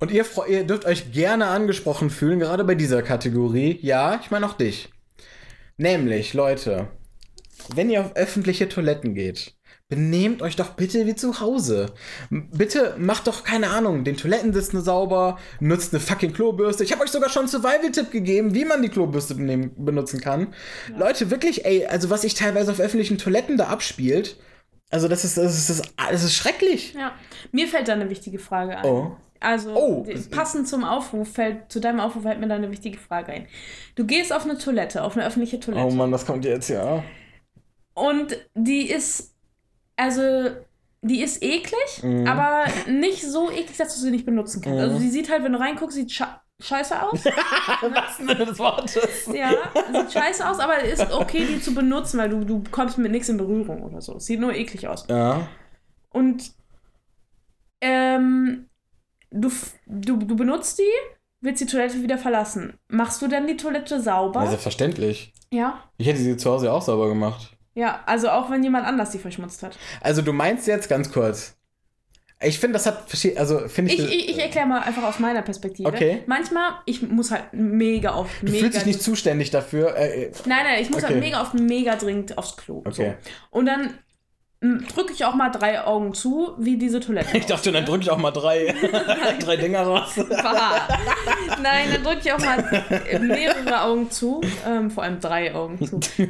Und 0.00 0.10
ihr, 0.10 0.24
ihr 0.48 0.64
dürft 0.64 0.86
euch 0.86 1.12
gerne 1.12 1.46
angesprochen 1.46 2.10
fühlen, 2.10 2.40
gerade 2.40 2.64
bei 2.64 2.74
dieser 2.74 3.02
Kategorie. 3.02 3.78
Ja, 3.82 4.18
ich 4.20 4.32
meine 4.32 4.46
auch 4.46 4.54
dich. 4.54 4.90
Nämlich, 5.76 6.34
Leute, 6.34 6.88
wenn 7.74 7.90
ihr 7.90 8.00
auf 8.00 8.16
öffentliche 8.16 8.68
Toiletten 8.68 9.14
geht, 9.14 9.54
benehmt 9.88 10.42
euch 10.42 10.54
doch 10.54 10.70
bitte 10.70 11.06
wie 11.06 11.14
zu 11.14 11.40
Hause. 11.40 11.92
Bitte 12.30 12.94
macht 12.98 13.26
doch, 13.26 13.42
keine 13.42 13.70
Ahnung, 13.70 14.04
den 14.04 14.16
Toilettensitz 14.16 14.72
nur 14.74 14.82
sauber, 14.82 15.38
nutzt 15.60 15.94
eine 15.94 16.00
fucking 16.00 16.32
Klobürste. 16.34 16.84
Ich 16.84 16.92
habe 16.92 17.02
euch 17.02 17.10
sogar 17.10 17.30
schon 17.30 17.42
einen 17.42 17.48
Survival-Tipp 17.48 18.10
gegeben, 18.10 18.54
wie 18.54 18.66
man 18.66 18.82
die 18.82 18.90
Klobürste 18.90 19.34
benehmen, 19.34 19.72
benutzen 19.76 20.20
kann. 20.20 20.48
Leute, 20.96 21.30
wirklich, 21.30 21.64
ey, 21.64 21.86
also 21.86 22.10
was 22.10 22.20
sich 22.22 22.34
teilweise 22.34 22.70
auf 22.70 22.80
öffentlichen 22.80 23.16
Toiletten 23.16 23.56
da 23.56 23.68
abspielt, 23.68 24.38
also 24.90 25.08
das 25.08 25.24
ist, 25.24 25.36
das 25.38 25.56
ist, 25.56 25.68
das 25.70 25.78
ist, 25.80 25.92
das 25.96 26.22
ist 26.24 26.34
schrecklich. 26.34 26.94
Ja. 26.94 27.12
Mir 27.52 27.66
fällt 27.68 27.88
da 27.88 27.94
eine 27.94 28.10
wichtige 28.10 28.38
Frage 28.38 28.76
ein. 28.78 28.84
Oh. 28.84 29.16
Also, 29.40 29.72
Oh. 29.74 30.06
passend 30.30 30.66
zum 30.66 30.82
Aufruf 30.84 31.32
fällt, 31.32 31.70
zu 31.70 31.78
deinem 31.80 32.00
Aufruf 32.00 32.24
fällt 32.24 32.40
mir 32.40 32.48
da 32.48 32.56
eine 32.56 32.70
wichtige 32.70 32.98
Frage 32.98 33.32
ein. 33.32 33.46
Du 33.94 34.04
gehst 34.04 34.32
auf 34.32 34.44
eine 34.44 34.58
Toilette, 34.58 35.02
auf 35.04 35.16
eine 35.16 35.24
öffentliche 35.26 35.60
Toilette. 35.60 35.86
Oh 35.86 35.90
Mann, 35.90 36.10
das 36.10 36.26
kommt 36.26 36.44
jetzt, 36.44 36.68
ja. 36.68 37.04
Und 37.94 38.36
die 38.54 38.90
ist, 38.90 39.34
also, 39.98 40.50
die 41.02 41.20
ist 41.22 41.42
eklig, 41.42 42.02
Mhm. 42.02 42.26
aber 42.26 42.64
nicht 42.88 43.22
so 43.22 43.50
eklig, 43.50 43.76
dass 43.76 43.94
du 43.94 44.00
sie 44.00 44.10
nicht 44.10 44.24
benutzen 44.24 44.62
kannst. 44.62 44.78
Mhm. 44.78 44.82
Also, 44.84 44.98
die 44.98 45.10
sieht 45.10 45.30
halt, 45.30 45.44
wenn 45.44 45.52
du 45.52 45.60
reinguckst, 45.60 45.96
sieht 45.96 46.10
scha 46.10 46.40
scheiße 46.60 47.00
aus. 47.02 47.24
Was 47.82 48.16
denn 48.18 48.26
des 48.38 48.58
Wortes? 48.58 49.26
ja, 49.32 49.50
sieht 49.92 50.12
scheiße 50.12 50.48
aus, 50.48 50.58
aber 50.58 50.80
ist 50.82 51.12
okay, 51.12 51.46
die 51.46 51.60
zu 51.60 51.72
benutzen, 51.72 52.18
weil 52.18 52.30
du, 52.30 52.42
du 52.44 52.64
kommst 52.72 52.98
mit 52.98 53.12
nichts 53.12 53.28
in 53.28 53.36
Berührung 53.36 53.82
oder 53.82 54.00
so. 54.00 54.18
Sieht 54.18 54.40
nur 54.40 54.52
eklig 54.54 54.88
aus. 54.88 55.06
Ja. 55.08 55.46
Und 56.10 56.50
ähm, 57.80 58.66
du, 59.30 59.50
du, 59.86 60.16
du 60.16 60.36
benutzt 60.36 60.78
die, 60.78 60.82
willst 61.40 61.60
die 61.60 61.66
Toilette 61.66 62.02
wieder 62.02 62.18
verlassen. 62.18 62.76
Machst 62.88 63.22
du 63.22 63.28
dann 63.28 63.46
die 63.46 63.56
Toilette 63.56 64.00
sauber? 64.00 64.40
Ja, 64.42 64.48
selbstverständlich. 64.48 65.32
ja. 65.52 65.84
Ich 65.96 66.06
hätte 66.08 66.18
sie 66.18 66.36
zu 66.36 66.50
Hause 66.50 66.72
auch 66.72 66.82
sauber 66.82 67.08
gemacht. 67.08 67.56
Ja, 67.74 68.02
also 68.06 68.30
auch 68.30 68.50
wenn 68.50 68.62
jemand 68.62 68.86
anders 68.86 69.10
die 69.10 69.18
verschmutzt 69.18 69.62
hat. 69.62 69.78
Also 70.00 70.22
du 70.22 70.32
meinst 70.32 70.66
jetzt 70.66 70.88
ganz 70.88 71.12
kurz. 71.12 71.54
Ich 72.40 72.60
finde, 72.60 72.74
das 72.74 72.86
hat 72.86 73.08
verschiedene, 73.08 73.40
also 73.40 73.66
finde 73.66 73.92
ich, 73.92 73.98
Ich, 73.98 74.14
ich, 74.14 74.28
ich 74.30 74.38
erkläre 74.38 74.66
mal 74.66 74.80
einfach 74.80 75.02
aus 75.02 75.18
meiner 75.18 75.42
Perspektive. 75.42 75.88
Okay. 75.88 76.22
Manchmal, 76.26 76.74
ich 76.86 77.02
muss 77.02 77.32
halt 77.32 77.52
mega 77.52 78.14
oft, 78.14 78.30
du 78.42 78.46
mega. 78.46 78.58
fühlst 78.58 78.76
dich 78.78 78.86
nicht 78.86 79.02
zuständig 79.02 79.50
dafür. 79.50 79.96
Äh, 79.96 80.24
äh, 80.26 80.32
nein, 80.46 80.64
nein, 80.64 80.80
ich 80.82 80.88
muss 80.90 81.02
Okay. 81.02 81.14
halt 81.14 81.20
mega 81.20 81.42
oft, 81.42 81.54
mega 81.54 81.96
dringend 81.96 82.38
aufs 82.38 82.56
Klo. 82.56 82.78
Okay. 82.86 83.14
So. 83.20 83.58
Und 83.58 83.66
dann 83.66 83.98
drücke 84.60 85.12
ich 85.12 85.24
auch 85.24 85.34
mal 85.34 85.50
drei 85.50 85.84
Augen 85.84 86.14
zu, 86.14 86.54
wie 86.58 86.76
diese 86.76 86.98
Toilette. 86.98 87.36
ich 87.36 87.46
dachte, 87.46 87.70
dann 87.70 87.84
drücke 87.84 88.02
ich 88.02 88.10
auch 88.10 88.18
mal 88.18 88.32
drei, 88.32 88.74
drei 89.40 89.56
Dinger 89.56 89.82
raus. 89.82 90.14
Bah. 90.16 90.88
Nein, 91.62 91.90
dann 91.92 92.02
drücke 92.02 92.20
ich 92.24 92.32
auch 92.32 92.38
mal 92.38 92.64
mehrere 93.20 93.82
Augen 93.82 94.10
zu. 94.10 94.40
Ähm, 94.66 94.90
vor 94.90 95.04
allem 95.04 95.20
drei 95.20 95.54
Augen 95.54 95.78
zu. 95.78 96.00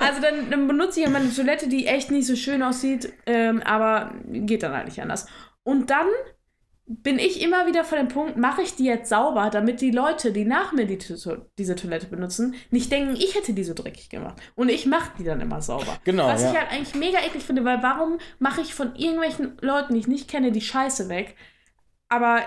also 0.00 0.20
dann, 0.22 0.50
dann 0.50 0.66
benutze 0.66 1.00
ich 1.00 1.06
ja 1.06 1.12
meine 1.12 1.32
Toilette, 1.32 1.68
die 1.68 1.86
echt 1.86 2.10
nicht 2.10 2.26
so 2.26 2.34
schön 2.34 2.62
aussieht, 2.62 3.12
ähm, 3.26 3.62
aber 3.62 4.12
geht 4.24 4.62
dann 4.62 4.72
halt 4.74 4.86
nicht 4.86 5.02
anders. 5.02 5.26
Und 5.62 5.90
dann 5.90 6.06
bin 6.88 7.18
ich 7.18 7.42
immer 7.42 7.66
wieder 7.66 7.84
vor 7.84 7.98
dem 7.98 8.08
Punkt, 8.08 8.36
mache 8.36 8.62
ich 8.62 8.76
die 8.76 8.84
jetzt 8.84 9.08
sauber, 9.08 9.50
damit 9.50 9.80
die 9.80 9.90
Leute, 9.90 10.32
die 10.32 10.44
nach 10.44 10.72
mir 10.72 10.86
die, 10.86 10.98
diese 11.58 11.74
Toilette 11.74 12.06
benutzen, 12.06 12.54
nicht 12.70 12.92
denken, 12.92 13.16
ich 13.16 13.34
hätte 13.34 13.52
die 13.54 13.64
so 13.64 13.74
dreckig 13.74 14.08
gemacht. 14.08 14.36
Und 14.54 14.68
ich 14.68 14.86
mache 14.86 15.10
die 15.18 15.24
dann 15.24 15.40
immer 15.40 15.60
sauber. 15.60 15.98
Genau, 16.04 16.28
Was 16.28 16.42
ja. 16.42 16.52
ich 16.52 16.58
halt 16.58 16.70
eigentlich 16.70 16.94
mega 16.94 17.18
eklig 17.18 17.42
finde, 17.42 17.64
weil 17.64 17.82
warum 17.82 18.18
mache 18.38 18.60
ich 18.60 18.72
von 18.72 18.94
irgendwelchen 18.94 19.58
Leuten, 19.60 19.94
die 19.94 20.00
ich 20.00 20.06
nicht 20.06 20.28
kenne, 20.28 20.52
die 20.52 20.60
Scheiße 20.60 21.08
weg? 21.08 21.34
Aber 22.08 22.42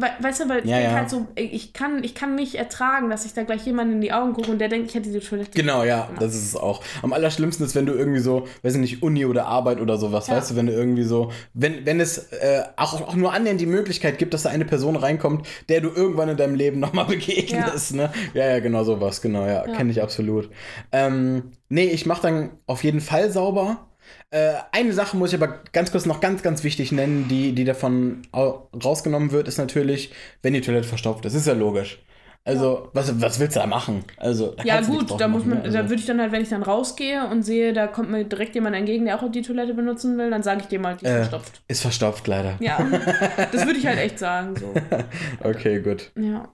weißt 0.00 0.40
du, 0.40 0.48
weil 0.48 0.58
ich 0.64 0.70
Ja, 0.70 0.78
denk 0.78 0.90
ja. 0.90 0.96
halt 0.96 1.10
so, 1.10 1.26
ich 1.36 1.72
kann, 1.72 2.02
ich 2.04 2.14
kann 2.14 2.34
nicht 2.34 2.54
ertragen, 2.54 3.10
dass 3.10 3.24
ich 3.24 3.34
da 3.34 3.42
gleich 3.42 3.64
jemanden 3.66 3.94
in 3.94 4.00
die 4.00 4.12
Augen 4.12 4.32
gucke 4.32 4.50
und 4.50 4.58
der 4.58 4.68
denkt, 4.68 4.88
ich 4.88 4.94
hätte 4.94 5.10
die 5.10 5.18
Toilette. 5.20 5.50
Genau, 5.52 5.84
ja, 5.84 6.08
das 6.18 6.34
ist 6.34 6.44
es 6.44 6.56
auch. 6.56 6.82
Am 7.02 7.12
allerschlimmsten 7.12 7.64
ist, 7.66 7.74
wenn 7.74 7.86
du 7.86 7.92
irgendwie 7.94 8.20
so, 8.20 8.46
weiß 8.62 8.74
ich 8.74 8.80
nicht, 8.80 9.02
Uni 9.02 9.24
oder 9.26 9.46
Arbeit 9.46 9.80
oder 9.80 9.96
sowas, 9.98 10.26
Ja. 10.26 10.36
weißt 10.36 10.52
du, 10.52 10.56
wenn 10.56 10.66
du 10.66 10.72
irgendwie 10.72 11.04
so, 11.04 11.30
wenn, 11.54 11.84
wenn 11.86 12.00
es 12.00 12.18
äh, 12.32 12.62
auch, 12.76 13.00
auch 13.00 13.14
nur 13.14 13.32
annähernd 13.32 13.60
die 13.60 13.66
Möglichkeit 13.66 14.18
gibt, 14.18 14.32
dass 14.34 14.42
da 14.44 14.50
eine 14.50 14.64
Person 14.64 14.96
reinkommt, 14.96 15.46
der 15.68 15.80
du 15.80 15.90
irgendwann 15.90 16.28
in 16.28 16.36
deinem 16.36 16.54
Leben 16.54 16.80
nochmal 16.80 17.04
begegnest, 17.08 17.94
ne? 17.94 18.12
Ja, 18.34 18.46
ja, 18.48 18.58
genau 18.60 18.84
sowas, 18.84 19.20
genau, 19.20 19.44
ja, 19.46 19.66
Ja. 19.66 19.72
kenne 19.74 19.90
ich 19.90 20.00
absolut. 20.02 20.50
Ähm, 20.92 21.50
nee, 21.68 21.86
ich 21.86 22.06
mach 22.06 22.20
dann 22.20 22.50
auf 22.66 22.84
jeden 22.84 23.00
Fall 23.00 23.30
sauber. 23.30 23.86
Äh, 24.30 24.52
eine 24.72 24.92
Sache 24.92 25.16
muss 25.16 25.32
ich 25.32 25.42
aber 25.42 25.60
ganz 25.72 25.90
kurz 25.90 26.06
noch 26.06 26.20
ganz, 26.20 26.42
ganz 26.42 26.62
wichtig 26.64 26.92
nennen, 26.92 27.26
die, 27.28 27.52
die 27.52 27.64
davon 27.64 28.22
au- 28.32 28.68
rausgenommen 28.82 29.32
wird, 29.32 29.48
ist 29.48 29.58
natürlich, 29.58 30.12
wenn 30.42 30.52
die 30.54 30.60
Toilette 30.60 30.86
verstopft 30.86 31.24
ist. 31.24 31.34
Ist 31.34 31.46
ja 31.46 31.54
logisch. 31.54 31.98
Also, 32.42 32.88
was, 32.94 33.20
was 33.20 33.38
willst 33.38 33.54
du 33.56 33.60
da 33.60 33.66
machen? 33.66 34.02
Also, 34.16 34.54
da 34.56 34.62
Ja, 34.64 34.80
gut, 34.80 35.20
da 35.20 35.28
muss 35.28 35.44
man, 35.44 35.58
ne? 35.58 35.64
Also- 35.64 35.76
da 35.76 35.84
würde 35.90 36.00
ich 36.00 36.06
dann 36.06 36.20
halt, 36.20 36.32
wenn 36.32 36.40
ich 36.42 36.48
dann 36.48 36.62
rausgehe 36.62 37.26
und 37.28 37.42
sehe, 37.42 37.74
da 37.74 37.86
kommt 37.86 38.10
mir 38.10 38.24
direkt 38.24 38.54
jemand 38.54 38.74
entgegen, 38.74 39.04
der 39.04 39.22
auch 39.22 39.30
die 39.30 39.42
Toilette 39.42 39.74
benutzen 39.74 40.16
will, 40.16 40.30
dann 40.30 40.42
sage 40.42 40.62
ich 40.62 40.66
dem 40.68 40.86
halt, 40.86 41.02
die 41.02 41.04
ist 41.04 41.10
Äh, 41.10 41.16
verstopft. 41.18 41.60
Ist 41.68 41.82
verstopft, 41.82 42.26
leider. 42.28 42.54
Ja, 42.60 42.78
das 43.52 43.66
würde 43.66 43.78
ich 43.78 43.86
halt 43.86 43.98
echt 43.98 44.18
sagen. 44.18 44.56
So. 44.56 44.72
Okay, 45.44 45.80
gut. 45.80 46.12
Ja. 46.18 46.48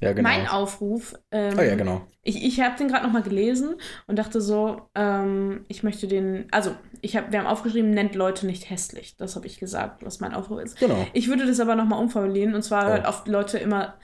Ja, 0.00 0.12
genau. 0.12 0.28
Mein 0.28 0.46
Aufruf. 0.46 1.16
Ähm, 1.32 1.56
oh 1.58 1.62
ja, 1.62 1.74
genau. 1.74 2.06
Ich, 2.22 2.44
ich 2.44 2.60
habe 2.60 2.76
den 2.76 2.88
gerade 2.88 3.04
nochmal 3.04 3.22
gelesen 3.22 3.74
und 4.06 4.16
dachte 4.16 4.40
so, 4.40 4.82
ähm, 4.94 5.64
ich 5.68 5.82
möchte 5.82 6.06
den, 6.06 6.46
also 6.52 6.74
ich 7.00 7.16
hab, 7.16 7.32
wir 7.32 7.40
haben 7.40 7.46
aufgeschrieben, 7.46 7.90
nennt 7.90 8.14
Leute 8.14 8.46
nicht 8.46 8.70
hässlich. 8.70 9.16
Das 9.16 9.34
habe 9.34 9.46
ich 9.46 9.58
gesagt, 9.58 10.04
was 10.04 10.20
mein 10.20 10.34
Aufruf 10.34 10.60
ist. 10.60 10.78
Genau. 10.78 11.06
Ich 11.14 11.28
würde 11.28 11.46
das 11.46 11.58
aber 11.58 11.74
nochmal 11.74 12.00
umformulieren 12.00 12.54
und 12.54 12.62
zwar 12.62 12.86
Oh. 12.86 12.90
halt 12.90 13.06
auf 13.06 13.26
Leute 13.26 13.58
immer 13.58 13.94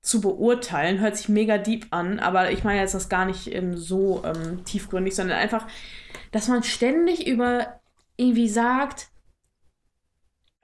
zu 0.00 0.20
beurteilen. 0.20 1.00
Hört 1.00 1.16
sich 1.16 1.28
mega 1.28 1.58
deep 1.58 1.86
an, 1.90 2.20
aber 2.20 2.50
ich 2.50 2.64
meine 2.64 2.80
jetzt 2.80 2.94
das 2.94 3.08
gar 3.10 3.26
nicht 3.26 3.52
ähm, 3.54 3.76
so 3.76 4.22
ähm, 4.24 4.64
tiefgründig, 4.64 5.14
sondern 5.14 5.38
einfach, 5.38 5.66
dass 6.32 6.48
man 6.48 6.62
ständig 6.62 7.26
über 7.26 7.80
irgendwie 8.16 8.48
sagt, 8.48 9.08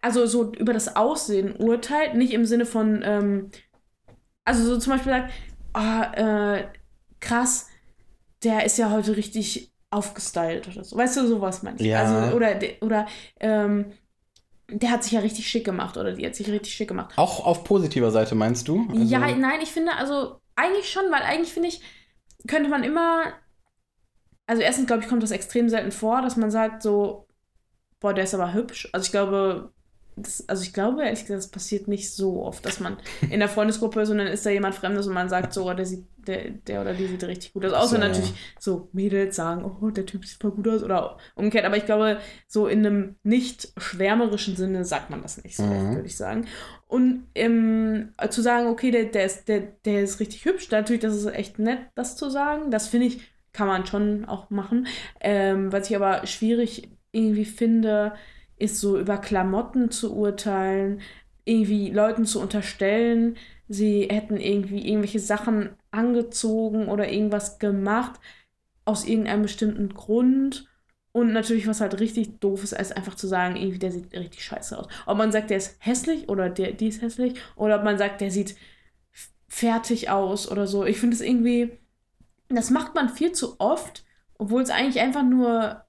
also 0.00 0.24
so 0.26 0.52
über 0.52 0.72
das 0.72 0.96
Aussehen 0.96 1.54
urteilt, 1.56 2.14
nicht 2.14 2.32
im 2.32 2.46
Sinne 2.46 2.64
von, 2.64 3.02
ähm, 3.04 3.50
also 4.44 4.64
so 4.64 4.78
zum 4.78 4.92
Beispiel 4.94 5.12
sagt, 5.12 5.32
ah, 5.72 6.12
äh, 6.56 6.68
krass, 7.20 7.68
der 8.42 8.64
ist 8.64 8.78
ja 8.78 8.90
heute 8.90 9.16
richtig 9.16 9.72
aufgestylt 9.90 10.68
oder 10.68 10.84
so. 10.84 10.96
Weißt 10.96 11.16
du, 11.16 11.26
sowas 11.26 11.62
meine 11.62 11.76
ich. 11.78 11.86
Ja. 11.86 12.02
Also, 12.02 12.36
oder, 12.36 12.54
de- 12.54 12.80
oder, 12.80 13.06
ähm, 13.40 13.92
der 14.68 14.90
hat 14.92 15.02
sich 15.02 15.12
ja 15.12 15.20
richtig 15.20 15.48
schick 15.48 15.64
gemacht 15.64 15.96
oder 15.96 16.12
die 16.12 16.24
hat 16.24 16.36
sich 16.36 16.48
richtig 16.48 16.72
schick 16.72 16.88
gemacht. 16.88 17.12
Auch 17.16 17.44
auf 17.44 17.64
positiver 17.64 18.10
Seite 18.12 18.34
meinst 18.36 18.68
du? 18.68 18.86
Also, 18.88 19.02
ja, 19.02 19.18
nein, 19.18 19.60
ich 19.62 19.72
finde, 19.72 19.92
also 19.96 20.40
eigentlich 20.54 20.90
schon, 20.90 21.10
weil 21.10 21.22
eigentlich 21.22 21.52
finde 21.52 21.68
ich, 21.68 21.80
könnte 22.46 22.70
man 22.70 22.84
immer, 22.84 23.32
also 24.46 24.62
erstens 24.62 24.86
glaube 24.86 25.02
ich, 25.02 25.08
kommt 25.08 25.22
das 25.22 25.32
extrem 25.32 25.68
selten 25.68 25.90
vor, 25.90 26.22
dass 26.22 26.36
man 26.36 26.50
sagt 26.52 26.82
so, 26.82 27.26
boah, 27.98 28.14
der 28.14 28.24
ist 28.24 28.34
aber 28.34 28.54
hübsch. 28.54 28.88
Also 28.92 29.06
ich 29.06 29.10
glaube, 29.10 29.72
das, 30.22 30.48
also 30.48 30.62
ich 30.62 30.72
glaube 30.72 31.02
ehrlich 31.04 31.20
gesagt, 31.22 31.38
das 31.38 31.50
passiert 31.50 31.88
nicht 31.88 32.12
so 32.12 32.42
oft, 32.44 32.64
dass 32.64 32.80
man 32.80 32.96
in 33.30 33.40
der 33.40 33.48
Freundesgruppe 33.48 34.00
ist 34.02 34.10
und 34.10 34.18
dann 34.18 34.26
ist 34.26 34.44
da 34.46 34.50
jemand 34.50 34.74
Fremdes 34.74 35.06
und 35.06 35.14
man 35.14 35.28
sagt 35.28 35.52
so, 35.52 35.68
oh, 35.68 35.74
der 35.74 35.86
sieht, 35.86 36.04
der, 36.26 36.50
der 36.50 36.82
oder 36.82 36.92
die 36.94 37.06
sieht 37.06 37.24
richtig 37.24 37.52
gut 37.52 37.64
aus. 37.64 37.72
Außer 37.72 37.96
So, 37.96 37.98
natürlich 37.98 38.32
so 38.58 38.88
Mädels 38.92 39.36
sagen, 39.36 39.64
oh, 39.64 39.90
der 39.90 40.06
Typ 40.06 40.24
sieht 40.26 40.40
voll 40.40 40.50
gut 40.52 40.68
aus 40.68 40.82
oder 40.82 41.16
umgekehrt. 41.34 41.64
Aber 41.64 41.76
ich 41.76 41.86
glaube, 41.86 42.18
so 42.46 42.66
in 42.66 42.84
einem 42.86 43.16
nicht 43.22 43.72
schwärmerischen 43.76 44.56
Sinne 44.56 44.84
sagt 44.84 45.10
man 45.10 45.22
das 45.22 45.42
nicht 45.42 45.56
so 45.56 45.62
oft, 45.64 45.72
Mhm. 45.72 45.94
würde 45.94 46.06
ich 46.06 46.16
sagen. 46.16 46.46
Und 46.86 47.26
ähm, 47.34 48.12
zu 48.30 48.42
sagen, 48.42 48.66
okay, 48.68 48.90
der, 48.90 49.04
der, 49.04 49.24
ist, 49.24 49.48
der, 49.48 49.60
der 49.84 50.02
ist 50.02 50.20
richtig 50.20 50.44
hübsch, 50.44 50.70
natürlich, 50.70 51.02
das 51.02 51.14
ist 51.16 51.26
echt 51.26 51.58
nett, 51.58 51.78
das 51.94 52.16
zu 52.16 52.28
sagen. 52.30 52.70
Das 52.70 52.88
finde 52.88 53.06
ich, 53.06 53.20
kann 53.52 53.66
man 53.66 53.86
schon 53.86 54.24
auch 54.26 54.50
machen. 54.50 54.86
Ähm, 55.20 55.72
was 55.72 55.88
ich 55.90 55.96
aber 55.96 56.26
schwierig 56.26 56.90
irgendwie 57.12 57.44
finde, 57.44 58.12
ist 58.60 58.80
so 58.80 58.98
über 58.98 59.18
Klamotten 59.18 59.90
zu 59.90 60.14
urteilen, 60.14 61.00
irgendwie 61.44 61.90
Leuten 61.90 62.26
zu 62.26 62.40
unterstellen, 62.40 63.36
sie 63.68 64.08
hätten 64.10 64.36
irgendwie 64.36 64.86
irgendwelche 64.86 65.20
Sachen 65.20 65.70
angezogen 65.90 66.88
oder 66.88 67.10
irgendwas 67.10 67.58
gemacht 67.58 68.20
aus 68.84 69.06
irgendeinem 69.06 69.42
bestimmten 69.42 69.88
Grund. 69.94 70.68
Und 71.12 71.32
natürlich, 71.32 71.66
was 71.66 71.80
halt 71.80 71.98
richtig 71.98 72.38
doof 72.38 72.62
ist, 72.62 72.72
ist 72.72 72.96
einfach 72.96 73.16
zu 73.16 73.26
sagen, 73.26 73.56
irgendwie, 73.56 73.78
der 73.78 73.90
sieht 73.90 74.12
richtig 74.12 74.44
scheiße 74.44 74.78
aus. 74.78 74.86
Ob 75.06 75.18
man 75.18 75.32
sagt, 75.32 75.50
der 75.50 75.56
ist 75.56 75.76
hässlich 75.80 76.28
oder 76.28 76.48
der, 76.50 76.72
die 76.72 76.88
ist 76.88 77.02
hässlich, 77.02 77.40
oder 77.56 77.78
ob 77.78 77.84
man 77.84 77.98
sagt, 77.98 78.20
der 78.20 78.30
sieht 78.30 78.56
fertig 79.48 80.10
aus 80.10 80.50
oder 80.50 80.66
so. 80.68 80.84
Ich 80.84 81.00
finde 81.00 81.16
es 81.16 81.20
irgendwie, 81.20 81.78
das 82.48 82.70
macht 82.70 82.94
man 82.94 83.08
viel 83.08 83.32
zu 83.32 83.58
oft, 83.58 84.04
obwohl 84.38 84.62
es 84.62 84.70
eigentlich 84.70 85.00
einfach 85.00 85.24
nur 85.24 85.84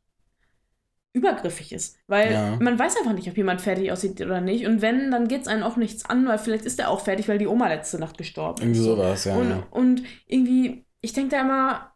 übergriffig 1.13 1.73
ist. 1.73 1.97
Weil 2.07 2.31
Ja. 2.31 2.55
man 2.59 2.79
weiß 2.79 2.97
einfach 2.97 3.13
nicht, 3.13 3.27
ob 3.29 3.37
jemand 3.37 3.61
fertig 3.61 3.91
aussieht 3.91 4.21
oder 4.21 4.41
nicht. 4.41 4.65
Und 4.65 4.81
wenn, 4.81 5.11
dann 5.11 5.27
geht 5.27 5.41
es 5.41 5.47
einem 5.47 5.63
auch 5.63 5.75
nichts 5.77 6.05
an, 6.05 6.27
weil 6.27 6.37
vielleicht 6.37 6.65
ist 6.65 6.79
er 6.79 6.89
auch 6.89 7.01
fertig, 7.01 7.27
weil 7.27 7.37
die 7.37 7.47
Oma 7.47 7.67
letzte 7.67 7.99
Nacht 7.99 8.17
gestorben 8.17 8.61
Irgendwie 8.61 8.79
ist. 8.79 8.85
sowas, 8.85 9.25
ja. 9.25 9.35
Und, 9.35 9.49
ja. 9.49 9.67
und 9.71 10.03
irgendwie, 10.27 10.85
ich 11.01 11.13
denke 11.13 11.35
da 11.35 11.41
immer, 11.41 11.91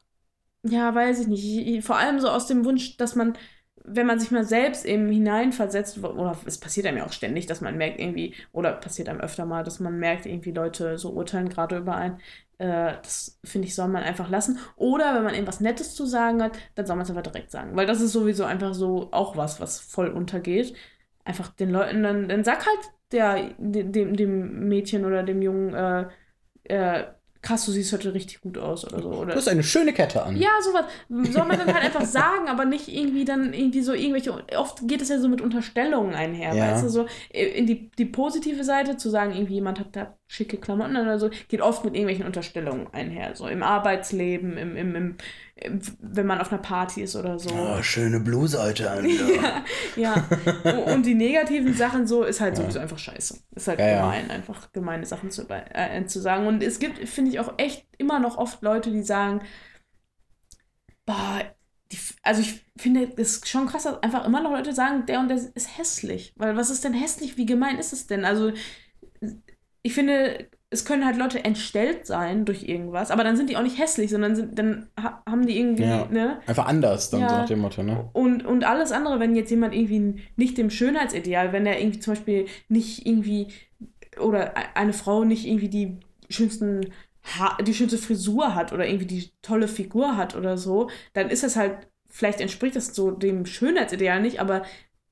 ja, 0.64 0.94
weiß 0.94 1.20
ich 1.22 1.28
nicht, 1.28 1.44
ich, 1.46 1.68
ich, 1.78 1.86
vor 1.86 1.98
allem 1.98 2.20
so 2.20 2.30
aus 2.30 2.48
dem 2.48 2.66
Wunsch, 2.66 2.98
dass 2.98 3.16
man, 3.16 3.38
wenn 3.88 4.08
man 4.08 4.20
sich 4.20 4.32
mal 4.32 4.44
selbst 4.44 4.86
eben 4.86 5.10
hineinversetzt, 5.10 6.04
oder 6.04 6.38
es 6.46 6.60
passiert 6.60 6.88
einem 6.88 6.98
ja 6.98 7.06
auch 7.06 7.12
ständig, 7.12 7.46
dass 7.46 7.62
man 7.62 7.78
merkt 7.78 8.00
irgendwie, 8.00 8.34
oder 8.52 8.74
passiert 8.74 9.10
einem 9.10 9.22
öfter 9.22 9.46
mal, 9.46 9.64
dass 9.64 9.80
man 9.80 10.00
merkt, 10.00 10.26
irgendwie 10.26 10.52
Leute 10.52 10.98
so 10.98 11.12
urteilen 11.12 11.50
gerade 11.50 11.78
über 11.78 11.96
einen. 11.96 12.20
Äh, 12.58 12.94
das 13.04 13.40
finde 13.44 13.68
ich, 13.68 13.76
soll 13.76 13.88
man 13.88 14.04
einfach 14.04 14.30
lassen. 14.30 14.60
Oder 14.76 15.16
wenn 15.16 15.24
man 15.24 15.34
irgendwas 15.34 15.60
Nettes 15.60 15.96
zu 15.96 16.06
sagen 16.06 16.42
hat, 16.42 16.58
dann 16.76 16.86
soll 16.86 16.96
man 16.96 17.04
es 17.04 17.10
einfach 17.10 17.24
direkt 17.24 17.52
sagen. 17.52 17.76
Weil 17.76 17.86
das 17.86 18.02
ist 18.02 18.14
sowieso 18.14 18.46
einfach 18.46 18.74
so 18.74 19.10
auch 19.12 19.38
was, 19.38 19.60
was 19.60 19.80
voll 19.80 20.10
untergeht. 20.10 20.74
Einfach 21.24 21.50
den 21.50 21.72
Leuten 21.72 22.04
dann, 22.04 22.30
dann 22.30 22.44
sag 22.44 22.66
halt 22.66 22.92
der, 23.12 23.52
dem, 23.58 24.16
dem 24.16 24.68
Mädchen 24.68 25.06
oder 25.06 25.24
dem 25.24 25.42
Jungen, 25.42 25.74
äh, 25.74 26.08
äh, 26.66 27.06
krass, 27.46 27.66
du 27.66 27.72
siehst 27.72 27.94
heute 27.94 28.14
richtig 28.14 28.42
gut 28.42 28.58
aus 28.58 28.86
oder 28.86 29.02
so. 29.02 29.10
Oder 29.10 29.32
Du 29.34 29.38
hast 29.38 29.48
eine 29.48 29.64
schöne 29.64 29.94
Kette 29.94 30.24
an. 30.24 30.36
ja, 30.36 30.50
sowas. 30.62 30.86
Soll 31.32 31.46
man 31.46 31.58
dann 31.58 31.74
halt 31.74 31.86
einfach 31.86 32.04
sagen, 32.06 32.48
aber 32.48 32.66
nicht 32.66 32.88
irgendwie 32.88 33.24
dann 33.24 33.54
irgendwie 33.54 33.82
so 33.82 33.94
irgendwelche. 33.94 34.34
Oft 34.58 34.80
geht 34.88 35.02
es 35.02 35.10
ja 35.10 35.20
so 35.20 35.28
mit 35.30 35.42
Unterstellungen 35.42 36.16
einher, 36.16 36.54
Ja. 36.56 36.72
weißt 36.74 36.84
du, 36.86 36.90
so 36.90 37.06
äh, 37.32 37.46
in 37.46 37.68
die, 37.68 37.90
die 37.92 38.06
positive 38.06 38.64
Seite 38.64 38.98
zu 38.98 39.10
sagen, 39.10 39.32
irgendwie 39.34 39.54
jemand 39.56 39.80
hat 39.80 39.96
da 39.96 40.18
schicke 40.28 40.58
Klamotten 40.58 40.98
oder 40.98 41.20
so, 41.20 41.30
geht 41.48 41.62
oft 41.62 41.86
mit 41.86 41.94
irgendwelchen 41.94 42.26
Unterstellungen 42.26 42.88
einher. 42.94 43.36
So 43.36 43.48
im 43.48 43.62
Arbeitsleben, 43.64 44.58
im, 44.58 44.76
im, 44.76 44.96
im, 44.96 45.18
im 45.56 45.82
wenn 46.00 46.26
man 46.26 46.42
auf 46.42 46.52
einer 46.52 46.62
Party 46.62 47.04
ist 47.04 47.16
oder 47.16 47.38
so. 47.38 47.50
Oh, 47.52 47.82
schöne 47.84 48.20
Bluse 48.20 48.62
heute 48.62 48.90
an. 48.92 49.06
Ja, 49.06 49.64
ja. 49.96 50.28
Und 50.94 51.06
die 51.06 51.14
negativen 51.16 51.74
Sachen 51.74 52.08
so 52.08 52.24
ist 52.24 52.42
halt 52.42 52.56
sowieso 52.58 52.80
einfach 52.80 52.98
scheiße. 53.00 53.40
Ist 53.56 53.68
halt 53.68 53.80
Ja, 53.80 53.88
ja. 53.88 54.02
gemein, 54.02 54.32
einfach 54.32 54.72
gemeine 54.74 55.06
Sachen 55.06 55.30
zu, 55.32 55.48
äh, 55.50 56.06
zu 56.06 56.20
sagen. 56.20 56.48
Und 56.48 56.64
es 56.64 56.80
gibt, 56.80 57.08
finde 57.08 57.32
ich, 57.32 57.40
auch 57.40 57.54
echt 57.58 57.86
immer 57.98 58.20
noch 58.20 58.38
oft 58.38 58.62
Leute, 58.64 58.92
die 58.92 59.04
sagen, 59.04 59.42
boah, 61.06 61.42
die, 61.92 62.00
also 62.24 62.42
ich 62.42 62.66
finde, 62.78 63.12
es 63.18 63.48
schon 63.48 63.68
krass, 63.68 63.84
dass 63.84 64.02
einfach 64.02 64.26
immer 64.26 64.42
noch 64.42 64.52
Leute 64.52 64.74
sagen, 64.74 65.06
der 65.06 65.20
und 65.20 65.30
der 65.30 65.38
ist 65.38 65.78
hässlich. 65.78 66.34
Weil 66.36 66.58
was 66.58 66.70
ist 66.70 66.84
denn 66.84 66.94
hässlich? 66.94 67.38
Wie 67.38 67.46
gemein 67.46 67.78
ist 67.78 67.94
es 67.94 68.08
denn? 68.08 68.26
Also 68.26 68.52
ich 69.86 69.94
finde, 69.94 70.48
es 70.72 70.84
können 70.84 71.06
halt 71.06 71.16
Leute 71.16 71.46
entstellt 71.46 72.08
sein 72.08 72.44
durch 72.44 72.64
irgendwas, 72.64 73.12
aber 73.12 73.24
dann 73.24 73.38
sind 73.38 73.52
die 73.52 73.56
auch 73.56 73.62
nicht 73.62 73.78
hässlich, 73.78 74.10
sondern 74.10 74.36
sind, 74.36 74.58
dann 74.58 74.88
ha 75.00 75.22
haben 75.30 75.46
die 75.46 75.58
irgendwie, 75.60 75.84
Ja. 75.84 76.08
ne? 76.08 76.42
Einfach 76.48 76.66
anders, 76.66 77.12
dann 77.12 77.22
Ja. 77.22 77.30
so 77.30 77.36
nach 77.36 77.46
dem 77.46 77.60
Motto, 77.60 77.84
ne? 77.84 78.10
Und, 78.14 78.44
und 78.46 78.64
alles 78.64 78.92
andere, 78.92 79.20
wenn 79.20 79.36
jetzt 79.36 79.52
jemand 79.52 79.76
irgendwie 79.76 80.24
nicht 80.38 80.58
dem 80.58 80.72
Schönheitsideal, 80.72 81.54
wenn 81.54 81.68
er 81.68 81.80
irgendwie 81.80 82.00
zum 82.00 82.14
Beispiel 82.16 82.48
nicht 82.68 83.06
irgendwie 83.06 83.50
oder 84.20 84.58
e- 84.58 84.66
eine 84.74 84.94
Frau 84.94 85.24
nicht 85.24 85.46
irgendwie 85.46 85.70
die 85.70 85.98
schönsten 86.30 86.92
ha 87.38 87.58
die 87.62 87.74
schönste 87.74 87.98
Frisur 88.00 88.56
hat 88.56 88.74
oder 88.74 88.88
irgendwie 88.88 89.06
die 89.08 89.30
tolle 89.44 89.68
Figur 89.68 90.18
hat 90.18 90.36
oder 90.36 90.58
so, 90.58 90.90
dann 91.14 91.30
ist 91.30 91.44
das 91.44 91.56
halt, 91.56 91.88
vielleicht 92.10 92.42
entspricht 92.42 92.76
das 92.76 92.96
so 92.96 93.12
dem 93.12 93.46
Schönheitsideal 93.46 94.20
nicht, 94.22 94.40
aber 94.40 94.64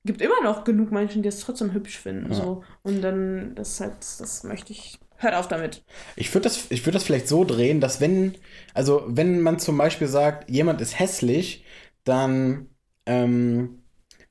gibt 0.06 0.22
immer 0.22 0.42
noch 0.44 0.64
genug 0.64 0.92
Menschen, 0.92 1.22
die 1.24 1.30
es 1.30 1.40
trotzdem 1.40 1.74
hübsch 1.74 1.98
finden. 1.98 2.32
Ja. 2.32 2.36
So. 2.38 2.64
Und 2.84 3.02
dann, 3.02 3.56
das 3.56 3.80
halt, 3.80 3.94
das 4.00 4.44
möchte 4.44 4.74
ich. 4.74 5.00
Hört 5.18 5.36
auf 5.36 5.48
damit. 5.48 5.84
Ich 6.18 6.34
würde 6.34 6.44
das, 6.44 6.66
ich 6.70 6.86
würd 6.86 6.96
das 6.96 7.04
vielleicht 7.06 7.30
so 7.30 7.46
drehen, 7.46 7.80
dass 7.80 8.02
wenn, 8.02 8.36
also 8.74 9.04
wenn 9.08 9.40
man 9.42 9.58
zum 9.60 9.78
Beispiel 9.78 10.08
sagt, 10.08 10.50
jemand 10.50 10.82
ist 10.82 11.00
hässlich, 11.00 11.64
dann, 12.04 12.68
ähm, 13.06 13.84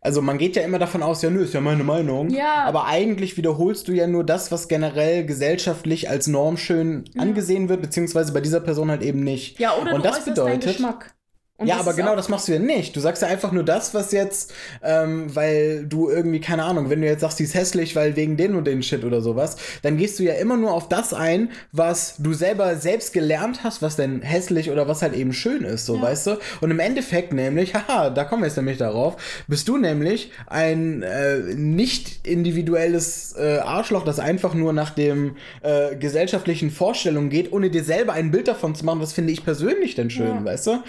also 0.03 0.21
man 0.21 0.37
geht 0.37 0.57
ja 0.57 0.63
immer 0.63 0.79
davon 0.79 1.03
aus, 1.03 1.23
ja, 1.23 1.31
nö, 1.31 1.45
ist 1.45 1.55
ja 1.55 1.63
meine 1.63 1.85
Meinung. 1.85 2.29
Ja. 2.29 2.65
Aber 2.65 2.87
eigentlich 2.87 3.39
wiederholst 3.39 3.89
du 3.89 3.93
ja 3.93 4.07
nur 4.07 4.25
das, 4.25 4.53
was 4.53 4.69
generell 4.69 5.25
gesellschaftlich 5.25 6.11
als 6.11 6.27
normschön 6.27 7.05
Ja. 7.15 7.23
angesehen 7.23 7.71
wird, 7.71 7.81
beziehungsweise 7.81 8.33
bei 8.35 8.41
dieser 8.43 8.61
Person 8.61 8.91
halt 8.91 9.03
eben 9.03 9.21
nicht. 9.21 9.59
Ja, 9.61 9.75
oder 9.77 9.95
Und 9.95 10.05
du 10.05 10.11
das 10.11 10.25
bedeutet- 10.27 10.65
Geschmack. 10.75 11.15
Und 11.63 11.69
ja, 11.69 11.79
aber 11.79 11.95
genau 11.95 12.15
das 12.17 12.29
machst 12.29 12.49
du 12.49 12.53
ja 12.53 12.59
nicht. 12.59 12.95
Du 12.95 13.01
sagst 13.01 13.23
ja 13.23 13.29
einfach 13.29 13.53
nur 13.53 13.65
das, 13.65 13.95
was 13.95 14.13
jetzt, 14.13 14.53
ähm, 14.83 15.35
weil 15.35 15.85
du 15.87 16.11
irgendwie, 16.11 16.41
keine 16.41 16.65
Ahnung, 16.65 16.91
wenn 16.91 17.01
du 17.01 17.07
jetzt 17.07 17.21
sagst, 17.23 17.39
die 17.39 17.45
ist 17.45 17.55
hässlich, 17.55 17.97
weil 17.97 18.15
wegen 18.17 18.37
den 18.37 18.55
und 18.55 18.67
den 18.67 18.83
Shit 18.83 19.05
oder 19.05 19.21
sowas, 19.21 19.57
dann 19.83 19.97
gehst 19.97 20.19
du 20.19 20.23
ja 20.25 20.35
immer 20.35 20.57
nur 20.57 20.73
auf 20.73 20.89
das 20.89 21.15
ein, 21.15 21.51
was 21.73 22.17
du 22.19 22.33
selber 22.35 22.77
selbst 22.77 23.13
gelernt 23.13 23.65
hast, 23.65 23.81
was 23.83 23.97
denn 23.97 24.23
hässlich 24.23 24.71
oder 24.71 24.87
was 24.89 25.03
halt 25.03 25.15
eben 25.15 25.33
schön 25.33 25.65
ist, 25.65 25.87
so, 25.87 25.97
Ja. 25.97 26.03
weißt 26.03 26.27
du? 26.27 26.39
Und 26.61 26.71
im 26.71 26.81
Endeffekt 26.81 27.33
nämlich, 27.33 27.75
haha, 27.89 28.11
da 28.11 28.25
kommen 28.25 28.43
wir 28.43 28.47
jetzt 28.49 28.57
nämlich 28.57 28.79
darauf, 28.79 29.17
bist 29.49 29.69
du 29.69 29.79
nämlich 29.79 30.31
ein 30.47 31.03
äh, 31.03 31.39
nicht 31.55 32.27
individuelles 32.27 33.35
äh, 33.39 33.59
Arschloch, 33.59 34.05
das 34.05 34.19
einfach 34.19 34.55
nur 34.55 34.73
nach 34.73 34.91
dem 34.91 35.37
äh, 35.63 35.97
gesellschaftlichen 35.97 36.71
Vorstellungen 36.71 37.31
geht, 37.31 37.53
ohne 37.53 37.71
dir 37.71 37.85
selber 37.85 38.13
ein 38.13 38.31
Bild 38.31 38.49
davon 38.49 38.75
zu 38.75 38.85
machen, 38.85 39.01
was 39.01 39.13
finde 39.13 39.33
ich 39.33 39.45
persönlich 39.45 39.95
denn 39.95 40.11
schön, 40.11 40.35
Ja. 40.37 40.45
weißt 40.45 40.67
du? 40.67 40.83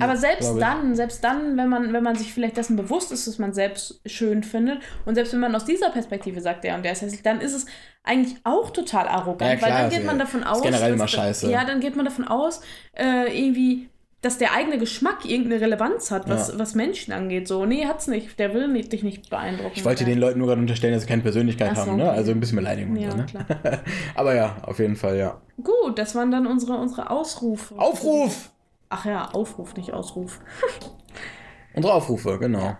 Aber 0.00 0.16
selbst 0.16 0.54
dann, 0.60 0.94
selbst 0.94 1.22
dann, 1.24 1.56
wenn 1.56 1.68
man, 1.68 1.92
wenn 1.92 2.02
man 2.02 2.14
sich 2.16 2.32
vielleicht 2.32 2.56
dessen 2.56 2.76
bewusst 2.76 3.12
ist, 3.12 3.26
dass 3.26 3.38
man 3.38 3.52
selbst 3.52 4.00
schön 4.06 4.42
findet, 4.42 4.78
und 5.04 5.14
selbst 5.16 5.32
wenn 5.32 5.40
man 5.40 5.54
aus 5.54 5.64
dieser 5.64 5.90
Perspektive 5.90 6.40
sagt, 6.40 6.64
der 6.64 6.76
und 6.76 6.84
der 6.84 6.92
ist 6.92 7.02
hässlich, 7.02 7.22
dann 7.22 7.40
ist 7.40 7.54
es 7.54 7.66
eigentlich 8.04 8.36
auch 8.44 8.70
total 8.70 9.08
arrogant, 9.08 9.50
Ja, 9.52 9.56
klar, 9.56 9.70
weil 9.70 9.78
dann 9.82 9.90
geht 9.90 10.06
man 10.06 10.18
davon 10.18 10.44
aus, 10.44 10.62
generell 10.62 10.92
immer 10.92 11.04
dass- 11.04 11.10
scheiße. 11.10 11.50
ja, 11.50 11.64
dann 11.64 11.80
geht 11.80 11.96
man 11.96 12.04
davon 12.04 12.26
aus, 12.26 12.60
äh, 12.94 13.26
irgendwie, 13.36 13.88
dass 14.22 14.38
der 14.38 14.54
eigene 14.54 14.78
Geschmack 14.78 15.24
irgendeine 15.26 15.60
Relevanz 15.60 16.10
hat, 16.10 16.28
was, 16.30 16.48
Ja. 16.52 16.58
was 16.58 16.74
Menschen 16.74 17.12
angeht. 17.12 17.46
So, 17.46 17.66
nee, 17.66 17.84
hat's 17.86 18.06
nicht. 18.06 18.38
Der 18.38 18.54
will 18.54 18.68
nicht, 18.68 18.90
dich 18.92 19.02
nicht 19.02 19.28
beeindrucken. 19.28 19.72
Ich 19.74 19.84
wollte 19.84 20.06
den 20.06 20.18
Leuten 20.18 20.38
nur 20.38 20.48
gerade 20.48 20.60
unterstellen, 20.62 20.94
dass 20.94 21.02
sie 21.02 21.08
keine 21.08 21.20
Persönlichkeit 21.22 21.76
so, 21.76 21.82
haben, 21.82 21.96
ne? 21.96 22.04
okay. 22.08 22.16
Also 22.16 22.30
ein 22.30 22.40
bisschen 22.40 22.56
Beleidigung. 22.56 22.96
Ja, 22.96 23.10
so, 23.10 23.16
ne? 23.18 23.26
klar. 23.26 23.44
Aber 24.14 24.34
ja, 24.34 24.56
auf 24.62 24.78
jeden 24.78 24.96
Fall, 24.96 25.18
ja. 25.18 25.40
Gut, 25.62 25.98
das 25.98 26.14
waren 26.14 26.30
dann 26.30 26.46
unsere, 26.46 26.74
unsere 26.78 27.10
Ausrufe. 27.10 27.78
Aufruf! 27.78 28.50
Ach 28.96 29.04
ja, 29.06 29.28
Aufruf, 29.32 29.74
nicht 29.74 29.92
Ausruf. 29.92 30.38
Unsere 31.74 31.94
Aufrufe, 31.94 32.38
genau. 32.38 32.76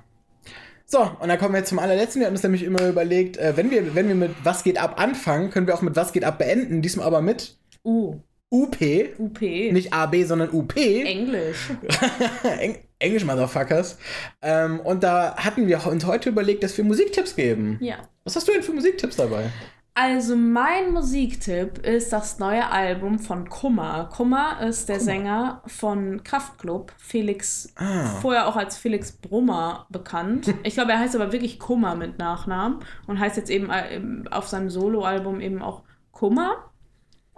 So, 0.86 1.00
und 1.00 1.26
dann 1.26 1.38
kommen 1.40 1.54
wir 1.54 1.58
jetzt 1.58 1.70
zum 1.70 1.80
allerletzten. 1.80 2.20
Wir 2.20 2.26
hatten 2.26 2.36
uns 2.36 2.42
nämlich 2.44 2.62
immer 2.62 2.86
überlegt, 2.86 3.36
äh, 3.36 3.56
wenn, 3.56 3.72
wir, 3.72 3.96
wenn 3.96 4.06
wir 4.06 4.14
mit 4.14 4.30
Was 4.44 4.62
geht 4.62 4.78
ab 4.78 5.00
anfangen, 5.00 5.50
können 5.50 5.66
wir 5.66 5.74
auch 5.74 5.82
mit 5.82 5.96
Was 5.96 6.12
geht 6.12 6.22
ab 6.22 6.38
beenden. 6.38 6.82
Diesmal 6.82 7.04
aber 7.04 7.20
mit 7.20 7.56
U. 7.82 8.20
UP. 8.48 8.76
UP. 9.18 9.40
Nicht 9.40 9.92
AB, 9.92 10.22
sondern 10.24 10.50
UP. 10.50 10.76
Englisch. 10.76 11.70
Eng 12.60 12.76
Englisch, 13.00 13.24
Motherfuckers. 13.24 13.98
Ähm, 14.40 14.78
und 14.78 15.02
da 15.02 15.34
hatten 15.36 15.66
wir 15.66 15.84
uns 15.84 16.06
heute 16.06 16.28
überlegt, 16.28 16.62
dass 16.62 16.76
wir 16.76 16.84
Musiktipps 16.84 17.34
geben. 17.34 17.78
Ja. 17.80 17.96
Was 18.22 18.36
hast 18.36 18.46
du 18.46 18.52
denn 18.52 18.62
für 18.62 18.72
Musiktipps 18.72 19.16
dabei? 19.16 19.50
Also 19.96 20.34
mein 20.34 20.92
Musiktipp 20.92 21.78
ist 21.86 22.12
das 22.12 22.40
neue 22.40 22.68
Album 22.68 23.20
von 23.20 23.48
Kummer. 23.48 24.08
Kummer 24.12 24.60
ist 24.60 24.88
der 24.88 24.98
Sänger 24.98 25.62
von 25.66 26.24
Kraftklub, 26.24 26.92
Felix, 26.98 27.72
Ah. 27.76 28.06
vorher 28.20 28.48
auch 28.48 28.56
als 28.56 28.76
Felix 28.76 29.12
Brummer 29.12 29.86
bekannt. 29.90 30.52
Ich 30.64 30.74
glaube, 30.74 30.90
er 30.90 30.98
heißt 30.98 31.14
aber 31.14 31.30
wirklich 31.32 31.60
Kummer 31.60 31.94
mit 31.94 32.18
Nachnamen 32.18 32.80
und 33.06 33.20
heißt 33.20 33.36
jetzt 33.36 33.50
eben 33.50 33.70
äh, 33.70 34.00
auf 34.32 34.48
seinem 34.48 34.68
Soloalbum 34.68 35.40
eben 35.40 35.62
auch 35.62 35.82
Kummer. 36.10 36.56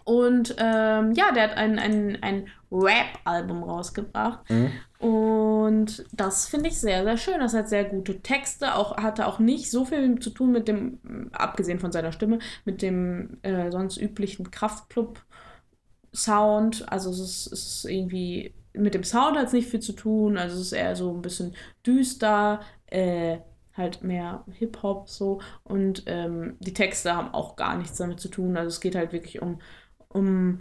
Und 0.04 0.54
ähm, 0.58 1.12
ja, 1.12 1.32
der 1.32 1.42
hat 1.50 1.56
ein, 1.58 1.78
ein, 1.78 2.16
ein 2.22 2.46
Rap-Album 2.78 3.62
rausgebracht. 3.62 4.50
Mhm. 4.50 4.72
Und 4.98 6.04
das 6.12 6.48
finde 6.48 6.68
ich 6.68 6.78
sehr, 6.78 7.04
sehr 7.04 7.16
schön. 7.16 7.40
Das 7.40 7.54
hat 7.54 7.68
sehr 7.68 7.84
gute 7.84 8.20
Texte, 8.20 8.74
auch 8.74 8.96
hatte 8.96 9.26
auch 9.26 9.38
nicht 9.38 9.70
so 9.70 9.84
viel 9.84 10.18
zu 10.18 10.30
tun 10.30 10.50
mit 10.52 10.66
dem, 10.68 11.30
abgesehen 11.32 11.80
von 11.80 11.92
seiner 11.92 12.12
Stimme, 12.12 12.38
mit 12.64 12.80
dem 12.82 13.38
äh, 13.42 13.70
sonst 13.70 13.98
üblichen 13.98 14.50
Kraftclub-Sound. 14.50 16.90
Also 16.90 17.10
es 17.10 17.20
ist, 17.20 17.52
es 17.52 17.66
ist 17.66 17.84
irgendwie, 17.84 18.54
mit 18.72 18.94
dem 18.94 19.04
Sound 19.04 19.36
hat 19.36 19.48
es 19.48 19.52
nicht 19.52 19.68
viel 19.68 19.80
zu 19.80 19.92
tun. 19.92 20.38
Also 20.38 20.56
es 20.56 20.62
ist 20.62 20.72
eher 20.72 20.96
so 20.96 21.12
ein 21.12 21.20
bisschen 21.22 21.54
düster, 21.86 22.60
äh, 22.86 23.38
halt 23.76 24.02
mehr 24.02 24.44
Hip-Hop 24.52 25.10
so. 25.10 25.40
Und 25.62 26.04
ähm, 26.06 26.56
die 26.60 26.74
Texte 26.74 27.14
haben 27.14 27.34
auch 27.34 27.56
gar 27.56 27.76
nichts 27.76 27.98
damit 27.98 28.20
zu 28.20 28.28
tun. 28.28 28.56
Also 28.56 28.68
es 28.68 28.80
geht 28.80 28.94
halt 28.94 29.12
wirklich 29.12 29.42
um, 29.42 29.60
um 30.08 30.60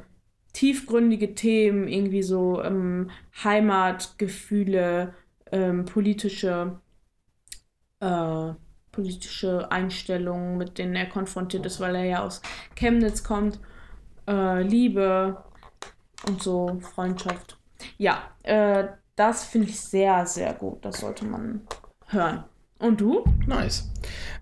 tiefgründige 0.55 1.35
Themen, 1.35 1.87
irgendwie 1.87 2.23
so 2.23 2.63
ähm, 2.63 3.11
Heimatgefühle, 3.43 5.13
ähm, 5.51 5.83
politische, 5.85 6.79
äh, 7.99 8.53
politische 8.91 9.69
Einstellungen, 9.69 10.57
mit 10.57 10.77
denen 10.77 10.95
er 10.95 11.07
konfrontiert 11.07 11.65
ist, 11.65 11.81
weil 11.81 11.95
er 11.95 12.05
ja 12.05 12.23
aus 12.23 12.41
Chemnitz 12.75 13.23
kommt, 13.23 13.59
äh, 14.29 14.63
Liebe 14.63 15.43
und 16.25 16.41
so, 16.41 16.79
Freundschaft. 16.79 17.57
Ja, 17.97 18.23
äh, 18.43 18.87
das 19.17 19.43
finde 19.43 19.67
ich 19.67 19.79
sehr, 19.79 20.25
sehr 20.25 20.53
gut. 20.53 20.85
Das 20.85 21.01
sollte 21.01 21.25
man 21.25 21.67
hören. 22.07 22.45
Und 22.77 22.99
du? 22.99 23.23
Nice. 23.47 23.89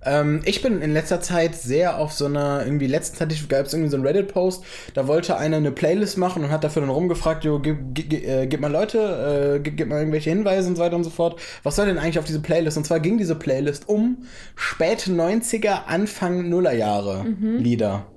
Ähm, 0.03 0.41
ich 0.43 0.63
bin 0.63 0.81
in 0.81 0.91
letzter 0.91 1.21
Zeit 1.21 1.53
sehr 1.55 1.99
auf 1.99 2.13
so 2.13 2.25
einer, 2.25 2.65
irgendwie 2.65 2.87
letzten 2.87 3.15
Zeit 3.15 3.33
gab 3.47 3.67
es 3.67 3.73
irgendwie 3.73 3.91
so 3.91 3.97
einen 3.97 4.05
Reddit-Post, 4.05 4.63
da 4.95 5.07
wollte 5.07 5.37
einer 5.37 5.57
eine 5.57 5.71
Playlist 5.71 6.17
machen 6.17 6.43
und 6.43 6.49
hat 6.49 6.63
dafür 6.63 6.81
dann 6.81 6.89
rumgefragt, 6.89 7.43
jo, 7.43 7.59
gib, 7.59 7.77
gib, 7.93 8.11
äh, 8.11 8.47
gib 8.47 8.59
mal 8.59 8.71
Leute, 8.71 9.57
äh, 9.57 9.59
gib, 9.59 9.77
gib 9.77 9.87
mal 9.87 9.99
irgendwelche 9.99 10.31
Hinweise 10.31 10.67
und 10.67 10.77
so 10.77 10.81
weiter 10.81 10.95
und 10.95 11.03
so 11.03 11.11
fort. 11.11 11.39
Was 11.61 11.75
soll 11.75 11.85
denn 11.85 11.99
eigentlich 11.99 12.17
auf 12.17 12.25
diese 12.25 12.41
Playlist? 12.41 12.75
Und 12.75 12.85
zwar 12.85 12.99
ging 12.99 13.19
diese 13.19 13.35
Playlist 13.35 13.87
um 13.87 14.25
späte 14.55 15.11
90er, 15.11 15.85
Anfang 15.85 16.49
Nullerjahre 16.49 17.25
Lieder. 17.59 18.07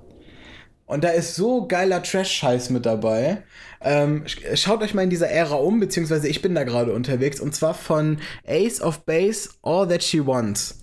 Und 0.87 1.03
da 1.03 1.09
ist 1.09 1.35
so 1.35 1.67
geiler 1.67 2.01
Trash-Scheiß 2.01 2.71
mit 2.71 2.85
dabei. 2.85 3.43
Ähm, 3.81 4.23
sch- 4.25 4.55
schaut 4.57 4.81
euch 4.81 4.93
mal 4.95 5.03
in 5.03 5.09
dieser 5.11 5.29
Ära 5.29 5.55
um, 5.55 5.79
beziehungsweise 5.79 6.27
ich 6.27 6.41
bin 6.41 6.55
da 6.55 6.63
gerade 6.63 6.93
unterwegs, 6.93 7.39
und 7.39 7.53
zwar 7.53 7.75
von 7.75 8.17
Ace 8.47 8.81
of 8.81 9.05
Base, 9.05 9.49
All 9.61 9.87
That 9.87 10.01
She 10.03 10.25
Wants. 10.25 10.79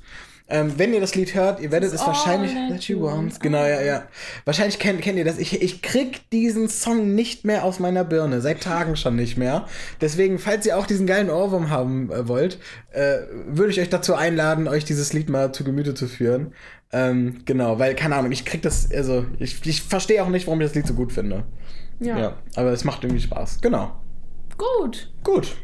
Ähm, 0.46 0.74
wenn 0.76 0.92
ihr 0.92 1.00
das 1.00 1.14
Lied 1.14 1.34
hört, 1.34 1.58
ihr 1.60 1.72
werdet 1.72 1.94
es 1.94 2.06
wahrscheinlich. 2.06 2.54
all 2.54 2.68
that 2.68 2.84
she 2.84 2.94
wants. 3.00 3.36
want. 3.36 3.40
Genau, 3.40 3.64
ja, 3.64 3.80
ja. 3.80 4.02
Wahrscheinlich 4.44 4.78
kennt, 4.78 5.00
kennt 5.00 5.16
ihr 5.16 5.24
das. 5.24 5.38
Ich, 5.38 5.62
ich 5.62 5.80
krieg 5.80 6.28
diesen 6.30 6.68
Song 6.68 7.14
nicht 7.14 7.46
mehr 7.46 7.64
aus 7.64 7.78
meiner 7.78 8.04
Birne. 8.04 8.42
Seit 8.42 8.62
Tagen 8.62 8.94
schon 8.96 9.16
nicht 9.16 9.38
mehr. 9.38 9.66
Deswegen, 10.02 10.38
falls 10.38 10.66
ihr 10.66 10.76
auch 10.76 10.86
diesen 10.86 11.06
geilen 11.06 11.30
Ohrwurm 11.30 11.70
haben 11.70 12.12
äh, 12.12 12.28
wollt, 12.28 12.58
äh, 12.92 13.20
würde 13.46 13.70
ich 13.72 13.80
euch 13.80 13.88
dazu 13.88 14.14
einladen, 14.16 14.68
euch 14.68 14.84
dieses 14.84 15.14
Lied 15.14 15.30
mal 15.30 15.50
zu 15.52 15.64
Gemüte 15.64 15.94
zu 15.94 16.06
führen. 16.08 16.52
Ähm, 16.96 17.42
genau, 17.44 17.78
weil, 17.80 17.96
keine 17.96 18.14
Ahnung, 18.14 18.30
ich 18.30 18.44
krieg 18.44 18.62
das, 18.62 18.88
also, 18.92 19.26
ich, 19.40 19.66
ich 19.66 19.82
verstehe 19.82 20.22
auch 20.22 20.28
nicht, 20.28 20.46
warum 20.46 20.60
ich 20.60 20.68
das 20.68 20.76
Lied 20.76 20.86
so 20.86 20.94
gut 20.94 21.12
finde. 21.12 21.44
Ja. 21.98 22.18
Ja. 22.18 22.36
aber 22.56 22.70
es 22.72 22.84
macht 22.84 23.02
irgendwie 23.02 23.20
Spaß. 23.22 23.60
Genau. 23.60 23.96
Gut. 24.56 25.12
Gut. 25.24 25.56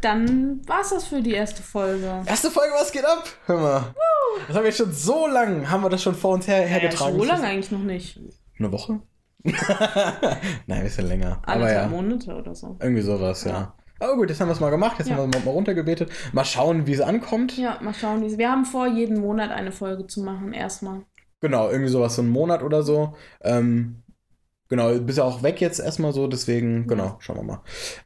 Dann 0.00 0.60
war's 0.66 0.90
das 0.90 1.04
für 1.04 1.20
die 1.22 1.32
erste 1.32 1.62
Folge. 1.62 2.22
Erste 2.26 2.50
Folge, 2.50 2.72
was 2.74 2.90
geht 2.90 3.04
ab? 3.04 3.24
Hör 3.46 3.58
mal. 3.60 3.94
Das 4.48 4.56
haben 4.56 4.64
wir 4.64 4.72
schon 4.72 4.92
so 4.92 5.26
lang, 5.26 5.70
haben 5.70 5.82
wir 5.82 5.90
das 5.90 6.02
schon 6.02 6.14
vor 6.14 6.32
uns 6.34 6.46
her, 6.48 6.60
Ja, 6.62 6.66
hergetragen. 6.66 7.18
so 7.18 7.24
lange 7.24 7.44
eigentlich 7.46 7.70
noch 7.70 7.78
nicht. 7.82 8.18
Eine 8.58 8.72
Woche? 8.72 9.00
Nein, 9.44 9.58
ein 10.68 10.82
bisschen 10.84 11.06
länger. 11.06 11.38
Aber 11.42 11.52
Anderthalb 11.52 11.82
ja, 11.82 11.88
Monate 11.88 12.34
oder 12.34 12.54
so. 12.54 12.76
irgendwie 12.80 13.02
sowas, 13.02 13.44
ja. 13.44 13.50
Ja. 13.52 13.74
Aber 14.02 14.16
gut, 14.16 14.28
jetzt 14.30 14.40
haben 14.40 14.48
wir 14.48 14.52
es 14.52 14.60
mal 14.60 14.70
gemacht, 14.70 14.98
jetzt 14.98 15.08
Ja. 15.08 15.16
haben 15.16 15.32
wir 15.32 15.38
es 15.38 15.44
mal 15.44 15.50
runtergebetet. 15.52 16.10
Mal 16.32 16.44
schauen, 16.44 16.86
wie 16.86 16.92
es 16.92 17.00
ankommt. 17.00 17.56
Ja, 17.56 17.78
mal 17.80 17.94
schauen. 17.94 18.20
wie 18.22 18.26
es- 18.26 18.36
Wir 18.38 18.50
haben 18.50 18.64
vor, 18.64 18.86
jeden 18.88 19.20
Monat 19.20 19.50
eine 19.50 19.70
Folge 19.72 20.06
zu 20.06 20.22
machen, 20.22 20.52
erstmal. 20.52 21.02
Genau, 21.40 21.70
irgendwie 21.70 21.90
sowas, 21.90 22.16
so 22.16 22.22
einen 22.22 22.30
Monat 22.30 22.62
oder 22.62 22.82
so. 22.82 23.14
Ähm, 23.42 24.02
genau, 24.68 24.92
bist 24.98 25.18
ja 25.18 25.24
auch 25.24 25.42
weg 25.42 25.60
jetzt 25.60 25.78
erstmal 25.78 26.12
so, 26.12 26.26
deswegen, 26.26 26.86
genau, 26.86 27.16
schauen 27.20 27.36
wir 27.36 27.42
mal. 27.44 27.60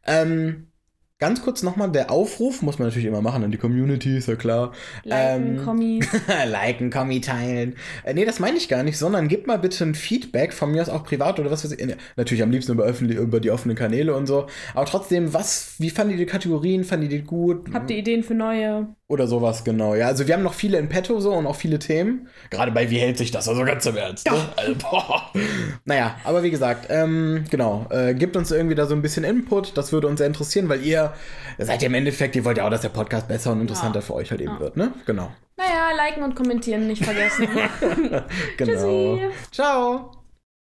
Ähm, 0.07 0.71
ganz 1.19 1.43
kurz 1.43 1.63
nochmal, 1.63 1.91
der 1.91 2.11
Aufruf 2.11 2.63
muss 2.63 2.79
man 2.79 2.89
natürlich 2.89 3.07
immer 3.07 3.23
machen 3.23 3.43
an 3.43 3.51
die 3.51 3.57
Community, 3.57 4.19
ist 4.19 4.29
ja 4.29 4.37
klar. 4.37 4.73
Liken, 5.03 5.57
Ähm, 5.59 5.65
Kommis. 5.65 6.07
Liken, 6.47 6.91
Kommi 6.91 7.21
teilen. 7.21 7.77
Äh, 8.05 8.15
nee, 8.15 8.25
das 8.25 8.39
meine 8.39 8.59
ich 8.59 8.69
gar 8.69 8.83
nicht, 8.83 8.99
sondern 8.99 9.29
gebt 9.29 9.47
mal 9.47 9.59
bitte 9.59 9.85
ein 9.85 9.95
Feedback, 9.95 10.53
von 10.53 10.71
mir 10.73 10.83
aus 10.83 10.89
auch 10.89 11.05
privat 11.05 11.41
oder 11.41 11.51
was 11.51 11.65
weiß 11.65 11.73
ich. 11.73 11.97
Natürlich 12.17 12.43
am 12.43 12.51
liebsten 12.51 12.73
über, 12.73 12.85
öffentlich, 12.85 13.19
über 13.19 13.41
die 13.41 13.51
offenen 13.51 13.77
Kanäle 13.77 14.15
und 14.15 14.27
so. 14.27 14.47
Aber 14.75 14.85
trotzdem, 14.85 15.33
was, 15.33 15.75
wie 15.79 15.91
fandet 15.91 16.19
ihr 16.19 16.27
die 16.27 16.31
Kategorien? 16.31 16.85
Fandet 16.85 17.13
ihr 17.13 17.19
die 17.21 17.25
gut? 17.25 17.73
Habt 17.73 17.91
ihr 17.91 17.97
Ideen 17.97 18.23
für 18.23 18.35
neue? 18.35 18.89
Oder 19.09 19.29
sowas, 19.29 19.63
genau. 19.63 19.95
Ja, 19.95 20.09
also 20.09 20.27
wir 20.27 20.35
haben 20.35 20.43
noch 20.43 20.55
viele 20.55 20.79
in 20.79 20.89
petto 20.89 21.21
so 21.21 21.33
und 21.33 21.47
auch 21.47 21.55
viele 21.55 21.79
Themen. 21.79 22.29
Gerade 22.51 22.73
bei 22.73 22.91
Wie 22.91 22.99
hält 22.99 23.17
sich 23.19 23.31
das? 23.31 23.49
Also 23.49 23.65
ganz 23.65 23.87
im 23.87 23.97
Ernst. 23.97 24.29
Ne? 24.29 24.37
Also, 24.57 24.75
boah. 24.75 25.31
Naja, 25.85 26.17
aber 26.25 26.43
wie 26.43 26.51
gesagt, 26.51 26.89
ähm, 26.91 27.45
genau. 27.49 27.87
Äh, 27.91 28.15
gebt 28.15 28.37
uns 28.37 28.51
irgendwie 28.51 28.75
da 28.75 28.87
so 28.87 28.97
ein 28.97 29.03
bisschen 29.03 29.23
Input. 29.23 29.77
Das 29.77 29.93
würde 29.93 30.09
uns 30.09 30.19
sehr 30.19 30.27
interessieren, 30.27 30.69
weil 30.69 30.85
ihr 30.85 31.06
seid 31.59 31.83
ja 31.83 31.87
im 31.87 31.95
Endeffekt, 31.95 32.37
ihr 32.37 32.45
wollt 32.45 32.59
ja 32.59 32.67
auch, 32.67 32.71
dass 32.71 32.83
der 32.83 32.89
Podcast 32.91 33.29
besser 33.29 33.53
und 33.53 33.61
interessanter 33.61 34.01
Ja. 34.01 34.07
für 34.07 34.15
euch 34.15 34.31
halt 34.31 34.41
eben 34.41 34.55
Ja. 34.55 34.61
wird, 34.61 34.77
ne? 34.77 34.93
Genau. 35.07 35.31
Naja, 35.57 35.91
liken 35.97 36.23
und 36.23 36.35
kommentieren 36.35 36.87
nicht 36.87 37.05
vergessen. 37.05 37.49
Genau. 38.59 39.17
Tschüssi. 39.17 39.21
Ciao. 39.53 40.13